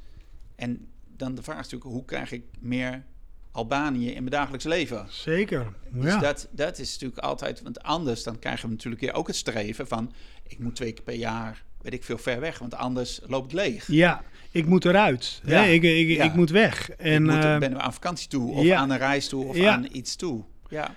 En 0.60 0.88
dan 1.18 1.36
de 1.36 1.44
vraag 1.44 1.60
is 1.60 1.64
natuurlijk, 1.64 1.92
hoe 1.92 2.06
krijg 2.06 2.32
ik 2.32 2.44
meer 2.60 3.04
Albanië 3.52 4.08
in 4.08 4.14
mijn 4.24 4.30
dagelijks 4.30 4.66
leven? 4.66 5.06
Zeker. 5.10 5.74
Dus 5.92 6.14
ja. 6.14 6.20
dat, 6.20 6.48
dat 6.52 6.80
is 6.80 6.92
natuurlijk 6.92 7.22
altijd, 7.22 7.62
want 7.62 7.82
anders 7.84 8.24
dan 8.24 8.40
krijgen 8.40 8.66
we 8.66 8.74
natuurlijk 8.74 9.02
weer 9.02 9.14
ook 9.14 9.28
het 9.28 9.36
streven 9.36 9.88
van, 9.88 10.14
ik 10.48 10.60
moet 10.60 10.76
twee 10.76 10.92
keer 10.92 11.04
per 11.04 11.14
jaar, 11.16 11.64
weet 11.82 11.94
ik 11.94 12.04
veel, 12.04 12.18
ver 12.18 12.40
weg, 12.40 12.60
want 12.60 12.74
anders 12.74 13.20
loopt 13.28 13.52
het 13.52 13.62
leeg. 13.62 13.88
ja, 13.88 14.24
ik 14.52 14.66
moet 14.66 14.86
eruit. 14.86 15.42
Ja, 15.44 15.62
Hè? 15.62 15.70
Ik, 15.70 15.84
ik, 15.84 16.08
ja. 16.08 16.24
ik 16.24 16.34
moet 16.34 16.50
weg. 16.50 16.90
En, 16.90 17.24
ik 17.24 17.36
moet, 17.36 17.44
eh, 17.44 17.58
ben 17.58 17.82
aan 17.82 17.94
vakantie 17.94 18.28
toe, 18.28 18.52
of 18.52 18.64
ja. 18.64 18.78
aan 18.78 18.90
een 18.90 18.98
reis 18.98 19.28
toe, 19.28 19.46
of 19.46 19.56
Ja. 19.56 19.74
aan 19.74 19.88
iets 19.92 20.16
toe. 20.16 20.44
Ja. 20.70 20.96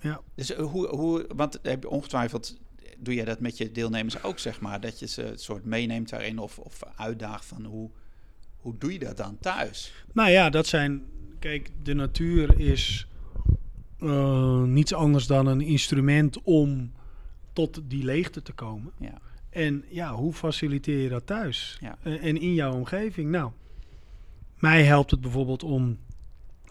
Ja. 0.00 0.20
Dus 0.34 0.54
eh, 0.54 0.64
hoe, 0.64 0.86
hoe, 0.86 1.26
want 1.34 1.58
heb 1.62 1.82
je 1.82 1.88
ongetwijfeld, 1.88 2.56
doe 2.98 3.14
jij 3.14 3.24
dat 3.24 3.40
met 3.40 3.58
je 3.58 3.72
deelnemers 3.72 4.22
ook, 4.22 4.38
zeg 4.38 4.60
maar, 4.60 4.80
dat 4.80 4.98
je 4.98 5.06
ze 5.06 5.22
een 5.24 5.38
soort 5.38 5.64
meeneemt 5.64 6.08
daarin 6.08 6.38
of, 6.38 6.58
of 6.58 6.80
uitdaagt 6.96 7.44
van 7.44 7.64
hoe, 7.64 7.90
hoe 8.66 8.78
doe 8.78 8.92
je 8.92 8.98
dat 8.98 9.16
dan 9.16 9.38
thuis? 9.40 9.92
Nou 10.12 10.30
ja, 10.30 10.50
dat 10.50 10.66
zijn. 10.66 11.02
Kijk, 11.38 11.70
de 11.82 11.94
natuur 11.94 12.60
is 12.60 13.06
eh, 13.98 14.62
niets 14.62 14.94
anders 14.94 15.26
dan 15.26 15.46
een 15.46 15.60
instrument 15.60 16.42
om 16.42 16.92
tot 17.52 17.80
die 17.84 18.04
leegte 18.04 18.42
te 18.42 18.52
komen. 18.52 18.92
Ja. 18.98 19.18
En 19.50 19.84
ja, 19.88 20.14
hoe 20.14 20.32
faciliteer 20.32 21.02
je 21.02 21.08
dat 21.08 21.26
thuis? 21.26 21.78
Ja. 21.80 21.98
Eh, 22.02 22.24
en 22.24 22.40
in 22.40 22.54
jouw 22.54 22.72
omgeving? 22.72 23.30
Nou, 23.30 23.50
mij 24.58 24.84
helpt 24.84 25.10
het 25.10 25.20
bijvoorbeeld 25.20 25.62
om 25.62 25.98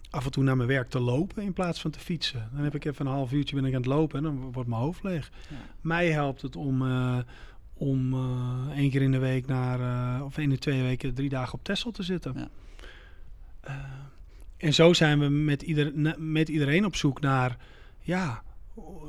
af 0.10 0.26
en 0.26 0.32
toe 0.32 0.44
naar 0.44 0.58
mijn 0.58 0.70
werk 0.70 0.90
te 0.90 1.00
lopen 1.00 1.44
in 1.44 1.54
plaats 1.54 1.82
van 1.82 1.92
te 1.92 2.00
fietsen. 2.00 2.50
Dan 2.54 2.64
heb 2.64 2.76
ik 2.76 2.86
even 2.86 3.06
een 3.06 3.12
half 3.12 3.32
uurtje 3.32 3.56
ben 3.56 3.66
ik 3.66 3.74
aan 3.74 3.82
het 3.82 3.90
lopen 3.90 4.18
en 4.18 4.24
dan 4.24 4.52
wordt 4.52 4.70
mijn 4.70 4.82
hoofd 4.82 5.04
leeg. 5.04 5.32
Ja. 5.50 5.56
Mij 5.82 6.12
helpt 6.12 6.42
het 6.42 6.56
om, 6.56 6.82
eh, 6.82 7.18
om 7.78 8.14
eh, 8.14 8.78
één 8.78 8.90
keer 8.90 9.02
in 9.02 9.12
de 9.12 9.20
week 9.20 9.46
naar, 9.48 9.80
eh, 9.80 10.26
of 10.26 10.38
één 10.38 10.46
in 10.46 10.52
de 10.54 10.60
twee 10.60 10.82
weken, 10.82 11.14
drie 11.14 11.30
dagen 11.30 11.54
op 11.54 11.64
Texel 11.64 11.92
te 11.92 12.04
zitten. 12.04 12.34
Ja. 12.36 12.50
Eh, 13.60 13.76
en 14.58 14.74
zo 14.74 14.94
zijn 14.94 15.20
we 15.20 15.30
met, 15.30 15.62
ieder, 15.62 15.92
met 16.18 16.50
iedereen 16.50 16.86
op 16.86 16.96
zoek 16.96 17.22
naar, 17.22 17.58
ja, 18.00 18.44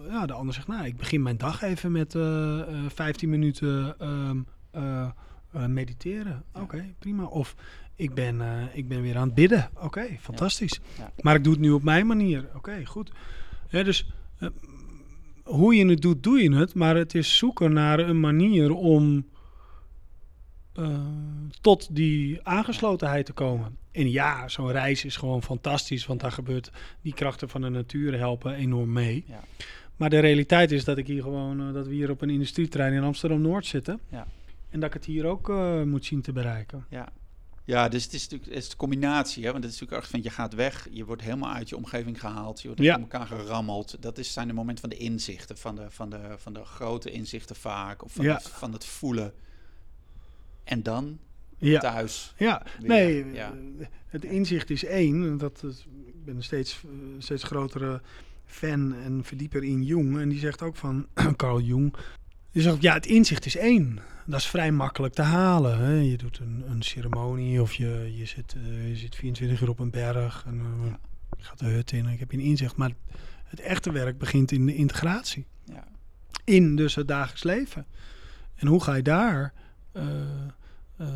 ja, 0.08 0.26
de 0.26 0.32
ander 0.32 0.54
zegt, 0.54 0.66
nou, 0.66 0.86
ik 0.86 0.96
begin 0.96 1.22
mijn 1.22 1.36
dag 1.36 1.62
even 1.62 1.92
met 1.92 2.14
eh 2.14 2.60
eh 2.60 2.90
15 2.90 3.30
minuten 3.30 3.98
ehm, 3.98 4.40
eh, 4.70 5.08
eh, 5.52 5.66
mediteren. 5.66 6.44
Ja. 6.54 6.60
Oké, 6.60 6.94
prima. 6.98 7.24
Of 7.24 7.54
ik 7.94 8.14
ben, 8.14 8.68
ik 8.72 8.88
ben 8.88 9.02
weer 9.02 9.16
aan 9.16 9.26
het 9.26 9.34
bidden. 9.34 9.70
Oké, 9.74 10.06
fantastisch. 10.20 10.80
Ja. 10.98 11.12
Maar 11.20 11.34
ik 11.34 11.44
doe 11.44 11.52
het 11.52 11.62
nu 11.62 11.70
op 11.70 11.82
mijn 11.82 12.06
manier. 12.06 12.48
Oké, 12.54 12.84
goed. 12.84 13.12
Ja, 13.68 13.82
dus 13.82 14.10
hoe 15.46 15.74
je 15.74 15.86
het 15.86 16.02
doet, 16.02 16.22
doe 16.22 16.42
je 16.42 16.54
het. 16.54 16.74
Maar 16.74 16.96
het 16.96 17.14
is 17.14 17.36
zoeken 17.36 17.72
naar 17.72 17.98
een 17.98 18.20
manier 18.20 18.74
om 18.74 19.26
eh, 20.72 20.98
tot 21.60 21.94
die 21.94 22.40
aangeslotenheid 22.42 23.26
te 23.26 23.32
komen. 23.32 23.76
En 23.92 24.10
ja, 24.10 24.48
zo'n 24.48 24.70
reis 24.70 25.04
is 25.04 25.16
gewoon 25.16 25.42
fantastisch. 25.42 26.06
Want 26.06 26.20
daar 26.20 26.32
gebeurt 26.32 26.70
die 27.02 27.14
krachten 27.14 27.48
van 27.48 27.60
de 27.60 27.68
natuur 27.68 28.18
helpen 28.18 28.54
enorm 28.54 28.92
mee. 28.92 29.24
Ja. 29.26 29.40
Maar 29.96 30.10
de 30.10 30.18
realiteit 30.18 30.72
is 30.72 30.84
dat 30.84 30.98
ik 30.98 31.06
hier 31.06 31.22
gewoon, 31.22 31.68
eh, 31.68 31.72
dat 31.72 31.86
we 31.86 31.94
hier 31.94 32.10
op 32.10 32.22
een 32.22 32.30
industrieterrein 32.30 32.92
in 32.92 33.02
Amsterdam 33.02 33.40
Noord 33.40 33.66
zitten. 33.66 34.00
Ja. 34.10 34.26
En 34.70 34.80
dat 34.80 34.88
ik 34.88 34.94
het 34.94 35.04
hier 35.04 35.26
ook 35.26 35.48
eh, 35.48 35.82
moet 35.82 36.04
zien 36.04 36.22
te 36.22 36.32
bereiken. 36.32 36.84
Ja. 36.90 37.08
Ja, 37.66 37.88
dus 37.88 38.04
het 38.04 38.12
is 38.12 38.22
natuurlijk 38.22 38.50
het 38.54 38.62
is 38.62 38.68
de 38.68 38.76
combinatie. 38.76 39.44
Hè? 39.44 39.52
Want 39.52 39.64
het 39.64 39.72
is 39.72 39.80
natuurlijk 39.80 40.02
echt 40.02 40.12
van 40.12 40.22
je 40.22 40.30
gaat 40.30 40.54
weg, 40.54 40.88
je 40.90 41.04
wordt 41.04 41.22
helemaal 41.22 41.52
uit 41.52 41.68
je 41.68 41.76
omgeving 41.76 42.20
gehaald, 42.20 42.60
je 42.60 42.66
wordt 42.68 42.82
Ja. 42.82 42.98
elkaar 42.98 43.26
gerammeld. 43.26 43.96
Dat 44.02 44.18
is, 44.18 44.32
zijn 44.32 44.48
de 44.48 44.54
momenten 44.54 44.80
van 44.88 44.98
de 44.98 45.04
inzichten, 45.04 45.58
van 45.58 45.74
de, 45.74 45.86
van 45.90 46.10
de, 46.10 46.34
van 46.36 46.52
de 46.52 46.64
grote 46.64 47.10
inzichten 47.10 47.56
vaak, 47.56 48.04
of 48.04 48.12
van, 48.12 48.24
Ja. 48.24 48.34
het, 48.34 48.48
van 48.48 48.72
het 48.72 48.84
voelen. 48.84 49.32
En 50.64 50.82
dan 50.82 51.18
Ja. 51.58 51.80
thuis. 51.80 52.34
Ja, 52.36 52.62
Weer, 52.80 52.88
nee, 52.88 53.32
ja. 53.32 53.54
het 54.06 54.24
inzicht 54.24 54.70
is 54.70 54.84
één. 54.84 55.38
Dat 55.38 55.62
is, 55.62 55.86
ik 56.06 56.24
ben 56.24 56.36
een 56.36 56.42
steeds, 56.42 56.80
steeds 57.18 57.42
grotere 57.42 58.00
fan 58.44 58.94
en 58.94 59.24
verdieper 59.24 59.64
in 59.64 59.82
Jung. 59.82 60.18
En 60.18 60.28
die 60.28 60.38
zegt 60.38 60.62
ook 60.62 60.76
van 60.76 61.06
Carl 61.36 61.60
Jung. 61.60 61.94
Die 62.52 62.62
zegt, 62.62 62.82
ja, 62.82 62.94
het 62.94 63.06
inzicht 63.06 63.46
is 63.46 63.56
één. 63.56 63.98
Dat 64.26 64.40
is 64.40 64.46
vrij 64.46 64.72
makkelijk 64.72 65.14
te 65.14 65.22
halen. 65.22 65.78
Hè. 65.78 65.92
Je 65.92 66.16
doet 66.16 66.38
een, 66.38 66.64
een 66.68 66.82
ceremonie 66.82 67.62
of 67.62 67.72
je, 67.74 68.12
je, 68.16 68.24
zit, 68.24 68.54
eh, 68.56 68.88
je 68.88 68.96
zit 68.96 69.14
24 69.14 69.60
uur 69.60 69.68
op 69.68 69.78
een 69.78 69.90
berg. 69.90 70.44
En 70.46 70.58
eh, 70.60 70.86
Ja. 70.90 70.98
je 71.38 71.44
gaat 71.44 71.58
de 71.58 71.64
hut 71.66 71.92
in 71.92 72.06
en 72.06 72.12
ik 72.12 72.18
heb 72.18 72.32
een 72.32 72.40
inzicht. 72.40 72.76
Maar 72.76 72.90
het 73.44 73.60
echte 73.60 73.92
werk 73.92 74.18
begint 74.18 74.52
in 74.52 74.66
de 74.66 74.74
integratie 74.74 75.46
Ja. 75.64 75.84
in 76.44 76.76
dus 76.76 76.94
het 76.94 77.08
dagelijks 77.08 77.42
leven. 77.42 77.86
En 78.54 78.66
hoe 78.66 78.82
ga 78.82 78.94
je 78.94 79.02
daar 79.02 79.52
eh, 79.92 80.02
eh, 80.96 81.06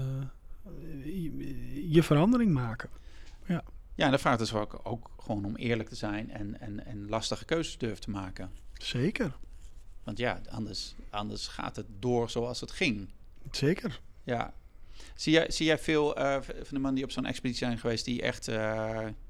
je, 1.04 1.90
je 1.90 2.02
verandering 2.02 2.52
maken. 2.52 2.88
Ja, 3.94 4.06
en 4.06 4.10
dat 4.10 4.20
vraagt 4.20 4.38
dus 4.38 4.54
ook, 4.54 4.80
ook 4.82 5.10
gewoon 5.18 5.44
om 5.44 5.56
eerlijk 5.56 5.88
te 5.88 5.94
zijn 5.94 6.30
en, 6.30 6.60
en, 6.60 6.86
en 6.86 7.08
lastige 7.08 7.44
keuzes 7.44 7.78
durven 7.78 8.00
te 8.00 8.10
maken. 8.10 8.50
Zeker, 8.72 9.36
Want 10.04 10.18
ja, 10.18 10.40
anders, 10.50 10.94
anders 11.10 11.48
gaat 11.48 11.76
het 11.76 11.86
door 11.98 12.30
zoals 12.30 12.60
het 12.60 12.70
ging. 12.70 13.08
zeker. 13.50 14.00
Ja. 14.24 14.52
Zie 15.14 15.32
jij, 15.32 15.50
zie 15.50 15.66
jij 15.66 15.78
veel 15.78 16.16
eh, 16.16 16.32
van 16.42 16.64
de 16.68 16.74
mannen 16.74 16.94
die 16.94 17.04
op 17.04 17.10
zo'n 17.10 17.26
expeditie 17.26 17.66
zijn 17.66 17.78
geweest... 17.78 18.04
die 18.04 18.22
echt 18.22 18.48
eh, 18.48 18.56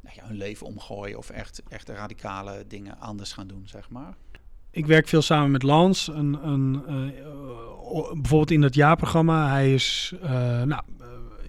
nou 0.00 0.14
ja, 0.14 0.26
hun 0.26 0.36
leven 0.36 0.66
omgooien... 0.66 1.18
of 1.18 1.30
echt, 1.30 1.62
echt 1.68 1.88
radicale 1.88 2.64
dingen 2.68 2.98
anders 2.98 3.32
gaan 3.32 3.46
doen, 3.46 3.62
zeg 3.66 3.90
maar? 3.90 4.14
Ik 4.70 4.86
werk 4.86 5.08
veel 5.08 5.22
samen 5.22 5.50
met 5.50 5.62
Lans. 5.62 6.08
Een, 6.08 6.46
een, 6.46 6.82
eh, 6.86 8.12
bijvoorbeeld 8.12 8.50
in 8.50 8.62
het 8.62 8.74
jaarprogramma. 8.74 9.50
Hij 9.50 9.74
is 9.74 10.14
nou, 10.64 10.82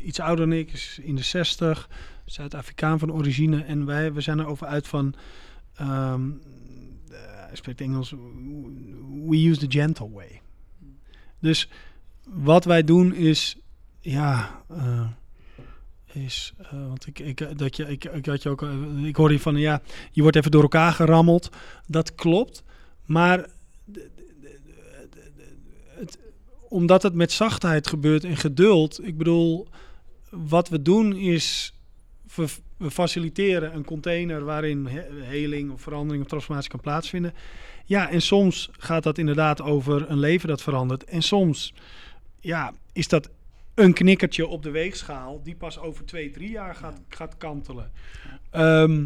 iets 0.04 0.20
ouder 0.20 0.50
dan 0.50 0.58
ik, 0.58 0.72
is 0.74 1.00
in 1.02 1.16
de 1.16 1.24
60. 1.24 1.90
Zuid-Afrikaan 2.26 3.00
van 3.00 3.12
origine. 3.12 3.64
En 3.64 3.86
wij 3.86 4.14
we 4.14 4.22
zijn 4.22 4.40
erover 4.40 4.68
uit 4.68 4.88
van... 4.88 5.14
ehm, 5.76 6.30
eh, 6.30 6.36
spreekt 7.54 7.82
Engels. 7.82 8.14
We 9.26 9.48
use 9.48 9.60
the 9.60 9.72
gentle 9.80 10.12
way. 10.12 10.42
Dus 11.40 11.70
wat 12.24 12.66
wij 12.66 12.84
doen 12.84 13.14
is... 13.14 13.58
Ja... 14.00 14.64
eh, 14.68 15.08
is, 16.14 16.54
eh, 16.58 16.88
want 16.88 17.08
ik, 17.08 17.20
ik, 17.20 17.58
dat 17.58 17.76
je, 17.76 17.88
ik, 17.88 18.06
ik 18.06 18.26
had 18.26 18.44
je 18.44 18.50
ook, 18.50 18.62
eh, 18.62 19.04
ik 19.04 19.16
hoorde 19.16 19.34
je 19.34 19.40
van, 19.40 19.56
ja, 19.56 19.82
je 20.12 20.22
wordt 20.22 20.38
even 20.38 20.52
door 20.52 20.62
elkaar 20.62 20.94
gerammeld. 20.94 21.50
Dat 21.88 22.16
klopt. 22.16 22.64
Maar 23.06 23.50
het, 25.88 26.18
omdat 26.70 27.04
het 27.04 27.14
met 27.14 27.32
zachtheid 27.32 27.88
gebeurt 27.88 28.24
en 28.24 28.38
geduld. 28.38 29.06
Ik 29.06 29.18
bedoel, 29.18 29.68
wat 30.30 30.70
we 30.70 30.82
doen 30.82 31.16
is. 31.16 31.74
We 32.82 32.92
faciliteren 32.92 33.76
een 33.76 33.86
container 33.86 34.44
waarin 34.44 34.88
he- 34.88 35.24
heling 35.24 35.72
of 35.72 35.82
verandering 35.82 36.24
of 36.24 36.30
transformatie 36.30 36.70
kan 36.70 36.80
plaatsvinden. 36.80 37.34
Ja, 37.86 38.10
en 38.10 38.22
soms 38.22 38.70
gaat 38.78 39.04
dat 39.04 39.18
inderdaad 39.18 39.62
over 39.62 40.10
een 40.10 40.20
leven 40.20 40.48
dat 40.48 40.62
verandert. 40.62 41.04
En 41.04 41.22
soms 41.22 41.74
ja, 42.40 42.74
is 42.94 43.08
dat 43.08 43.30
een 43.76 43.94
knikkertje 43.94 44.48
op 44.48 44.64
de 44.64 44.72
weegschaal 44.72 45.42
die 45.44 45.56
pas 45.56 45.80
over 45.80 46.06
twee, 46.06 46.32
drie 46.32 46.50
jaar 46.50 46.76
gaat, 46.76 47.02
gaat 47.10 47.38
kantelen. 47.38 47.92
Ehm, 48.50 49.06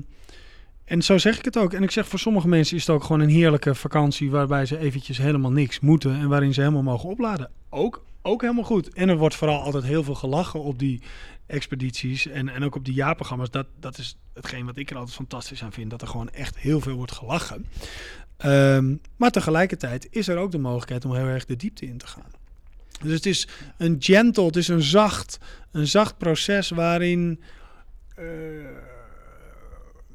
en 0.85 1.01
zo 1.01 1.17
zeg 1.17 1.37
ik 1.37 1.45
het 1.45 1.57
ook. 1.57 1.73
En 1.73 1.83
ik 1.83 1.91
zeg 1.91 2.07
voor 2.07 2.19
sommige 2.19 2.47
mensen 2.47 2.75
is 2.75 2.87
het 2.87 2.95
ook 2.95 3.03
gewoon 3.03 3.21
een 3.21 3.29
heerlijke 3.29 3.75
vakantie 3.75 4.31
waarbij 4.31 4.65
ze 4.65 4.77
eventjes 4.77 5.17
helemaal 5.17 5.51
niks 5.51 5.79
moeten 5.79 6.15
en 6.15 6.29
waarin 6.29 6.53
ze 6.53 6.61
helemaal 6.61 6.83
mogen 6.83 7.09
opladen. 7.09 7.51
Ook, 7.69 8.03
ook 8.21 8.41
helemaal 8.41 8.63
goed. 8.63 8.93
En 8.93 9.09
er 9.09 9.17
wordt 9.17 9.35
vooral 9.35 9.61
altijd 9.61 9.83
heel 9.83 10.03
veel 10.03 10.15
gelachen 10.15 10.59
op 10.59 10.79
die 10.79 11.01
expedities 11.45 12.27
en, 12.27 12.49
en 12.49 12.63
ook 12.63 12.75
op 12.75 12.85
die 12.85 12.93
jaarprogramma's. 12.93 13.51
Dat, 13.51 13.67
dat 13.79 13.97
is 13.97 14.17
hetgeen 14.33 14.65
wat 14.65 14.77
ik 14.77 14.89
er 14.89 14.97
altijd 14.97 15.15
fantastisch 15.15 15.63
aan 15.63 15.71
vind. 15.71 15.89
Dat 15.89 16.01
er 16.01 16.07
gewoon 16.07 16.29
echt 16.29 16.57
heel 16.57 16.79
veel 16.79 16.95
wordt 16.95 17.11
gelachen. 17.11 17.65
Ehm, 18.37 18.95
maar 19.15 19.31
tegelijkertijd 19.31 20.07
is 20.09 20.27
er 20.27 20.37
ook 20.37 20.51
de 20.51 20.57
mogelijkheid 20.57 21.05
om 21.05 21.15
heel 21.15 21.25
erg 21.25 21.45
de 21.45 21.55
diepte 21.55 21.85
in 21.85 21.97
te 21.97 22.07
gaan. 22.07 22.31
Dus 23.01 23.13
het 23.13 23.25
is 23.25 23.47
een 23.77 23.95
gentle, 23.99 24.45
het 24.45 24.55
is 24.55 24.67
een 24.67 24.81
zacht, 24.81 25.37
een 25.71 25.87
zacht 25.87 26.17
proces 26.17 26.69
waarin 26.69 27.41
eh, 28.15 28.25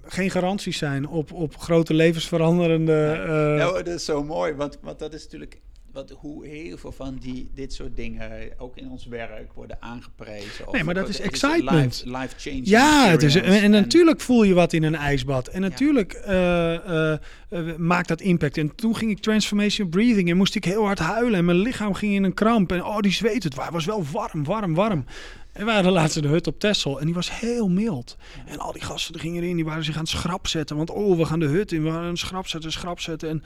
geen 0.05 0.31
garanties 0.31 0.79
zijn 0.79 1.07
op, 1.07 1.33
op 1.33 1.57
grote 1.57 1.95
levensveranderende. 1.95 3.23
nou, 3.59 3.83
dat 3.83 3.95
is 3.95 4.05
zo 4.05 4.25
mooi, 4.25 4.55
want, 4.55 4.79
want 4.83 4.99
dat 4.99 5.15
is 5.15 5.23
natuurlijk 5.23 5.61
wat, 5.93 6.11
hoe 6.11 6.47
heel 6.47 6.77
veel 6.79 6.93
van 6.93 7.17
die, 7.21 7.51
dit 7.55 7.73
soort 7.73 7.97
dingen 7.97 8.31
ook 8.59 8.77
in 8.77 8.89
ons 8.91 9.07
werk 9.07 9.53
worden 9.53 9.77
aangeprezen. 9.81 10.67
Of- 10.67 10.73
Nee, 10.73 10.85
maar 10.85 10.95
dat 10.95 11.09
is 11.09 11.21
excitement. 11.21 12.03
Life, 12.05 12.19
life 12.19 12.35
changing 12.39 12.67
Ja, 12.69 13.09
het 13.09 13.23
is, 13.23 13.35
en, 13.35 13.45
en 13.63 13.71
natuurlijk 13.71 14.21
voel 14.21 14.43
je 14.43 14.55
wat 14.55 14.73
in 14.73 14.83
een 14.83 14.95
ijsbad. 14.95 15.49
En 15.49 15.63
Ja. 15.63 15.69
natuurlijk 15.69 16.13
eh, 16.13 16.75
eh, 16.75 17.19
eh, 17.49 17.77
maakt 17.77 18.09
dat 18.09 18.21
impact. 18.21 18.57
En 18.59 18.75
toen 18.75 18.97
ging 18.97 19.11
ik 19.11 19.19
transformation 19.19 19.89
breathing 19.89 20.31
en 20.31 20.37
moest 20.37 20.55
ik 20.55 20.65
heel 20.65 20.85
hard 20.85 20.99
huilen. 20.99 21.39
En 21.39 21.45
mijn 21.45 21.59
lichaam 21.59 21.95
ging 21.95 22.15
in 22.15 22.25
een 22.25 22.35
kramp. 22.35 22.73
En 22.73 22.85
oh, 22.85 22.99
die 22.99 23.13
zweet 23.13 23.43
het. 23.43 23.57
Het 23.57 23.71
was 23.71 23.85
wel 23.85 24.05
warm, 24.13 24.45
warm, 24.45 24.75
warm. 24.75 25.05
En 25.53 25.65
we 25.67 25.73
hadden 25.73 25.93
laatst 25.93 26.23
de 26.23 26.29
hut 26.29 26.47
op 26.47 26.59
Texel. 26.61 26.99
En 27.01 27.05
die 27.07 27.15
was 27.15 27.41
heel 27.41 27.69
mild. 27.69 28.17
En 28.47 28.59
al 28.59 28.73
die 28.73 28.83
gasten 28.83 29.13
die 29.13 29.21
gingen 29.23 29.43
erin, 29.43 29.57
die 29.57 29.65
waren 29.65 29.85
zich 29.85 29.95
aan 29.95 30.01
het 30.01 30.11
schrap 30.11 30.47
zetten. 30.47 30.77
Want 30.77 30.91
oh, 30.91 31.17
we 31.17 31.25
gaan 31.25 31.41
de 31.41 31.47
hut 31.47 31.73
in. 31.73 31.85
We 31.85 31.91
gaan 31.91 32.05
een 32.05 32.17
schrap 32.17 32.47
zetten, 32.47 32.73
schrap 32.73 33.01
zetten. 33.01 33.29
En, 33.29 33.43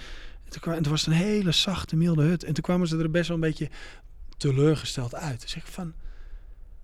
toen, 0.54 0.62
kwam, 0.72 0.82
toen 0.82 0.92
was 0.92 1.04
het 1.04 1.14
een 1.14 1.20
hele 1.20 1.52
zachte, 1.52 1.96
milde 1.96 2.22
hut. 2.22 2.44
En 2.44 2.52
toen 2.54 2.62
kwamen 2.62 2.88
ze 2.88 2.98
er 2.98 3.10
best 3.10 3.28
wel 3.28 3.36
een 3.36 3.42
beetje 3.42 3.68
teleurgesteld 4.36 5.14
uit. 5.14 5.40
Dus 5.40 5.54
ik 5.54 5.66
van... 5.66 5.92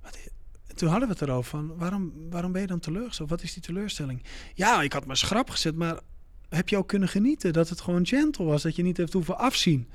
Wat 0.03 0.17
is- 0.17 0.29
toen 0.75 0.89
hadden 0.89 1.09
we 1.09 1.15
het 1.15 1.23
erover 1.23 1.51
van, 1.51 1.77
waarom, 1.77 2.13
waarom 2.31 2.53
ben 2.53 2.61
je 2.61 2.67
dan 2.67 2.79
teleurgesteld? 2.81 3.31
Wat 3.31 3.43
is 3.43 3.53
die 3.53 3.63
teleurstelling? 3.63 4.23
Ja, 4.55 4.83
ik 4.83 4.93
had 4.93 5.07
mijn 5.07 5.19
schrap 5.19 5.51
gezet, 5.51 5.77
maar 5.77 6.01
heb 6.49 6.69
je 6.69 6.77
ook 6.77 6.89
kunnen 6.89 7.09
genieten 7.09 7.53
dat 7.53 7.69
het 7.69 7.81
gewoon 7.81 8.07
gentle 8.07 8.45
was? 8.45 8.63
Dat 8.63 8.77
je 8.77 8.83
niet 8.83 8.97
heeft 8.97 9.13
hoeven 9.13 9.39
afzien? 9.39 9.89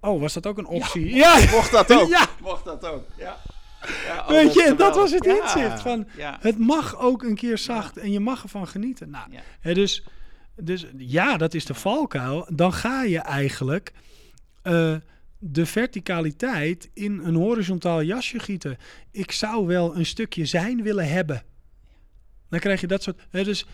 Oh, 0.00 0.20
was 0.20 0.32
dat 0.32 0.46
ook 0.46 0.58
een 0.58 0.66
optie? 0.66 1.14
Ja, 1.14 1.38
Mocht 1.50 1.70
dat 1.70 1.92
ook? 1.92 2.08
Ja. 2.08 2.26
Mocht 2.40 2.64
dat 2.64 2.84
ook? 2.86 3.04
Ja. 3.16 3.36
ja 4.06 4.20
oh, 4.20 4.28
weet 4.28 4.54
je, 4.54 4.74
dat 4.76 4.94
was 4.96 5.10
het 5.10 5.24
inzicht 5.26 5.80
van, 5.80 6.06
het 6.40 6.58
mag 6.58 6.96
ook 6.98 7.22
een 7.22 7.34
keer 7.34 7.58
zacht 7.58 7.96
en 7.96 8.12
je 8.12 8.20
mag 8.20 8.42
ervan 8.42 8.68
genieten. 8.68 9.10
Nou, 9.10 9.30
hè, 9.60 9.74
dus, 9.74 10.04
dus 10.62 10.86
ja, 10.96 11.36
dat 11.36 11.54
is 11.54 11.64
de 11.64 11.74
valkuil. 11.74 12.46
Dan 12.50 12.72
ga 12.72 13.02
je 13.02 13.18
eigenlijk 13.18 13.92
eh, 14.62 14.96
de 15.38 15.66
verticaliteit 15.66 16.90
in 16.92 17.18
een 17.18 17.34
horizontaal 17.34 18.02
jasje 18.02 18.38
gieten. 18.38 18.76
Ik 19.10 19.32
zou 19.32 19.66
wel 19.66 19.96
een 19.96 20.06
stukje 20.06 20.44
zijn 20.44 20.82
willen 20.82 21.08
hebben. 21.08 21.42
Dan 22.48 22.60
krijg 22.60 22.80
je 22.80 22.86
dat 22.86 23.02
soort. 23.02 23.26
Hè, 23.30 23.44
dus 23.44 23.66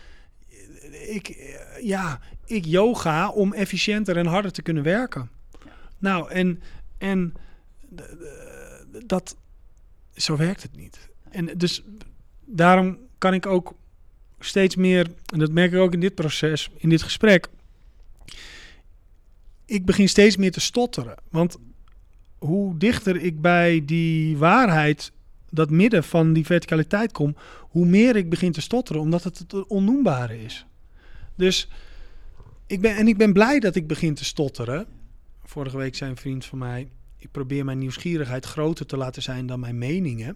eh, 0.49 1.15
ik, 1.15 1.27
eh, 1.27 1.83
ja, 1.83 2.19
ik 2.45 2.65
yoga 2.65 3.29
om 3.29 3.53
efficiënter 3.53 4.17
en 4.17 4.25
harder 4.25 4.51
te 4.51 4.61
kunnen 4.61 4.83
werken. 4.83 5.29
Nou, 5.97 6.31
en, 6.31 6.61
en 6.97 7.33
dat, 9.05 9.37
zo 10.15 10.37
werkt 10.37 10.61
het 10.61 10.75
niet. 10.75 11.09
En 11.29 11.57
dus 11.57 11.83
daarom 12.45 12.97
kan 13.17 13.33
ik 13.33 13.45
ook 13.45 13.75
steeds 14.45 14.75
meer, 14.75 15.07
en 15.33 15.39
dat 15.39 15.51
merk 15.51 15.71
ik 15.71 15.79
ook 15.79 15.93
in 15.93 15.99
dit 15.99 16.15
proces, 16.15 16.69
in 16.77 16.89
dit 16.89 17.01
gesprek, 17.01 17.47
ik 19.65 19.85
begin 19.85 20.09
steeds 20.09 20.37
meer 20.37 20.51
te 20.51 20.59
stotteren. 20.59 21.15
Want 21.29 21.57
hoe 22.37 22.77
dichter 22.77 23.15
ik 23.15 23.41
bij 23.41 23.81
die 23.85 24.37
waarheid, 24.37 25.11
dat 25.49 25.69
midden 25.69 26.03
van 26.03 26.33
die 26.33 26.45
verticaliteit 26.45 27.11
kom, 27.11 27.35
hoe 27.59 27.85
meer 27.85 28.15
ik 28.15 28.29
begin 28.29 28.51
te 28.51 28.61
stotteren, 28.61 29.01
omdat 29.01 29.23
het 29.23 29.37
het 29.37 29.67
onnoembare 29.67 30.43
is. 30.43 30.65
Dus 31.35 31.67
ik 32.67 32.81
ben, 32.81 32.95
en 32.95 33.07
ik 33.07 33.17
ben 33.17 33.33
blij 33.33 33.59
dat 33.59 33.75
ik 33.75 33.87
begin 33.87 34.13
te 34.13 34.25
stotteren. 34.25 34.85
Vorige 35.43 35.77
week 35.77 35.95
zei 35.95 36.09
een 36.11 36.17
vriend 36.17 36.45
van 36.45 36.57
mij, 36.57 36.87
ik 37.17 37.31
probeer 37.31 37.65
mijn 37.65 37.77
nieuwsgierigheid 37.77 38.45
groter 38.45 38.85
te 38.85 38.97
laten 38.97 39.21
zijn 39.21 39.45
dan 39.45 39.59
mijn 39.59 39.77
meningen. 39.77 40.35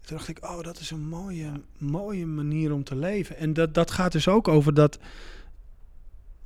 Toen 0.00 0.16
dacht 0.16 0.28
ik, 0.28 0.44
oh, 0.44 0.62
dat 0.62 0.78
is 0.78 0.90
een 0.90 1.08
mooie, 1.08 1.52
mooie 1.78 2.26
manier 2.26 2.72
om 2.72 2.84
te 2.84 2.96
leven. 2.96 3.36
En 3.36 3.52
dat, 3.52 3.74
dat 3.74 3.90
gaat 3.90 4.12
dus 4.12 4.28
ook 4.28 4.48
over 4.48 4.74
dat 4.74 4.98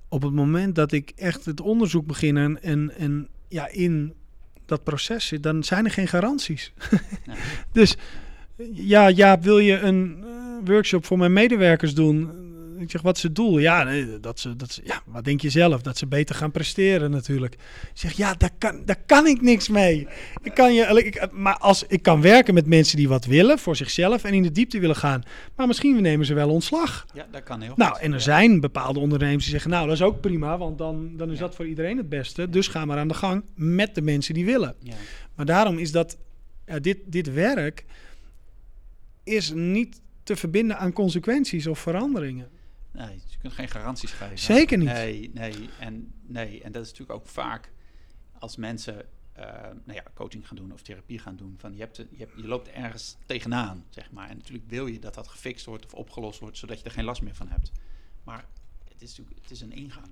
op 0.08 0.22
het 0.22 0.32
moment 0.32 0.74
dat 0.74 0.92
ik 0.92 1.12
echt 1.16 1.44
het 1.44 1.60
onderzoek 1.60 2.06
begin 2.06 2.36
en, 2.36 2.62
en, 2.62 2.92
en 2.96 3.28
ja, 3.48 3.68
in 3.68 4.14
dat 4.66 4.84
proces 4.84 5.26
zit, 5.26 5.42
dan 5.42 5.64
zijn 5.64 5.84
er 5.84 5.90
geen 5.90 6.08
garanties. 6.08 6.72
Nee. 7.26 7.36
dus 7.72 7.96
ja, 8.72 9.06
ja, 9.06 9.40
wil 9.40 9.58
je 9.58 9.78
een 9.78 10.24
eh, 10.24 10.68
workshop 10.68 11.04
voor 11.04 11.18
mijn 11.18 11.32
medewerkers 11.32 11.94
doen? 11.94 12.30
Ik 12.82 12.90
zeg, 12.90 13.02
wat 13.02 13.16
is 13.16 13.22
het 13.22 13.34
doel? 13.34 13.58
Ja, 13.58 13.82
nee, 13.82 14.20
dat 14.20 14.40
ze, 14.40 14.56
dat 14.56 14.72
ze, 14.72 14.80
ja, 14.84 15.02
wat 15.06 15.24
denk 15.24 15.40
je 15.40 15.50
zelf? 15.50 15.82
Dat 15.82 15.98
ze 15.98 16.06
beter 16.06 16.34
gaan 16.34 16.50
presteren 16.50 17.10
natuurlijk. 17.10 17.54
Ik 17.54 17.60
zeg, 17.94 18.12
ja, 18.12 18.34
daar 18.34 18.50
kan, 18.58 18.82
daar 18.84 19.00
kan 19.06 19.26
ik 19.26 19.40
niks 19.40 19.68
mee. 19.68 20.06
Ik 20.42 20.54
kan 20.54 20.74
je, 20.74 21.02
ik, 21.04 21.32
maar 21.32 21.56
als 21.58 21.84
ik 21.88 22.02
kan 22.02 22.20
werken 22.20 22.54
met 22.54 22.66
mensen 22.66 22.96
die 22.96 23.08
wat 23.08 23.24
willen 23.24 23.58
voor 23.58 23.76
zichzelf 23.76 24.24
en 24.24 24.34
in 24.34 24.42
de 24.42 24.52
diepte 24.52 24.78
willen 24.78 24.96
gaan. 24.96 25.22
Maar 25.56 25.66
misschien 25.66 26.02
nemen 26.02 26.26
ze 26.26 26.34
wel 26.34 26.50
ontslag. 26.50 27.06
Ja, 27.14 27.26
dat 27.30 27.42
kan 27.42 27.60
heel 27.60 27.72
Nou, 27.76 27.92
goed. 27.92 28.00
en 28.02 28.12
er 28.12 28.20
zijn 28.20 28.60
bepaalde 28.60 29.00
ondernemers 29.00 29.42
die 29.42 29.52
zeggen, 29.52 29.70
nou, 29.70 29.86
dat 29.86 29.94
is 29.94 30.02
ook 30.02 30.20
prima, 30.20 30.58
want 30.58 30.78
dan, 30.78 31.16
dan 31.16 31.30
is 31.30 31.38
Ja. 31.38 31.44
dat 31.44 31.54
voor 31.54 31.66
iedereen 31.66 31.96
het 31.96 32.08
beste. 32.08 32.48
Dus 32.50 32.68
ga 32.68 32.84
maar 32.84 32.98
aan 32.98 33.08
de 33.08 33.14
gang 33.14 33.44
met 33.54 33.94
de 33.94 34.02
mensen 34.02 34.34
die 34.34 34.44
willen. 34.44 34.74
Ja. 34.82 34.94
Maar 35.34 35.46
daarom 35.46 35.78
is 35.78 35.92
dat, 35.92 36.18
ja, 36.66 36.78
dit, 36.78 36.98
dit 37.06 37.32
werk 37.32 37.84
is 39.24 39.52
niet 39.54 40.00
te 40.22 40.36
verbinden 40.36 40.78
aan 40.78 40.92
consequenties 40.92 41.66
of 41.66 41.78
veranderingen. 41.78 42.48
Nee, 42.92 43.20
je 43.26 43.38
kunt 43.38 43.52
geen 43.52 43.68
garanties 43.68 44.10
geven. 44.12 44.38
Zeker 44.38 44.78
niet. 44.78 44.88
Nee, 44.88 45.30
nee. 45.34 45.68
En, 45.78 46.12
nee. 46.22 46.62
en 46.62 46.72
dat 46.72 46.82
is 46.82 46.90
natuurlijk 46.90 47.18
ook 47.18 47.26
vaak 47.26 47.72
als 48.38 48.56
mensen 48.56 49.06
eh, 49.32 49.44
nou 49.62 49.94
ja, 49.94 50.02
coaching 50.14 50.46
gaan 50.48 50.56
doen 50.56 50.72
of 50.72 50.82
therapie 50.82 51.18
gaan 51.18 51.36
doen. 51.36 51.54
Van 51.58 51.74
je, 51.74 51.80
hebt, 51.80 51.96
je, 51.96 52.06
hebt, 52.16 52.32
je 52.36 52.46
loopt 52.46 52.68
ergens 52.68 53.16
tegenaan, 53.26 53.84
zeg 53.90 54.10
maar. 54.10 54.28
En 54.28 54.36
natuurlijk 54.36 54.68
wil 54.68 54.86
je 54.86 54.98
dat 54.98 55.14
dat 55.14 55.28
gefixt 55.28 55.66
wordt 55.66 55.84
of 55.84 55.94
opgelost 55.94 56.40
wordt, 56.40 56.58
zodat 56.58 56.78
je 56.78 56.84
er 56.84 56.90
geen 56.90 57.04
last 57.04 57.22
meer 57.22 57.34
van 57.34 57.48
hebt. 57.48 57.72
Maar 58.24 58.44
het 58.88 59.02
is 59.02 59.08
natuurlijk 59.08 59.40
het 59.42 59.50
is 59.50 59.60
een 59.60 59.72
ingang. 59.72 60.10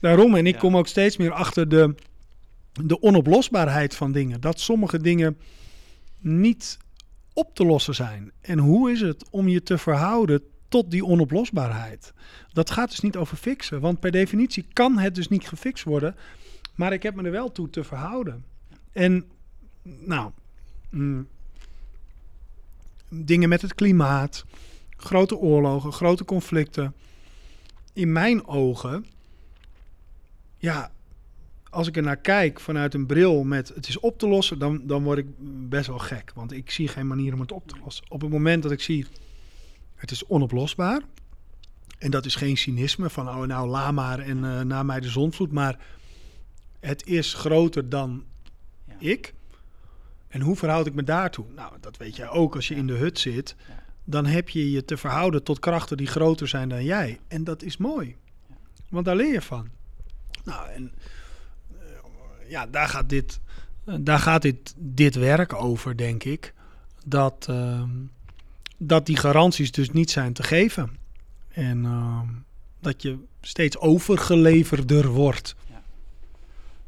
Daarom, 0.00 0.34
en 0.34 0.46
ik 0.46 0.54
Ja. 0.54 0.60
kom 0.60 0.76
ook 0.76 0.86
steeds 0.86 1.16
meer 1.16 1.32
achter 1.32 1.68
de 1.68 1.94
de 2.72 3.02
onoplosbaarheid 3.02 3.94
van 3.94 4.12
dingen. 4.12 4.40
Dat 4.40 4.60
sommige 4.60 4.98
dingen 4.98 5.38
niet 6.18 6.78
op 7.32 7.54
te 7.54 7.64
lossen 7.64 7.94
zijn. 7.94 8.32
En 8.40 8.58
hoe 8.58 8.90
is 8.90 9.00
het 9.00 9.30
om 9.30 9.48
je 9.48 9.62
te 9.62 9.78
verhouden 9.78 10.42
tot 10.70 10.90
die 10.90 11.04
onoplosbaarheid? 11.04 12.12
Dat 12.52 12.70
gaat 12.70 12.90
dus 12.90 13.00
niet 13.00 13.16
over 13.16 13.36
fixen, 13.36 13.80
want 13.80 14.00
per 14.00 14.10
definitie 14.10 14.66
kan 14.72 14.98
het 14.98 15.14
dus 15.14 15.28
niet 15.28 15.48
gefixt 15.48 15.84
worden. 15.84 16.16
Maar 16.74 16.92
ik 16.92 17.02
heb 17.02 17.14
me 17.14 17.22
er 17.22 17.30
wel 17.30 17.52
toe 17.52 17.70
te 17.70 17.84
verhouden. 17.84 18.44
En 18.92 19.24
nou, 19.82 20.30
mm, 20.90 21.28
dingen 23.08 23.48
met 23.48 23.62
het 23.62 23.74
klimaat, 23.74 24.44
grote 24.96 25.36
oorlogen, 25.36 25.92
grote 25.92 26.24
conflicten. 26.24 26.94
In 27.92 28.12
mijn 28.12 28.46
ogen, 28.46 29.06
ja, 30.56 30.90
als 31.70 31.86
ik 31.86 31.96
er 31.96 32.02
naar 32.02 32.16
kijk 32.16 32.60
vanuit 32.60 32.94
een 32.94 33.06
bril 33.06 33.44
met 33.44 33.68
het 33.68 33.88
is 33.88 34.00
op 34.00 34.18
te 34.18 34.28
lossen, 34.28 34.58
dan, 34.58 34.86
dan 34.86 35.02
word 35.02 35.18
ik 35.18 35.26
best 35.68 35.86
wel 35.86 35.98
gek. 35.98 36.32
Want 36.34 36.52
ik 36.52 36.70
zie 36.70 36.88
geen 36.88 37.06
manier 37.06 37.32
om 37.34 37.40
het 37.40 37.52
op 37.52 37.68
te 37.68 37.76
lossen. 37.84 38.04
Op 38.08 38.20
het 38.20 38.30
moment 38.30 38.62
dat 38.62 38.72
ik 38.72 38.80
zie 38.80 39.06
het 40.00 40.10
is 40.10 40.26
onoplosbaar. 40.26 41.02
En 41.98 42.10
dat 42.10 42.24
is 42.24 42.34
geen 42.34 42.56
cynisme 42.56 43.10
van 43.10 43.28
oh 43.28 43.42
nou 43.42 43.68
la 43.68 43.90
maar 43.90 44.18
en 44.18 44.36
uh, 44.44 44.60
na 44.60 44.82
mij 44.82 45.00
de 45.00 45.08
zonvloed. 45.08 45.52
Maar 45.52 45.78
het 46.80 47.06
is 47.06 47.34
groter 47.34 47.88
dan 47.88 48.24
ja. 48.84 48.94
ik. 48.98 49.34
En 50.28 50.40
hoe 50.40 50.56
verhoud 50.56 50.86
ik 50.86 50.94
me 50.94 51.02
daartoe? 51.02 51.44
Nou, 51.54 51.72
dat 51.80 51.96
weet 51.96 52.16
jij 52.16 52.28
ook 52.28 52.54
als 52.54 52.68
je 52.68 52.74
in 52.74 52.86
de 52.86 52.92
hut 52.96 53.18
zit. 53.18 53.56
Dan 54.04 54.26
heb 54.26 54.48
je 54.48 54.70
je 54.70 54.84
te 54.84 54.96
verhouden 54.96 55.42
tot 55.42 55.58
krachten 55.58 55.96
die 55.96 56.06
groter 56.06 56.48
zijn 56.48 56.68
dan 56.68 56.84
jij. 56.84 57.20
En 57.28 57.44
dat 57.44 57.62
is 57.62 57.76
mooi. 57.76 58.16
Want 58.88 59.04
daar 59.04 59.16
leer 59.16 59.32
je 59.32 59.42
van. 59.42 59.68
Nou, 60.44 60.68
en 60.70 60.92
ja, 62.48 62.66
daar 62.66 62.88
gaat 62.88 63.08
dit, 63.08 63.40
daar 64.00 64.18
gaat 64.18 64.42
dit, 64.42 64.74
dit 64.76 65.14
werk 65.14 65.54
over, 65.54 65.96
denk 65.96 66.24
ik. 66.24 66.54
Dat, 67.04 67.46
uh, 67.50 67.82
dat 68.82 69.06
die 69.06 69.16
garanties 69.16 69.72
dus 69.72 69.90
niet 69.90 70.10
zijn 70.10 70.32
te 70.32 70.42
geven. 70.42 70.96
En 71.48 71.84
uh, 71.84 72.20
dat 72.80 73.02
je 73.02 73.18
steeds 73.40 73.78
overgeleverder 73.78 75.08
wordt. 75.08 75.54
Ja. 75.68 75.82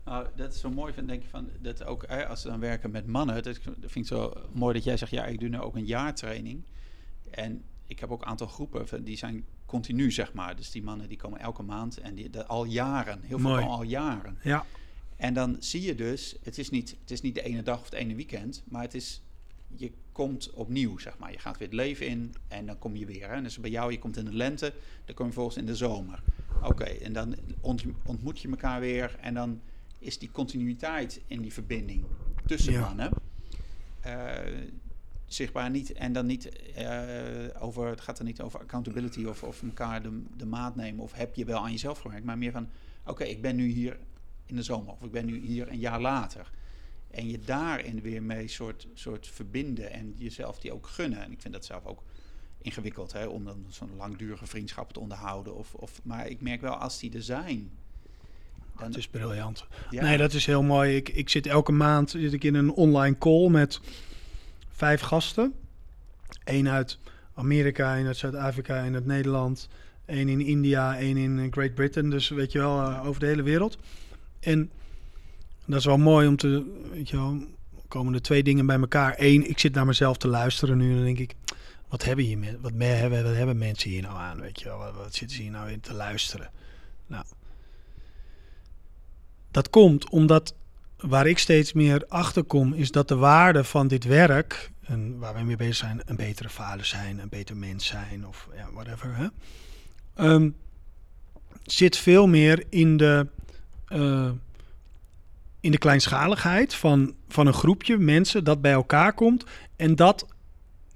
Nou, 0.05 0.27
dat 0.37 0.55
is 0.55 0.61
zo 0.61 0.71
mooi, 0.71 0.93
vind, 0.93 1.09
denk 1.09 1.23
ik, 1.23 1.29
van, 1.29 1.49
dat 1.61 1.85
ook 1.85 2.05
als 2.05 2.41
ze 2.41 2.49
dan 2.49 2.61
werken 2.61 2.91
met 2.91 3.07
mannen. 3.07 3.43
Dat, 3.43 3.59
vind 3.81 3.95
ik 3.95 4.07
zo 4.07 4.33
mooi 4.53 4.75
dat 4.75 4.85
jij 4.85 4.97
zegt, 4.97 5.11
ja, 5.11 5.25
ik 5.25 5.41
doe 5.41 5.49
nu 5.49 5.61
ook 5.61 5.77
een 5.77 5.87
jaartraining. 5.87 6.63
En 7.31 7.63
ik 7.87 7.99
heb 7.99 8.11
ook 8.11 8.23
een 8.23 8.29
aantal 8.29 8.47
groepen, 8.47 9.05
die 9.05 9.17
zijn 9.17 9.45
continu, 9.67 10.11
zeg 10.11 10.33
maar. 10.33 10.57
Dus 10.57 10.71
die 10.71 10.83
mannen 10.83 11.09
die 11.09 11.17
komen 11.17 11.41
elke 11.41 11.63
maand 11.63 11.99
en 11.99 12.15
die, 12.15 12.31
dat 12.31 12.49
al 12.49 12.65
jaren, 12.65 13.21
heel 13.23 13.39
veel 13.39 13.57
al 13.57 13.83
jaren. 13.83 14.39
Ja. 14.43 14.67
En 15.17 15.35
dan 15.35 15.57
zie 15.59 15.83
je 15.83 15.95
dus, 15.95 16.37
het 16.43 16.59
is, 16.59 16.71
niet, 16.71 16.97
het 17.01 17.11
is 17.11 17.21
niet 17.21 17.35
de 17.35 17.43
ene 17.43 17.63
dag 17.63 17.79
of 17.79 17.85
het 17.85 17.95
ene 17.95 18.15
weekend, 18.15 18.63
maar 18.65 18.83
het 18.83 18.95
is, 18.95 19.23
je 19.77 19.93
komt 20.13 20.51
opnieuw, 20.51 20.99
zeg 20.99 21.19
maar. 21.19 21.33
Je 21.33 21.39
gaat 21.39 21.59
weer 21.59 21.69
het 21.69 21.77
leven 21.77 22.07
in 22.07 22.35
en 22.49 22.67
dan 22.67 22.79
kom 22.79 22.97
je 22.97 23.07
weer. 23.07 23.31
Hè? 23.31 23.43
Dus 23.43 23.59
bij 23.59 23.71
jou, 23.71 23.93
je 23.93 23.99
komt 23.99 24.17
in 24.17 24.25
de 24.25 24.35
lente, 24.35 24.73
dan 25.05 25.15
kom 25.15 25.27
je 25.27 25.33
volgens 25.33 25.57
in 25.57 25.67
de 25.67 25.77
zomer. 25.77 26.23
Oké, 26.63 26.85
en 26.85 27.13
dan 27.13 27.37
ontmoet 28.07 28.41
je 28.41 28.49
elkaar 28.49 28.81
weer 28.81 29.17
en 29.21 29.35
dan 29.35 29.61
is 29.99 30.19
die 30.19 30.31
continuïteit 30.31 31.21
in 31.27 31.43
die 31.43 31.53
verbinding 31.53 32.05
tussen 32.47 32.81
mannen 32.81 33.11
uh, 34.07 34.31
zichtbaar 35.27 35.71
niet. 35.71 35.93
En 35.93 36.13
dan 36.13 36.27
niet 36.27 36.53
uh, 36.79 37.63
over, 37.63 37.87
het 37.87 38.01
gaat 38.01 38.19
er 38.19 38.25
niet 38.25 38.41
over 38.41 38.61
accountability 38.61 39.25
of, 39.25 39.43
of 39.43 39.63
elkaar 39.63 40.03
de, 40.03 40.23
de 40.37 40.47
maat 40.47 40.77
nemen 40.77 41.05
of 41.05 41.13
heb 41.13 41.35
je 41.35 41.45
wel 41.45 41.59
aan 41.59 41.71
jezelf 41.71 41.99
gewerkt, 41.99 42.25
maar 42.25 42.39
meer 42.39 42.53
van, 42.53 42.69
oké, 43.07 43.25
ik 43.25 43.43
ben 43.43 43.57
nu 43.57 43.67
hier 43.67 43.99
in 44.47 44.57
de 44.57 44.63
zomer. 44.63 44.93
Of 44.93 45.03
ik 45.03 45.11
ben 45.11 45.27
nu 45.27 45.39
hier 45.39 45.69
een 45.69 45.79
jaar 45.79 46.01
later. 46.01 46.51
En 47.13 47.29
je 47.29 47.39
daarin 47.39 48.01
weer 48.01 48.23
mee 48.23 48.49
soort, 48.49 48.87
soort 48.95 49.27
verbinden 49.27 49.91
en 49.91 50.15
jezelf 50.17 50.59
die 50.59 50.73
ook 50.73 50.87
gunnen. 50.87 51.23
En 51.23 51.33
ik 51.33 51.41
vind 51.41 51.55
dat 51.55 51.65
zelf 51.65 51.85
ook 51.85 52.03
ingewikkeld, 52.63 53.13
hè, 53.13 53.27
om 53.27 53.45
dan 53.45 53.65
zo'n 53.69 53.97
langdurige 53.97 54.47
vriendschap 54.47 54.93
te 54.93 55.01
onderhouden. 55.01 55.57
Of, 55.57 55.75
of, 55.75 56.01
maar 56.03 56.29
ik 56.29 56.41
merk 56.41 56.61
wel, 56.61 56.75
als 56.75 56.99
die 56.99 57.15
er 57.15 57.23
zijn... 57.23 57.71
Dan... 58.77 58.87
Het 58.87 58.97
is 58.97 59.09
briljant. 59.09 59.65
Nee, 59.91 60.17
dat 60.17 60.33
is 60.33 60.47
heel 60.47 60.63
mooi. 60.63 60.97
Ik, 60.97 61.09
ik 61.09 61.29
zit 61.29 61.47
elke 61.47 61.73
maand 61.73 62.11
zit 62.11 62.33
ik 62.33 62.45
in 62.45 62.55
een 62.55 62.71
online 62.71 63.19
call 63.19 63.49
met 63.49 63.81
vijf 64.69 65.01
gasten. 65.01 65.55
Eén 66.45 66.69
uit 66.69 66.99
Amerika, 67.35 67.97
één 67.97 68.07
uit 68.07 68.17
Zuid-Afrika, 68.17 68.83
één 68.83 68.95
uit 68.95 69.07
Nederland... 69.07 69.69
één 70.05 70.29
in 70.29 70.41
India, 70.41 70.99
één 70.99 71.17
in 71.17 71.53
Great 71.53 71.75
Britain. 71.75 72.11
Dus 72.11 72.29
weet 72.29 72.53
je 72.53 72.59
wel, 72.59 72.81
uh, 72.81 73.07
over 73.07 73.21
de 73.21 73.27
hele 73.27 73.43
wereld. 73.43 73.79
En 74.41 74.71
dat 75.73 75.81
is 75.81 75.87
wel 75.87 75.99
mooi 75.99 76.29
om 76.29 76.37
te, 76.37 76.81
weet 76.93 77.09
je 77.09 77.17
wel, 77.17 77.37
komen 77.89 78.15
er 78.15 78.23
twee 78.23 78.43
dingen 78.43 78.67
bij 78.67 78.79
elkaar. 78.79 79.15
Eén, 79.19 79.49
ik 79.49 79.59
zit 79.59 79.75
naar 79.75 79.87
mezelf 79.87 80.17
te 80.17 80.29
luisteren 80.29 80.79
nu 80.79 80.89
en 80.91 80.95
dan 80.95 81.05
denk 81.05 81.19
ik, 81.19 81.35
wat 81.89 82.05
hebben, 82.05 82.25
hier, 82.25 82.59
wat, 82.61 82.73
hebben, 82.79 83.25
wat 83.25 83.35
hebben 83.35 83.59
mensen 83.59 83.91
hier 83.91 84.03
nou 84.03 84.17
aan, 84.17 84.41
weet 84.41 84.61
je 84.61 84.65
wel, 84.65 84.79
wat, 84.79 84.95
wat 84.95 85.15
zitten 85.15 85.37
ze 85.37 85.43
hier 85.43 85.51
nou 85.51 85.71
in 85.71 85.81
te 85.81 85.95
luisteren? 85.95 86.51
Nou, 87.07 87.25
dat 89.51 89.71
komt 89.71 90.11
omdat 90.11 90.55
waar 90.97 91.27
ik 91.27 91.39
steeds 91.39 91.73
meer 91.73 92.05
achter 92.09 92.45
kom, 92.45 92.73
is 92.73 92.91
dat 92.91 93.09
de 93.09 93.17
waarde 93.17 93.65
van 93.65 93.89
dit 93.89 94.05
werk, 94.05 94.71
en 94.81 95.19
waar 95.19 95.35
we 95.35 95.43
mee 95.43 95.57
bezig 95.57 95.77
zijn, 95.77 96.01
een 96.05 96.17
betere 96.17 96.49
vader 96.49 96.85
zijn, 96.85 97.19
een 97.19 97.29
beter 97.29 97.57
mens 97.57 97.87
zijn, 97.87 98.27
of 98.27 98.49
ja, 98.55 98.73
whatever, 98.73 99.17
hè, 99.17 99.27
ehm, 100.15 100.51
zit 101.63 101.97
veel 101.97 102.27
meer 102.27 102.65
in 102.69 102.97
de 102.97 103.27
uh, 103.89 104.31
in 105.63 105.71
de 105.71 105.79
kleinschaligheid 105.79 106.75
van, 106.75 107.15
van 107.29 107.47
een 107.47 107.53
groepje 107.53 107.99
mensen 107.99 108.45
dat 108.45 108.61
bij 108.61 108.73
elkaar 108.73 109.13
komt 109.13 109.45
en 109.77 109.97
dat 109.97 110.27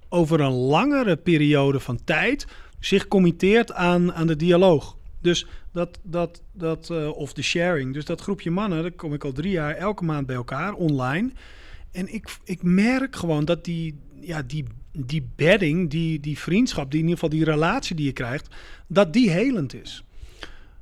over 0.09 0.41
een 0.41 0.53
langere 0.53 1.17
periode 1.17 1.81
van 1.81 2.05
tijd 2.05 2.47
zich 2.81 3.09
committeert 3.09 3.73
aan, 3.73 4.13
aan 4.13 4.27
de 4.27 4.37
dialoog. 4.37 4.97
Dus 5.21 5.47
dat, 5.73 5.99
dat, 6.03 6.43
dat 6.53 6.89
uh, 6.93 7.17
of 7.17 7.33
de 7.33 7.43
sharing. 7.43 7.95
Dus 7.95 8.05
dat 8.05 8.21
groepje 8.21 8.51
mannen, 8.51 8.83
daar 8.83 8.91
kom 8.91 9.15
ik 9.15 9.25
al 9.25 9.33
drie 9.33 9.51
jaar 9.51 9.75
elke 9.75 10.05
maand 10.05 10.27
bij 10.27 10.37
elkaar 10.37 10.73
online. 10.73 11.31
En 11.93 12.15
ik, 12.15 12.37
ik 12.45 12.63
merk 12.63 13.17
gewoon 13.17 13.45
dat 13.45 13.65
die, 13.65 13.99
ja, 14.21 14.43
die, 14.43 14.65
die 14.93 15.29
bedding, 15.37 15.91
die, 15.91 16.21
die 16.21 16.39
vriendschap, 16.39 16.91
die 16.91 17.01
in 17.01 17.09
ieder 17.09 17.21
geval 17.21 17.39
die 17.39 17.45
relatie 17.45 17.97
die 17.97 18.07
je 18.07 18.13
krijgt, 18.13 18.55
dat 18.87 19.13
die 19.13 19.31
helend 19.31 19.75
is. 19.75 20.05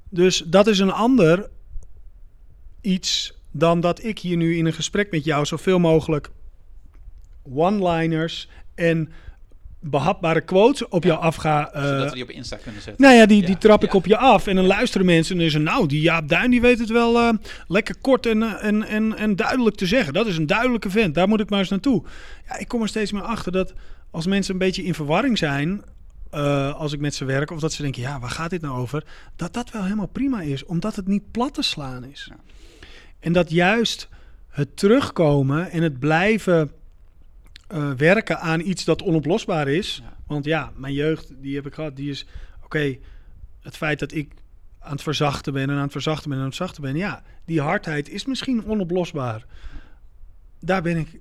Dus 0.09 0.45
dat 0.47 0.67
is 0.67 0.79
een 0.79 0.93
ander 0.93 1.51
iets 2.81 3.35
dan 3.57 3.81
dat 3.81 4.05
ik 4.05 4.19
hier 4.19 4.37
nu 4.37 4.57
in 4.57 4.67
een 4.67 4.73
gesprek 4.73 5.11
met 5.11 5.25
jou 5.25 5.45
zoveel 5.45 5.79
mogelijk 5.79 6.31
one-liners 7.43 8.49
en 8.75 9.13
behapbare 9.81 10.41
quotes 10.41 10.89
op 10.89 11.05
jou 11.05 11.21
af 11.21 11.37
ga. 11.37 11.75
Uh, 11.75 11.83
Zodat 11.83 12.09
we 12.09 12.15
die 12.15 12.23
op 12.23 12.31
Insta 12.31 12.57
kunnen 12.57 12.83
zetten. 12.83 13.05
Nou 13.05 13.17
ja, 13.17 13.27
die, 13.27 13.47
die 13.47 13.59
trap 13.59 13.85
ik 13.85 13.95
op 13.95 14.07
je 14.07 14.17
af. 14.17 14.47
En 14.47 14.57
dan 14.57 14.67
luisteren 14.67 15.07
mensen 15.07 15.33
en 15.35 15.41
dan 15.41 15.51
zeggen, 15.51 15.71
nou, 15.71 15.89
die 15.89 16.01
Jaap 16.01 16.29
Duin, 16.29 16.51
die 16.51 16.61
weet 16.61 16.79
het 16.79 16.89
wel 16.89 17.21
uh, 17.21 17.33
lekker 17.67 17.97
kort 18.01 18.27
en, 18.27 18.43
en, 18.43 18.83
en, 18.83 19.17
en 19.17 19.37
duidelijk 19.37 19.77
te 19.77 19.87
zeggen. 19.87 20.13
Dat 20.13 20.27
is 20.27 20.37
een 20.37 20.47
duidelijke 20.47 20.91
vent, 20.91 21.15
daar 21.15 21.29
moet 21.29 21.41
ik 21.41 21.51
maar 21.51 21.59
eens 21.59 21.69
naartoe. 21.69 22.03
Ja, 22.49 22.59
ik 22.59 22.69
kom 22.69 22.83
er 22.83 22.89
steeds 22.89 23.13
meer 23.13 23.23
achter 23.23 23.53
dat 23.53 23.73
als 24.11 24.27
mensen 24.27 24.53
een 24.53 24.59
beetje 24.59 24.85
in 24.85 24.95
verwarring 24.95 25.39
zijn... 25.39 25.83
Als 26.77 26.93
ik 26.93 27.01
met 27.01 27.15
ze 27.15 27.25
werk, 27.25 27.51
of 27.51 27.61
dat 27.61 27.73
ze 27.73 27.83
denken, 27.83 28.03
ja, 28.03 28.21
waar 28.21 28.31
gaat 28.31 28.51
dit 28.51 28.61
nou 28.61 28.79
over? 28.79 29.05
Dat 29.37 29.55
dat 29.55 29.71
wel 29.71 29.83
helemaal 29.83 30.07
prima 30.07 30.41
is, 30.41 30.65
omdat 30.65 30.97
het 30.97 31.07
niet 31.07 31.31
plat 31.31 31.55
te 31.55 31.63
slaan 31.63 32.05
is. 32.05 32.31
Ja. 32.31 32.37
En 33.25 33.33
dat 33.33 33.51
juist 33.51 34.09
het 34.49 34.77
terugkomen 34.77 35.71
en 35.71 35.83
het 35.83 35.99
blijven 35.99 36.71
uh, 37.73 37.93
werken 37.93 38.41
aan 38.41 38.61
iets 38.61 38.85
dat 38.85 39.03
onoplosbaar 39.03 39.69
is. 39.69 40.03
Want 40.27 40.45
ja, 40.45 40.73
mijn 40.77 40.95
jeugd, 40.95 41.33
die 41.37 41.55
heb 41.55 41.67
ik 41.67 41.75
gehad, 41.75 41.97
die 41.97 42.11
is... 42.11 42.27
Oké, 42.65 42.97
het 43.61 43.77
feit 43.77 43.99
dat 43.99 44.13
ik 44.13 44.33
aan 44.79 44.93
het 44.93 45.03
verzachten 45.03 45.53
ben 45.53 45.71
en 45.71 45.77
aan 45.77 45.83
het 45.83 45.93
verzachten 45.93 46.29
ben 46.29 46.39
en 46.39 46.45
aan 46.45 46.51
het 46.51 46.59
zachten 46.59 46.83
ben... 46.83 46.97
Ja, 46.97 47.23
die 47.45 47.61
hardheid 47.61 48.09
is 48.09 48.25
misschien 48.25 48.65
onoplosbaar. 48.65 49.47
Daar 50.61 50.83
ben 50.83 50.97
ik, 50.97 51.21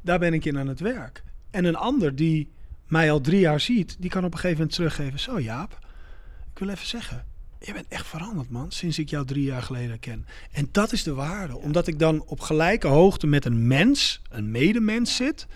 daar 0.00 0.18
ben 0.18 0.32
ik 0.32 0.44
in 0.44 0.58
aan 0.58 0.68
het 0.68 0.80
werk. 0.80 1.22
En 1.50 1.64
een 1.64 1.76
ander 1.76 2.16
die 2.16 2.50
mij 2.86 3.10
al 3.10 3.20
drie 3.20 3.40
jaar 3.40 3.60
ziet, 3.60 3.96
die 3.98 4.10
kan 4.10 4.24
op 4.24 4.32
een 4.32 4.38
gegeven 4.38 4.58
moment 4.58 4.74
teruggeven... 4.76 5.18
Zo 5.18 5.40
Jaap, 5.40 5.78
ik 6.52 6.58
wil 6.58 6.68
even 6.68 6.86
zeggen 6.86 7.33
je 7.66 7.72
bent 7.72 7.88
echt 7.88 8.06
veranderd, 8.06 8.50
man, 8.50 8.70
sinds 8.70 8.98
ik 8.98 9.10
jou 9.10 9.26
drie 9.26 9.44
jaar 9.44 9.62
geleden 9.62 9.98
ken. 9.98 10.26
En 10.52 10.68
dat 10.72 10.92
is 10.92 11.02
de 11.02 11.14
waarde, 11.14 11.58
omdat 11.58 11.86
ik 11.86 11.98
dan 11.98 12.24
op 12.26 12.40
gelijke 12.40 12.86
hoogte 12.86 13.26
met 13.26 13.44
een 13.44 13.66
mens, 13.66 14.20
een 14.30 14.50
medemens 14.50 15.16
zit, 15.16 15.46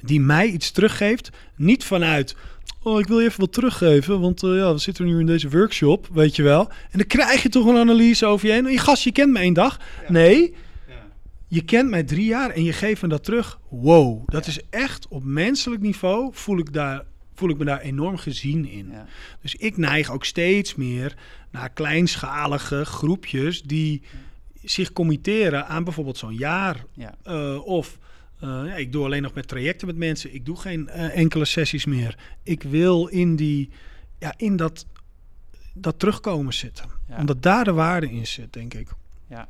die 0.00 0.20
mij 0.20 0.46
iets 0.46 0.70
teruggeeft. 0.70 1.30
Niet 1.56 1.84
vanuit, 1.84 2.36
oh, 2.82 3.00
ik 3.00 3.06
wil 3.06 3.20
je 3.20 3.26
even 3.26 3.40
wat 3.40 3.52
teruggeven, 3.52 4.20
want 4.20 4.42
uh, 4.42 4.56
ja, 4.56 4.72
we 4.72 4.78
zitten 4.78 5.04
nu 5.04 5.20
in 5.20 5.26
deze 5.26 5.50
workshop, 5.50 6.08
weet 6.12 6.36
je 6.36 6.42
wel. 6.42 6.68
En 6.68 6.98
dan 6.98 7.06
krijg 7.06 7.42
je 7.42 7.48
toch 7.48 7.66
een 7.66 7.76
analyse 7.76 8.26
over 8.26 8.46
je 8.46 8.52
heen. 8.52 8.70
Je 8.70 8.78
gast, 8.78 9.04
je 9.04 9.12
kent 9.12 9.32
me 9.32 9.38
één 9.38 9.54
dag. 9.54 9.80
Nee, 10.08 10.54
je 11.48 11.64
kent 11.64 11.90
mij 11.90 12.02
drie 12.02 12.26
jaar 12.26 12.50
en 12.50 12.64
je 12.64 12.72
geeft 12.72 13.02
me 13.02 13.08
dat 13.08 13.24
terug. 13.24 13.58
Wow, 13.68 14.22
dat 14.26 14.46
is 14.46 14.60
echt 14.70 15.08
op 15.08 15.24
menselijk 15.24 15.82
niveau 15.82 16.30
voel 16.32 16.58
ik 16.58 16.72
daar 16.72 17.04
voel 17.38 17.50
ik 17.50 17.58
me 17.58 17.64
daar 17.64 17.80
enorm 17.80 18.16
gezien 18.16 18.68
in. 18.68 18.92
Dus 19.40 19.54
ik 19.54 19.76
neig 19.76 20.10
ook 20.10 20.24
steeds 20.24 20.74
meer 20.74 21.16
naar 21.50 21.70
kleinschalige 21.70 22.84
groepjes 22.84 23.62
die 23.62 24.02
zich 24.62 24.92
committeren 24.92 25.66
aan 25.66 25.84
bijvoorbeeld 25.84 26.18
zo'n 26.18 26.34
jaar. 26.34 26.84
Ja. 26.92 27.14
Eh, 27.22 27.66
of 27.66 27.98
eh, 28.40 28.48
ja, 28.48 28.74
ik 28.74 28.92
doe 28.92 29.04
alleen 29.04 29.22
nog 29.22 29.34
met 29.34 29.48
trajecten 29.48 29.86
met 29.86 29.96
mensen. 29.96 30.34
Ik 30.34 30.44
doe 30.44 30.56
geen 30.56 30.88
eh, 30.88 31.16
enkele 31.16 31.44
sessies 31.44 31.84
meer. 31.84 32.18
Ik 32.42 32.62
wil 32.62 33.06
in, 33.06 33.36
die, 33.36 33.70
ja, 34.18 34.34
in 34.36 34.56
dat, 34.56 34.86
dat 35.74 35.98
terugkomen 35.98 36.54
zitten. 36.54 36.84
Omdat 37.18 37.42
daar 37.42 37.64
de 37.64 37.72
waarde 37.72 38.10
in 38.10 38.26
zit, 38.26 38.52
denk 38.52 38.74
ik. 38.74 38.88
Ja. 39.28 39.48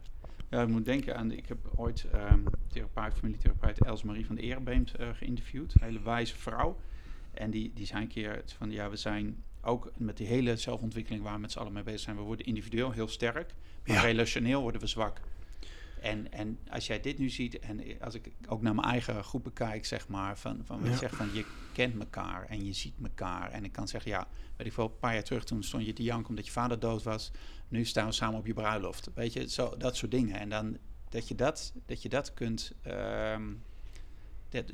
ja, 0.50 0.62
ik 0.62 0.68
moet 0.68 0.84
denken 0.84 1.16
aan, 1.16 1.32
ik 1.32 1.48
heb 1.48 1.58
ooit 1.74 2.06
ehm 2.12 2.40
therapeut, 2.68 3.14
familietherapeut 3.14 3.84
Els 3.84 4.02
Marie 4.02 4.26
van 4.26 4.34
de 4.34 4.42
Erebeemt 4.42 4.94
eh, 4.94 5.08
geïnterviewd. 5.12 5.74
Een 5.74 5.86
hele 5.86 6.02
wijze 6.02 6.36
vrouw. 6.36 6.76
En 7.38 7.50
die, 7.50 7.72
die 7.74 7.86
zei 7.86 8.02
een 8.02 8.08
keer 8.08 8.42
van, 8.56 8.70
ja, 8.70 8.90
we 8.90 8.96
zijn 8.96 9.42
ook 9.60 9.90
met 9.96 10.16
die 10.16 10.26
hele 10.26 10.56
zelfontwikkeling 10.56 11.22
waar 11.22 11.34
we 11.34 11.40
met 11.40 11.52
z'n 11.52 11.58
allen 11.58 11.72
mee 11.72 11.82
bezig 11.82 12.00
zijn. 12.00 12.16
We 12.16 12.22
worden 12.22 12.46
individueel 12.46 12.90
heel 12.90 13.08
sterk, 13.08 13.54
maar 13.84 13.96
Ja. 13.96 14.02
relationeel 14.02 14.60
worden 14.60 14.80
we 14.80 14.86
zwak. 14.86 15.20
En, 16.00 16.32
en 16.32 16.58
als 16.70 16.86
jij 16.86 17.00
dit 17.00 17.18
nu 17.18 17.28
ziet, 17.28 17.58
en 17.58 18.00
als 18.00 18.14
ik 18.14 18.32
ook 18.48 18.62
naar 18.62 18.74
mijn 18.74 18.86
eigen 18.86 19.24
groepen 19.24 19.52
kijk, 19.52 19.84
zeg 19.86 20.08
maar, 20.08 20.38
van, 20.38 20.60
van 20.64 20.84
Ja. 20.84 20.96
zegt 20.96 21.16
van 21.16 21.32
je 21.32 21.46
kent 21.72 21.98
elkaar 22.00 22.46
en 22.46 22.64
je 22.64 22.72
ziet 22.72 22.94
elkaar. 23.02 23.50
En 23.50 23.64
ik 23.64 23.72
kan 23.72 23.88
zeggen, 23.88 24.10
ja, 24.10 24.28
weet 24.56 24.66
ik 24.66 24.72
wel, 24.72 24.86
een 24.86 24.98
paar 24.98 25.14
jaar 25.14 25.22
terug 25.24 25.44
toen 25.44 25.62
stond 25.62 25.86
je 25.86 25.92
te 25.92 26.02
janken 26.02 26.28
omdat 26.28 26.46
je 26.46 26.52
vader 26.52 26.78
dood 26.78 27.02
was. 27.02 27.30
Nu 27.68 27.84
staan 27.84 28.06
we 28.06 28.12
samen 28.12 28.38
op 28.38 28.46
je 28.46 28.54
bruiloft. 28.54 29.10
Weet 29.14 29.32
je, 29.32 29.48
zo, 29.48 29.76
dat 29.76 29.96
soort 29.96 30.10
dingen. 30.10 30.38
En 30.38 30.48
dan 30.48 30.78
dat 31.08 31.28
je 31.28 31.34
dat, 31.34 31.72
dat, 31.86 32.02
je 32.02 32.08
dat 32.08 32.34
kunt, 32.34 32.72
ehm, 32.82 33.52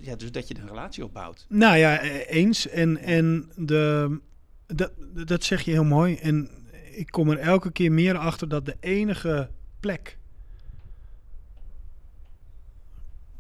ja, 0.01 0.17
dus 0.17 0.33
dat 0.33 0.49
je 0.49 0.55
een 0.59 0.69
relatie 0.69 1.05
opbouwt. 1.05 1.47
Nou 1.49 1.77
ja, 1.77 1.99
eh, 1.99 2.37
eens. 2.37 2.69
En, 2.69 2.97
en 2.99 3.51
de, 3.57 4.19
dat, 4.67 4.93
dat 5.27 5.45
zeg 5.45 5.63
je 5.63 5.71
heel 5.71 5.85
mooi. 5.85 6.17
En 6.17 6.51
ik 6.91 7.11
kom 7.11 7.31
er 7.31 7.39
elke 7.39 7.73
keer 7.73 7.93
meer 7.93 8.17
achter 8.17 8.49
dat 8.49 8.67
de 8.67 8.77
enige 8.81 9.51
plek. 9.81 10.19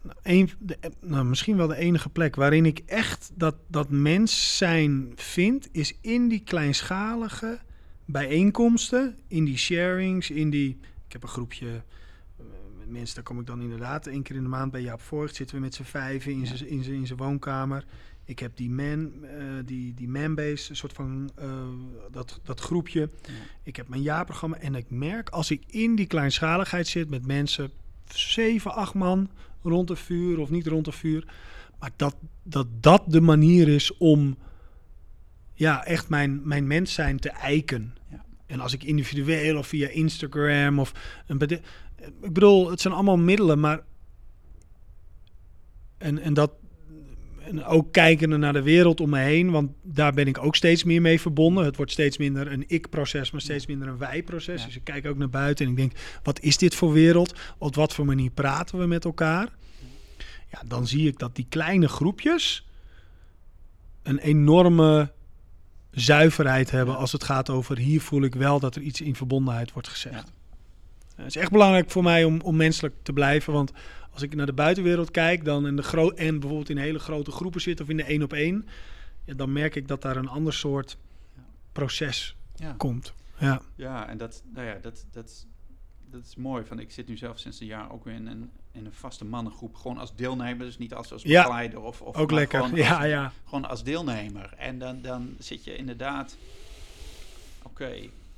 Nou, 0.02 0.16
een, 0.22 0.50
de, 0.58 0.78
nou, 1.00 1.24
misschien 1.24 1.56
wel 1.56 1.66
de 1.66 1.76
enige 1.76 2.08
plek 2.08 2.34
waarin 2.34 2.66
ik 2.66 2.78
echt 2.86 3.30
dat, 3.34 3.56
dat 3.68 3.90
mens 3.90 4.56
zijn 4.56 5.12
vind, 5.14 5.68
is 5.72 5.98
in 6.00 6.28
die 6.28 6.40
kleinschalige 6.40 7.58
bijeenkomsten, 8.04 9.18
in 9.28 9.44
die 9.44 9.58
sharings, 9.58 10.30
in 10.30 10.50
die. 10.50 10.78
Ik 11.06 11.12
heb 11.12 11.22
een 11.22 11.28
groepje 11.28 11.82
met 12.84 12.92
mensen, 12.92 13.14
daar 13.14 13.24
kom 13.24 13.40
ik 13.40 13.46
dan 13.46 13.60
inderdaad 13.62 14.06
één 14.06 14.22
keer 14.22 14.36
in 14.36 14.42
de 14.42 14.48
maand 14.48 14.72
bij 14.72 14.82
Jaap 14.82 15.00
Voigt. 15.00 15.34
Zitten 15.34 15.56
we 15.56 15.62
met 15.62 15.74
z'n 15.74 15.82
vijven 15.82 16.32
in 16.32 16.46
zijn 16.46 16.68
in 16.68 16.82
zijn- 16.82 16.96
in 16.96 17.06
zijn 17.06 17.18
woonkamer. 17.18 17.84
Ik 18.24 18.38
heb 18.38 18.56
die 18.56 18.70
man, 18.70 19.12
eh, 19.24 19.44
die, 19.64 19.94
die 19.94 20.08
manbase, 20.08 20.70
een 20.70 20.76
soort 20.76 20.92
van 20.92 21.30
eh, 21.34 21.48
dat, 22.10 22.40
dat 22.42 22.60
groepje. 22.60 23.00
Ja. 23.22 23.32
Ik 23.62 23.76
heb 23.76 23.88
mijn 23.88 24.02
jaarprogramma 24.02 24.56
en 24.56 24.74
ik 24.74 24.90
merk 24.90 25.28
als 25.28 25.50
ik 25.50 25.62
in 25.66 25.94
die 25.94 26.06
kleinschaligheid 26.06 26.86
zit 26.86 27.10
met 27.10 27.26
mensen, 27.26 27.70
zeven, 28.08 28.74
acht 28.74 28.94
man 28.94 29.30
rond 29.62 29.88
het 29.88 29.98
vuur 29.98 30.38
of 30.38 30.50
niet 30.50 30.66
rond 30.66 30.86
het 30.86 30.94
vuur, 30.94 31.24
maar 31.78 31.90
dat 31.96 32.16
dat, 32.42 32.66
dat 32.80 33.02
de 33.06 33.20
manier 33.20 33.68
is 33.68 33.96
om 33.96 34.36
ja, 35.54 35.84
echt 35.84 36.08
mijn, 36.08 36.40
mijn 36.44 36.66
mens 36.66 36.92
zijn 36.94 37.18
te 37.18 37.30
eiken. 37.30 37.94
Ja. 38.10 38.24
En 38.46 38.60
als 38.60 38.72
ik 38.72 38.82
individueel 38.82 39.58
of 39.58 39.66
via 39.66 39.88
Instagram 39.88 40.78
of 40.78 40.92
een 41.26 41.38
ik 42.22 42.32
bedoel, 42.32 42.70
het 42.70 42.80
zijn 42.80 42.94
allemaal 42.94 43.18
middelen, 43.18 43.60
maar 43.60 43.82
en, 45.98 46.18
en 46.18 46.34
dat 46.34 46.50
en 47.44 47.64
ook 47.64 47.92
kijkende 47.92 48.36
naar 48.36 48.52
de 48.52 48.62
wereld 48.62 49.00
om 49.00 49.10
me 49.10 49.18
heen, 49.18 49.50
want 49.50 49.70
daar 49.82 50.12
ben 50.12 50.26
ik 50.26 50.38
ook 50.38 50.56
steeds 50.56 50.84
meer 50.84 51.00
mee 51.00 51.20
verbonden. 51.20 51.64
Het 51.64 51.76
wordt 51.76 51.92
steeds 51.92 52.18
minder 52.18 52.52
een 52.52 52.64
ik-proces, 52.66 53.30
maar 53.30 53.40
steeds 53.40 53.66
minder 53.66 53.88
een 53.88 53.98
wij-proces. 53.98 54.60
Ja. 54.60 54.66
Dus 54.66 54.76
ik 54.76 54.84
kijk 54.84 55.06
ook 55.06 55.16
naar 55.16 55.30
buiten 55.30 55.64
en 55.64 55.70
ik 55.70 55.76
denk, 55.76 55.92
wat 56.22 56.40
is 56.40 56.56
dit 56.56 56.74
voor 56.74 56.92
wereld? 56.92 57.34
Op 57.58 57.74
wat 57.74 57.94
voor 57.94 58.04
manier 58.04 58.30
praten 58.30 58.78
we 58.78 58.86
met 58.86 59.04
elkaar? 59.04 59.48
Ja, 60.50 60.62
dan 60.66 60.86
zie 60.86 61.08
ik 61.08 61.18
dat 61.18 61.36
die 61.36 61.46
kleine 61.48 61.88
groepjes 61.88 62.66
een 64.02 64.18
enorme 64.18 65.12
zuiverheid 65.90 66.70
hebben 66.70 66.94
Ja. 66.94 67.00
als 67.00 67.12
het 67.12 67.24
gaat 67.24 67.50
over 67.50 67.78
hier 67.78 68.00
voel 68.00 68.22
ik 68.22 68.34
wel 68.34 68.60
dat 68.60 68.76
er 68.76 68.82
iets 68.82 69.00
in 69.00 69.14
verbondenheid 69.14 69.72
wordt 69.72 69.88
gezegd. 69.88 70.32
Het 71.14 71.26
is 71.26 71.36
echt 71.36 71.50
belangrijk 71.50 71.90
voor 71.90 72.02
mij 72.02 72.24
om, 72.24 72.40
om 72.40 72.56
menselijk 72.56 72.94
te 73.02 73.12
blijven, 73.12 73.52
want 73.52 73.72
als 74.10 74.22
ik 74.22 74.34
naar 74.34 74.46
de 74.46 74.52
buitenwereld 74.52 75.10
kijk 75.10 75.44
dan 75.44 75.66
in 75.66 75.76
de 75.76 75.82
gro 75.82 76.10
en 76.10 76.38
bijvoorbeeld 76.40 76.68
in 76.70 76.76
hele 76.76 76.98
grote 76.98 77.30
groepen 77.30 77.60
zit 77.60 77.80
of 77.80 77.88
in 77.88 77.96
de 77.96 78.04
één 78.04 78.22
op 78.22 78.32
één, 78.32 78.66
ja, 79.24 79.34
dan 79.34 79.52
merk 79.52 79.74
ik 79.74 79.88
dat 79.88 80.02
daar 80.02 80.16
een 80.16 80.28
ander 80.28 80.52
soort 80.52 80.96
Ja. 81.36 81.42
proces 81.72 82.36
Ja. 82.56 82.74
komt. 82.76 83.12
Ja, 83.38 83.60
Ja, 83.74 84.08
en 84.08 84.18
dat, 84.18 84.42
nou 84.52 84.66
ja, 84.66 84.78
dat, 84.82 85.06
dat, 85.12 85.46
dat 86.10 86.24
is 86.24 86.36
mooi. 86.36 86.64
Van, 86.64 86.78
ik 86.78 86.90
zit 86.92 87.08
nu 87.08 87.16
zelf 87.16 87.38
sinds 87.38 87.60
een 87.60 87.66
jaar 87.66 87.92
ook 87.92 88.04
weer 88.04 88.14
in 88.14 88.26
een, 88.26 88.50
in 88.72 88.84
een 88.86 88.92
vaste 88.92 89.24
mannengroep. 89.24 89.74
Gewoon 89.76 89.98
als 89.98 90.14
deelnemer, 90.16 90.66
dus 90.66 90.78
niet 90.78 90.94
als, 90.94 91.12
als 91.12 91.22
Ja. 91.22 91.42
begeleider. 91.42 91.80
Of, 91.80 92.00
of, 92.00 92.16
ook 92.16 92.30
lekker. 92.30 92.62
Gewoon 92.62 92.78
Ja, 92.78 92.96
als, 92.96 93.06
ja. 93.06 93.32
gewoon 93.44 93.68
als 93.68 93.82
deelnemer. 93.84 94.54
En 94.56 94.78
dan, 94.78 95.02
dan 95.02 95.34
zit 95.38 95.64
je 95.64 95.76
inderdaad... 95.76 96.36
Oké, 97.62 97.94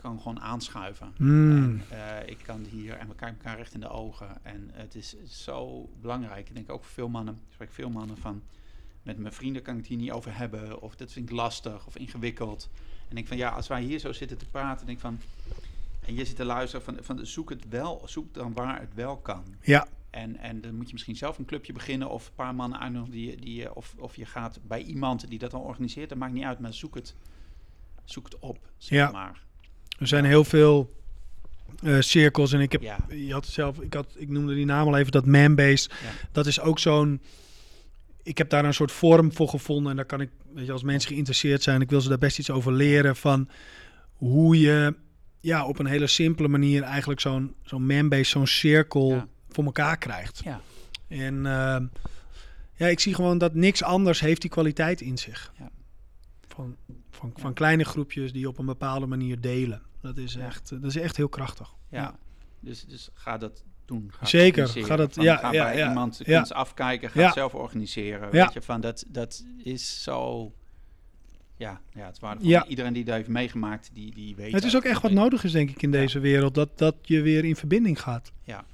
kan 0.07 0.21
gewoon 0.21 0.41
aanschuiven. 0.41 1.13
Mm. 1.19 1.83
En, 1.91 1.99
eh, 1.99 2.29
ik 2.29 2.39
kan 2.43 2.65
hier 2.71 2.93
en 2.95 3.09
we 3.09 3.15
kijken 3.15 3.37
elkaar 3.39 3.57
recht 3.57 3.75
in 3.75 3.81
de 3.81 3.89
ogen. 3.89 4.29
En 4.45 4.71
het 4.73 4.95
is 4.95 5.17
zo 5.27 5.89
belangrijk. 6.01 6.49
Ik 6.49 6.55
denk 6.55 6.71
ook 6.71 6.85
voor 6.85 6.93
veel 6.93 7.09
mannen, 7.09 7.35
ik 7.35 7.53
spreek 7.53 7.73
veel 7.73 7.91
mannen 7.91 8.17
van... 8.17 8.43
Met 9.03 9.19
mijn 9.19 9.33
vrienden 9.35 9.63
kan 9.63 9.73
ik 9.75 9.81
het 9.81 9.89
hier 9.89 9.99
niet 9.99 10.11
over 10.11 10.37
hebben. 10.37 10.83
Of 10.83 10.97
dat 10.97 11.13
vind 11.13 11.31
ik 11.31 11.37
lastig 11.37 11.87
of 11.87 11.97
ingewikkeld. 11.97 12.71
En 13.09 13.17
ik 13.17 13.29
van 13.29 13.37
ja, 13.37 13.49
als 13.51 13.67
wij 13.67 13.83
hier 13.83 13.99
zo 13.99 14.13
zitten 14.13 14.39
te 14.39 14.47
praten, 14.47 14.87
denk 14.87 14.99
ik 14.99 15.05
van. 15.05 15.19
En 16.07 16.15
je 16.15 16.25
zit 16.25 16.37
te 16.37 16.45
luisteren 16.45 16.85
van, 16.85 16.97
van 17.01 17.27
zoek 17.27 17.51
het 17.51 17.69
wel, 17.69 18.03
zoek 18.05 18.35
dan 18.35 18.53
waar 18.53 18.81
het 18.81 18.95
wel 18.95 19.17
kan. 19.17 19.45
Ja, 19.63 19.87
En, 20.11 20.37
en 20.37 20.61
dan 20.61 20.75
moet 20.75 20.87
je 20.87 20.93
misschien 20.93 21.17
zelf 21.17 21.39
een 21.39 21.45
clubje 21.45 21.73
beginnen 21.73 22.11
of 22.11 22.27
een 22.27 22.35
paar 22.35 22.55
mannen 22.55 22.81
uitnodigen 22.81 23.13
die, 23.15 23.31
je- 23.31 23.37
die, 23.37 23.75
of, 23.75 23.95
of 23.99 24.17
je 24.17 24.25
gaat 24.27 24.59
bij 24.67 24.83
iemand 24.83 25.29
die 25.29 25.39
dat 25.39 25.51
dan 25.51 25.61
organiseert. 25.61 26.09
Dat 26.09 26.19
maakt 26.19 26.33
niet 26.33 26.45
uit, 26.45 26.59
maar 26.59 26.73
zoek 26.75 26.95
het, 26.95 27.15
zoek 28.05 28.25
het 28.25 28.39
op, 28.39 28.59
zeg 28.77 28.99
Ja. 28.99 29.11
maar. 29.11 29.45
Er 29.99 30.07
zijn 30.07 30.25
heel 30.25 30.45
veel 30.45 30.95
eh, 31.83 32.01
cirkels 32.01 32.53
en 32.53 32.61
ik 32.61 32.73
heb 32.73 32.83
Ja, 32.83 32.99
je 33.09 33.33
had 33.33 33.47
zelf, 33.47 33.81
ik, 33.81 33.95
had, 33.95 34.15
ik 34.17 34.29
noemde 34.29 34.55
die 34.55 34.65
naam 34.65 34.87
al 34.87 34.97
even, 34.97 35.13
dat 35.13 35.27
manbase. 35.27 35.89
Ja. 36.03 36.11
Dat 36.33 36.47
is 36.47 36.61
ook 36.61 36.79
zo'n. 36.79 37.21
Ik 38.23 38.39
heb 38.39 38.49
daar 38.51 38.65
een 38.65 38.75
soort 38.75 38.93
vorm 38.93 39.33
voor 39.33 39.49
gevonden. 39.49 39.91
En 39.91 39.97
daar 39.97 40.05
kan 40.05 40.21
ik, 40.21 40.31
weet 40.53 40.67
je, 40.67 40.73
als 40.73 40.83
mensen 40.83 41.11
geïnteresseerd 41.11 41.63
zijn, 41.63 41.81
ik 41.81 41.91
wil 41.91 42.01
ze 42.01 42.09
daar 42.09 42.19
best 42.19 42.39
iets 42.39 42.51
over 42.51 42.73
leren. 42.73 43.17
Van 43.17 43.49
hoe 44.13 44.61
je 44.61 44.95
ja, 45.41 45.67
op 45.67 45.79
een 45.79 45.87
hele 45.87 46.07
simpele 46.07 46.49
manier 46.49 46.83
eigenlijk 46.83 47.21
zo'n 47.21 47.55
zo'n 47.63 47.87
manbase, 47.87 48.25
zo'n 48.31 48.47
cirkel 48.47 49.11
Ja. 49.11 49.27
voor 49.49 49.65
elkaar 49.65 49.99
krijgt. 49.99 50.41
ja, 50.45 50.61
En 51.09 51.47
ehm, 51.47 51.87
ja, 52.75 52.87
ik 52.87 53.01
zie 53.01 53.15
gewoon 53.15 53.39
dat 53.39 53.55
niks 53.55 53.83
anders 53.83 54.21
heeft 54.21 54.41
die 54.41 54.51
kwaliteit 54.51 55.01
in 55.01 55.19
zich. 55.19 55.53
Ja. 55.59 55.71
Van, 56.49 56.77
van, 57.17 57.33
van 57.35 57.53
kleine 57.55 57.85
groepjes 57.85 58.33
die 58.33 58.49
op 58.49 58.59
een 58.59 58.67
bepaalde 58.67 59.07
manier 59.07 59.41
delen. 59.41 59.83
Dat 60.01 60.17
is, 60.17 60.37
echt, 60.37 60.69
dat 60.71 60.85
is 60.85 60.97
echt 60.97 61.17
heel 61.17 61.29
krachtig. 61.29 61.75
ja. 61.89 62.19
Dus, 62.61 62.85
dus 62.85 63.09
ga 63.15 63.39
dat 63.39 63.65
doen. 63.85 64.11
Ga 64.13 64.27
Zeker, 64.27 64.69
ga 64.69 64.97
dat- 64.97 65.13
Van, 65.15 65.25
ja, 65.25 65.37
ga 65.37 65.51
bij 65.51 65.89
iemand 65.89 66.21
kunst 66.25 66.53
afkijken, 66.53 67.11
ga 67.11 67.21
het 67.21 67.33
zelf 67.35 67.55
organiseren. 67.55 68.31
Weet 68.31 68.53
je, 68.53 68.63
van 68.63 68.81
dat, 68.81 69.05
dat 69.09 69.45
is 69.63 70.03
zo... 70.03 70.53
Ja, 71.57 71.81
ja, 71.93 72.05
het 72.07 72.15
is 72.15 72.21
waardevol. 72.21 72.49
Ja. 72.51 72.67
Iedereen 72.67 72.93
die 72.93 73.05
dat 73.05 73.15
heeft 73.15 73.29
meegemaakt, 73.29 73.91
die, 73.93 74.15
die 74.15 74.37
weet 74.37 74.53
Het 74.53 74.65
is 74.65 74.77
ook 74.77 74.85
echt 74.85 75.03
wat 75.03 75.11
nodig 75.13 75.45
is, 75.45 75.53
denk 75.53 75.71
ik, 75.71 75.83
in 75.83 75.93
Ja. 75.93 75.99
deze 75.99 76.19
wereld. 76.19 76.55
Dat, 76.55 76.79
dat 76.79 76.95
je 77.03 77.21
weer 77.23 77.45
in 77.45 77.57
verbinding 77.57 78.01
gaat. 78.01 78.33
Ja. 78.43 78.65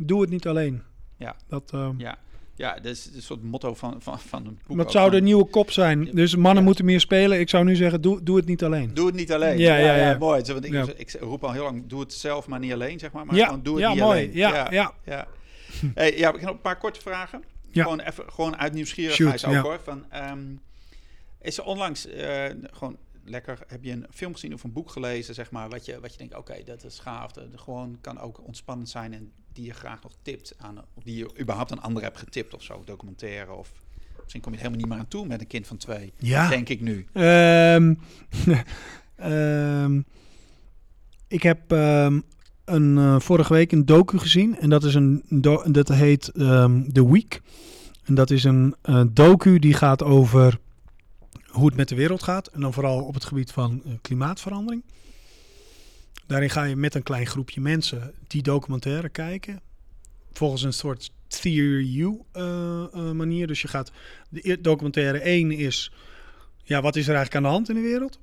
Doe 0.00 0.20
het 0.20 0.30
niet 0.30 0.46
alleen. 0.46 0.82
Ja. 1.16 1.36
Dat, 1.46 1.72
ehm, 1.72 1.98
Ja, 2.00 2.18
ja 2.62 2.74
dat 2.74 2.84
is 2.92 3.10
een 3.14 3.22
soort 3.22 3.42
motto 3.42 3.74
van, 3.74 4.02
van, 4.02 4.18
van 4.18 4.46
een 4.46 4.60
boek. 4.66 4.76
dat 4.76 4.90
zou 4.90 5.10
de 5.10 5.20
nieuwe 5.20 5.44
kop 5.44 5.70
zijn. 5.70 6.04
Dus 6.04 6.36
mannen 6.36 6.58
Ja. 6.58 6.62
moeten 6.62 6.84
meer 6.84 7.00
spelen. 7.00 7.40
Ik 7.40 7.48
zou 7.48 7.64
nu 7.64 7.76
zeggen, 7.76 8.00
doe, 8.00 8.22
doe 8.22 8.36
het 8.36 8.46
niet 8.46 8.64
alleen. 8.64 8.94
Doe 8.94 9.06
het 9.06 9.14
niet 9.14 9.32
alleen. 9.32 9.58
Ja, 9.58 9.76
ja, 9.76 9.96
ja. 9.96 10.18
mooi. 10.18 10.42
Want 10.42 10.64
ik, 10.64 10.86
ik 10.96 11.16
roep 11.20 11.44
al 11.44 11.52
heel 11.52 11.62
lang, 11.62 11.86
doe 11.86 12.00
het 12.00 12.12
zelf, 12.12 12.46
maar 12.46 12.58
niet 12.58 12.72
alleen, 12.72 12.98
zeg 12.98 13.12
maar. 13.12 13.26
Maar 13.26 13.36
gewoon 13.36 13.62
doe 13.62 13.74
het 13.74 13.82
ja 13.82 13.90
niet 13.92 14.00
mooi. 14.00 14.18
alleen. 14.18 14.32
Ja, 14.34 14.68
ja. 14.70 14.92
ja. 15.04 15.26
Hey, 15.94 16.18
ja, 16.18 16.28
ik 16.28 16.34
heb 16.34 16.42
nog 16.42 16.50
een 16.50 16.60
paar 16.60 16.78
korte 16.78 17.00
vragen. 17.00 17.42
Ja. 17.70 17.82
Gewoon, 17.82 18.00
even, 18.00 18.24
gewoon 18.32 18.56
uit 18.56 18.72
nieuwsgierigheid 18.72 19.40
Shoot, 19.40 19.56
ook 19.56 19.62
hoor. 19.62 19.80
Van, 19.82 20.04
ehm, 20.10 20.44
is 21.40 21.58
er 21.58 21.64
onlangs 21.64 22.06
eh, 22.06 22.44
gewoon 22.72 22.96
lekker, 23.24 23.58
heb 23.66 23.84
je 23.84 23.92
een 23.92 24.06
film 24.10 24.32
gezien 24.32 24.54
of 24.54 24.64
een 24.64 24.72
boek 24.72 24.90
gelezen, 24.90 25.34
zeg 25.34 25.50
maar, 25.50 25.68
wat 25.68 25.84
je, 25.84 26.00
wat 26.00 26.12
je 26.12 26.18
denkt, 26.18 26.36
oké, 26.36 26.62
dat 26.64 26.84
is 26.84 26.98
gaaf. 26.98 27.32
Dat 27.32 27.44
gewoon 27.54 27.98
kan 28.00 28.20
ook 28.20 28.46
ontspannend 28.46 28.88
zijn 28.88 29.12
en 29.12 29.32
die 29.52 29.64
je 29.64 29.72
graag 29.72 30.02
nog 30.02 30.12
tipt 30.22 30.54
aan, 30.58 30.78
of 30.94 31.02
die 31.02 31.16
je 31.16 31.30
überhaupt 31.40 31.72
aan 31.72 31.82
anderen 31.82 32.08
hebt 32.08 32.18
getipt 32.18 32.54
of 32.54 32.62
zo, 32.62 32.82
documentaire 32.84 33.52
of 33.52 33.72
misschien 34.22 34.40
kom 34.42 34.52
je 34.52 34.58
er 34.58 34.64
helemaal 34.64 34.86
niet 34.86 34.94
meer 34.94 35.04
aan 35.04 35.08
toe 35.08 35.26
met 35.26 35.40
een 35.40 35.46
kind 35.46 35.66
van 35.66 35.76
twee, 35.76 36.12
Ja. 36.18 36.48
denk 36.48 36.68
ik 36.68 36.80
nu. 36.80 37.06
Ehm, 37.12 37.94
ehm, 39.16 40.00
ik 41.28 41.42
heb 41.42 41.72
ehm, 41.72 42.20
een, 42.64 42.98
eh, 42.98 43.20
vorige 43.20 43.52
week 43.52 43.72
een 43.72 43.86
docu 43.86 44.18
gezien. 44.18 44.58
En 44.58 44.70
dat, 44.70 44.84
is 44.84 44.94
een, 44.94 45.22
dat 45.72 45.88
heet 45.88 46.30
The 46.92 47.08
Week. 47.10 47.42
En 48.04 48.14
dat 48.14 48.30
is 48.30 48.44
een 48.44 48.74
eh, 48.82 49.02
docu 49.12 49.58
die 49.58 49.74
gaat 49.74 50.02
over 50.02 50.58
hoe 51.48 51.66
het 51.66 51.76
met 51.76 51.88
de 51.88 51.94
wereld 51.94 52.22
gaat. 52.22 52.46
En 52.46 52.60
dan 52.60 52.72
vooral 52.72 53.02
op 53.02 53.14
het 53.14 53.24
gebied 53.24 53.52
van 53.52 53.82
eh, 53.84 53.92
klimaatverandering. 54.00 54.82
Daarin 56.32 56.50
ga 56.50 56.64
je 56.64 56.76
met 56.76 56.94
een 56.94 57.02
klein 57.02 57.26
groepje 57.26 57.60
mensen 57.60 58.14
die 58.26 58.42
documentaire 58.42 59.08
kijken. 59.08 59.60
Volgens 60.32 60.62
een 60.62 60.72
soort 60.72 61.12
theory 61.26 62.00
uh, 62.00 62.14
uh, 62.34 63.10
manier. 63.10 63.46
Dus 63.46 63.62
je 63.62 63.68
gaat. 63.68 63.92
De 64.28 64.60
documentaire 64.60 65.18
1 65.18 65.50
is. 65.50 65.92
Ja, 66.62 66.82
wat 66.82 66.96
is 66.96 67.08
er 67.08 67.14
eigenlijk 67.14 67.36
aan 67.36 67.50
de 67.50 67.56
hand 67.56 67.68
in 67.68 67.74
de 67.74 67.80
wereld? 67.80 68.18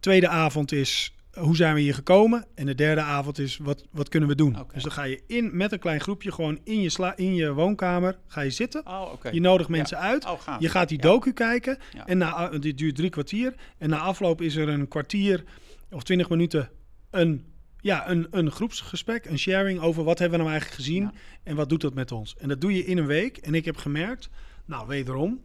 Tweede 0.00 0.28
avond 0.28 0.72
is. 0.72 1.14
Hoe 1.32 1.56
zijn 1.56 1.74
we 1.74 1.80
hier 1.80 1.94
gekomen? 1.94 2.46
En 2.54 2.66
de 2.66 2.74
derde 2.74 3.00
avond 3.00 3.38
is. 3.38 3.56
Wat, 3.56 3.84
wat 3.90 4.08
kunnen 4.08 4.28
we 4.28 4.34
doen? 4.34 4.56
Dus 4.72 4.82
dan 4.82 4.92
ga 4.92 5.02
je 5.02 5.22
in 5.26 5.56
met 5.56 5.72
een 5.72 5.78
klein 5.78 6.00
groepje. 6.00 6.32
Gewoon 6.32 6.58
in 6.64 6.80
je, 6.80 6.88
sla, 6.88 7.16
in 7.16 7.34
je 7.34 7.52
woonkamer. 7.52 8.18
Ga 8.26 8.40
je 8.40 8.50
zitten. 8.50 8.86
Oh. 8.86 9.12
Je 9.32 9.40
nodigt 9.40 9.68
mensen 9.68 9.98
uit. 9.98 10.24
Oh. 10.24 10.40
Je 10.58 10.68
gaat 10.68 10.88
die 10.88 10.98
Ja. 11.02 11.08
docu 11.08 11.32
kijken. 11.32 11.78
Ja. 11.92 12.06
En 12.06 12.18
na, 12.18 12.50
eh, 12.50 12.60
dit 12.60 12.78
duurt 12.78 12.96
drie 12.96 13.10
kwartier. 13.10 13.54
En 13.78 13.88
na 13.88 13.98
afloop 13.98 14.40
is 14.40 14.56
er 14.56 14.68
een 14.68 14.88
kwartier 14.88 15.44
of 15.92 16.02
twintig 16.02 16.28
minuten 16.28 16.70
een, 17.10 17.44
ja, 17.80 18.10
een, 18.10 18.26
een 18.30 18.50
groepsgesprek, 18.50 19.24
een 19.24 19.38
sharing 19.38 19.80
over 19.80 20.04
wat 20.04 20.18
hebben 20.18 20.38
we 20.38 20.44
nou 20.44 20.56
eigenlijk 20.56 20.82
gezien 20.82 21.02
Ja. 21.02 21.12
en 21.42 21.56
wat 21.56 21.68
doet 21.68 21.80
dat 21.80 21.94
met 21.94 22.12
ons. 22.12 22.36
En 22.38 22.48
dat 22.48 22.60
doe 22.60 22.74
je 22.74 22.84
in 22.84 22.98
een 22.98 23.06
week. 23.06 23.36
En 23.36 23.54
ik 23.54 23.64
heb 23.64 23.76
gemerkt, 23.76 24.28
nou 24.64 24.86
wederom, 24.86 25.40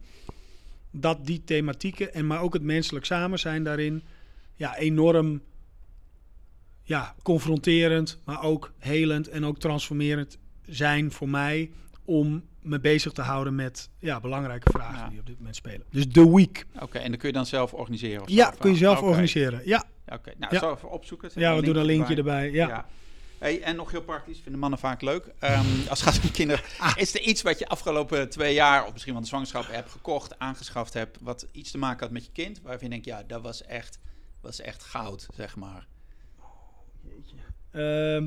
dat 0.90 1.26
die 1.26 1.44
thematieken 1.44 2.14
en 2.14 2.26
maar 2.26 2.40
ook 2.40 2.52
het 2.52 2.62
menselijk 2.62 3.04
samen 3.04 3.38
zijn 3.38 3.64
daarin 3.64 4.02
ja, 4.54 4.76
enorm 4.76 5.40
ja, 6.82 7.14
confronterend, 7.22 8.18
maar 8.24 8.42
ook 8.42 8.72
helend 8.78 9.28
en 9.28 9.44
ook 9.44 9.58
transformerend 9.58 10.38
zijn 10.66 11.12
voor 11.12 11.28
mij 11.28 11.70
om 12.04 12.44
me 12.62 12.80
bezig 12.80 13.12
te 13.12 13.22
houden 13.22 13.54
met 13.54 13.90
ja, 13.98 14.20
belangrijke 14.20 14.70
vragen 14.70 14.98
Ja. 14.98 15.08
die 15.08 15.18
op 15.20 15.26
dit 15.26 15.36
moment 15.38 15.56
spelen. 15.56 15.86
Dus 15.90 16.06
The 16.12 16.34
Week. 16.34 16.66
Oké, 16.80 16.98
en 16.98 17.10
dan 17.10 17.18
kun 17.18 17.28
je 17.28 17.34
dan 17.34 17.46
zelf 17.46 17.72
organiseren? 17.74 18.22
of 18.22 18.28
zo, 18.28 18.34
Ja, 18.34 18.54
kun 18.58 18.70
je 18.70 18.76
zelf 18.76 19.00
organiseren. 19.02 19.60
Ja, 19.64 19.84
Ja, 20.08 20.14
Oké, 20.16 20.32
nou, 20.38 20.54
Ja. 20.54 20.62
ik 20.70 20.76
even 20.76 20.90
opzoeken. 20.90 21.30
ja 21.34 21.56
we 21.56 21.62
doen 21.62 21.76
een 21.76 21.84
linkje 21.84 22.16
erbij. 22.16 22.50
Ja. 22.50 22.86
Hey, 23.38 23.62
en 23.62 23.76
nog 23.76 23.90
heel 23.90 24.02
praktisch, 24.02 24.40
vinden 24.40 24.60
mannen 24.60 24.78
vaak 24.78 25.00
leuk. 25.02 25.26
Ehm, 25.38 25.64
als 25.90 26.00
het 26.04 26.14
gaat 26.14 26.24
om 26.24 26.30
kinderen, 26.30 26.64
Ah. 26.78 26.92
is 26.96 27.14
er 27.14 27.20
iets 27.20 27.42
wat 27.42 27.58
je 27.58 27.68
afgelopen 27.68 28.28
twee 28.30 28.54
jaar, 28.54 28.86
of 28.86 28.92
misschien 28.92 29.12
wel 29.12 29.22
de 29.22 29.28
zwangerschap, 29.28 29.66
hebt 29.66 29.90
gekocht, 29.90 30.38
aangeschaft 30.38 30.92
hebt, 30.94 31.18
wat 31.20 31.46
iets 31.52 31.70
te 31.70 31.78
maken 31.78 32.00
had 32.00 32.10
met 32.10 32.24
je 32.24 32.32
kind, 32.32 32.60
waarvan 32.62 32.82
je 32.82 32.88
denkt, 32.88 33.04
ja, 33.04 33.22
dat 33.26 33.42
was 33.42 33.62
echt, 33.62 33.98
was 34.40 34.60
echt 34.60 34.82
goud, 34.82 35.26
zeg 35.34 35.56
maar. 35.56 35.86
Ehm 37.70 38.26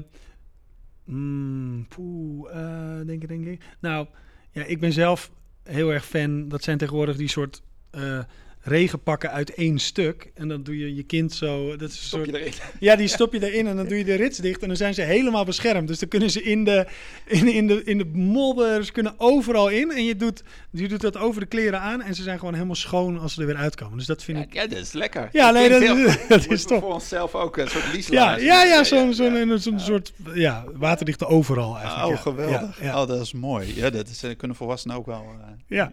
mm, 1.05 1.87
poeh, 1.87 2.49
eh, 2.55 3.05
denk 3.07 3.21
ik, 3.21 3.27
denk 3.27 3.45
ik. 3.45 3.61
Nou, 3.79 4.07
ja, 4.51 4.63
ik 4.63 4.79
ben 4.79 4.93
zelf 4.93 5.31
heel 5.63 5.89
erg 5.93 6.05
fan. 6.05 6.47
Dat 6.47 6.63
zijn 6.63 6.77
tegenwoordig 6.77 7.17
die 7.17 7.27
soort 7.29 7.61
eh, 7.91 8.19
regenpakken 8.63 9.31
uit 9.31 9.53
één 9.53 9.79
stuk. 9.79 10.31
En 10.35 10.47
dan 10.47 10.63
doe 10.63 10.77
je 10.77 10.95
je 10.95 11.03
kind 11.03 11.33
zo. 11.33 11.75
Dat 11.75 11.89
is 11.89 11.97
een 11.97 12.03
Stop 12.03 12.19
soort, 12.25 12.31
je 12.35 12.39
erin. 12.41 12.53
ja, 12.79 12.95
die 12.95 13.07
stop 13.07 13.33
je 13.33 13.51
erin 13.51 13.67
en 13.67 13.75
dan 13.75 13.88
doe 13.88 13.97
je 13.97 14.03
de 14.03 14.15
rits 14.15 14.38
dicht. 14.38 14.61
En 14.61 14.67
dan 14.67 14.77
zijn 14.77 14.93
ze 14.93 15.01
helemaal 15.01 15.45
beschermd. 15.45 15.88
Dus 15.88 15.99
dan 15.99 16.09
kunnen 16.09 16.29
ze 16.31 16.43
in 16.43 16.63
de, 16.63 16.85
in, 17.25 17.47
in 17.47 17.67
de, 17.67 17.83
in 17.83 17.97
de 17.97 18.05
modder, 18.05 18.85
ze 18.85 18.91
kunnen 18.91 19.13
overal 19.17 19.69
in. 19.69 19.91
En 19.91 20.03
je 20.05 20.15
doet, 20.15 20.43
je 20.71 20.88
doet 20.88 21.01
dat 21.01 21.17
over 21.17 21.41
de 21.41 21.47
kleren 21.47 21.79
aan. 21.79 22.01
En 22.01 22.15
ze 22.15 22.23
zijn 22.23 22.39
gewoon 22.39 22.53
helemaal 22.53 22.75
schoon 22.75 23.19
als 23.19 23.33
ze 23.33 23.41
er 23.41 23.47
weer 23.47 23.55
uitkomen. 23.55 23.97
Dus 23.97 24.07
dat 24.07 24.23
vind 24.23 24.38
Ja, 24.38 24.43
ik. 24.43 24.53
ja, 24.53 24.67
dat 24.67 24.77
is 24.77 24.91
lekker. 24.91 25.29
Ja, 25.31 25.51
nee, 25.51 25.69
dat- 25.69 25.81
heel- 25.81 26.15
dat 26.38 26.49
is 26.51 26.63
top. 26.63 26.79
voor 26.81 26.93
onszelf 26.93 27.35
ook 27.35 27.57
een 27.57 27.67
soort 27.67 27.83
Ja, 27.85 27.91
lieslaars. 27.91 28.41
ja, 28.41 28.63
ja, 28.63 28.83
zo'n 28.83 29.07
ja. 29.07 29.13
zo'n 29.13 29.59
zo'n 29.59 29.79
soort 29.79 30.13
ja, 30.33 30.65
waterdichte 30.73 31.25
overal 31.27 31.77
eigenlijk. 31.77 32.11
Oh, 32.15 32.21
geweldig. 32.21 32.81
Oh, 32.81 33.07
dat 33.07 33.21
is 33.21 33.33
mooi. 33.33 33.75
Ja, 33.75 33.89
dat 33.89 34.07
is, 34.07 34.23
kunnen 34.38 34.57
volwassenen 34.57 34.95
ook 34.97 35.05
wel. 35.05 35.25
eh, 35.41 35.47
Ja. 35.67 35.91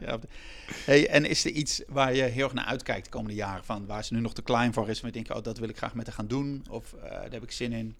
Hey, 0.84 1.08
en 1.08 1.24
is 1.24 1.44
er 1.44 1.50
iets 1.50 1.82
waar 1.88 2.14
je 2.14 2.22
heel 2.22 2.44
erg 2.44 2.52
naar 2.58 2.66
uitkijkt 2.66 3.04
de 3.04 3.10
komende 3.10 3.34
jaren? 3.36 3.64
Van 3.64 3.86
waar 3.86 4.04
ze 4.04 4.14
nu 4.14 4.20
nog 4.20 4.34
te 4.34 4.42
klein 4.42 4.72
voor 4.72 4.88
is, 4.88 5.00
maar 5.00 5.10
je 5.10 5.16
denkt, 5.16 5.38
oh, 5.38 5.42
dat 5.42 5.58
wil 5.58 5.68
ik 5.68 5.76
graag 5.76 5.94
met 5.94 6.06
haar 6.06 6.14
gaan 6.14 6.26
doen. 6.26 6.64
Of 6.70 6.92
eh, 6.92 7.10
daar 7.10 7.30
heb 7.30 7.42
ik 7.42 7.52
zin 7.52 7.72
in. 7.72 7.94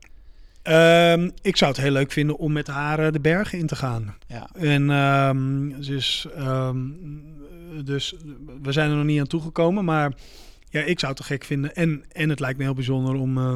Ehm, 0.63 1.31
ik 1.43 1.57
zou 1.57 1.71
het 1.71 1.81
heel 1.81 1.91
leuk 1.91 2.13
vinden 2.13 2.37
om 2.37 2.53
met 2.53 2.67
haar 2.67 2.99
eh, 2.99 3.13
de 3.13 3.21
bergen 3.21 3.59
in 3.59 3.67
te 3.67 3.77
gaan. 3.77 4.15
Ja, 4.27 4.51
En 4.55 4.87
dus, 5.81 6.27
dus 7.85 8.15
we 8.63 8.73
zijn 8.73 8.91
er 8.91 8.97
nog 8.97 9.05
niet 9.05 9.21
aan 9.21 9.27
toegekomen. 9.27 9.85
Maar 9.85 10.13
ja, 10.71 10.81
ik 10.83 10.99
zou 10.99 11.13
het 11.13 11.21
te 11.21 11.27
gek 11.27 11.45
vinden. 11.45 11.75
En, 11.75 12.05
en 12.13 12.29
het 12.29 12.41
lijkt 12.41 12.59
me 12.59 12.65
heel 12.65 12.75
bijzonder 12.75 13.15
om, 13.15 13.39
eh, 13.39 13.55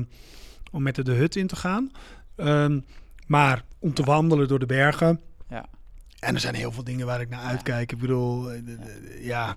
om 0.70 0.82
met 0.82 0.96
haar 0.96 1.04
de 1.04 1.12
hut 1.12 1.36
in 1.36 1.46
te 1.46 1.56
gaan. 1.56 1.92
Maar 3.26 3.64
om 3.78 3.94
te 3.94 4.02
wandelen 4.02 4.48
door 4.48 4.58
de 4.58 4.66
bergen. 4.66 5.20
ja. 5.48 5.66
En 6.18 6.34
er 6.34 6.40
zijn 6.40 6.54
heel 6.54 6.72
veel 6.72 6.84
dingen 6.84 7.06
waar 7.06 7.20
ik 7.20 7.28
naar 7.28 7.44
uitkijk. 7.44 7.92
Ik 7.92 7.98
bedoel, 7.98 8.52
ja. 9.20 9.56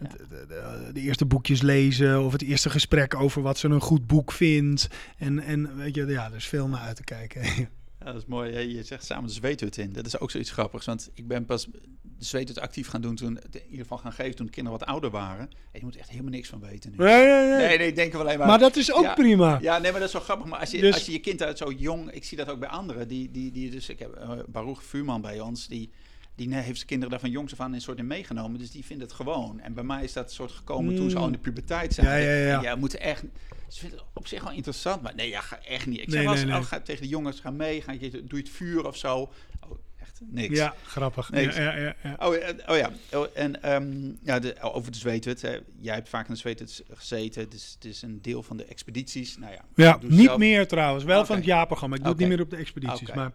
Ja. 0.00 0.08
De, 0.08 0.26
de- 0.28 0.92
de- 0.92 1.00
eerste 1.00 1.26
boekjes 1.26 1.62
lezen 1.62 2.22
of 2.24 2.32
het 2.32 2.42
eerste 2.42 2.70
gesprek 2.70 3.14
over 3.14 3.42
wat 3.42 3.58
ze 3.58 3.68
een 3.68 3.80
goed 3.80 4.06
boek 4.06 4.32
vindt. 4.32 4.88
En, 5.18 5.38
en 5.38 5.76
weet 5.76 5.94
je, 5.94 6.06
ja, 6.06 6.26
er 6.26 6.36
is 6.36 6.46
veel 6.46 6.68
naar 6.68 6.80
uit 6.80 6.96
te 6.96 7.04
kijken. 7.04 7.42
Ja, 8.00 8.12
dat 8.12 8.20
is 8.22 8.26
mooi. 8.28 8.58
Je 8.76 8.82
zegt 8.82 9.04
samen 9.04 9.26
de 9.26 9.32
zweethut 9.32 9.76
in. 9.76 9.92
Dat 9.92 10.06
is 10.06 10.18
ook 10.18 10.30
zoiets 10.30 10.50
grappigs. 10.50 10.86
Want 10.86 11.10
ik 11.14 11.26
ben 11.28 11.44
pas 11.44 11.64
de 11.66 12.24
zweethut 12.24 12.58
actief 12.60 12.88
gaan 12.88 13.00
doen 13.00 13.14
toen, 13.14 13.38
in 13.50 13.60
ieder 13.64 13.78
geval 13.82 13.98
gaan 13.98 14.12
geven 14.12 14.34
toen 14.36 14.46
de 14.46 14.52
kinderen 14.52 14.78
wat 14.78 14.88
ouder 14.88 15.10
waren. 15.10 15.40
En 15.48 15.78
je 15.78 15.84
moet 15.84 15.96
echt 15.96 16.10
helemaal 16.10 16.30
niks 16.30 16.48
van 16.48 16.60
weten 16.60 16.92
nu. 16.96 17.04
Ja, 17.04 17.16
ja, 17.18 17.40
ja. 17.42 17.56
Nee, 17.56 17.78
nee, 17.78 17.86
ik 17.88 17.96
denk 17.96 18.12
er 18.12 18.20
alleen 18.20 18.38
maar... 18.38 18.46
Maar 18.46 18.58
dat 18.58 18.76
is 18.76 18.92
ook 18.92 19.02
Ja. 19.02 19.14
prima. 19.14 19.58
Ja, 19.62 19.78
nee, 19.78 19.90
maar 19.90 20.00
dat 20.00 20.08
is 20.08 20.14
wel 20.14 20.22
grappig. 20.22 20.46
Maar 20.46 20.60
als 20.60 20.70
je, 20.70 20.80
Dus- 20.80 20.94
als 20.94 21.06
je 21.06 21.12
je 21.12 21.18
kind 21.18 21.42
uit 21.42 21.58
zo 21.58 21.72
jong... 21.72 22.10
Ik 22.10 22.24
zie 22.24 22.36
dat 22.36 22.48
ook 22.50 22.58
bij 22.58 22.68
anderen. 22.68 23.08
Die, 23.08 23.30
die, 23.30 23.52
die 23.52 23.70
dus, 23.70 23.88
ik 23.88 23.98
heb 23.98 24.12
eh, 24.12 24.30
Baruch 24.48 24.82
Vuurman 24.84 25.20
bij 25.20 25.40
ons. 25.40 25.68
Die, 25.68 25.90
die 26.36 26.54
heeft 26.54 26.76
zijn 26.76 26.86
kinderen 26.86 27.10
daar 27.10 27.20
van 27.20 27.30
jongs 27.30 27.52
af 27.52 27.60
aan 27.60 27.72
een 27.72 27.80
soort 27.80 27.98
in 27.98 28.06
meegenomen. 28.06 28.58
Dus 28.58 28.70
die 28.70 28.84
vinden 28.84 29.06
het 29.06 29.16
gewoon. 29.16 29.60
En 29.60 29.74
bij 29.74 29.84
mij 29.84 30.04
is 30.04 30.12
dat 30.12 30.32
soort 30.32 30.52
gekomen 30.52 30.96
toen 30.96 31.10
ze 31.10 31.18
al 31.18 31.26
in 31.26 31.32
de 31.32 31.38
puberteit 31.38 31.94
zijn. 31.94 32.06
Ja, 32.06 32.16
ja, 32.16 32.46
ja. 32.46 32.62
ja 32.62 32.76
moet 32.76 32.96
echt... 32.96 33.24
Ze 33.68 33.80
vinden 33.80 33.98
het 33.98 34.06
op 34.14 34.26
zich 34.26 34.42
wel 34.42 34.52
interessant. 34.52 35.02
Maar 35.02 35.14
nee, 35.14 35.28
ja, 35.28 35.40
ga 35.40 35.58
echt 35.62 35.86
niet. 35.86 35.98
Ik 36.00 36.04
zeg 36.04 36.14
Nee, 36.14 36.24
wel 36.24 36.34
eens, 36.34 36.44
nee, 36.44 36.54
oh, 36.58 36.64
ga 36.64 36.80
tegen 36.80 37.02
de 37.02 37.08
jongens, 37.08 37.40
ga 37.40 37.50
mee. 37.50 37.82
Ga 37.82 37.92
je, 37.92 38.10
doe 38.10 38.24
je 38.28 38.36
het 38.36 38.48
vuur 38.48 38.86
of 38.86 38.96
zo. 38.96 39.18
Oh, 39.60 39.78
echt 40.00 40.20
niks. 40.24 40.58
Ja, 40.58 40.74
grappig. 40.86 41.30
Niks. 41.30 41.56
Ja, 41.56 41.62
ja, 41.62 41.76
ja, 41.76 41.94
ja. 42.02 42.16
Oh, 42.28 42.34
eh, 42.36 42.54
oh 42.66 42.76
ja, 42.76 42.90
oh, 43.12 43.26
en 43.34 43.62
ehm, 43.62 44.12
ja, 44.22 44.38
de, 44.38 44.60
over 44.60 44.92
de 44.92 44.98
zweethut. 44.98 45.42
hè. 45.42 45.58
Jij 45.80 45.94
hebt 45.94 46.08
vaak 46.08 46.26
in 46.28 46.32
de 46.34 46.40
zweethut 46.40 46.84
gezeten. 46.90 47.50
Dus 47.50 47.72
het 47.74 47.84
is 47.84 48.02
een 48.02 48.22
deel 48.22 48.42
van 48.42 48.56
de 48.56 48.64
expedities. 48.64 49.38
Nou 49.38 49.52
ja, 49.52 49.64
Ja, 49.74 49.98
niet 50.02 50.24
zelf. 50.24 50.38
meer 50.38 50.68
trouwens. 50.68 51.04
Wel 51.04 51.26
van 51.26 51.36
het 51.36 51.44
jaarprogramma. 51.44 51.96
Ik 51.96 52.02
doe 52.02 52.10
het 52.10 52.20
niet 52.20 52.28
meer 52.28 52.40
op 52.40 52.50
de 52.50 52.56
expedities. 52.56 53.12
Maar 53.12 53.32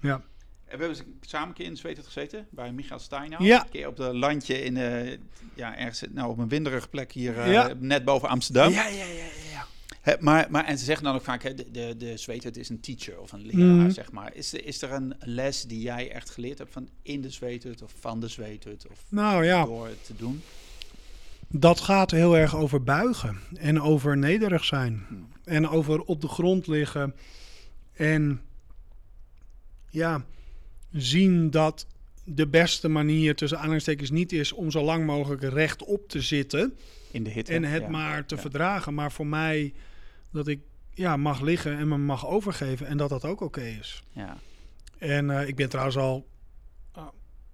ja. 0.00 0.22
En 0.74 0.80
we 0.80 0.86
hebben 0.86 1.04
samen 1.20 1.48
een 1.48 1.54
keer 1.54 1.64
in 1.64 1.72
de 1.72 1.78
zweethut 1.78 2.04
gezeten. 2.06 2.46
Bij 2.50 2.72
Michael 2.72 3.00
Steinau. 3.00 3.44
Ja. 3.44 3.62
Een 3.64 3.70
keer 3.70 3.86
op 3.88 3.96
de 3.96 4.14
landje 4.14 4.62
in, 4.64 4.76
eh, 4.76 5.18
ja, 5.54 5.76
ergens 5.78 6.02
nou, 6.10 6.30
op 6.30 6.38
een 6.38 6.48
winderige 6.48 6.88
plek 6.88 7.12
hier. 7.12 7.38
eh, 7.38 7.52
Ja. 7.52 7.72
Net 7.78 8.04
boven 8.04 8.28
Amsterdam. 8.28 8.72
Ja, 8.72 8.86
ja, 8.88 9.04
ja, 9.04 9.04
ja, 9.04 9.66
ja. 10.04 10.16
Maar, 10.20 10.46
maar, 10.50 10.64
en 10.64 10.78
ze 10.78 10.84
zeggen 10.84 11.04
dan 11.04 11.14
ook 11.14 11.22
vaak, 11.22 11.42
hè, 11.42 11.54
de, 11.54 11.70
de, 11.70 11.94
de 11.96 12.50
is 12.58 12.68
een 12.68 12.80
teacher 12.80 13.20
of 13.20 13.32
een 13.32 13.46
leraar, 13.46 13.66
Mhm. 13.74 13.90
zeg 13.90 14.12
maar. 14.12 14.34
Is, 14.34 14.52
er- 14.52 14.64
is 14.66 14.82
er 14.82 14.92
een 14.92 15.14
les 15.18 15.62
die 15.62 15.80
jij 15.80 16.10
echt 16.10 16.30
geleerd 16.30 16.58
hebt 16.58 16.72
van 16.72 16.88
in 17.02 17.20
de 17.20 17.30
zweethut 17.30 17.82
of 17.82 17.92
van 18.00 18.20
de 18.20 18.28
zweethut? 18.28 18.86
Of 18.90 19.04
Nou 19.08 19.44
ja, 19.44 19.64
door 19.64 19.86
het 19.86 20.04
te 20.06 20.16
doen? 20.16 20.42
dat 21.48 21.80
gaat 21.80 22.10
heel 22.10 22.36
erg 22.36 22.56
over 22.56 22.82
buigen. 22.82 23.38
En 23.54 23.80
over 23.80 24.16
nederig 24.16 24.64
zijn. 24.64 25.04
Hmm. 25.08 25.28
En 25.44 25.68
over 25.68 26.00
op 26.02 26.20
de 26.20 26.28
grond 26.28 26.66
liggen. 26.66 27.14
En 27.92 28.40
ja, 29.90 30.24
zien 30.96 31.50
dat 31.50 31.86
de 32.24 32.46
beste 32.48 32.88
manier 32.88 33.34
tussen 33.34 33.58
aanhalingstekens 33.58 34.10
niet 34.10 34.32
is 34.32 34.52
om 34.52 34.70
zo 34.70 34.82
lang 34.82 35.06
mogelijk 35.06 35.42
rechtop 35.42 36.08
te 36.08 36.20
zitten. 36.20 36.76
In 37.10 37.22
de 37.22 37.30
hitte. 37.30 37.52
En 37.52 37.64
het 37.64 37.82
ja. 37.82 37.88
maar 37.88 38.26
te 38.26 38.34
Ja. 38.34 38.40
verdragen. 38.40 38.94
Maar 38.94 39.12
voor 39.12 39.26
mij 39.26 39.72
dat 40.30 40.46
ik 40.48 40.60
ja, 40.94 41.16
mag 41.16 41.40
liggen 41.40 41.78
en 41.78 41.88
me 41.88 41.96
mag 41.96 42.26
overgeven. 42.26 42.86
En 42.86 42.96
dat 42.96 43.08
dat 43.08 43.24
ook 43.24 43.40
oké 43.40 43.60
is. 43.62 44.02
Ja. 44.12 44.36
En 44.98 45.30
eh, 45.30 45.48
ik 45.48 45.56
ben 45.56 45.68
trouwens 45.68 45.96
al, 45.96 46.26
ah, 46.92 47.06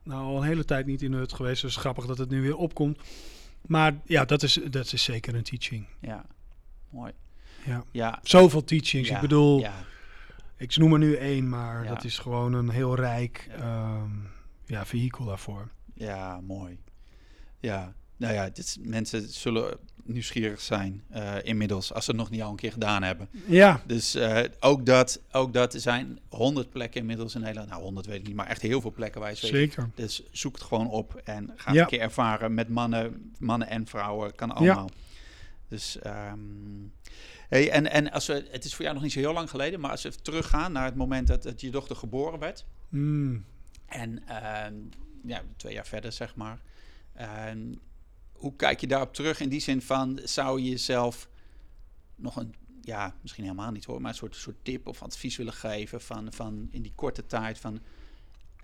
nou, 0.02 0.24
al 0.24 0.36
een 0.36 0.48
hele 0.48 0.64
tijd 0.64 0.86
niet 0.86 1.02
in 1.02 1.10
de 1.10 1.16
hut 1.16 1.32
geweest. 1.32 1.62
Dus 1.62 1.76
grappig 1.76 2.06
dat 2.06 2.18
het 2.18 2.30
nu 2.30 2.42
weer 2.42 2.56
opkomt. 2.56 2.98
Maar 3.66 4.00
ja, 4.04 4.24
dat 4.24 4.42
is, 4.42 4.58
dat 4.70 4.92
is 4.92 5.02
zeker 5.02 5.34
een 5.34 5.42
teaching. 5.42 5.86
Ja, 6.00 6.26
mooi. 6.90 7.12
Ja. 7.66 7.84
Ja, 7.90 8.20
Zoveel 8.22 8.64
teachings. 8.64 9.08
ja, 9.08 9.14
Ik 9.14 9.20
bedoel, 9.20 9.60
Ja, 9.60 9.84
ik 10.60 10.76
noem 10.76 10.92
er 10.92 10.98
nu 10.98 11.14
één, 11.14 11.48
maar 11.48 11.82
Ja. 11.84 11.88
dat 11.94 12.04
is 12.04 12.18
gewoon 12.18 12.52
een 12.52 12.68
heel 12.68 12.94
rijk 12.94 13.46
Ja. 13.48 13.56
ja. 13.56 14.06
ja, 14.66 14.86
vehikel 14.86 15.24
daarvoor. 15.24 15.68
ja, 15.94 16.40
mooi. 16.40 16.78
Ja, 17.60 17.94
nou 18.16 18.34
ja, 18.34 18.50
dit 18.50 18.78
mensen 18.80 19.28
zullen 19.28 19.78
nieuwsgierig 20.04 20.60
zijn 20.60 21.04
eh, 21.08 21.34
inmiddels, 21.42 21.92
als 21.92 22.04
ze 22.04 22.10
het 22.10 22.20
nog 22.20 22.30
niet 22.30 22.42
al 22.42 22.50
een 22.50 22.56
keer 22.56 22.72
gedaan 22.72 23.02
hebben. 23.02 23.28
Ja, 23.46 23.80
Dus 23.86 24.14
eh, 24.14 24.44
ook, 24.60 24.86
dat, 24.86 25.20
ook 25.32 25.52
dat 25.52 25.74
zijn 25.78 26.18
honderd 26.28 26.70
plekken 26.70 27.00
inmiddels 27.00 27.34
in 27.34 27.40
Nederland. 27.40 27.68
Nou, 27.68 27.82
honderd 27.82 28.06
weet 28.06 28.18
ik 28.20 28.26
niet, 28.26 28.36
maar 28.36 28.46
echt 28.46 28.62
heel 28.62 28.80
veel 28.80 28.92
plekken 28.92 29.20
waar 29.20 29.30
je 29.30 29.36
zeker. 29.36 29.90
Dus 29.94 30.22
zoek 30.30 30.54
het 30.54 30.62
gewoon 30.64 30.88
op 30.88 31.14
en 31.24 31.52
ga 31.56 31.72
Ja. 31.72 31.80
een 31.82 31.86
keer 31.88 32.00
ervaren 32.00 32.54
met 32.54 32.68
mannen, 32.68 33.32
mannen 33.38 33.68
en 33.68 33.86
vrouwen. 33.86 34.34
Kan 34.34 34.50
allemaal. 34.50 34.90
Dus, 35.68 35.98
ehm, 35.98 36.38
hey, 37.50 37.70
en, 37.70 37.90
en 37.90 38.10
als 38.10 38.26
we, 38.26 38.48
het 38.50 38.64
is 38.64 38.74
voor 38.74 38.82
jou 38.82 38.94
nog 38.94 39.04
niet 39.04 39.12
zo 39.12 39.18
heel 39.18 39.32
lang 39.32 39.50
geleden, 39.50 39.80
maar 39.80 39.90
als 39.90 40.02
we 40.02 40.14
teruggaan 40.22 40.72
naar 40.72 40.84
het 40.84 40.96
moment 40.96 41.26
dat, 41.26 41.42
dat 41.42 41.60
je 41.60 41.70
dochter 41.70 41.96
geboren 41.96 42.38
werd. 42.38 42.66
Mm. 42.88 43.44
En 43.86 44.26
ehm, 44.28 44.74
ja, 45.24 45.42
twee 45.56 45.72
jaar 45.72 45.86
verder, 45.86 46.12
zeg 46.12 46.34
maar. 46.34 46.60
Ehm, 47.14 47.74
hoe 48.32 48.56
kijk 48.56 48.80
je 48.80 48.86
daarop 48.86 49.14
terug 49.14 49.40
in 49.40 49.48
die 49.48 49.60
zin 49.60 49.82
van, 49.82 50.20
zou 50.24 50.60
je 50.60 50.70
jezelf 50.70 51.28
nog 52.16 52.36
een, 52.36 52.54
ja, 52.80 53.14
misschien 53.22 53.44
helemaal 53.44 53.70
niet 53.70 53.84
hoor, 53.84 54.00
maar 54.00 54.10
een 54.10 54.16
soort, 54.16 54.36
soort 54.36 54.64
tip 54.64 54.86
of 54.86 55.02
advies 55.02 55.36
willen 55.36 55.52
geven 55.52 56.00
van, 56.00 56.32
van 56.32 56.68
in 56.70 56.82
die 56.82 56.94
korte 56.94 57.26
tijd 57.26 57.58
van, 57.58 57.80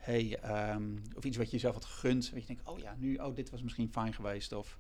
hey, 0.01 0.39
ehm, 0.39 0.97
of 1.15 1.25
iets 1.25 1.37
wat 1.37 1.47
je 1.47 1.53
jezelf 1.53 1.75
had 1.75 1.85
gegund, 1.85 2.31
weet 2.31 2.41
je 2.41 2.47
denkt, 2.47 2.69
oh 2.69 2.79
ja, 2.79 2.95
nu, 2.99 3.17
oh, 3.17 3.35
dit 3.35 3.51
was 3.51 3.63
misschien 3.63 3.93
fijn 3.93 4.15
geweest, 4.15 4.53
of, 4.53 4.79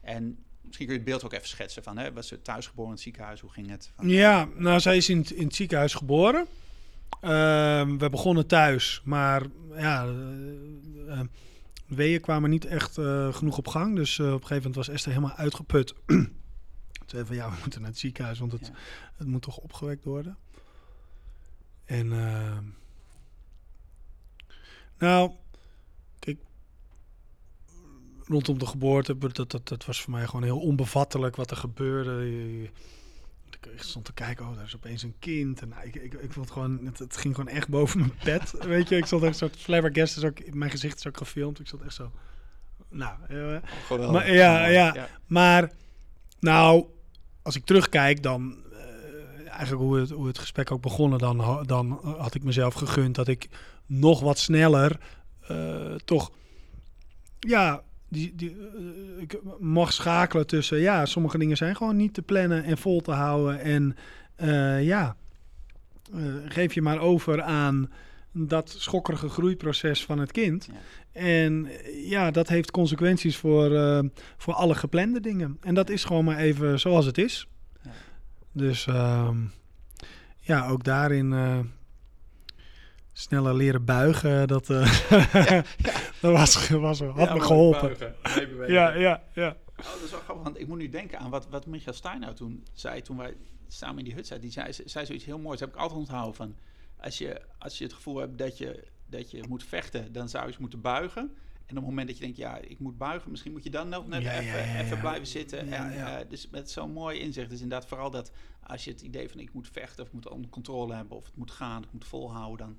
en 0.00 0.44
misschien 0.62 0.86
kun 0.86 0.94
je 0.96 1.00
het 1.02 1.10
beeld 1.10 1.24
ook 1.24 1.32
even 1.32 1.48
schetsen 1.48 1.82
van, 1.82 1.96
hè, 1.98 2.12
was 2.12 2.28
ze 2.28 2.42
thuisgeboren 2.42 2.88
in 2.90 2.94
het 2.94 3.02
ziekenhuis, 3.02 3.40
hoe 3.40 3.50
ging 3.50 3.70
het? 3.70 3.90
Van, 3.96 4.08
Ja, 4.08 4.48
nou, 4.56 4.80
zij 4.80 4.96
is 4.96 5.08
in, 5.08 5.18
het- 5.18 5.30
in 5.30 5.44
het 5.46 5.54
ziekenhuis 5.54 5.94
geboren. 5.94 6.46
Ehm, 7.20 7.96
we 7.98 8.10
begonnen 8.10 8.46
thuis, 8.46 9.00
maar 9.04 9.42
ja, 9.76 10.14
weeën 11.86 12.20
kwamen 12.20 12.50
niet 12.50 12.64
echt 12.64 12.98
eh, 12.98 13.34
genoeg 13.34 13.58
op 13.58 13.66
gang. 13.68 13.96
Dus 13.96 14.18
op 14.20 14.24
een 14.26 14.32
gegeven 14.32 14.56
moment 14.56 14.74
was 14.74 14.88
Esther 14.88 15.12
helemaal 15.12 15.36
uitgeput. 15.36 15.94
Toen 16.06 16.30
zei 17.06 17.26
van 17.26 17.36
ja, 17.36 17.50
we 17.50 17.56
moeten 17.60 17.80
naar 17.80 17.90
het 17.90 17.98
ziekenhuis, 17.98 18.38
want 18.38 18.52
het, 18.52 18.66
Ja. 18.66 18.72
het 19.16 19.26
moet 19.26 19.42
toch 19.42 19.56
opgewekt 19.56 20.04
worden. 20.04 20.36
En 21.84 22.12
ehm, 22.12 22.64
nou, 24.98 25.30
rondom 28.32 28.58
de 28.58 28.66
geboorte, 28.66 29.18
dat, 29.18 29.50
dat, 29.50 29.68
dat 29.68 29.84
was 29.84 30.00
voor 30.00 30.12
mij 30.12 30.26
gewoon 30.26 30.42
heel 30.42 30.60
onbevattelijk 30.60 31.36
wat 31.36 31.50
er 31.50 31.56
gebeurde. 31.56 32.30
Ik 33.74 33.82
stond 33.82 34.04
te 34.04 34.12
kijken, 34.12 34.48
oh, 34.48 34.54
daar 34.56 34.64
is 34.64 34.76
opeens 34.76 35.02
een 35.02 35.14
kind. 35.18 35.60
En 35.60 35.68
nou, 35.68 35.86
ik, 35.86 35.94
ik, 35.94 36.14
ik 36.14 36.32
vond 36.32 36.50
gewoon, 36.50 36.80
het, 36.84 36.98
het 36.98 37.16
ging 37.16 37.34
gewoon 37.34 37.54
echt 37.54 37.68
boven 37.68 37.98
mijn 37.98 38.14
pet. 38.24 38.54
Weet 38.66 38.88
je, 38.88 38.96
ik 38.96 39.06
stond 39.06 39.22
echt 39.22 39.32
een 39.32 39.38
soort 39.38 39.56
flabbergast, 39.56 40.16
is 40.16 40.24
ook, 40.24 40.54
mijn 40.54 40.70
gezicht 40.70 40.98
is 40.98 41.06
ook 41.06 41.16
gefilmd. 41.16 41.60
Ik 41.60 41.68
zat 41.68 41.80
echt 41.80 41.94
zo, 41.94 42.12
nou, 42.92 43.16
eh. 43.28 44.10
Maar 44.10 44.32
ja, 44.32 44.66
ja. 44.66 45.08
maar 45.26 45.72
nou, 46.40 46.86
als 47.42 47.56
ik 47.56 47.64
terugkijk, 47.64 48.22
dan 48.22 48.56
eh, 48.72 49.50
eigenlijk 49.50 49.82
hoe 49.82 49.98
het, 49.98 50.10
hoe 50.10 50.26
het 50.26 50.38
gesprek 50.38 50.70
ook 50.70 50.82
begonnen, 50.82 51.18
dan, 51.18 51.62
dan 51.66 52.00
had 52.18 52.34
ik 52.34 52.44
mezelf 52.44 52.74
gegund 52.74 53.14
dat 53.14 53.28
ik 53.28 53.48
nog 53.86 54.20
wat 54.20 54.38
sneller 54.38 54.98
eh, 55.40 55.94
toch, 55.94 56.30
ja, 57.38 57.82
die, 58.12 58.32
die, 58.34 58.50
eh, 58.50 59.22
ik 59.22 59.40
mag 59.58 59.92
schakelen 59.92 60.46
tussen, 60.46 60.78
ja, 60.78 61.06
sommige 61.06 61.38
dingen 61.38 61.56
zijn 61.56 61.76
gewoon 61.76 61.96
niet 61.96 62.14
te 62.14 62.22
plannen 62.22 62.64
en 62.64 62.78
vol 62.78 63.00
te 63.00 63.10
houden. 63.10 63.60
En 63.60 63.96
eh, 64.34 64.84
ja, 64.84 65.16
eh, 66.12 66.20
geef 66.44 66.74
je 66.74 66.82
maar 66.82 66.98
over 66.98 67.42
aan 67.42 67.90
dat 68.32 68.74
schokkerige 68.78 69.28
groeiproces 69.28 70.04
van 70.04 70.18
het 70.18 70.32
kind. 70.32 70.68
Ja. 70.72 70.78
En 71.20 71.68
ja, 72.04 72.30
dat 72.30 72.48
heeft 72.48 72.70
consequenties 72.70 73.36
voor, 73.36 73.70
voor 74.36 74.54
alle 74.54 74.74
geplande 74.74 75.20
dingen. 75.20 75.58
En 75.60 75.74
dat 75.74 75.90
is 75.90 76.04
gewoon 76.04 76.24
maar 76.24 76.38
even 76.38 76.80
zoals 76.80 77.06
het 77.06 77.18
is. 77.18 77.48
Ja. 77.82 77.90
Dus 78.52 78.86
ehm, 78.86 79.36
ja, 80.40 80.68
ook 80.68 80.84
daarin 80.84 81.34
sneller 83.12 83.54
leren 83.54 83.84
buigen. 83.84 84.48
Dat, 84.48 84.70
eh, 84.70 85.02
dat 86.20 86.32
was, 86.32 86.68
was, 86.68 87.00
had 87.00 87.28
Ja, 87.28 87.34
me 87.34 87.40
geholpen. 87.40 87.80
buigen. 87.80 88.14
Ja, 88.72 88.94
ja, 88.94 89.22
ja. 89.34 89.56
Oh, 89.76 89.92
dat 89.92 90.02
is 90.04 90.10
wel 90.10 90.20
grappig, 90.20 90.44
want 90.44 90.60
ik 90.60 90.66
moet 90.68 90.78
nu 90.78 90.88
denken 90.88 91.18
aan 91.18 91.30
wat, 91.30 91.48
wat 91.48 91.66
Michael 91.66 91.96
Stein 91.96 92.20
nou 92.20 92.34
toen 92.34 92.64
zei, 92.72 93.02
toen 93.02 93.16
wij 93.16 93.36
samen 93.68 93.98
in 93.98 94.04
die 94.04 94.14
hut 94.14 94.26
zaten. 94.26 94.42
Die 94.42 94.52
zei, 94.52 94.72
zei 94.84 95.06
zoiets 95.06 95.24
heel 95.24 95.38
moois, 95.38 95.58
dat 95.58 95.68
heb 95.68 95.76
ik 95.76 95.82
altijd 95.82 96.00
onthouden 96.00 96.34
van, 96.34 96.56
als 97.00 97.18
je, 97.18 97.40
als 97.58 97.78
je 97.78 97.84
het 97.84 97.92
gevoel 97.92 98.16
hebt 98.16 98.38
dat 98.38 98.58
je, 98.58 98.84
dat 99.06 99.30
je 99.30 99.44
moet 99.48 99.64
vechten, 99.64 100.12
dan 100.12 100.28
zou 100.28 100.42
je 100.42 100.48
eens 100.50 100.58
moeten 100.58 100.80
buigen. 100.80 101.22
En 101.66 101.78
op 101.78 101.84
het 101.84 101.84
moment 101.84 102.06
dat 102.08 102.16
je 102.16 102.22
denkt, 102.22 102.38
ja, 102.38 102.58
ik 102.58 102.78
moet 102.78 102.98
buigen, 102.98 103.30
misschien 103.30 103.52
moet 103.52 103.62
je 103.64 103.70
dan 103.70 103.88
nog 103.88 104.06
net 104.06 104.22
Ja, 104.22 104.32
ja, 104.32 104.38
even, 104.40 104.58
ja, 104.58 104.64
ja. 104.74 104.80
even 104.80 105.00
blijven 105.00 105.26
zitten. 105.26 105.66
Ja, 105.68 105.90
en, 105.90 105.96
ja. 105.96 106.18
eh, 106.20 106.28
dus 106.28 106.48
met 106.50 106.70
zo'n 106.70 106.92
mooi 106.92 107.18
inzicht. 107.18 107.50
Dus 107.50 107.60
inderdaad 107.60 107.88
vooral 107.88 108.10
dat 108.10 108.32
als 108.62 108.84
je 108.84 108.90
het 108.90 109.00
idee 109.00 109.28
van 109.30 109.40
ik 109.40 109.52
moet 109.52 109.68
vechten, 109.72 110.00
of 110.02 110.06
ik 110.08 110.14
moet 110.14 110.28
onder 110.28 110.50
controle 110.50 110.94
hebben, 110.94 111.16
of 111.16 111.24
het 111.24 111.36
moet 111.36 111.50
gaan, 111.50 111.82
ik 111.82 111.92
moet 111.92 112.04
volhouden, 112.04 112.66
dan 112.66 112.76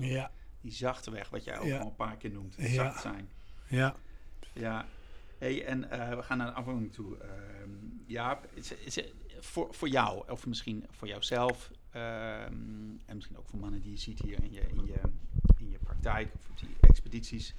Ja, 0.00 0.30
die 0.60 0.72
zachte 0.72 1.10
weg, 1.10 1.28
wat 1.28 1.44
jij 1.44 1.58
ook 1.58 1.66
Ja. 1.66 1.78
al 1.78 1.86
een 1.86 1.94
paar 1.96 2.16
keer 2.16 2.30
noemt, 2.30 2.54
Ja. 2.58 2.66
zacht 2.68 3.00
zijn. 3.00 3.30
ja. 3.68 3.96
Ja, 4.52 4.86
hey, 5.38 5.64
en 5.66 5.90
eh, 5.90 6.16
we 6.16 6.22
gaan 6.22 6.38
naar 6.38 6.46
de 6.46 6.52
afronding 6.52 6.92
toe. 6.92 7.16
Ehm 7.18 7.70
Jaap, 8.06 8.48
is, 8.54 8.72
is, 8.72 8.98
voor, 9.38 9.74
voor 9.74 9.88
jou, 9.88 10.30
of 10.30 10.46
misschien 10.46 10.84
voor 10.90 11.08
jouzelf, 11.08 11.70
ehm, 11.90 12.52
en 13.06 13.14
misschien 13.14 13.36
ook 13.38 13.48
voor 13.48 13.58
mannen 13.58 13.80
die 13.80 13.90
je 13.90 13.96
ziet 13.96 14.20
hier 14.20 14.42
in 14.42 14.52
je, 14.52 14.60
in 14.60 14.86
je, 14.86 15.00
in 15.58 15.70
je 15.70 15.78
praktijk 15.78 16.34
of 16.34 16.48
op 16.50 16.58
die 16.58 16.76
expedities. 16.80 17.54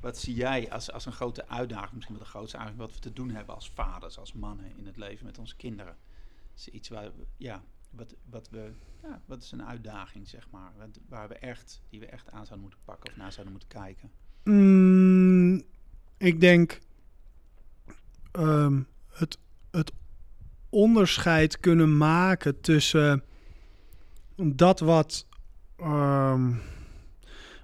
Wat 0.00 0.18
zie 0.18 0.34
jij 0.34 0.70
als, 0.70 0.90
als 0.92 1.06
een 1.06 1.12
grote 1.12 1.48
uitdaging, 1.48 1.92
misschien 1.92 2.14
wel 2.14 2.24
de 2.24 2.30
grootste 2.30 2.56
uitdaging, 2.56 2.82
wat 2.86 2.94
we 2.94 3.00
te 3.00 3.12
doen 3.12 3.30
hebben 3.30 3.54
als 3.54 3.70
vaders, 3.70 4.18
als 4.18 4.32
mannen 4.32 4.76
in 4.76 4.86
het 4.86 4.96
leven 4.96 5.26
met 5.26 5.38
onze 5.38 5.56
kinderen? 5.56 5.96
Is 6.54 6.68
iets 6.68 6.88
waar 6.88 7.04
we, 7.16 7.24
ja, 7.36 7.62
wat, 7.92 8.14
wat 8.30 8.48
we, 8.50 8.70
ja, 9.02 9.20
wat 9.24 9.42
is 9.42 9.52
een 9.52 9.64
uitdaging, 9.64 10.28
zeg 10.28 10.50
maar, 10.50 10.72
waar 11.08 11.28
we 11.28 11.34
echt, 11.34 11.82
die 11.88 12.00
we 12.00 12.06
echt 12.06 12.30
aan 12.30 12.46
zouden 12.46 12.60
moeten 12.60 12.78
pakken 12.84 13.10
of 13.10 13.16
naar 13.16 13.32
zouden 13.32 13.52
moeten 13.52 13.68
kijken? 13.68 14.10
Mm, 14.44 15.62
ik 16.16 16.40
denk 16.40 16.78
ehm, 18.32 18.82
het, 19.08 19.38
het 19.70 19.92
onderscheid 20.68 21.60
kunnen 21.60 21.96
maken 21.96 22.60
tussen 22.60 23.24
dat 24.36 24.80
wat 24.80 25.26
ehm, 25.76 26.54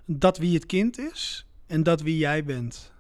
dat 0.05 0.39
wie 0.39 0.55
het 0.55 0.67
kind 0.67 0.99
is 0.99 1.47
en 1.67 1.83
dat 1.83 2.01
wie 2.01 2.17
jij 2.17 2.45
bent. 2.45 2.93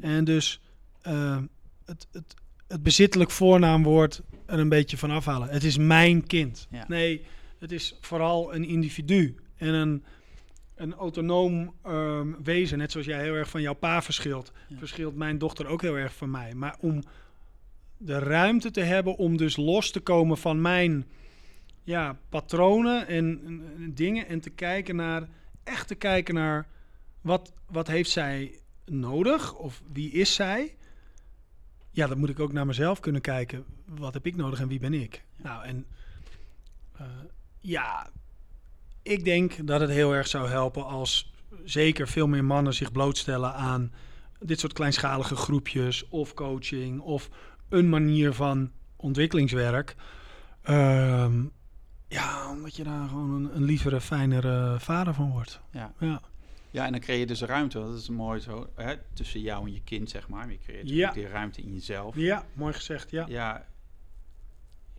En 0.00 0.24
dus 0.24 0.60
ehm, 1.02 1.46
het, 1.84 2.06
het, 2.12 2.34
het 2.66 2.82
bezittelijk 2.82 3.30
voornaamwoord 3.30 4.22
er 4.52 4.58
een 4.58 4.68
beetje 4.68 4.96
van 4.98 5.10
afhalen. 5.10 5.48
Het 5.48 5.64
is 5.64 5.76
mijn 5.76 6.26
kind. 6.26 6.66
Ja. 6.70 6.84
Nee, 6.88 7.24
het 7.58 7.72
is 7.72 7.96
vooral 8.00 8.54
een 8.54 8.64
individu 8.64 9.34
en 9.56 9.74
een, 9.74 10.04
een 10.74 10.94
autonoom 10.94 11.74
ehm, 11.82 12.32
wezen. 12.42 12.78
Net 12.78 12.90
zoals 12.92 13.06
jij 13.06 13.22
heel 13.22 13.34
erg 13.34 13.48
van 13.50 13.60
jouw 13.62 13.74
pa 13.74 14.02
verschilt, 14.02 14.52
Ja. 14.68 14.78
verschilt 14.78 15.16
mijn 15.16 15.38
dochter 15.38 15.66
ook 15.66 15.82
heel 15.82 15.96
erg 15.96 16.14
van 16.14 16.30
mij. 16.30 16.54
Maar 16.54 16.76
om 16.80 17.02
de 17.96 18.18
ruimte 18.18 18.70
te 18.70 18.80
hebben 18.80 19.16
om 19.16 19.36
dus 19.36 19.56
los 19.56 19.90
te 19.90 20.00
komen 20.00 20.38
van 20.38 20.60
mijn 20.60 21.06
ja, 21.82 22.18
patronen 22.28 23.06
en, 23.06 23.40
en- 23.46 23.62
en 23.78 23.94
dingen 23.94 24.26
en 24.28 24.40
te 24.40 24.50
kijken 24.50 24.96
naar, 24.96 25.28
echt 25.64 25.88
te 25.88 25.94
kijken 25.94 26.34
naar 26.34 26.66
wat, 27.20 27.52
wat 27.66 27.86
heeft 27.86 28.10
zij 28.10 28.58
nodig 28.86 29.54
of 29.54 29.82
wie 29.92 30.10
is 30.10 30.34
zij? 30.34 30.74
Ja, 31.94 32.06
dan 32.06 32.18
moet 32.18 32.28
ik 32.28 32.40
ook 32.40 32.52
naar 32.52 32.66
mezelf 32.66 33.00
kunnen 33.00 33.20
kijken. 33.20 33.64
Wat 33.86 34.14
heb 34.14 34.26
ik 34.26 34.36
nodig 34.36 34.60
en 34.60 34.68
wie 34.68 34.78
ben 34.78 34.94
ik? 34.94 35.24
Nou, 35.36 35.64
en 35.64 35.86
eh, 36.96 37.06
ja, 37.60 38.10
ik 39.02 39.24
denk 39.24 39.66
dat 39.66 39.80
het 39.80 39.90
heel 39.90 40.14
erg 40.14 40.26
zou 40.26 40.48
helpen 40.48 40.86
als 40.86 41.32
zeker 41.64 42.08
veel 42.08 42.26
meer 42.26 42.44
mannen 42.44 42.74
zich 42.74 42.92
blootstellen 42.92 43.54
aan 43.54 43.92
dit 44.38 44.60
soort 44.60 44.72
kleinschalige 44.72 45.36
groepjes 45.36 46.08
of 46.08 46.34
coaching 46.34 47.00
of 47.00 47.28
een 47.68 47.88
manier 47.88 48.32
van 48.32 48.70
ontwikkelingswerk. 48.96 49.96
Ehm, 50.62 51.44
ja, 52.08 52.50
omdat 52.50 52.76
je 52.76 52.84
daar 52.84 53.08
gewoon 53.08 53.30
een, 53.30 53.56
een 53.56 53.64
lievere, 53.64 54.00
fijnere 54.00 54.80
vader 54.80 55.14
van 55.14 55.30
wordt. 55.30 55.60
Ja. 55.70 55.92
Ja, 55.98 56.20
Ja, 56.72 56.84
en 56.86 56.92
dan 56.92 57.00
creëer 57.00 57.18
je 57.18 57.26
dus 57.26 57.40
ruimte. 57.42 57.78
Dat 57.78 57.94
is 57.94 58.08
mooi 58.08 58.40
zo, 58.40 58.70
hè, 58.74 58.94
tussen 59.12 59.40
jou 59.40 59.66
en 59.66 59.72
je 59.72 59.82
kind, 59.82 60.10
zeg 60.10 60.28
maar. 60.28 60.50
Je 60.50 60.58
creëert 60.58 60.88
Ja. 60.88 61.12
die 61.12 61.26
ruimte 61.26 61.60
in 61.62 61.72
jezelf. 61.72 62.16
ja 62.16 62.46
mooi 62.52 62.72
gezegd, 62.72 63.10
ja. 63.10 63.24
Ja. 63.28 63.66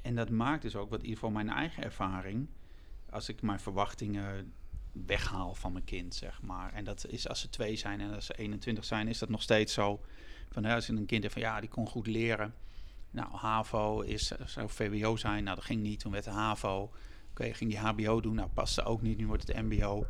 En 0.01 0.15
dat 0.15 0.29
maakt 0.29 0.61
dus 0.61 0.75
ook, 0.75 0.89
wat 0.89 0.99
in 0.99 1.05
ieder 1.05 1.19
geval 1.19 1.33
mijn 1.33 1.49
eigen 1.49 1.83
ervaring, 1.83 2.47
als 3.09 3.29
ik 3.29 3.41
mijn 3.41 3.59
verwachtingen 3.59 4.53
weghaal 5.05 5.55
van 5.55 5.71
mijn 5.73 5.85
kind, 5.85 6.15
zeg 6.15 6.41
maar. 6.41 6.73
En 6.73 6.83
dat 6.83 7.05
is 7.07 7.27
als 7.29 7.39
ze 7.39 7.49
twee 7.49 7.75
zijn 7.75 8.01
en 8.01 8.13
als 8.13 8.25
ze 8.25 8.33
21 8.37 8.85
zijn, 8.85 9.07
is 9.07 9.17
dat 9.19 9.29
nog 9.29 9.41
steeds 9.41 9.73
zo. 9.73 10.01
Van, 10.49 10.63
hè, 10.63 10.75
als 10.75 10.85
je 10.87 10.93
een 10.93 11.05
kind 11.05 11.21
heeft 11.21 11.33
van, 11.33 11.43
ja, 11.43 11.59
die 11.59 11.69
kon 11.69 11.87
goed 11.87 12.07
leren. 12.07 12.53
Nou, 13.11 13.35
HAVO 13.35 14.01
is, 14.01 14.31
zou 14.45 14.69
VWO 14.69 15.15
zijn. 15.15 15.43
Nou, 15.43 15.55
dat 15.55 15.65
ging 15.65 15.81
niet. 15.81 15.99
Toen 15.99 16.11
werd 16.11 16.23
de 16.23 16.29
HAVO. 16.29 16.91
Oké, 17.29 17.53
ging 17.53 17.69
die 17.69 17.79
HBO 17.79 18.21
doen. 18.21 18.35
Nou, 18.35 18.49
paste 18.49 18.83
ook 18.83 19.01
niet. 19.01 19.17
Nu 19.17 19.27
wordt 19.27 19.47
het 19.47 19.61
MBO. 19.61 20.05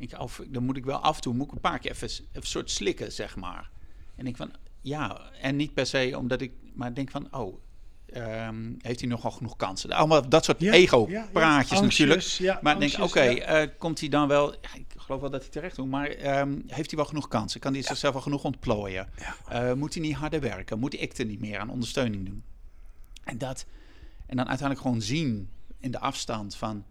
Ik, 0.00 0.18
of, 0.18 0.40
dan 0.48 0.64
moet 0.64 0.76
ik 0.76 0.84
wel 0.84 0.98
af 0.98 1.16
en 1.16 1.22
toe 1.22 1.34
moet 1.34 1.46
ik 1.46 1.52
een 1.52 1.60
paar 1.60 1.78
keer 1.78 1.90
even, 1.90 2.08
even 2.08 2.26
een 2.32 2.42
soort 2.42 2.70
slikken, 2.70 3.12
zeg 3.12 3.36
maar. 3.36 3.70
En 4.16 4.26
ik 4.26 4.36
van, 4.36 4.52
ja, 4.80 5.20
en 5.40 5.56
niet 5.56 5.74
per 5.74 5.86
se 5.86 6.14
omdat 6.18 6.40
ik, 6.40 6.52
maar 6.74 6.94
denk 6.94 7.10
van, 7.10 7.34
oh, 7.34 7.60
ehm, 8.06 8.72
heeft 8.78 9.00
hij 9.00 9.08
nogal 9.08 9.30
genoeg 9.30 9.56
kansen? 9.56 9.90
Allemaal 9.90 10.28
dat 10.28 10.44
soort 10.44 10.60
Ja, 10.60 10.72
ego-praatjes 10.72 11.70
ja, 11.70 11.76
ja. 11.76 11.82
natuurlijk. 11.82 12.62
Maar 12.62 12.82
ik 12.82 12.90
denk, 12.90 13.04
oké, 13.04 13.20
eh, 13.20 13.68
komt 13.78 14.00
hij 14.00 14.08
dan 14.08 14.28
wel... 14.28 14.52
ik 14.52 14.86
geloof 14.96 15.20
wel 15.20 15.30
dat 15.30 15.40
hij 15.40 15.50
terecht 15.50 15.76
doet, 15.76 15.88
maar 15.88 16.08
ehm, 16.08 16.58
heeft 16.66 16.90
hij 16.90 16.98
wel 16.98 17.08
genoeg 17.08 17.28
kansen? 17.28 17.60
Kan 17.60 17.72
hij 17.72 17.82
zichzelf 17.82 18.12
wel 18.12 18.22
genoeg 18.22 18.44
ontplooien? 18.44 19.08
Eh, 19.48 19.72
moet 19.72 19.94
hij 19.94 20.02
niet 20.02 20.14
harder 20.14 20.40
werken? 20.40 20.78
Moet 20.78 21.00
ik 21.00 21.18
er 21.18 21.24
niet 21.24 21.40
meer 21.40 21.58
aan 21.58 21.70
ondersteuning 21.70 22.26
doen? 22.26 22.42
En 23.24 23.38
dat... 23.38 23.66
En 24.26 24.36
dan 24.36 24.48
uiteindelijk 24.48 24.86
gewoon 24.86 25.02
zien 25.02 25.50
in 25.78 25.90
de 25.90 25.98
afstand 25.98 26.56
van... 26.56 26.84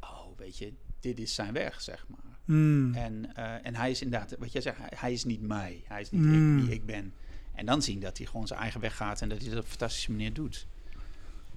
Oh, 0.00 0.38
weet 0.38 0.58
je, 0.58 0.72
dit 1.00 1.18
is 1.18 1.34
zijn 1.34 1.52
weg, 1.52 1.80
zeg 1.80 2.04
maar. 2.08 2.38
Mm. 2.44 2.94
En, 2.94 3.34
eh, 3.34 3.54
en 3.62 3.74
hij 3.74 3.90
is 3.90 4.02
inderdaad, 4.02 4.36
wat 4.38 4.52
jij 4.52 4.60
zegt, 4.62 4.78
hij, 4.78 4.92
hij 4.94 5.12
is 5.12 5.24
niet 5.24 5.40
mij. 5.42 5.82
Hij 5.88 6.00
is 6.00 6.10
niet 6.10 6.20
Mm. 6.22 6.58
ik, 6.58 6.64
wie 6.64 6.74
ik 6.74 6.86
ben. 6.86 7.12
En 7.54 7.66
dan 7.66 7.82
zien 7.82 8.00
dat 8.00 8.18
hij 8.18 8.26
gewoon 8.26 8.46
zijn 8.46 8.60
eigen 8.60 8.80
weg 8.80 8.96
gaat 8.96 9.20
en 9.20 9.28
dat 9.28 9.38
hij 9.40 9.48
dat 9.48 9.58
op 9.58 9.64
een 9.64 9.70
fantastische 9.70 10.10
manier 10.10 10.32
doet. 10.32 10.66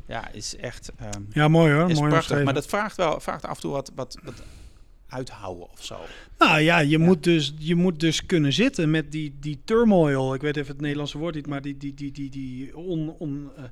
Ja, 0.08 0.30
is 0.32 0.56
echt... 0.56 0.92
ehm, 0.98 1.22
Ja, 1.30 1.48
mooi 1.48 1.74
hoor. 1.74 1.90
is 1.90 2.00
mooi 2.00 2.12
prachtig. 2.12 2.44
Maar 2.44 2.54
dat 2.54 2.68
vraagt 2.68 2.98
wel 2.98 3.20
vraagt 3.20 3.46
af 3.46 3.56
en 3.56 3.62
toe 3.62 3.72
wat, 3.72 3.92
wat, 3.96 4.18
wat 4.24 4.44
uithouden 5.08 5.70
of 5.72 5.84
zo. 5.84 6.00
Nou 6.38 6.60
ja, 6.60 6.80
je, 6.80 6.90
Ja. 6.90 7.06
Moet, 7.06 7.24
dus, 7.24 7.54
je 7.58 7.76
moet 7.76 8.00
dus 8.00 8.26
kunnen 8.26 8.54
zitten 8.54 8.92
met 8.92 9.12
die, 9.12 9.36
die 9.40 9.62
turmoil. 9.66 10.34
Ik 10.34 10.42
weet 10.42 10.58
even 10.58 10.72
het 10.72 10.82
Nederlandse 10.82 11.18
woord 11.18 11.36
niet, 11.36 11.48
maar 11.48 11.62
die, 11.62 11.78
die, 11.78 11.94
die, 11.94 12.12
die, 12.12 12.30
die, 12.30 12.78
on, 12.78 13.10
on, 13.10 13.52
eh, 13.58 13.64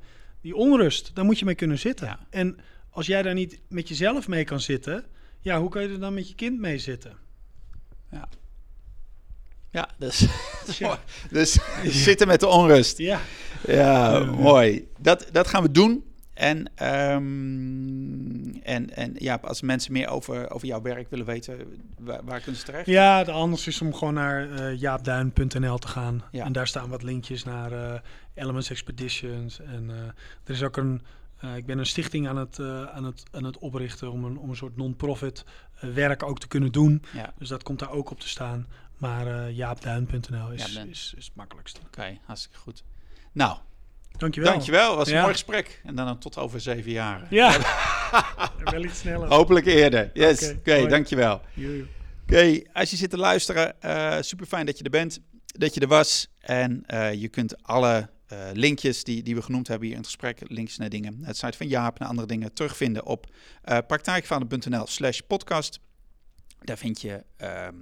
die 0.42 0.56
onrust. 0.56 1.12
Daar 1.16 1.26
moet 1.26 1.40
je 1.40 1.46
mee 1.46 1.56
kunnen 1.56 1.80
zitten. 1.80 2.08
Ja. 2.08 2.20
En 2.30 2.58
als 2.90 3.06
jij 3.06 3.22
daar 3.22 3.34
niet 3.34 3.60
met 3.70 3.88
jezelf 3.88 4.28
mee 4.28 4.44
kan 4.44 4.60
zitten, 4.60 5.06
ja, 5.42 5.60
hoe 5.60 5.70
kan 5.70 5.82
je 5.82 5.90
er 5.90 6.00
dan 6.00 6.14
met 6.14 6.30
je 6.30 6.36
kind 6.36 6.60
mee 6.60 6.78
zitten? 6.78 7.20
Ja, 9.72 9.90
dus, 9.98 10.26
Tja. 10.72 11.00
dus 11.32 11.58
zitten 12.06 12.28
met 12.28 12.40
de 12.40 12.48
onrust. 12.48 12.98
Ja, 12.98 13.20
Ja, 13.68 14.18
Ja. 14.18 14.26
mooi. 14.26 14.88
Dat, 14.98 15.28
dat 15.32 15.48
gaan 15.48 15.64
we 15.64 15.72
doen. 15.72 16.04
En, 16.34 16.72
ehm, 16.76 18.60
en, 18.64 18.96
en 18.96 19.16
ja, 19.18 19.40
als 19.42 19.62
mensen 19.62 19.92
meer 19.94 20.08
over, 20.08 20.52
over 20.52 20.68
jouw 20.68 20.82
werk 20.82 21.10
willen 21.10 21.26
weten, 21.26 21.58
waar, 22.00 22.20
waar 22.24 22.40
kunnen 22.40 22.60
ze 22.60 22.66
terecht? 22.66 22.86
ja 22.86 23.24
de 23.24 23.32
anders 23.32 23.68
is 23.68 23.82
om 23.82 23.94
gewoon 23.94 24.14
naar 24.14 24.52
eh, 24.52 24.80
jaapduin.nl 24.80 25.78
te 25.78 25.88
gaan. 25.88 26.24
Ja. 26.32 26.46
En 26.46 26.52
daar 26.52 26.68
staan 26.68 26.90
wat 26.90 27.04
linkjes 27.04 27.44
naar 27.44 27.72
eh, 27.72 28.00
Elements 28.34 28.70
Expeditions. 28.70 29.60
En 29.60 29.90
eh, 29.90 29.96
er 30.44 30.54
is 30.54 30.64
ook 30.64 30.78
een, 30.78 31.02
eh, 31.42 31.56
ik 31.56 31.66
ben 31.66 31.78
een 31.78 31.86
stichting 31.86 32.28
aan 32.28 32.38
het, 32.38 32.60
eh, 32.60 32.84
aan 32.84 33.04
het, 33.04 33.24
aan 33.32 33.44
het 33.44 33.58
oprichten 33.58 34.12
om 34.12 34.24
een, 34.24 34.38
om 34.38 34.50
een 34.50 34.56
soort 34.56 34.78
non-profit 34.78 35.44
eh, 35.80 35.90
werk 35.90 36.24
ook 36.24 36.40
te 36.40 36.48
kunnen 36.48 36.72
doen. 36.72 37.04
Ja, 37.14 37.34
Dus 37.38 37.48
dat 37.50 37.64
komt 37.64 37.80
daar 37.80 37.92
ook 37.92 38.10
op 38.12 38.20
te 38.20 38.28
staan. 38.30 38.68
Maar 38.98 39.52
jaapduin.nl 39.52 40.52
is, 40.52 40.76
is, 40.76 41.14
is 41.18 41.26
het 41.26 41.36
makkelijkste. 41.36 41.80
oké, 41.86 42.18
hartstikke 42.26 42.58
goed. 42.58 42.84
Nou, 43.32 43.58
Dankjewel. 44.18 44.52
dankjewel. 44.52 44.96
was 44.96 45.08
een 45.08 45.14
Ja. 45.14 45.22
mooi 45.22 45.34
gesprek. 45.34 45.82
En 45.84 45.96
dan 45.96 46.18
tot 46.20 46.38
over 46.38 46.60
zeven 46.62 46.92
jaar. 46.92 47.28
Ja, 47.30 47.58
wel 48.72 48.84
iets 48.84 49.00
sneller. 49.00 49.28
Hopelijk 49.30 49.66
eerder. 49.66 50.10
Yes, 50.14 50.44
Oké, 50.50 50.58
oké, 50.60 50.76
mooi. 50.76 50.88
dankjewel. 50.88 51.42
Oké, 52.24 52.62
als 52.74 52.90
je 52.90 52.96
zit 52.98 53.10
te 53.10 53.18
luisteren, 53.18 53.76
super 54.26 54.46
fijn 54.46 54.66
dat 54.66 54.78
je 54.78 54.84
er 54.84 54.90
bent, 54.90 55.20
dat 55.46 55.74
je 55.74 55.80
er 55.80 55.88
was. 55.88 56.28
En 56.40 56.84
je 57.20 57.28
kunt 57.28 57.64
alle 57.64 58.10
eh, 58.32 58.50
linkjes 58.54 59.04
die, 59.04 59.24
die 59.24 59.36
we 59.36 59.42
genoemd 59.42 59.68
hebben 59.68 59.88
hier 59.88 59.96
in 59.96 60.02
het 60.02 60.12
gesprek, 60.12 60.42
links 60.50 60.78
naar 60.78 60.90
dingen, 60.90 61.20
het 61.24 61.38
site 61.38 61.58
van 61.58 61.68
Jaap, 61.68 62.00
naar 62.00 62.08
andere 62.08 62.28
dingen, 62.28 62.54
terugvinden 62.54 63.06
op 63.06 63.28
eh 63.62 63.78
praktijkvader.nl 63.88 64.88
slash 64.88 65.20
podcast. 65.20 65.80
Daar 66.60 66.78
vind 66.78 67.02
je 67.02 67.24
ehm, 67.38 67.76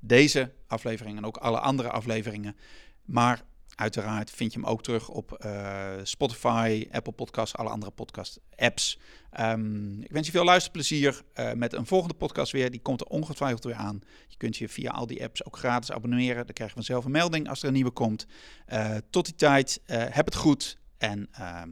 deze 0.00 0.52
aflevering 0.66 1.16
en 1.16 1.24
ook 1.24 1.36
alle 1.36 1.58
andere 1.58 1.90
afleveringen. 1.90 2.56
Maar 3.04 3.42
uiteraard 3.74 4.30
vind 4.30 4.52
je 4.52 4.60
hem 4.60 4.68
ook 4.68 4.82
terug 4.82 5.08
op 5.08 5.32
eh, 5.32 5.90
Spotify, 6.02 6.88
Apple 6.90 7.12
Podcasts, 7.12 7.56
alle 7.56 7.68
andere 7.68 7.92
podcast 7.92 8.40
apps. 8.56 8.98
Ehm, 9.30 10.00
ik 10.02 10.10
wens 10.10 10.26
je 10.26 10.32
veel 10.32 10.44
luisterplezier 10.44 11.22
eh, 11.32 11.52
met 11.52 11.72
een 11.72 11.86
volgende 11.86 12.14
podcast 12.14 12.52
weer. 12.52 12.70
Die 12.70 12.80
komt 12.80 13.00
er 13.00 13.06
ongetwijfeld 13.06 13.64
weer 13.64 13.74
aan. 13.74 14.00
Je 14.28 14.36
kunt 14.36 14.56
je 14.56 14.68
via 14.68 14.90
al 14.90 15.06
die 15.06 15.22
apps 15.22 15.44
ook 15.44 15.56
gratis 15.56 15.92
abonneren. 15.92 16.46
Dan 16.46 16.54
krijg 16.54 16.70
je 16.70 16.76
vanzelf 16.76 17.04
een 17.04 17.10
melding 17.10 17.48
als 17.48 17.62
er 17.62 17.68
een 17.68 17.74
nieuwe 17.74 17.90
komt. 17.90 18.26
Eh, 18.66 18.96
tot 19.10 19.24
die 19.24 19.34
tijd, 19.34 19.80
heb 19.86 20.24
het 20.24 20.34
goed 20.34 20.78
en 20.98 21.28
ehm, 21.32 21.70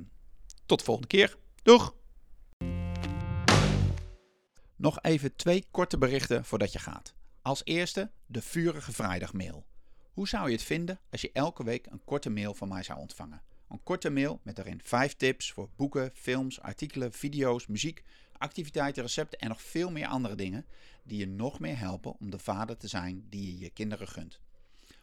tot 0.66 0.78
de 0.78 0.85
volgende 0.85 1.09
keer. 1.09 1.36
Doeg! 1.62 1.94
Nog 4.77 4.98
even 5.01 5.36
twee 5.36 5.64
korte 5.70 5.98
berichten 5.98 6.44
voordat 6.44 6.72
je 6.72 6.78
gaat. 6.78 7.14
Als 7.43 7.60
eerste 7.64 8.10
de 8.27 8.43
Vurige 8.43 8.93
Vrijdagmail. 8.93 9.66
Hoe 10.12 10.28
zou 10.28 10.47
je 10.47 10.55
het 10.55 10.65
vinden 10.65 11.01
als 11.11 11.20
je 11.20 11.31
elke 11.32 11.65
week 11.65 11.87
een 11.87 12.05
korte 12.05 12.31
mail 12.31 12.55
van 12.55 12.69
mij 12.69 12.82
zou 12.82 12.99
ontvangen? 12.99 13.43
Een 13.69 13.82
korte 13.82 14.11
mail 14.11 14.41
met 14.43 14.57
daarin 14.57 14.81
vijf 14.82 15.15
tips 15.15 15.53
voor 15.53 15.69
boeken, 15.77 16.11
films, 16.15 16.61
artikelen, 16.61 17.12
video's, 17.12 17.66
muziek, 17.66 18.05
activiteiten, 18.32 19.03
recepten 19.03 19.39
en 19.39 19.49
nog 19.49 19.62
veel 19.62 19.91
meer 19.91 20.07
andere 20.07 20.35
dingen 20.35 20.66
die 21.03 21.19
je 21.19 21.27
nog 21.27 21.61
meer 21.61 21.78
helpen 21.78 22.19
om 22.19 22.31
de 22.31 22.39
vader 22.39 22.77
te 22.77 22.89
zijn 22.89 23.27
die 23.28 23.53
je 23.53 23.59
je 23.59 23.70
kinderen 23.70 24.09
gunt. 24.09 24.41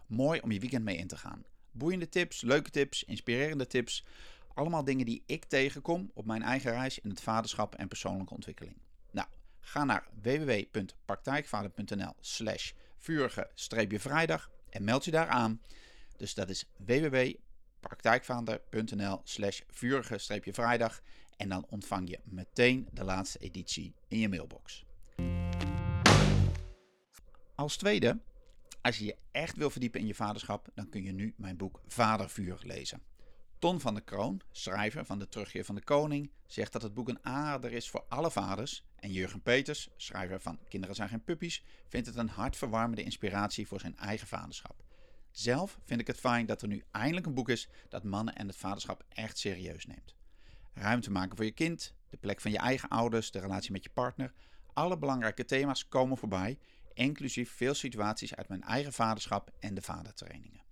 Mooi 0.05 0.39
om 0.39 0.51
je 0.51 0.59
weekend 0.59 0.83
mee 0.83 0.97
in 0.97 1.07
te 1.07 1.17
gaan. 1.17 1.43
Boeiende 1.71 2.09
tips, 2.09 2.41
leuke 2.41 2.69
tips, 2.69 3.03
inspirerende 3.03 3.67
tips. 3.67 4.05
Allemaal 4.53 4.83
dingen 4.83 5.05
die 5.05 5.23
ik 5.25 5.45
tegenkom 5.45 6.11
op 6.13 6.25
mijn 6.25 6.41
eigen 6.41 6.71
reis 6.71 6.99
in 6.99 7.09
het 7.09 7.21
vaderschap 7.21 7.75
en 7.75 7.87
persoonlijke 7.87 8.33
ontwikkeling. 8.33 8.77
Nou, 9.11 9.27
ga 9.59 9.83
naar 9.83 10.07
www.praktijkvader.nl 10.21 12.13
slash 12.19 12.71
vurige-vrijdag 12.97 14.49
en 14.69 14.83
meld 14.83 15.05
je 15.05 15.11
daar 15.11 15.27
aan. 15.27 15.61
Dus 16.17 16.33
dat 16.33 16.49
is 16.49 16.65
www.praktijkvader.nl 16.77 19.21
slash 19.23 19.61
vurige-vrijdag 19.69 21.01
en 21.37 21.49
dan 21.49 21.65
ontvang 21.69 22.09
je 22.09 22.19
meteen 22.23 22.87
de 22.91 23.03
laatste 23.03 23.39
editie 23.39 23.93
in 24.07 24.19
je 24.19 24.29
mailbox. 24.29 24.85
Als 27.55 27.77
tweede, 27.77 28.19
als 28.81 28.97
je 28.97 29.05
je 29.05 29.15
echt 29.31 29.57
wil 29.57 29.69
verdiepen 29.69 29.99
in 29.99 30.07
je 30.07 30.15
vaderschap, 30.15 30.67
dan 30.73 30.89
kun 30.89 31.03
je 31.03 31.11
nu 31.11 31.33
mijn 31.37 31.57
boek 31.57 31.81
Vadervuur 31.87 32.59
lezen. 32.63 33.01
Ton 33.59 33.79
van 33.79 33.93
der 33.93 34.03
Kroon, 34.03 34.41
schrijver 34.51 35.05
van 35.05 35.19
De 35.19 35.27
Terugkeer 35.27 35.65
van 35.65 35.75
de 35.75 35.83
Koning, 35.83 36.31
zegt 36.45 36.71
dat 36.71 36.81
het 36.81 36.93
boek 36.93 37.09
een 37.09 37.25
aanrader 37.25 37.71
is 37.71 37.89
voor 37.89 38.05
alle 38.09 38.31
vaders. 38.31 38.83
En 38.95 39.11
Jurgen 39.11 39.41
Peters, 39.41 39.89
schrijver 39.95 40.39
van 40.39 40.59
Kinderen 40.69 40.95
zijn 40.95 41.09
geen 41.09 41.23
puppies, 41.23 41.63
vindt 41.87 42.07
het 42.07 42.15
een 42.15 42.29
hartverwarmende 42.29 43.03
inspiratie 43.03 43.67
voor 43.67 43.79
zijn 43.79 43.97
eigen 43.97 44.27
vaderschap. 44.27 44.83
Zelf 45.31 45.79
vind 45.83 46.01
ik 46.01 46.07
het 46.07 46.19
fijn 46.19 46.45
dat 46.45 46.61
er 46.61 46.67
nu 46.67 46.83
eindelijk 46.91 47.25
een 47.25 47.33
boek 47.33 47.49
is 47.49 47.69
dat 47.89 48.03
mannen 48.03 48.35
en 48.35 48.47
het 48.47 48.57
vaderschap 48.57 49.03
echt 49.09 49.37
serieus 49.37 49.85
neemt. 49.85 50.15
Ruimte 50.73 51.11
maken 51.11 51.35
voor 51.35 51.45
je 51.45 51.51
kind, 51.51 51.93
de 52.09 52.17
plek 52.17 52.41
van 52.41 52.51
je 52.51 52.57
eigen 52.57 52.89
ouders, 52.89 53.31
de 53.31 53.39
relatie 53.39 53.71
met 53.71 53.83
je 53.83 53.89
partner. 53.89 54.33
Alle 54.73 54.97
belangrijke 54.97 55.45
thema's 55.45 55.87
komen 55.87 56.17
voorbij, 56.17 56.57
inclusief 56.93 57.51
veel 57.51 57.73
situaties 57.73 58.35
uit 58.35 58.47
mijn 58.47 58.63
eigen 58.63 58.93
vaderschap 58.93 59.51
en 59.59 59.73
de 59.73 59.81
vadertrainingen. 59.81 60.66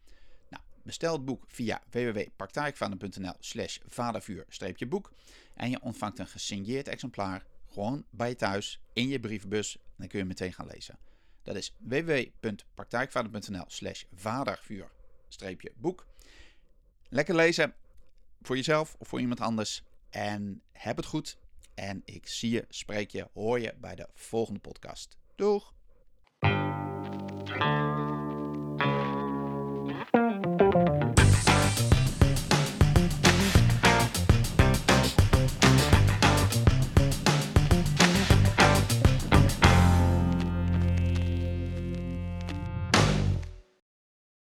Bestel 0.86 1.14
het 1.14 1.26
boek 1.26 1.44
via 1.48 1.82
www.praktijkvader.nl 1.92 3.34
slash 3.40 3.78
vadervuur-boek 3.88 5.12
en 5.54 5.70
je 5.70 5.82
ontvangt 5.82 6.20
een 6.20 6.28
gesigneerd 6.28 6.88
exemplaar 6.88 7.46
gewoon 7.72 8.06
bij 8.10 8.30
je 8.30 8.36
thuis 8.36 8.82
in 8.94 9.08
je 9.08 9.20
brievenbus. 9.20 9.78
Dan 9.96 10.08
kun 10.08 10.20
je 10.20 10.26
meteen 10.26 10.54
gaan 10.54 10.68
lezen. 10.68 10.98
Dat 11.44 11.56
is 11.56 11.76
www.praktijkvader.nl 11.80 13.66
slash 13.68 14.04
vadervuur-boek. 14.16 16.06
Lekker 17.10 17.36
lezen 17.36 17.74
voor 18.42 18.56
jezelf 18.56 18.96
of 18.98 19.08
voor 19.08 19.20
iemand 19.20 19.40
anders. 19.40 19.84
En 20.10 20.62
heb 20.72 20.98
het 20.98 21.06
goed. 21.06 21.38
En 21.74 22.02
ik 22.06 22.28
zie 22.28 22.52
je, 22.52 22.66
spreek 22.70 23.10
je, 23.10 23.28
hoor 23.34 23.60
je 23.60 23.74
bij 23.78 23.96
de 23.96 24.08
volgende 24.14 24.60
podcast. 24.60 25.18
Doeg! 25.36 25.74